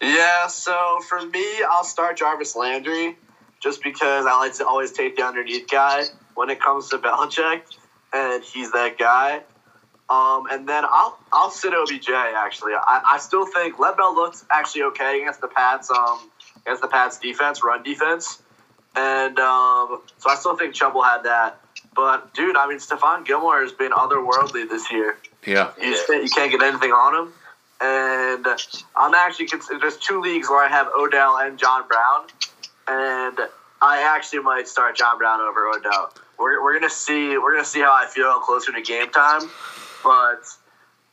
Yeah, 0.00 0.46
so 0.46 1.00
for 1.08 1.24
me, 1.26 1.62
I'll 1.68 1.84
start 1.84 2.18
Jarvis 2.18 2.54
Landry 2.54 3.16
just 3.60 3.82
because 3.82 4.26
I 4.26 4.38
like 4.38 4.54
to 4.54 4.66
always 4.66 4.92
take 4.92 5.16
the 5.16 5.22
underneath 5.22 5.68
guy 5.68 6.04
when 6.34 6.50
it 6.50 6.60
comes 6.60 6.88
to 6.90 6.98
Belichick, 6.98 7.62
and 8.12 8.42
he's 8.44 8.70
that 8.72 8.96
guy. 8.98 9.42
Um, 10.08 10.46
and 10.50 10.68
then 10.68 10.84
I'll 10.86 11.18
I'll 11.32 11.50
sit 11.50 11.74
OBJ 11.74 12.08
actually. 12.10 12.72
I, 12.72 13.02
I 13.04 13.18
still 13.18 13.44
think 13.44 13.76
Le'Bell 13.76 14.14
looks 14.14 14.44
actually 14.50 14.82
okay 14.84 15.20
against 15.20 15.40
the 15.42 15.48
Pats 15.48 15.90
um 15.90 16.30
against 16.64 16.80
the 16.80 16.88
Pats 16.88 17.18
defense, 17.18 17.62
run 17.62 17.82
defense, 17.82 18.40
and 18.96 19.38
um, 19.38 20.00
so 20.16 20.30
I 20.30 20.36
still 20.36 20.56
think 20.56 20.74
Chubb 20.74 20.94
will 20.94 21.02
have 21.02 21.24
that. 21.24 21.60
But 21.94 22.32
dude, 22.32 22.56
I 22.56 22.68
mean, 22.68 22.78
Stephon 22.78 23.26
Gilmore 23.26 23.60
has 23.60 23.72
been 23.72 23.92
otherworldly 23.92 24.68
this 24.68 24.90
year. 24.90 25.18
Yeah. 25.46 25.72
You, 25.80 25.96
you 26.22 26.28
can't 26.30 26.50
get 26.50 26.62
anything 26.62 26.92
on 26.92 27.26
him. 27.26 27.32
And 27.80 28.44
I'm 28.96 29.14
actually 29.14 29.46
consider 29.46 29.78
there's 29.78 29.96
two 29.96 30.20
leagues 30.20 30.48
where 30.48 30.64
I 30.64 30.68
have 30.68 30.88
Odell 30.98 31.38
and 31.38 31.58
John 31.58 31.86
Brown, 31.86 32.26
and 32.88 33.38
I 33.80 34.02
actually 34.02 34.40
might 34.40 34.66
start 34.66 34.96
John 34.96 35.18
Brown 35.18 35.40
over 35.40 35.68
Odell. 35.68 36.12
We're, 36.38 36.62
we're 36.62 36.74
gonna 36.74 36.90
see 36.90 37.38
we're 37.38 37.52
gonna 37.52 37.64
see 37.64 37.80
how 37.80 37.92
I 37.92 38.06
feel 38.06 38.40
closer 38.40 38.72
to 38.72 38.82
game 38.82 39.10
time, 39.10 39.42
but 40.02 40.42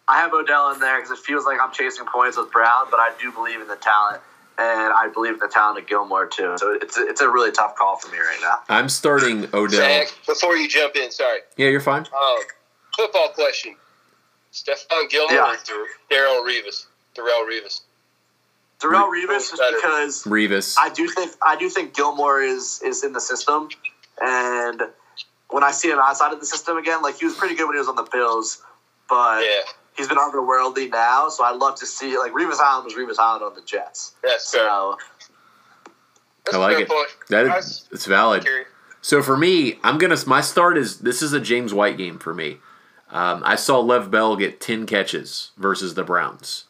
I 0.07 0.19
have 0.19 0.33
Odell 0.33 0.71
in 0.71 0.79
there 0.79 0.99
because 1.01 1.17
it 1.17 1.23
feels 1.23 1.45
like 1.45 1.59
I'm 1.61 1.71
chasing 1.71 2.05
points 2.05 2.37
with 2.37 2.51
Brown, 2.51 2.87
but 2.89 2.99
I 2.99 3.11
do 3.21 3.31
believe 3.31 3.61
in 3.61 3.67
the 3.67 3.75
talent, 3.75 4.21
and 4.57 4.93
I 4.93 5.09
believe 5.13 5.33
in 5.33 5.39
the 5.39 5.47
talent 5.47 5.79
of 5.79 5.87
Gilmore 5.87 6.25
too. 6.25 6.55
So 6.57 6.73
it's 6.81 6.97
a, 6.97 7.07
it's 7.07 7.21
a 7.21 7.29
really 7.29 7.51
tough 7.51 7.75
call 7.75 7.97
for 7.97 8.11
me 8.11 8.17
right 8.17 8.39
now. 8.41 8.59
I'm 8.69 8.89
starting 8.89 9.45
Odell. 9.53 9.69
Zach, 9.69 10.07
before 10.25 10.55
you 10.57 10.67
jump 10.67 10.95
in, 10.95 11.11
sorry. 11.11 11.39
Yeah, 11.57 11.69
you're 11.69 11.79
fine. 11.79 12.07
Um, 12.07 12.37
football 12.95 13.29
question. 13.29 13.75
Stephon 14.55 15.09
Gilmore 15.09 15.33
Yeah. 15.35 15.51
or 15.51 15.57
Dar- 15.57 15.85
Darrelle 16.09 16.45
Revis? 16.47 16.85
Darrelle 17.15 17.45
Revis. 17.45 17.81
Darrelle 18.79 19.09
Revis 19.09 19.49
just 19.51 19.61
because 19.75 20.23
Revis. 20.23 20.75
I 20.79 20.89
do 20.89 21.07
think 21.09 21.31
I 21.45 21.55
do 21.55 21.69
think 21.69 21.93
Gilmore 21.93 22.41
is 22.41 22.81
is 22.83 23.03
in 23.03 23.13
the 23.13 23.21
system, 23.21 23.69
and 24.21 24.81
when 25.49 25.63
I 25.63 25.71
see 25.71 25.89
him 25.89 25.99
outside 25.99 26.33
of 26.33 26.39
the 26.39 26.45
system 26.45 26.77
again, 26.77 27.01
like 27.01 27.15
he 27.17 27.25
was 27.25 27.35
pretty 27.35 27.55
good 27.55 27.65
when 27.67 27.75
he 27.75 27.79
was 27.79 27.87
on 27.87 27.95
the 27.95 28.07
Bills, 28.11 28.61
but 29.09 29.43
Yeah, 29.43 29.61
he's 29.95 30.07
been 30.09 30.17
otherworldly 30.17 30.89
now. 30.91 31.29
So 31.29 31.43
I'd 31.45 31.55
love 31.57 31.75
to 31.79 31.85
see 31.85 32.17
like 32.17 32.31
Revis 32.33 32.59
Island 32.59 32.85
was 32.85 32.93
Revis 32.95 33.17
Island 33.19 33.43
on 33.43 33.55
the 33.55 33.61
Jets. 33.61 34.13
that's 34.21 34.51
fair. 34.51 34.67
So 34.67 34.97
That's 36.45 36.55
I 36.55 36.59
a 36.59 36.61
like 36.61 36.79
it. 36.79 36.87
Point. 36.89 37.09
That 37.29 37.49
I 37.49 37.57
is, 37.57 37.65
was 37.65 37.87
it's 37.93 38.05
valid. 38.05 38.45
So 39.01 39.21
for 39.21 39.37
me, 39.37 39.79
I'm 39.83 39.97
gonna. 39.97 40.17
My 40.27 40.41
start 40.41 40.77
is 40.77 40.99
this 40.99 41.21
is 41.21 41.31
a 41.33 41.39
James 41.39 41.73
White 41.73 41.97
game 41.97 42.19
for 42.19 42.33
me. 42.33 42.57
Um, 43.15 43.43
I 43.45 43.55
saw 43.55 43.79
Lev 43.79 44.11
Bell 44.11 44.35
get 44.35 44.59
ten 44.59 44.85
catches 44.85 45.51
versus 45.55 45.93
the 45.93 46.03
Browns. 46.03 46.65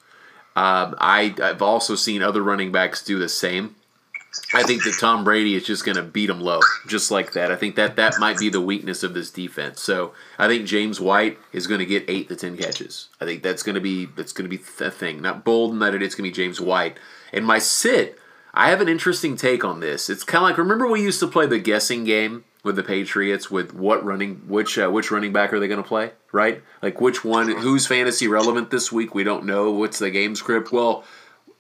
Um, 0.56 0.94
I, 1.00 1.34
I've 1.42 1.64
also 1.64 1.96
seen 1.96 2.22
other 2.22 2.44
running 2.44 2.72
backs 2.72 3.04
do 3.04 3.18
the 3.18 3.28
same. 3.28 3.76
I 4.54 4.62
think 4.62 4.84
that 4.84 4.98
Tom 5.00 5.24
Brady 5.24 5.56
is 5.56 5.66
just 5.66 5.86
going 5.86 5.96
to 5.96 6.04
beat 6.04 6.28
them 6.28 6.42
low, 6.42 6.60
just 6.88 7.10
like 7.10 7.34
that. 7.34 7.52
I 7.52 7.56
think 7.56 7.76
that 7.78 7.96
that 7.96 8.20
might 8.20 8.38
be 8.38 8.50
the 8.50 8.62
weakness 8.62 9.02
of 9.02 9.16
this 9.16 9.32
defense. 9.32 9.82
So 9.82 10.14
I 10.38 10.48
think 10.48 10.68
James 10.68 11.00
White 11.00 11.40
is 11.52 11.66
going 11.66 11.80
to 11.80 11.86
get 11.86 12.06
eight 12.08 12.30
to 12.30 12.36
ten 12.36 12.58
catches. 12.58 13.10
I 13.20 13.26
think 13.26 13.42
that's 13.42 13.64
going 13.64 13.76
to 13.76 13.82
be 13.82 14.06
that's 14.06 14.34
going 14.34 14.48
to 14.48 14.56
be 14.56 14.64
the 14.78 14.92
thing. 14.92 15.24
Not 15.24 15.46
bold 15.46 15.72
in 15.72 15.80
that 15.80 15.96
it's 15.96 16.14
going 16.14 16.30
to 16.30 16.38
be 16.38 16.44
James 16.44 16.62
White. 16.62 16.98
And 17.34 17.44
my 17.44 17.58
sit, 17.58 18.20
I 18.54 18.70
have 18.70 18.82
an 18.82 18.90
interesting 18.90 19.36
take 19.36 19.64
on 19.64 19.80
this. 19.80 20.12
It's 20.12 20.24
kind 20.24 20.44
of 20.44 20.50
like 20.50 20.60
remember 20.60 20.88
we 20.88 21.02
used 21.02 21.22
to 21.22 21.28
play 21.28 21.48
the 21.48 21.58
guessing 21.58 22.04
game 22.04 22.44
with 22.66 22.76
the 22.76 22.84
Patriots 22.84 23.52
with 23.52 23.74
what 23.74 24.04
running 24.04 24.42
which 24.48 24.78
uh, 24.78 24.90
which 24.90 25.12
running 25.12 25.32
back 25.32 25.54
are 25.54 25.60
they 25.60 25.68
going 25.68 25.82
to 25.82 25.88
play, 25.88 26.12
right? 26.32 26.62
Like 26.82 27.00
which 27.00 27.24
one 27.24 27.48
who's 27.48 27.86
fantasy 27.86 28.28
relevant 28.28 28.72
this 28.72 28.92
week? 28.92 29.14
We 29.14 29.24
don't 29.24 29.46
know 29.46 29.72
what's 29.72 30.00
the 30.00 30.10
game 30.10 30.36
script. 30.36 30.72
Well, 30.72 31.04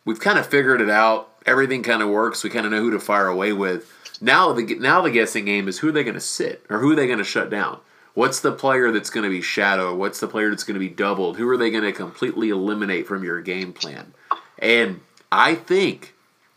we've 0.03 0.19
kind 0.19 0.39
of 0.39 0.47
figured 0.47 0.81
it 0.81 0.89
out. 0.89 1.29
Everything 1.45 1.83
kind 1.83 2.01
of 2.01 2.09
works. 2.09 2.43
We 2.43 2.49
kind 2.49 2.65
of 2.65 2.71
know 2.71 2.79
who 2.79 2.91
to 2.91 2.99
fire 2.99 3.27
away 3.27 3.53
with. 3.53 3.91
Now 4.19 4.51
the 4.51 4.63
now 4.75 5.01
the 5.01 5.11
guessing 5.11 5.45
game 5.45 5.67
is 5.67 5.79
who 5.79 5.89
are 5.89 5.91
they 5.91 6.03
going 6.03 6.15
to 6.15 6.19
sit 6.19 6.65
or 6.69 6.79
who 6.79 6.91
are 6.91 6.95
they 6.95 7.05
going 7.05 7.19
to 7.19 7.23
shut 7.23 7.51
down? 7.51 7.79
What's 8.15 8.39
the 8.39 8.51
player 8.51 8.91
that's 8.91 9.11
going 9.11 9.25
to 9.25 9.29
be 9.29 9.41
shadow? 9.41 9.93
What's 9.93 10.19
the 10.19 10.27
player 10.27 10.49
that's 10.49 10.63
going 10.63 10.73
to 10.73 10.79
be 10.79 10.89
doubled? 10.89 11.37
Who 11.37 11.47
are 11.49 11.57
they 11.57 11.69
going 11.69 11.83
to 11.83 11.91
completely 11.91 12.49
eliminate 12.49 13.05
from 13.05 13.23
your 13.23 13.41
game 13.41 13.73
plan? 13.73 14.13
And 14.57 15.01
I 15.31 15.53
think 15.53 16.15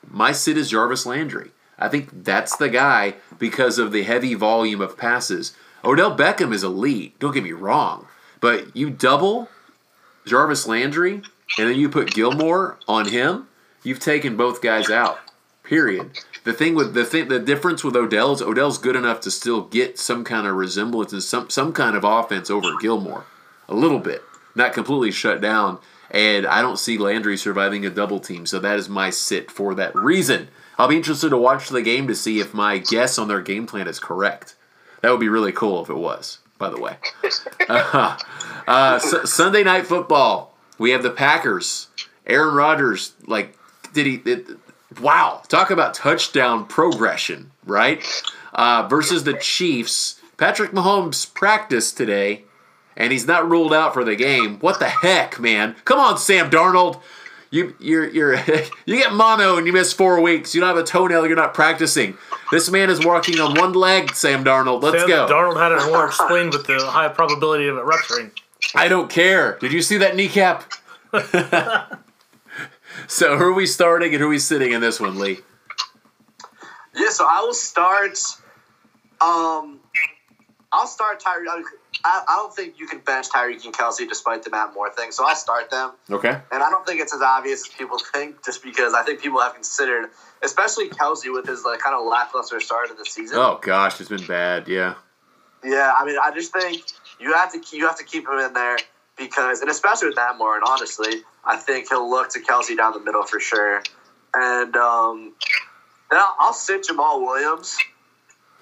my 0.08 0.32
sit 0.32 0.56
is 0.56 0.70
Jarvis 0.70 1.04
Landry. 1.04 1.50
I 1.78 1.88
think 1.88 2.24
that's 2.24 2.56
the 2.56 2.68
guy 2.68 3.14
because 3.38 3.78
of 3.78 3.92
the 3.92 4.02
heavy 4.02 4.34
volume 4.34 4.80
of 4.80 4.96
passes. 4.96 5.54
Odell 5.84 6.16
Beckham 6.16 6.52
is 6.52 6.64
elite. 6.64 7.18
Don't 7.18 7.34
get 7.34 7.44
me 7.44 7.52
wrong, 7.52 8.06
but 8.40 8.76
you 8.76 8.90
double 8.90 9.48
Jarvis 10.26 10.66
Landry 10.66 11.22
and 11.56 11.68
then 11.68 11.78
you 11.78 11.88
put 11.88 12.14
Gilmore 12.14 12.78
on 12.86 13.08
him. 13.08 13.48
You've 13.82 14.00
taken 14.00 14.36
both 14.36 14.60
guys 14.60 14.90
out. 14.90 15.18
Period. 15.62 16.10
The 16.44 16.52
thing 16.52 16.74
with 16.74 16.94
the 16.94 17.04
thing, 17.04 17.28
the 17.28 17.38
difference 17.38 17.84
with 17.84 17.94
Odell 17.94 18.32
is 18.32 18.42
Odell's 18.42 18.78
good 18.78 18.96
enough 18.96 19.20
to 19.20 19.30
still 19.30 19.62
get 19.62 19.98
some 19.98 20.24
kind 20.24 20.46
of 20.46 20.54
resemblance 20.54 21.12
and 21.12 21.22
some 21.22 21.50
some 21.50 21.72
kind 21.72 21.94
of 21.94 22.04
offense 22.04 22.48
over 22.48 22.68
Gilmore, 22.80 23.26
a 23.68 23.74
little 23.74 23.98
bit, 23.98 24.22
not 24.54 24.72
completely 24.72 25.10
shut 25.10 25.40
down. 25.42 25.78
And 26.10 26.46
I 26.46 26.62
don't 26.62 26.78
see 26.78 26.96
Landry 26.96 27.36
surviving 27.36 27.84
a 27.84 27.90
double 27.90 28.18
team, 28.18 28.46
so 28.46 28.58
that 28.60 28.78
is 28.78 28.88
my 28.88 29.10
sit 29.10 29.50
for 29.50 29.74
that 29.74 29.94
reason. 29.94 30.48
I'll 30.78 30.88
be 30.88 30.96
interested 30.96 31.30
to 31.30 31.36
watch 31.36 31.68
the 31.68 31.82
game 31.82 32.06
to 32.06 32.14
see 32.14 32.40
if 32.40 32.54
my 32.54 32.78
guess 32.78 33.18
on 33.18 33.28
their 33.28 33.42
game 33.42 33.66
plan 33.66 33.88
is 33.88 33.98
correct. 33.98 34.54
That 35.02 35.10
would 35.10 35.20
be 35.20 35.28
really 35.28 35.52
cool 35.52 35.82
if 35.82 35.90
it 35.90 35.96
was. 35.96 36.38
By 36.58 36.70
the 36.70 36.80
way, 36.80 36.96
uh, 37.68 38.18
uh, 38.66 38.98
Sunday 38.98 39.62
night 39.62 39.86
football. 39.86 40.56
We 40.76 40.90
have 40.90 41.04
the 41.04 41.10
Packers. 41.10 41.86
Aaron 42.26 42.54
Rodgers, 42.54 43.14
like, 43.26 43.56
did 43.92 44.06
he? 44.06 44.14
It, 44.24 44.46
Wow, 45.00 45.42
talk 45.48 45.70
about 45.70 45.94
touchdown 45.94 46.66
progression, 46.66 47.52
right? 47.64 48.04
Uh, 48.54 48.86
versus 48.88 49.24
the 49.24 49.34
Chiefs. 49.34 50.20
Patrick 50.38 50.72
Mahomes 50.72 51.32
practiced 51.32 51.96
today, 51.96 52.44
and 52.96 53.12
he's 53.12 53.26
not 53.26 53.48
ruled 53.48 53.74
out 53.74 53.92
for 53.92 54.02
the 54.02 54.16
game. 54.16 54.58
What 54.60 54.78
the 54.78 54.88
heck, 54.88 55.38
man? 55.38 55.76
Come 55.84 56.00
on, 56.00 56.16
Sam 56.16 56.50
Darnold. 56.50 57.00
You 57.50 57.74
you're 57.78 58.08
you're 58.08 58.34
you 58.86 58.96
get 58.96 59.12
mono 59.12 59.56
and 59.56 59.66
you 59.66 59.72
miss 59.72 59.92
four 59.92 60.20
weeks. 60.20 60.54
You 60.54 60.60
don't 60.60 60.68
have 60.68 60.78
a 60.78 60.86
toenail. 60.86 61.26
You're 61.26 61.36
not 61.36 61.54
practicing. 61.54 62.16
This 62.50 62.70
man 62.70 62.90
is 62.90 63.04
walking 63.04 63.40
on 63.40 63.54
one 63.54 63.72
leg. 63.72 64.14
Sam 64.14 64.44
Darnold. 64.44 64.82
Let's 64.82 65.00
Sam 65.00 65.08
go. 65.08 65.26
Darnold 65.28 65.60
had 65.60 65.72
it 65.72 65.90
more 65.90 66.06
explained 66.06 66.52
with 66.52 66.66
the 66.66 66.78
high 66.78 67.08
probability 67.08 67.68
of 67.68 67.76
it 67.76 67.84
rupturing. 67.84 68.32
I 68.74 68.88
don't 68.88 69.08
care. 69.10 69.56
Did 69.58 69.72
you 69.72 69.82
see 69.82 69.98
that 69.98 70.16
kneecap? 70.16 70.72
so 73.06 73.38
who 73.38 73.44
are 73.44 73.52
we 73.52 73.66
starting 73.66 74.12
and 74.12 74.20
who 74.20 74.26
are 74.26 74.30
we 74.30 74.38
sitting 74.38 74.72
in 74.72 74.80
this 74.80 75.00
one, 75.00 75.18
Lee? 75.18 75.38
Yeah, 76.94 77.10
so 77.10 77.26
I 77.28 77.40
will 77.40 77.54
start. 77.54 78.18
Um, 79.20 79.80
I'll 80.72 80.86
start 80.86 81.22
Tyreek. 81.22 81.64
I, 82.04 82.22
I 82.28 82.36
don't 82.36 82.54
think 82.54 82.78
you 82.78 82.86
can 82.86 83.00
bench 83.00 83.28
Tyreek 83.28 83.64
and 83.64 83.74
Kelce 83.74 84.08
despite 84.08 84.42
the 84.42 84.50
Matt 84.50 84.74
Moore 84.74 84.90
thing, 84.90 85.10
so 85.10 85.26
I'll 85.26 85.34
start 85.34 85.70
them. 85.70 85.92
Okay. 86.10 86.40
And 86.52 86.62
I 86.62 86.70
don't 86.70 86.86
think 86.86 87.00
it's 87.00 87.14
as 87.14 87.22
obvious 87.22 87.66
as 87.66 87.74
people 87.74 87.98
think, 87.98 88.44
just 88.44 88.62
because 88.62 88.94
I 88.94 89.02
think 89.02 89.20
people 89.20 89.40
have 89.40 89.54
considered, 89.54 90.10
especially 90.42 90.88
Kelce 90.88 91.32
with 91.32 91.46
his 91.46 91.64
like 91.64 91.80
kind 91.80 91.94
of 91.94 92.06
lackluster 92.06 92.60
start 92.60 92.90
of 92.90 92.98
the 92.98 93.04
season. 93.04 93.38
Oh 93.38 93.58
gosh, 93.60 94.00
it's 94.00 94.08
been 94.08 94.26
bad. 94.26 94.68
Yeah. 94.68 94.94
Yeah, 95.64 95.92
I 95.96 96.04
mean, 96.04 96.16
I 96.22 96.32
just 96.32 96.52
think 96.52 96.82
you 97.18 97.32
have 97.34 97.52
to 97.52 97.76
you 97.76 97.86
have 97.86 97.98
to 97.98 98.04
keep 98.04 98.28
him 98.28 98.38
in 98.38 98.52
there 98.52 98.78
because, 99.16 99.60
and 99.60 99.70
especially 99.70 100.08
with 100.08 100.16
Matt 100.16 100.38
Moore, 100.38 100.54
and 100.54 100.64
honestly, 100.66 101.22
I 101.44 101.56
think 101.56 101.88
he'll 101.88 102.08
look 102.08 102.30
to 102.30 102.40
Kelce 102.40 102.76
down 102.76 102.92
the 102.92 103.00
middle 103.00 103.24
for 103.24 103.40
sure. 103.40 103.82
And 104.34 104.76
um, 104.76 105.34
then 106.10 106.20
I'll, 106.20 106.36
I'll 106.38 106.52
sit 106.52 106.86
Jamaal 106.88 107.20
Williams, 107.20 107.76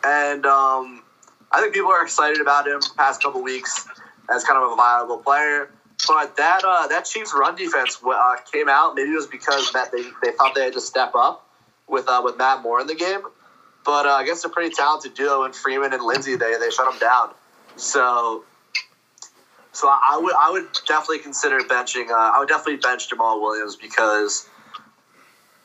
and 0.02 0.46
um, 0.46 1.02
I 1.52 1.60
think 1.60 1.74
people 1.74 1.90
are 1.90 2.02
excited 2.02 2.40
about 2.40 2.66
him 2.66 2.80
past 2.96 3.22
couple 3.22 3.42
weeks 3.42 3.86
as 4.34 4.44
kind 4.44 4.62
of 4.62 4.72
a 4.72 4.76
viable 4.76 5.18
player. 5.18 5.70
But 6.06 6.36
that 6.36 6.62
uh, 6.64 6.86
that 6.88 7.04
Chiefs 7.04 7.32
run 7.34 7.56
defense 7.56 7.98
uh, 8.06 8.36
came 8.52 8.68
out. 8.68 8.94
Maybe 8.94 9.10
it 9.10 9.14
was 9.14 9.26
because 9.26 9.72
that 9.72 9.90
they, 9.92 10.02
they 10.22 10.36
thought 10.36 10.54
they 10.54 10.64
had 10.64 10.74
to 10.74 10.80
step 10.80 11.14
up 11.14 11.48
with 11.88 12.08
uh, 12.08 12.20
with 12.22 12.36
Matt 12.36 12.62
Moore 12.62 12.80
in 12.80 12.86
the 12.86 12.94
game. 12.94 13.20
But 13.84 14.04
uh, 14.04 14.18
against 14.20 14.44
a 14.44 14.48
pretty 14.48 14.74
talented 14.74 15.14
duo 15.14 15.44
in 15.44 15.52
Freeman 15.52 15.92
and 15.92 16.02
Lindsay, 16.02 16.36
they 16.36 16.56
they 16.58 16.70
shut 16.70 16.90
them 16.90 16.98
down. 16.98 17.30
So 17.76 18.44
so 19.72 19.88
I 19.88 20.18
would 20.20 20.34
I 20.38 20.50
would 20.50 20.68
definitely 20.86 21.20
consider 21.20 21.60
benching. 21.60 22.10
Uh, 22.10 22.14
I 22.14 22.38
would 22.38 22.48
definitely 22.48 22.76
bench 22.76 23.10
Jamaal 23.10 23.40
Williams 23.40 23.76
because 23.76 24.48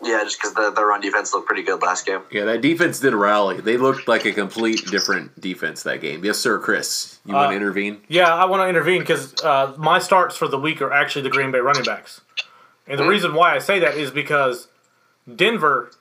yeah, 0.04 0.24
just 0.24 0.40
because 0.40 0.54
the, 0.54 0.72
the 0.72 0.84
run 0.86 1.02
defense 1.02 1.34
looked 1.34 1.48
pretty 1.48 1.64
good 1.64 1.82
last 1.82 2.06
game. 2.06 2.22
Yeah, 2.32 2.46
that 2.46 2.62
defense 2.62 3.00
did 3.00 3.14
rally. 3.14 3.62
They 3.62 3.78
looked 3.78 4.08
like 4.08 4.26
a 4.26 4.32
complete 4.32 4.86
different 4.88 5.40
defense 5.40 5.84
that 5.84 6.02
game. 6.02 6.24
Yes, 6.26 6.38
sir, 6.40 6.58
Chris. 6.60 7.20
You 7.26 7.34
want 7.36 7.48
Uh, 7.48 7.50
to 7.52 7.56
intervene? 7.58 8.02
Yeah, 8.08 8.34
I 8.34 8.46
want 8.46 8.62
to 8.64 8.68
intervene 8.68 9.00
because 9.02 9.34
uh, 9.44 9.74
my 9.78 10.00
starts 10.00 10.36
for 10.38 10.48
the 10.48 10.58
week 10.60 10.82
are 10.82 10.92
actually 10.92 11.22
the 11.24 11.30
Green 11.30 11.52
Bay 11.52 11.60
running 11.60 11.84
backs. 11.84 12.22
And 12.88 13.00
the 13.00 13.08
reason 13.08 13.34
why 13.34 13.56
I 13.56 13.60
say 13.60 13.80
that 13.80 13.96
is 13.96 14.12
because 14.12 14.68
Denver 15.34 15.92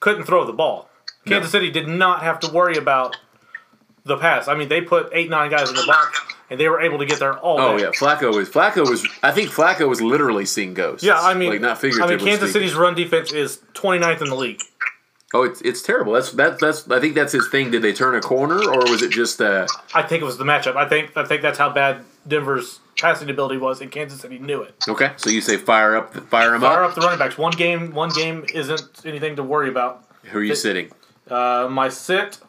couldn't 0.00 0.24
throw 0.24 0.44
the 0.44 0.52
ball. 0.52 0.88
Kansas 1.26 1.52
City 1.52 1.70
did 1.70 1.86
not 1.86 2.22
have 2.22 2.40
to 2.40 2.50
worry 2.50 2.76
about 2.76 3.16
the 4.04 4.16
pass. 4.16 4.48
I 4.48 4.54
mean, 4.54 4.68
they 4.68 4.80
put 4.80 5.08
eight, 5.12 5.30
nine 5.30 5.50
guys 5.50 5.68
in 5.68 5.76
the 5.76 5.84
box, 5.86 6.20
and 6.50 6.58
they 6.60 6.68
were 6.68 6.80
able 6.80 6.98
to 6.98 7.06
get 7.06 7.18
there 7.20 7.38
all 7.38 7.58
Oh 7.60 7.76
day. 7.78 7.84
yeah, 7.84 7.90
Flacco 7.90 8.34
was 8.34 8.48
Flacco 8.50 8.88
was. 8.88 9.06
I 9.22 9.30
think 9.30 9.50
Flacco 9.50 9.88
was 9.88 10.02
literally 10.02 10.44
seeing 10.44 10.74
ghosts. 10.74 11.04
Yeah, 11.04 11.18
I 11.20 11.34
mean, 11.34 11.50
like 11.50 11.60
not 11.60 11.82
I 11.82 11.88
mean, 11.88 12.18
Kansas 12.18 12.18
speaking. 12.18 12.48
City's 12.48 12.74
run 12.74 12.94
defense 12.94 13.32
is 13.32 13.60
29th 13.74 14.20
in 14.22 14.28
the 14.28 14.34
league. 14.36 14.60
Oh, 15.32 15.44
it's 15.44 15.60
it's 15.60 15.80
terrible. 15.80 16.12
That's 16.14 16.32
that, 16.32 16.58
that's. 16.58 16.90
I 16.90 16.98
think 16.98 17.14
that's 17.14 17.32
his 17.32 17.48
thing. 17.48 17.70
Did 17.70 17.82
they 17.82 17.92
turn 17.92 18.16
a 18.16 18.20
corner, 18.20 18.56
or 18.68 18.80
was 18.90 19.00
it 19.02 19.12
just? 19.12 19.40
Uh, 19.40 19.66
I 19.94 20.02
think 20.02 20.22
it 20.22 20.24
was 20.24 20.38
the 20.38 20.44
matchup. 20.44 20.74
I 20.76 20.88
think 20.88 21.16
I 21.16 21.24
think 21.24 21.40
that's 21.40 21.56
how 21.58 21.70
bad 21.70 22.02
Denver's 22.26 22.80
passing 22.98 23.30
ability 23.30 23.58
was, 23.58 23.80
and 23.80 23.92
Kansas 23.92 24.20
City 24.20 24.40
knew 24.40 24.60
it. 24.62 24.74
okay, 24.88 25.12
so 25.16 25.30
you 25.30 25.40
say 25.40 25.56
fire 25.56 25.94
up, 25.96 26.14
fire 26.30 26.52
him 26.54 26.64
up. 26.64 26.72
Fire 26.72 26.82
up. 26.82 26.90
up 26.90 26.94
the 26.96 27.02
running 27.02 27.18
backs. 27.20 27.38
One 27.38 27.52
game, 27.52 27.92
one 27.94 28.10
game 28.10 28.44
isn't 28.52 29.02
anything 29.04 29.36
to 29.36 29.44
worry 29.44 29.68
about. 29.68 30.04
Who 30.24 30.38
are 30.40 30.42
you 30.42 30.56
sitting? 30.56 30.90
Uh, 31.30 31.68
my 31.70 31.88
sit 31.88 32.40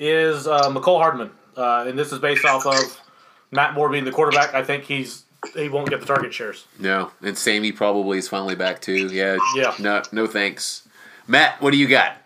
is 0.00 0.48
uh, 0.48 0.70
Mecole 0.70 0.98
Hardman, 0.98 1.30
uh, 1.56 1.84
and 1.86 1.96
this 1.96 2.10
is 2.12 2.18
based 2.18 2.44
off 2.44 2.66
of 2.66 3.00
Matt 3.50 3.74
Moore 3.74 3.88
being 3.88 4.04
the 4.04 4.12
quarterback. 4.12 4.54
I 4.54 4.62
think 4.62 4.84
he's 4.84 5.24
he 5.54 5.68
won't 5.68 5.88
get 5.88 6.00
the 6.00 6.06
target 6.06 6.34
shares. 6.34 6.66
No, 6.78 7.12
and 7.22 7.36
Sammy 7.36 7.72
probably 7.72 8.18
is 8.18 8.28
finally 8.28 8.54
back 8.54 8.80
too. 8.80 9.06
Yeah. 9.06 9.38
Yeah. 9.54 9.74
No, 9.78 10.02
no 10.12 10.26
thanks. 10.26 10.88
Matt, 11.26 11.60
what 11.60 11.72
do 11.72 11.76
you 11.76 11.86
got? 11.86 12.16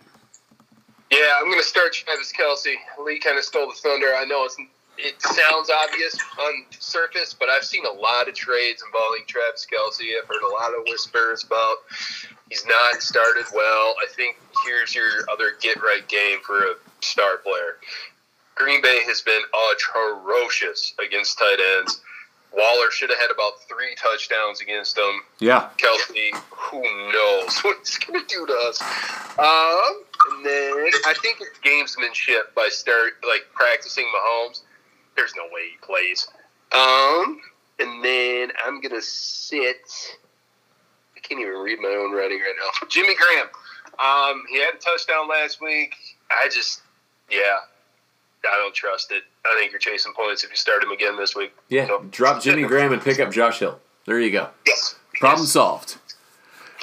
Yeah, 1.11 1.19
I'm 1.39 1.45
going 1.45 1.59
to 1.59 1.65
start 1.65 1.93
Travis 1.93 2.33
Kelce. 2.33 2.75
Lee 3.05 3.19
kind 3.19 3.37
of 3.37 3.45
stole 3.45 3.67
the 3.67 3.75
thunder. 3.75 4.15
I 4.17 4.25
know 4.25 4.45
it's 4.45 4.57
it 4.99 5.21
sounds 5.21 5.71
obvious 5.71 6.19
on 6.39 6.65
surface, 6.79 7.35
but 7.39 7.49
I've 7.49 7.65
seen 7.65 7.85
a 7.85 7.93
lot 7.93 8.29
of 8.29 8.35
trades 8.35 8.83
involving 8.87 9.23
Travis 9.27 9.67
Kelce. 9.67 10.05
I've 10.17 10.29
heard 10.29 10.43
a 10.43 10.53
lot 10.53 10.79
of 10.79 10.85
whispers 10.87 11.45
about 11.45 11.77
he's 12.49 12.65
not 12.67 13.03
started 13.03 13.45
well. 13.55 13.95
I 14.01 14.07
think 14.11 14.39
here's 14.65 14.95
your 14.95 15.11
other 15.31 15.53
get 15.61 15.83
right 15.83 16.07
game 16.09 16.39
for 16.47 16.59
a 16.59 16.75
star 17.01 17.39
player. 17.39 17.79
Green 18.55 18.83
Bay 18.83 19.01
has 19.07 19.23
been 19.23 19.41
atrocious 19.73 20.95
against 21.05 21.39
tight 21.39 21.59
ends. 21.79 22.01
Waller 22.55 22.91
should 22.91 23.09
have 23.09 23.19
had 23.19 23.31
about 23.31 23.63
three 23.67 23.95
touchdowns 23.97 24.61
against 24.61 24.95
them. 24.95 25.23
Yeah. 25.39 25.71
Kelce, 25.79 26.35
who 26.51 26.83
knows 26.83 27.59
what 27.63 27.79
he's 27.79 27.99
going 27.99 28.21
to 28.21 28.27
do 28.27 28.47
to 28.47 28.53
us. 28.69 28.81
Um, 29.39 30.05
and 30.31 30.45
then 30.45 30.91
I 31.07 31.15
think 31.23 31.39
it's 31.41 31.59
gamesmanship 31.65 32.55
by 32.55 32.69
start 32.71 33.13
like 33.27 33.43
practicing 33.55 34.05
Mahomes. 34.15 34.63
There's 35.17 35.33
no 35.37 35.45
way 35.45 35.71
he 35.71 35.77
plays. 35.81 36.29
Um, 36.73 37.41
and 37.79 38.05
then 38.05 38.53
I'm 38.65 38.81
going 38.81 38.95
to 38.95 39.03
sit. 39.03 40.19
I 41.17 41.21
can't 41.21 41.41
even 41.41 41.55
read 41.55 41.79
my 41.81 41.89
own 41.89 42.13
writing 42.13 42.39
right 42.39 42.55
now. 42.59 42.87
Jimmy 42.91 43.15
Graham. 43.15 43.49
Um, 43.99 44.45
he 44.51 44.59
had 44.59 44.75
a 44.75 44.79
touchdown 44.79 45.29
last 45.29 45.61
week. 45.61 45.95
I 46.31 46.49
just, 46.49 46.83
yeah, 47.31 47.59
I 48.45 48.57
don't 48.57 48.75
trust 48.75 49.13
it. 49.13 49.23
I 49.45 49.57
think 49.59 49.71
you're 49.73 49.79
chasing 49.79 50.13
points 50.15 50.45
if 50.45 50.51
you 50.51 50.57
start 50.57 50.83
him 50.83 50.91
again 50.91 51.17
this 51.17 51.35
week. 51.37 51.53
Yeah. 51.69 51.87
So- 51.87 52.05
Drop 52.11 52.43
Jimmy 52.43 52.63
Graham 52.65 52.93
and 52.93 53.03
pick 53.03 53.21
up 53.21 53.31
Josh 53.33 53.59
Hill. 53.61 53.79
There 54.07 54.19
you 54.21 54.31
go. 54.33 54.49
Yes. 54.67 54.97
Problem 55.21 55.47
solved. 55.47 55.99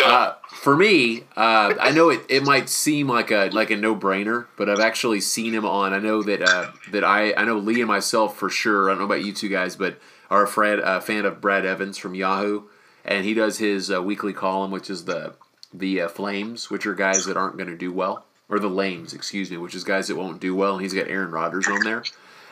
Uh, 0.03 0.35
for 0.49 0.77
me, 0.77 1.25
uh, 1.35 1.73
I 1.79 1.91
know 1.91 2.09
it, 2.09 2.21
it 2.29 2.43
might 2.43 2.69
seem 2.69 3.09
like 3.09 3.31
a 3.31 3.49
like 3.51 3.69
a 3.69 3.75
no 3.75 3.93
brainer, 3.93 4.45
but 4.55 4.69
I've 4.69 4.79
actually 4.79 5.19
seen 5.19 5.53
him 5.53 5.65
on. 5.65 5.93
I 5.93 5.99
know 5.99 6.23
that 6.23 6.41
uh, 6.41 6.71
that 6.91 7.03
I 7.03 7.33
I 7.33 7.43
know 7.43 7.57
Lee 7.57 7.81
and 7.81 7.87
myself 7.89 8.37
for 8.37 8.49
sure. 8.49 8.89
I 8.89 8.93
don't 8.93 8.99
know 8.99 9.05
about 9.05 9.25
you 9.25 9.33
two 9.33 9.49
guys, 9.49 9.75
but 9.75 9.99
are 10.29 10.43
a 10.43 10.47
friend, 10.47 10.79
a 10.79 11.01
fan 11.01 11.25
of 11.25 11.41
Brad 11.41 11.65
Evans 11.65 11.97
from 11.97 12.15
Yahoo, 12.15 12.63
and 13.03 13.25
he 13.25 13.33
does 13.33 13.57
his 13.57 13.91
uh, 13.91 14.01
weekly 14.01 14.31
column, 14.31 14.71
which 14.71 14.89
is 14.89 15.03
the 15.03 15.33
the 15.73 15.99
uh, 16.01 16.07
Flames, 16.07 16.69
which 16.69 16.85
are 16.85 16.95
guys 16.95 17.25
that 17.25 17.35
aren't 17.35 17.57
going 17.57 17.69
to 17.69 17.75
do 17.77 17.91
well, 17.91 18.25
or 18.49 18.59
the 18.59 18.69
Lames, 18.69 19.13
excuse 19.13 19.51
me, 19.51 19.57
which 19.57 19.75
is 19.75 19.83
guys 19.83 20.07
that 20.07 20.17
won't 20.17 20.41
do 20.41 20.55
well, 20.55 20.73
and 20.73 20.81
he's 20.81 20.93
got 20.93 21.07
Aaron 21.07 21.31
Rodgers 21.31 21.67
on 21.67 21.83
there. 21.83 22.03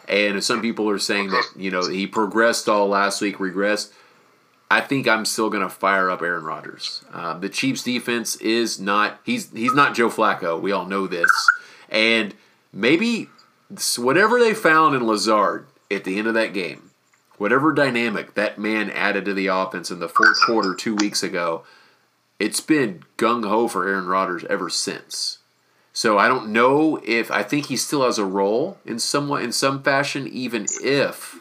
And 0.08 0.42
some 0.44 0.62
people 0.62 0.90
are 0.90 1.00
saying 1.00 1.32
that 1.32 1.46
you 1.56 1.72
know 1.72 1.88
he 1.90 2.08
progressed 2.08 2.70
all 2.70 2.88
last 2.88 3.22
week, 3.22 3.38
regressed. 3.38 3.92
I 4.70 4.82
think 4.82 5.08
I'm 5.08 5.26
still 5.26 5.50
going 5.50 5.64
to 5.64 5.70
fire 5.70 6.10
up 6.10 6.22
Aaron 6.22 6.44
Rodgers. 6.44 7.04
Um, 7.14 7.40
the 7.40 7.50
Chiefs' 7.50 7.84
defense 7.84 8.36
is 8.38 8.80
not 8.80 9.20
he's 9.24 9.52
he's 9.52 9.74
not 9.74 9.96
Joe 9.96 10.10
Flacco. 10.10 10.62
We 10.62 10.72
all 10.72 10.86
know 10.86 11.08
this, 11.08 11.30
and 11.90 12.34
maybe 12.72 13.30
whatever 13.98 14.40
they 14.40 14.54
found 14.54 14.96
in 14.96 15.06
Lazard 15.06 15.68
at 15.92 16.04
the 16.04 16.18
end 16.18 16.28
of 16.28 16.34
that 16.36 16.54
game, 16.54 16.92
whatever 17.38 17.74
dynamic 17.74 18.36
that 18.36 18.58
man 18.58 18.90
added 18.90 19.26
to 19.26 19.34
the 19.34 19.48
offense 19.48 19.92
in 19.92 20.00
the 20.00 20.10
fourth 20.10 20.40
quarter 20.46 20.74
two 20.74 20.96
weeks 20.96 21.24
ago, 21.24 21.64
it's 22.40 22.62
been 22.62 23.04
gung 23.18 23.48
ho 23.48 23.68
for 23.68 23.88
Aaron 23.88 24.08
Rodgers 24.08 24.46
ever 24.46 24.70
since. 24.70 25.37
So 25.98 26.20
I 26.20 26.28
don't 26.28 26.50
know 26.50 27.02
if 27.04 27.32
I 27.32 27.42
think 27.42 27.66
he 27.66 27.76
still 27.76 28.04
has 28.04 28.20
a 28.20 28.24
role 28.24 28.78
in 28.86 29.00
somewhat 29.00 29.42
in 29.42 29.52
some 29.52 29.82
fashion, 29.82 30.28
even 30.28 30.68
if 30.84 31.40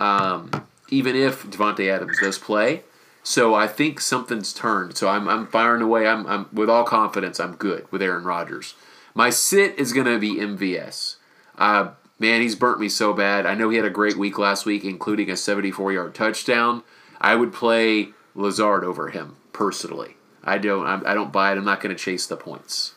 um, 0.00 0.50
even 0.88 1.14
if 1.14 1.44
Davante 1.44 1.88
Adams 1.88 2.18
does 2.20 2.36
play. 2.36 2.82
So 3.22 3.54
I 3.54 3.68
think 3.68 4.00
something's 4.00 4.52
turned. 4.52 4.96
So 4.96 5.06
I'm, 5.06 5.28
I'm 5.28 5.46
firing 5.46 5.80
away. 5.80 6.08
I'm, 6.08 6.26
I'm 6.26 6.48
with 6.52 6.68
all 6.68 6.82
confidence. 6.82 7.38
I'm 7.38 7.54
good 7.54 7.86
with 7.92 8.02
Aaron 8.02 8.24
Rodgers. 8.24 8.74
My 9.14 9.30
sit 9.30 9.78
is 9.78 9.92
going 9.92 10.08
to 10.08 10.18
be 10.18 10.40
MVS. 10.40 11.14
Uh, 11.56 11.90
man, 12.18 12.40
he's 12.40 12.56
burnt 12.56 12.80
me 12.80 12.88
so 12.88 13.12
bad. 13.12 13.46
I 13.46 13.54
know 13.54 13.70
he 13.70 13.76
had 13.76 13.86
a 13.86 13.90
great 13.90 14.16
week 14.16 14.38
last 14.38 14.66
week, 14.66 14.82
including 14.82 15.30
a 15.30 15.36
74 15.36 15.92
yard 15.92 16.16
touchdown. 16.16 16.82
I 17.20 17.36
would 17.36 17.52
play 17.52 18.08
Lazard 18.34 18.82
over 18.82 19.10
him 19.10 19.36
personally. 19.52 20.16
I 20.42 20.58
don't. 20.58 20.84
I'm, 20.84 21.06
I 21.06 21.14
don't 21.14 21.32
buy 21.32 21.52
it. 21.52 21.58
I'm 21.58 21.64
not 21.64 21.80
going 21.80 21.94
to 21.94 22.02
chase 22.02 22.26
the 22.26 22.36
points. 22.36 22.93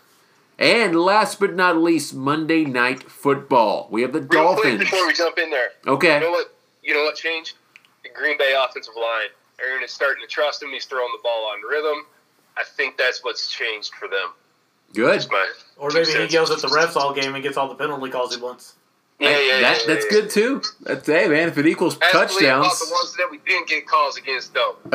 And 0.59 0.95
last 0.99 1.39
but 1.39 1.55
not 1.55 1.77
least, 1.77 2.13
Monday 2.15 2.65
Night 2.65 3.03
Football. 3.03 3.88
We 3.91 4.01
have 4.01 4.11
the 4.13 4.21
Real 4.21 4.55
quick 4.55 4.63
Dolphins. 4.63 4.79
before 4.79 5.05
we 5.07 5.13
jump 5.13 5.38
in 5.38 5.49
there. 5.51 5.69
Okay. 5.85 6.15
You 6.15 6.19
know 6.21 6.31
what? 6.31 6.53
You 6.84 6.93
know 6.95 7.03
what 7.03 7.15
changed? 7.15 7.53
The 8.03 8.09
Green 8.09 8.38
Bay 8.38 8.55
offensive 8.59 8.95
line. 8.95 9.27
Aaron 9.61 9.84
is 9.84 9.91
starting 9.91 10.21
to 10.23 10.27
trust 10.27 10.63
him. 10.63 10.69
He's 10.69 10.85
throwing 10.85 11.11
the 11.15 11.21
ball 11.21 11.51
on 11.51 11.61
rhythm. 11.69 12.05
I 12.57 12.63
think 12.63 12.97
that's 12.97 13.23
what's 13.23 13.49
changed 13.49 13.93
for 13.95 14.07
them. 14.07 14.29
Good. 14.93 15.19
That's 15.19 15.27
Or 15.77 15.89
maybe 15.89 16.05
he 16.05 16.11
cents. 16.13 16.34
yells 16.34 16.49
at 16.49 16.59
the 16.59 16.67
refs 16.69 16.95
all 16.95 17.13
game 17.13 17.35
and 17.35 17.43
gets 17.43 17.57
all 17.57 17.67
the 17.67 17.75
penalty 17.75 18.09
calls 18.09 18.34
he 18.35 18.41
wants. 18.41 18.75
Yeah, 19.19 19.29
yeah, 19.31 19.38
yeah, 19.38 19.61
that, 19.61 19.79
yeah, 19.81 19.93
that's 19.93 20.05
yeah. 20.05 20.11
good 20.11 20.29
too. 20.29 20.61
That's 20.81 21.05
hey 21.07 21.27
man, 21.27 21.47
if 21.49 21.57
it 21.57 21.65
equals 21.67 21.97
Ask 22.01 22.13
Lee 22.39 22.47
about 22.47 22.63
touchdowns. 22.63 22.79
the 22.88 22.93
ones 22.93 23.15
that 23.17 23.27
we 23.31 23.39
didn't 23.39 23.67
get 23.67 23.88
calls 23.88 24.15
against, 24.17 24.53
though. 24.53 24.75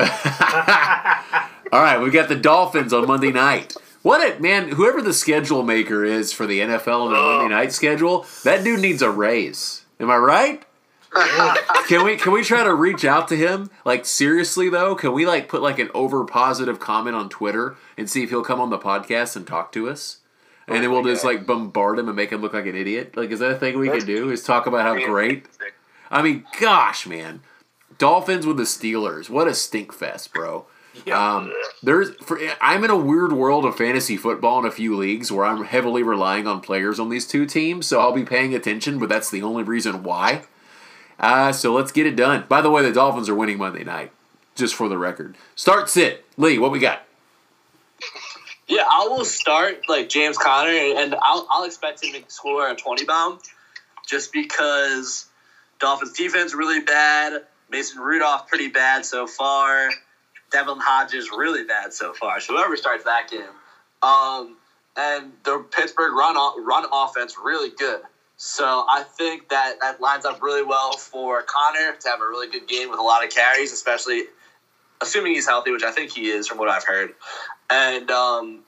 All 1.72 1.82
right, 1.82 1.98
we 2.00 2.10
got 2.10 2.28
the 2.28 2.36
Dolphins 2.36 2.92
on 2.92 3.06
Monday 3.06 3.32
night. 3.32 3.74
What 4.02 4.20
it 4.20 4.40
man, 4.40 4.70
whoever 4.70 5.00
the 5.00 5.12
schedule 5.12 5.62
maker 5.62 6.04
is 6.04 6.32
for 6.32 6.46
the 6.46 6.60
NFL 6.60 7.06
and 7.06 7.14
the 7.14 7.18
Oh. 7.18 7.38
Monday 7.38 7.54
night 7.54 7.72
schedule, 7.72 8.26
that 8.44 8.64
dude 8.64 8.80
needs 8.80 9.02
a 9.02 9.10
raise. 9.10 9.84
Am 10.00 10.10
I 10.10 10.16
right? 10.16 10.62
can 11.88 12.04
we 12.04 12.16
can 12.16 12.32
we 12.32 12.42
try 12.42 12.64
to 12.64 12.74
reach 12.74 13.04
out 13.04 13.28
to 13.28 13.36
him? 13.36 13.70
Like 13.84 14.06
seriously 14.06 14.68
though, 14.70 14.94
can 14.94 15.12
we 15.12 15.26
like 15.26 15.48
put 15.48 15.62
like 15.62 15.78
an 15.78 15.90
over 15.94 16.24
positive 16.24 16.80
comment 16.80 17.14
on 17.14 17.28
Twitter 17.28 17.76
and 17.96 18.08
see 18.08 18.22
if 18.22 18.30
he'll 18.30 18.42
come 18.42 18.60
on 18.60 18.70
the 18.70 18.78
podcast 18.78 19.36
and 19.36 19.46
talk 19.46 19.72
to 19.72 19.88
us? 19.88 20.18
And 20.68 20.82
then 20.82 20.90
we'll 20.90 21.02
just 21.04 21.24
like 21.24 21.44
bombard 21.46 21.98
him 21.98 22.08
and 22.08 22.16
make 22.16 22.30
him 22.30 22.40
look 22.40 22.54
like 22.54 22.66
an 22.66 22.76
idiot. 22.76 23.16
Like, 23.16 23.30
is 23.30 23.40
that 23.40 23.50
a 23.50 23.58
thing 23.58 23.78
we 23.78 23.88
can 23.90 24.06
do? 24.06 24.30
Is 24.30 24.42
talk 24.42 24.66
about 24.66 24.82
how 24.82 24.94
great 25.04 25.46
I 26.10 26.22
mean, 26.22 26.44
gosh, 26.60 27.06
man. 27.06 27.40
Dolphins 27.98 28.46
with 28.46 28.56
the 28.56 28.62
Steelers. 28.62 29.28
What 29.28 29.48
a 29.48 29.54
stink 29.54 29.92
fest, 29.92 30.32
bro. 30.32 30.66
Um, 31.12 31.52
there's 31.82 32.10
for, 32.16 32.38
I'm 32.60 32.84
in 32.84 32.90
a 32.90 32.96
weird 32.96 33.32
world 33.32 33.64
of 33.64 33.76
fantasy 33.76 34.16
football 34.16 34.60
in 34.60 34.66
a 34.66 34.70
few 34.70 34.96
leagues 34.96 35.32
where 35.32 35.44
I'm 35.44 35.64
heavily 35.64 36.02
relying 36.02 36.46
on 36.46 36.60
players 36.60 37.00
on 37.00 37.08
these 37.08 37.26
two 37.26 37.46
teams, 37.46 37.86
so 37.86 38.00
I'll 38.00 38.12
be 38.12 38.24
paying 38.24 38.54
attention, 38.54 38.98
but 38.98 39.08
that's 39.08 39.30
the 39.30 39.42
only 39.42 39.62
reason 39.62 40.02
why. 40.02 40.44
Uh, 41.18 41.52
so 41.52 41.72
let's 41.72 41.92
get 41.92 42.06
it 42.06 42.16
done. 42.16 42.44
By 42.48 42.60
the 42.60 42.70
way, 42.70 42.82
the 42.82 42.92
Dolphins 42.92 43.28
are 43.28 43.34
winning 43.34 43.58
Monday 43.58 43.84
night, 43.84 44.12
just 44.54 44.74
for 44.74 44.88
the 44.88 44.98
record. 44.98 45.36
Start 45.54 45.88
sit. 45.88 46.24
Lee, 46.36 46.58
what 46.58 46.72
we 46.72 46.78
got? 46.78 47.04
Yeah, 48.68 48.84
I 48.90 49.06
will 49.08 49.24
start 49.24 49.88
like 49.88 50.08
James 50.08 50.36
Conner, 50.36 50.70
and 50.70 51.14
I'll, 51.22 51.46
I'll 51.50 51.64
expect 51.64 52.04
him 52.04 52.12
to 52.12 52.30
score 52.30 52.70
a 52.70 52.74
20 52.74 53.04
bomb 53.04 53.38
just 54.06 54.32
because 54.32 55.26
Dolphins 55.78 56.12
defense 56.12 56.54
really 56.54 56.80
bad. 56.80 57.42
Mason 57.70 58.00
Rudolph 58.00 58.48
pretty 58.48 58.68
bad 58.68 59.04
so 59.04 59.26
far. 59.26 59.90
Devin 60.52 60.78
Hodges 60.78 61.30
really 61.30 61.64
bad 61.64 61.92
so 61.92 62.12
far. 62.12 62.40
So 62.40 62.54
whoever 62.54 62.76
starts 62.76 63.04
that 63.04 63.30
game. 63.30 63.42
Um, 64.02 64.56
and 64.96 65.32
the 65.44 65.64
Pittsburgh 65.70 66.12
run 66.12 66.36
run 66.64 66.84
offense 66.92 67.36
really 67.42 67.70
good. 67.70 68.00
So 68.36 68.84
I 68.88 69.04
think 69.04 69.48
that 69.50 69.76
that 69.80 70.00
lines 70.00 70.24
up 70.24 70.42
really 70.42 70.64
well 70.64 70.96
for 70.96 71.42
Conner 71.42 71.96
to 71.96 72.08
have 72.08 72.20
a 72.20 72.26
really 72.26 72.48
good 72.48 72.66
game 72.66 72.90
with 72.90 72.98
a 72.98 73.02
lot 73.02 73.24
of 73.24 73.30
carries, 73.30 73.72
especially 73.72 74.24
assuming 75.00 75.34
he's 75.34 75.46
healthy, 75.46 75.70
which 75.70 75.84
I 75.84 75.92
think 75.92 76.10
he 76.10 76.28
is 76.28 76.48
from 76.48 76.58
what 76.58 76.68
I've 76.68 76.84
heard. 76.84 77.14
And 77.70 78.10
um, 78.10 78.60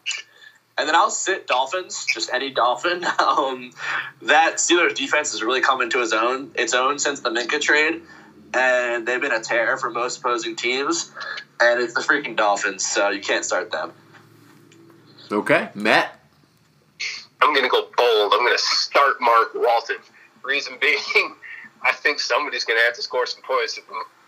and 0.79 0.89
then 0.89 0.95
I'll 0.95 1.11
sit 1.11 1.47
Dolphins, 1.47 2.07
just 2.13 2.31
any 2.33 2.51
Dolphin. 2.51 3.05
Um, 3.19 3.73
that 4.23 4.57
Steelers 4.57 4.95
defense 4.95 5.33
has 5.33 5.43
really 5.43 5.61
come 5.61 5.81
into 5.81 6.01
its 6.03 6.13
own 6.13 6.53
its 6.55 6.73
own 6.73 6.99
since 6.99 7.21
the 7.21 7.31
Minkah 7.31 7.61
trade, 7.61 8.03
and 8.55 9.07
they've 9.07 9.21
been 9.21 9.33
a 9.33 9.41
terror 9.41 9.77
for 9.77 9.91
most 9.91 10.19
opposing 10.19 10.57
teams. 10.57 11.13
And 11.61 11.81
it's 11.81 11.95
the 11.95 12.01
freaking 12.01 12.37
Dolphins, 12.37 12.85
so 12.85 13.11
you 13.11 13.21
can't 13.21 13.45
start 13.45 13.71
them. 13.71 13.93
Okay, 15.31 15.69
Matt. 15.75 16.21
I'm 17.41 17.53
going 17.53 17.65
to 17.65 17.71
go 17.71 17.89
bold. 17.97 18.33
I'm 18.33 18.41
going 18.41 18.57
to 18.57 18.63
start 18.63 19.21
Mark 19.21 19.55
Walton. 19.55 19.97
Reason 20.43 20.75
being, 20.81 20.99
I 21.83 21.93
think 21.93 22.21
somebody's 22.21 22.65
going 22.65 22.79
to 22.79 22.85
have 22.85 22.95
to 22.95 23.03
score 23.03 23.27
some 23.27 23.43
points 23.43 23.79
if 23.79 23.85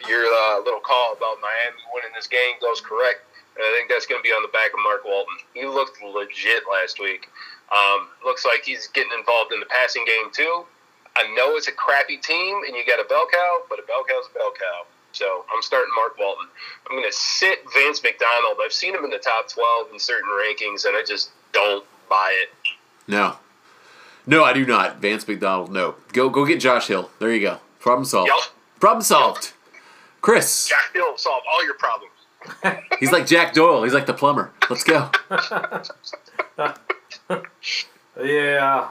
your 0.09 0.25
uh, 0.25 0.59
little 0.65 0.81
call 0.81 1.13
about 1.13 1.37
Miami 1.41 1.81
winning 1.95 2.13
this 2.15 2.27
game 2.27 2.57
goes 2.61 2.81
correct. 2.81 3.25
And 3.57 3.65
I 3.65 3.73
think 3.73 3.89
that's 3.89 4.07
going 4.07 4.21
to 4.21 4.23
be 4.23 4.31
on 4.31 4.43
the 4.43 4.53
back 4.53 4.73
of 4.73 4.81
Mark 4.83 5.05
Walton. 5.05 5.37
He 5.55 5.65
looked 5.65 6.03
legit 6.03 6.65
last 6.71 7.01
week. 7.01 7.29
Um, 7.73 8.09
looks 8.25 8.45
like 8.45 8.63
he's 8.65 8.87
getting 8.89 9.13
involved 9.19 9.53
in 9.53 9.61
the 9.61 9.67
passing 9.67 10.05
game 10.05 10.31
too. 10.33 10.65
I 11.17 11.35
know 11.35 11.57
it's 11.57 11.69
a 11.69 11.73
crappy 11.73 12.19
team, 12.19 12.61
and 12.67 12.77
you 12.77 12.85
got 12.87 13.01
a 13.01 13.09
bell 13.09 13.27
cow, 13.33 13.59
but 13.69 13.79
a 13.79 13.83
bell 13.83 14.05
cow's 14.07 14.29
a 14.31 14.35
bell 14.35 14.53
cow. 14.53 14.87
So 15.13 15.45
I'm 15.55 15.63
starting 15.63 15.91
Mark 15.97 16.19
Walton. 16.19 16.47
I'm 16.89 16.97
going 16.97 17.09
to 17.09 17.17
sit 17.17 17.61
Vance 17.73 18.03
McDonald. 18.03 18.59
I've 18.63 18.73
seen 18.73 18.95
him 18.95 19.05
in 19.05 19.11
the 19.11 19.19
top 19.19 19.49
12 19.49 19.93
in 19.93 19.99
certain 19.99 20.29
rankings, 20.29 20.85
and 20.85 20.95
I 20.95 21.03
just 21.07 21.31
don't 21.53 21.85
buy 22.11 22.37
it. 22.43 22.51
No. 23.09 23.37
No, 24.27 24.45
I 24.45 24.53
do 24.53 24.67
not. 24.67 24.99
Vance 24.99 25.27
McDonald, 25.27 25.73
no. 25.73 25.95
Go 26.13 26.29
go 26.29 26.45
get 26.45 26.61
Josh 26.61 26.89
Hill. 26.89 27.11
There 27.19 27.33
you 27.33 27.41
go. 27.41 27.59
Problem 27.81 28.05
solved. 28.05 28.29
Yup. 28.29 28.43
Problem 28.81 29.03
solved. 29.03 29.53
Chris. 30.21 30.69
Jack 30.69 30.93
Hill 30.93 31.11
will 31.11 31.17
solve 31.17 31.43
all 31.51 31.65
your 31.65 31.75
problems. 31.75 32.83
He's 33.01 33.13
like 33.13 33.27
Jack 33.27 33.55
Doyle. 33.55 33.85
He's 33.85 33.95
like 33.95 34.07
the 34.07 34.15
plumber. 34.15 34.51
Let's 34.69 34.85
go. 34.85 35.11
Yeah. 38.23 38.89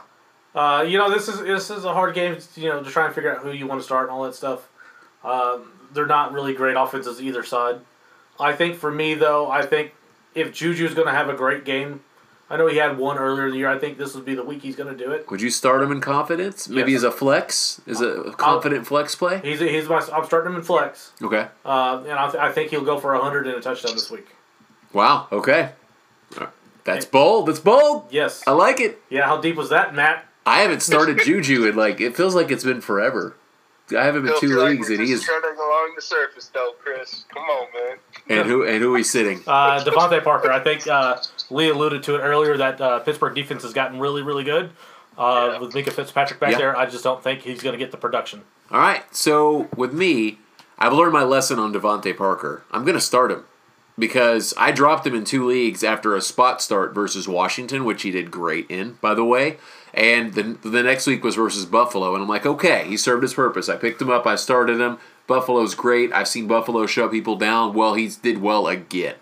Uh, 0.56 0.82
you 0.88 0.98
know, 0.98 1.10
this 1.12 1.28
is 1.28 1.42
this 1.42 1.70
is 1.70 1.84
a 1.84 1.94
hard 1.94 2.16
game. 2.16 2.38
You 2.56 2.70
know, 2.70 2.82
to 2.82 2.90
try 2.90 3.06
and 3.06 3.14
figure 3.14 3.36
out 3.36 3.44
who 3.44 3.52
you 3.52 3.68
want 3.68 3.82
to 3.82 3.86
start 3.86 4.04
and 4.04 4.12
all 4.12 4.24
that 4.24 4.36
stuff. 4.36 4.68
Um, 5.24 5.72
they're 5.94 6.06
not 6.08 6.32
really 6.34 6.54
great 6.54 6.76
offenses 6.78 7.22
either 7.22 7.44
side. 7.44 7.80
I 8.40 8.54
think 8.54 8.76
for 8.78 8.92
me 8.92 9.14
though, 9.16 9.50
I 9.52 9.66
think 9.66 9.94
if 10.34 10.52
Juju's 10.54 10.94
going 10.94 11.08
to 11.08 11.14
have 11.14 11.30
a 11.30 11.34
great 11.34 11.66
game, 11.66 12.02
I 12.50 12.58
know 12.58 12.68
he 12.68 12.78
had 12.78 12.98
one 12.98 13.18
earlier 13.18 13.46
in 13.48 13.52
the 13.52 13.58
year. 13.58 13.70
I 13.70 13.80
think 13.80 13.98
this 13.98 14.14
would 14.16 14.24
be 14.26 14.36
the 14.36 14.44
week 14.44 14.62
he's 14.62 14.76
going 14.76 14.96
to 14.96 15.04
do 15.06 15.12
it. 15.12 15.30
Would 15.32 15.42
you 15.42 15.50
start 15.50 15.82
him 15.82 15.92
in 15.92 16.00
confidence? 16.02 16.68
Maybe 16.70 16.92
Yes. 16.92 17.00
as 17.00 17.04
a 17.06 17.12
flex? 17.12 17.82
Is 17.88 18.02
a 18.02 18.34
confident 18.38 18.86
flex 18.88 19.16
play? 19.16 19.40
He's 19.44 19.62
a, 19.62 19.68
he's 19.68 19.88
my 19.90 19.98
I'm 20.14 20.26
starting 20.26 20.52
him 20.52 20.58
in 20.60 20.64
flex, 20.64 21.12
Okay. 21.22 21.48
uh, 21.66 22.04
and 22.04 22.12
I, 22.14 22.26
th- 22.30 22.42
I 22.44 22.52
think 22.52 22.70
he'll 22.72 22.84
go 22.86 23.00
for 23.00 23.14
hundred 23.16 23.48
and 23.48 23.56
a 23.58 23.62
touchdown 23.62 23.94
this 23.94 24.12
week. 24.12 24.28
Wow. 24.94 25.28
Okay. 25.32 25.72
That's 26.84 27.06
bold. 27.06 27.48
That's 27.48 27.60
bold. 27.60 28.06
Yes. 28.12 28.44
I 28.46 28.52
like 28.52 28.80
it. 28.80 29.02
Yeah. 29.10 29.26
How 29.26 29.42
deep 29.42 29.56
was 29.56 29.70
that, 29.70 29.96
Matt? 29.96 30.26
I 30.46 30.60
haven't 30.60 30.82
started 30.82 31.20
Juju 31.24 31.66
in 31.66 31.76
like 31.76 32.00
it 32.02 32.16
feels 32.16 32.36
like 32.36 32.52
it's 32.52 32.64
been 32.64 32.82
forever. 32.82 33.36
I 33.96 34.04
haven't 34.04 34.26
been 34.26 34.40
two 34.40 34.48
like 34.48 34.72
leagues 34.72 34.90
and 34.90 35.00
he 35.00 35.08
just 35.08 35.22
is. 35.24 35.26
treading 35.26 35.58
along 35.58 35.94
the 35.96 36.02
surface, 36.02 36.50
though, 36.54 36.72
Chris. 36.84 37.26
Come 37.32 37.44
on, 37.44 37.68
man. 37.74 37.98
And 38.28 38.48
who 38.50 38.64
and 38.66 38.82
who 38.82 38.96
he's 38.96 39.12
sitting? 39.12 39.42
Uh, 39.46 39.84
DeVante 39.84 40.24
Parker. 40.24 40.52
I 40.52 40.60
think 40.60 40.88
uh, 40.88 41.18
Lee 41.52 41.70
alluded 41.70 42.02
to 42.04 42.16
it 42.16 42.20
earlier 42.20 42.58
that 42.58 42.82
uh, 42.82 43.00
Pittsburgh 43.00 43.36
defense 43.36 43.62
has 43.64 43.74
gotten 43.74 44.00
really, 44.00 44.24
really 44.24 44.44
good. 44.44 44.72
Uh, 45.18 45.50
Yeah. 45.54 45.60
With 45.60 45.74
Minkah 45.74 45.94
Fitzpatrick 45.94 46.40
back 46.40 46.52
Yeah. 46.54 46.58
there, 46.58 46.78
I 46.78 46.88
just 46.88 47.04
don't 47.04 47.24
think 47.24 47.42
he's 47.42 47.62
going 47.62 47.74
to 47.74 47.80
get 47.80 47.92
the 47.92 47.98
production. 47.98 48.42
All 48.72 48.80
right. 48.80 49.04
So 49.16 49.70
with 49.76 49.94
me, 49.94 50.40
I've 50.80 50.94
learned 50.94 51.14
my 51.14 51.24
lesson 51.24 51.60
on 51.60 51.72
DeVante 51.72 52.18
Parker. 52.18 52.64
I'm 52.72 52.84
going 52.86 52.96
to 52.96 53.02
start 53.02 53.32
him 53.32 53.46
because 53.98 54.54
I 54.58 54.72
dropped 54.72 55.06
him 55.08 55.14
in 55.16 55.24
two 55.24 55.46
leagues 55.46 55.84
after 55.84 56.16
a 56.16 56.22
spot 56.22 56.60
start 56.62 56.94
versus 56.96 57.28
Washington, 57.28 57.86
which 57.86 58.02
he 58.02 58.10
did 58.12 58.32
great 58.32 58.70
in, 58.70 58.94
by 59.00 59.14
the 59.14 59.24
way. 59.24 59.58
And 59.96 60.34
the, 60.34 60.44
the 60.44 60.84
next 60.84 61.08
week 61.08 61.24
was 61.24 61.36
versus 61.36 61.66
Buffalo, 61.66 62.14
and 62.14 62.22
I'm 62.22 62.30
like, 62.30 62.46
okay, 62.46 62.86
he 62.86 62.98
served 62.98 63.24
his 63.24 63.34
purpose. 63.34 63.70
I 63.70 63.78
picked 63.78 64.02
him 64.02 64.10
up, 64.10 64.28
I 64.28 64.36
started 64.36 64.80
him. 64.80 65.00
Buffalo's 65.26 65.74
great. 65.74 66.14
I've 66.14 66.28
seen 66.28 66.48
Buffalo 66.48 66.86
shut 66.86 67.12
people 67.12 67.38
down. 67.38 67.74
Well, 67.74 67.96
he 67.96 68.10
did 68.22 68.42
well 68.42 68.68
again. 68.68 69.16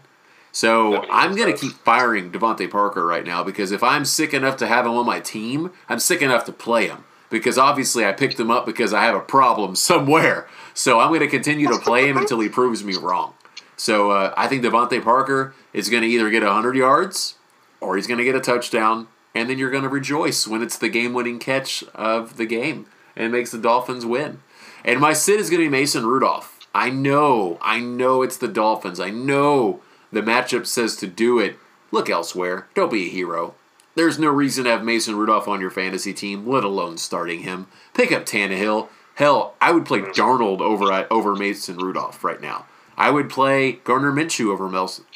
So 0.52 1.04
I'm 1.10 1.36
going 1.36 1.52
to 1.52 1.58
keep 1.58 1.74
firing 1.74 2.32
DeVante 2.32 2.70
Parker 2.70 3.06
right 3.06 3.26
now 3.26 3.44
because 3.44 3.72
if 3.72 3.82
I'm 3.82 4.04
sick 4.04 4.34
enough 4.34 4.58
to 4.58 4.68
have 4.68 4.86
him 4.86 4.92
on 4.94 5.06
my 5.06 5.20
team, 5.20 5.72
I'm 5.90 6.00
sick 6.00 6.22
enough 6.22 6.46
to 6.46 6.52
play 6.52 6.88
him 6.88 7.06
because 7.30 7.58
obviously 7.58 8.06
I 8.06 8.12
picked 8.12 8.40
him 8.40 8.52
up 8.52 8.66
because 8.66 8.94
I 8.94 9.04
have 9.06 9.16
a 9.16 9.20
problem 9.20 9.76
somewhere. 9.90 10.48
So 10.74 11.00
I'm 11.00 11.10
going 11.10 11.22
to 11.22 11.28
continue 11.28 11.68
to 11.68 11.80
play 11.80 12.08
him 12.08 12.18
until 12.18 12.40
he 12.40 12.50
proves 12.50 12.84
me 12.84 12.96
wrong. 12.96 13.34
So 13.76 14.12
uh, 14.12 14.34
I 14.38 14.48
think 14.48 14.64
DeVante 14.64 15.04
Parker 15.04 15.56
is 15.74 15.90
going 15.90 16.04
to 16.04 16.10
either 16.10 16.30
get 16.30 16.44
100 16.44 16.76
yards 16.76 17.36
or 17.82 17.96
he's 17.96 18.08
going 18.08 18.20
to 18.20 18.24
get 18.24 18.36
a 18.36 18.40
touchdown, 18.40 19.08
and 19.36 19.50
then 19.50 19.58
you're 19.58 19.72
going 19.72 19.84
to 19.84 19.90
rejoice 19.90 20.48
when 20.48 20.62
it's 20.62 20.78
the 20.78 20.90
game-winning 20.90 21.40
catch 21.40 21.84
of 21.96 22.38
the 22.38 22.46
game 22.46 22.86
and 23.16 23.32
makes 23.32 23.52
the 23.52 23.58
Dolphins 23.58 24.06
win. 24.06 24.42
And 24.84 25.00
my 25.00 25.14
sit 25.14 25.40
is 25.40 25.50
going 25.50 25.62
to 25.62 25.66
be 25.68 25.72
Mason 25.72 26.06
Rudolph. 26.06 26.60
I 26.76 26.90
know, 26.90 27.58
I 27.62 27.80
know 27.80 28.22
it's 28.22 28.38
the 28.38 28.48
Dolphins. 28.48 29.00
I 29.00 29.10
know 29.10 29.82
the 30.12 30.22
matchup 30.22 30.66
says 30.66 30.96
to 30.98 31.08
do 31.08 31.40
it. 31.40 31.58
Look 31.92 32.10
elsewhere. 32.10 32.68
Don't 32.74 32.92
be 32.92 33.06
a 33.06 33.10
hero. 33.10 33.56
There's 33.96 34.18
no 34.18 34.30
reason 34.30 34.64
to 34.64 34.72
have 34.72 34.84
Mason 34.84 35.16
Rudolph 35.16 35.48
on 35.48 35.62
your 35.62 35.70
fantasy 35.70 36.14
team, 36.14 36.48
let 36.48 36.64
alone 36.64 36.98
starting 36.98 37.42
him. 37.42 37.68
Pick 37.94 38.12
up 38.12 38.26
Tannehill. 38.26 38.90
Hell, 39.16 39.54
I 39.62 39.72
would 39.72 39.86
play 39.86 40.00
Darnold 40.00 40.60
over 40.62 40.92
uh, 40.92 41.06
over 41.12 41.36
Mason 41.36 41.78
Rudolph 41.78 42.24
right 42.24 42.42
now. 42.42 42.66
I 42.98 43.12
would 43.12 43.30
play 43.30 43.74
Gardner 43.74 44.12
Minshew 44.12 44.52
over 44.52 44.66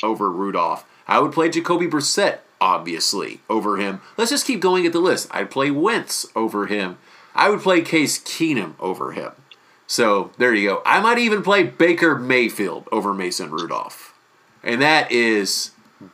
over 0.03 0.31
Rudolph. 0.31 0.85
I 1.07 1.19
would 1.19 1.31
play 1.31 1.49
Jacoby 1.49 1.87
Brissett, 1.87 2.39
obviously, 2.59 3.41
over 3.49 3.77
him. 3.77 4.01
Let's 4.17 4.31
just 4.31 4.45
keep 4.47 4.59
going 4.59 4.85
at 4.85 4.93
the 4.93 4.99
list. 4.99 5.27
I'd 5.31 5.51
play 5.51 5.71
Wentz 5.71 6.25
over 6.35 6.67
him. 6.67 6.97
I 7.35 7.49
would 7.49 7.61
play 7.61 7.81
Case 7.81 8.19
Keenum 8.19 8.73
over 8.79 9.11
him. 9.11 9.31
So 9.85 10.31
there 10.37 10.53
you 10.53 10.69
go. 10.69 10.81
I 10.85 10.99
might 10.99 11.17
even 11.17 11.43
play 11.43 11.63
Baker 11.63 12.15
Mayfield 12.15 12.89
over 12.91 13.13
Mason 13.13 13.49
Rudolph. 13.51 14.13
And 14.63 14.81
that 14.81 15.11
is 15.11 15.71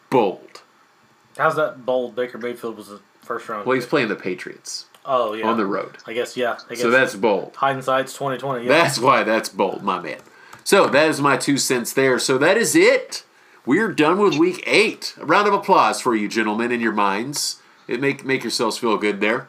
bold. 0.10 0.62
How's 1.38 1.56
that 1.56 1.86
bold? 1.86 2.16
Baker 2.16 2.38
Mayfield 2.38 2.78
was 2.78 2.92
a 2.92 3.00
first 3.22 3.50
round. 3.50 3.66
Well, 3.66 3.76
he's 3.76 3.86
playing 3.86 4.10
the 4.10 4.16
Patriots 4.16 4.86
oh 5.06 5.34
yeah, 5.34 5.48
on 5.48 5.58
the 5.58 5.66
road. 5.66 5.98
I 6.06 6.14
guess 6.14 6.38
yeah. 6.38 6.58
I 6.70 6.76
guess 6.76 6.82
So 6.82 6.90
that's 6.92 7.16
bold. 7.16 7.56
hindsight's 7.56 8.14
twenty 8.14 8.38
twenty. 8.38 8.66
Yeah. 8.66 8.70
That's 8.84 9.00
why 9.00 9.24
that's 9.24 9.50
bold, 9.50 9.82
my 9.82 10.00
man. 10.00 10.20
So 10.64 10.88
that 10.88 11.10
is 11.10 11.20
my 11.20 11.38
two 11.38 11.58
cents 11.58 11.94
there. 11.94 12.20
So 12.20 12.38
that 12.38 12.58
is 12.58 12.76
it. 12.76 13.24
We're 13.66 13.92
done 13.92 14.20
with 14.20 14.38
week 14.38 14.64
eight. 14.68 15.16
A 15.20 15.26
round 15.26 15.48
of 15.48 15.54
applause 15.54 16.02
for 16.02 16.16
you, 16.16 16.28
gentlemen, 16.28 16.72
in 16.72 16.82
your 16.82 16.92
minds. 16.92 17.62
It 17.88 18.02
make 18.02 18.26
make 18.26 18.44
yourselves 18.44 18.78
feel 18.78 18.98
good 18.98 19.22
there. 19.22 19.48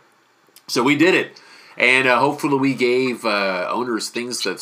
So 0.66 0.82
we 0.82 0.97
did 0.97 1.15
it, 1.15 1.41
and 1.77 2.07
uh, 2.07 2.19
hopefully 2.20 2.59
we 2.59 2.74
gave 2.74 3.24
uh, 3.24 3.69
owners 3.70 4.09
things 4.09 4.41
to 4.43 4.57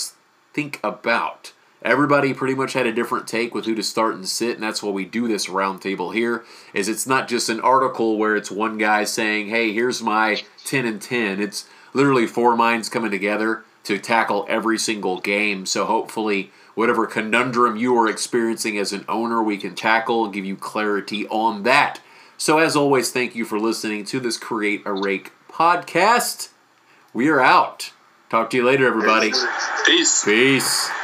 think 0.55 0.81
about. 0.83 1.53
Everybody 1.83 2.33
pretty 2.33 2.55
much 2.55 2.75
had 2.75 2.87
a 2.87 2.93
different 2.93 3.27
take 3.27 3.55
with 3.55 3.67
who 3.67 3.75
to 3.75 3.83
start 3.83 4.15
and 4.15 4.29
sit, 4.29 4.55
and 4.55 4.63
that's 4.63 4.83
why 4.83 4.91
we 4.91 5.05
do 5.05 5.27
this 5.27 5.47
roundtable 5.47 6.15
here. 6.15 6.45
Is 6.73 6.89
it's 6.89 7.07
not 7.07 7.29
just 7.29 7.49
an 7.49 7.61
article 7.61 8.17
where 8.19 8.37
it's 8.37 8.51
one 8.51 8.79
guy 8.79 9.05
saying, 9.05 9.49
"Hey, 9.49 9.73
here's 9.73 10.03
my 10.03 10.43
ten 10.65 10.87
and 10.87 11.01
10. 11.01 11.41
It's 11.41 11.67
literally 11.93 12.27
four 12.27 12.57
minds 12.57 12.89
coming 12.89 13.11
together 13.11 13.65
to 13.85 13.99
tackle 13.99 14.47
every 14.49 14.79
single 14.79 15.19
game. 15.21 15.67
So 15.67 15.85
hopefully, 15.85 16.53
whatever 16.75 17.07
conundrum 17.07 17.77
you 17.77 17.97
are 17.97 18.09
experiencing 18.09 18.79
as 18.79 18.93
an 18.93 19.05
owner, 19.09 19.43
we 19.43 19.57
can 19.57 19.75
tackle 19.75 20.25
and 20.25 20.35
give 20.35 20.45
you 20.45 20.57
clarity 20.57 21.27
on 21.29 21.63
that. 21.65 22.01
So 22.37 22.59
as 22.59 22.75
always, 22.75 23.11
thank 23.11 23.35
you 23.35 23.45
for 23.45 23.59
listening 23.59 24.05
to 24.07 24.21
this 24.21 24.37
Create 24.37 24.83
a 24.85 24.93
Rake 24.93 25.33
podcast. 25.49 26.49
We 27.13 27.29
are 27.29 27.41
out. 27.41 27.93
Talk 28.31 28.51
to 28.51 28.57
you 28.57 28.65
later, 28.65 28.87
everybody. 28.87 29.33
Peace. 29.87 30.25
Peace. 30.25 31.02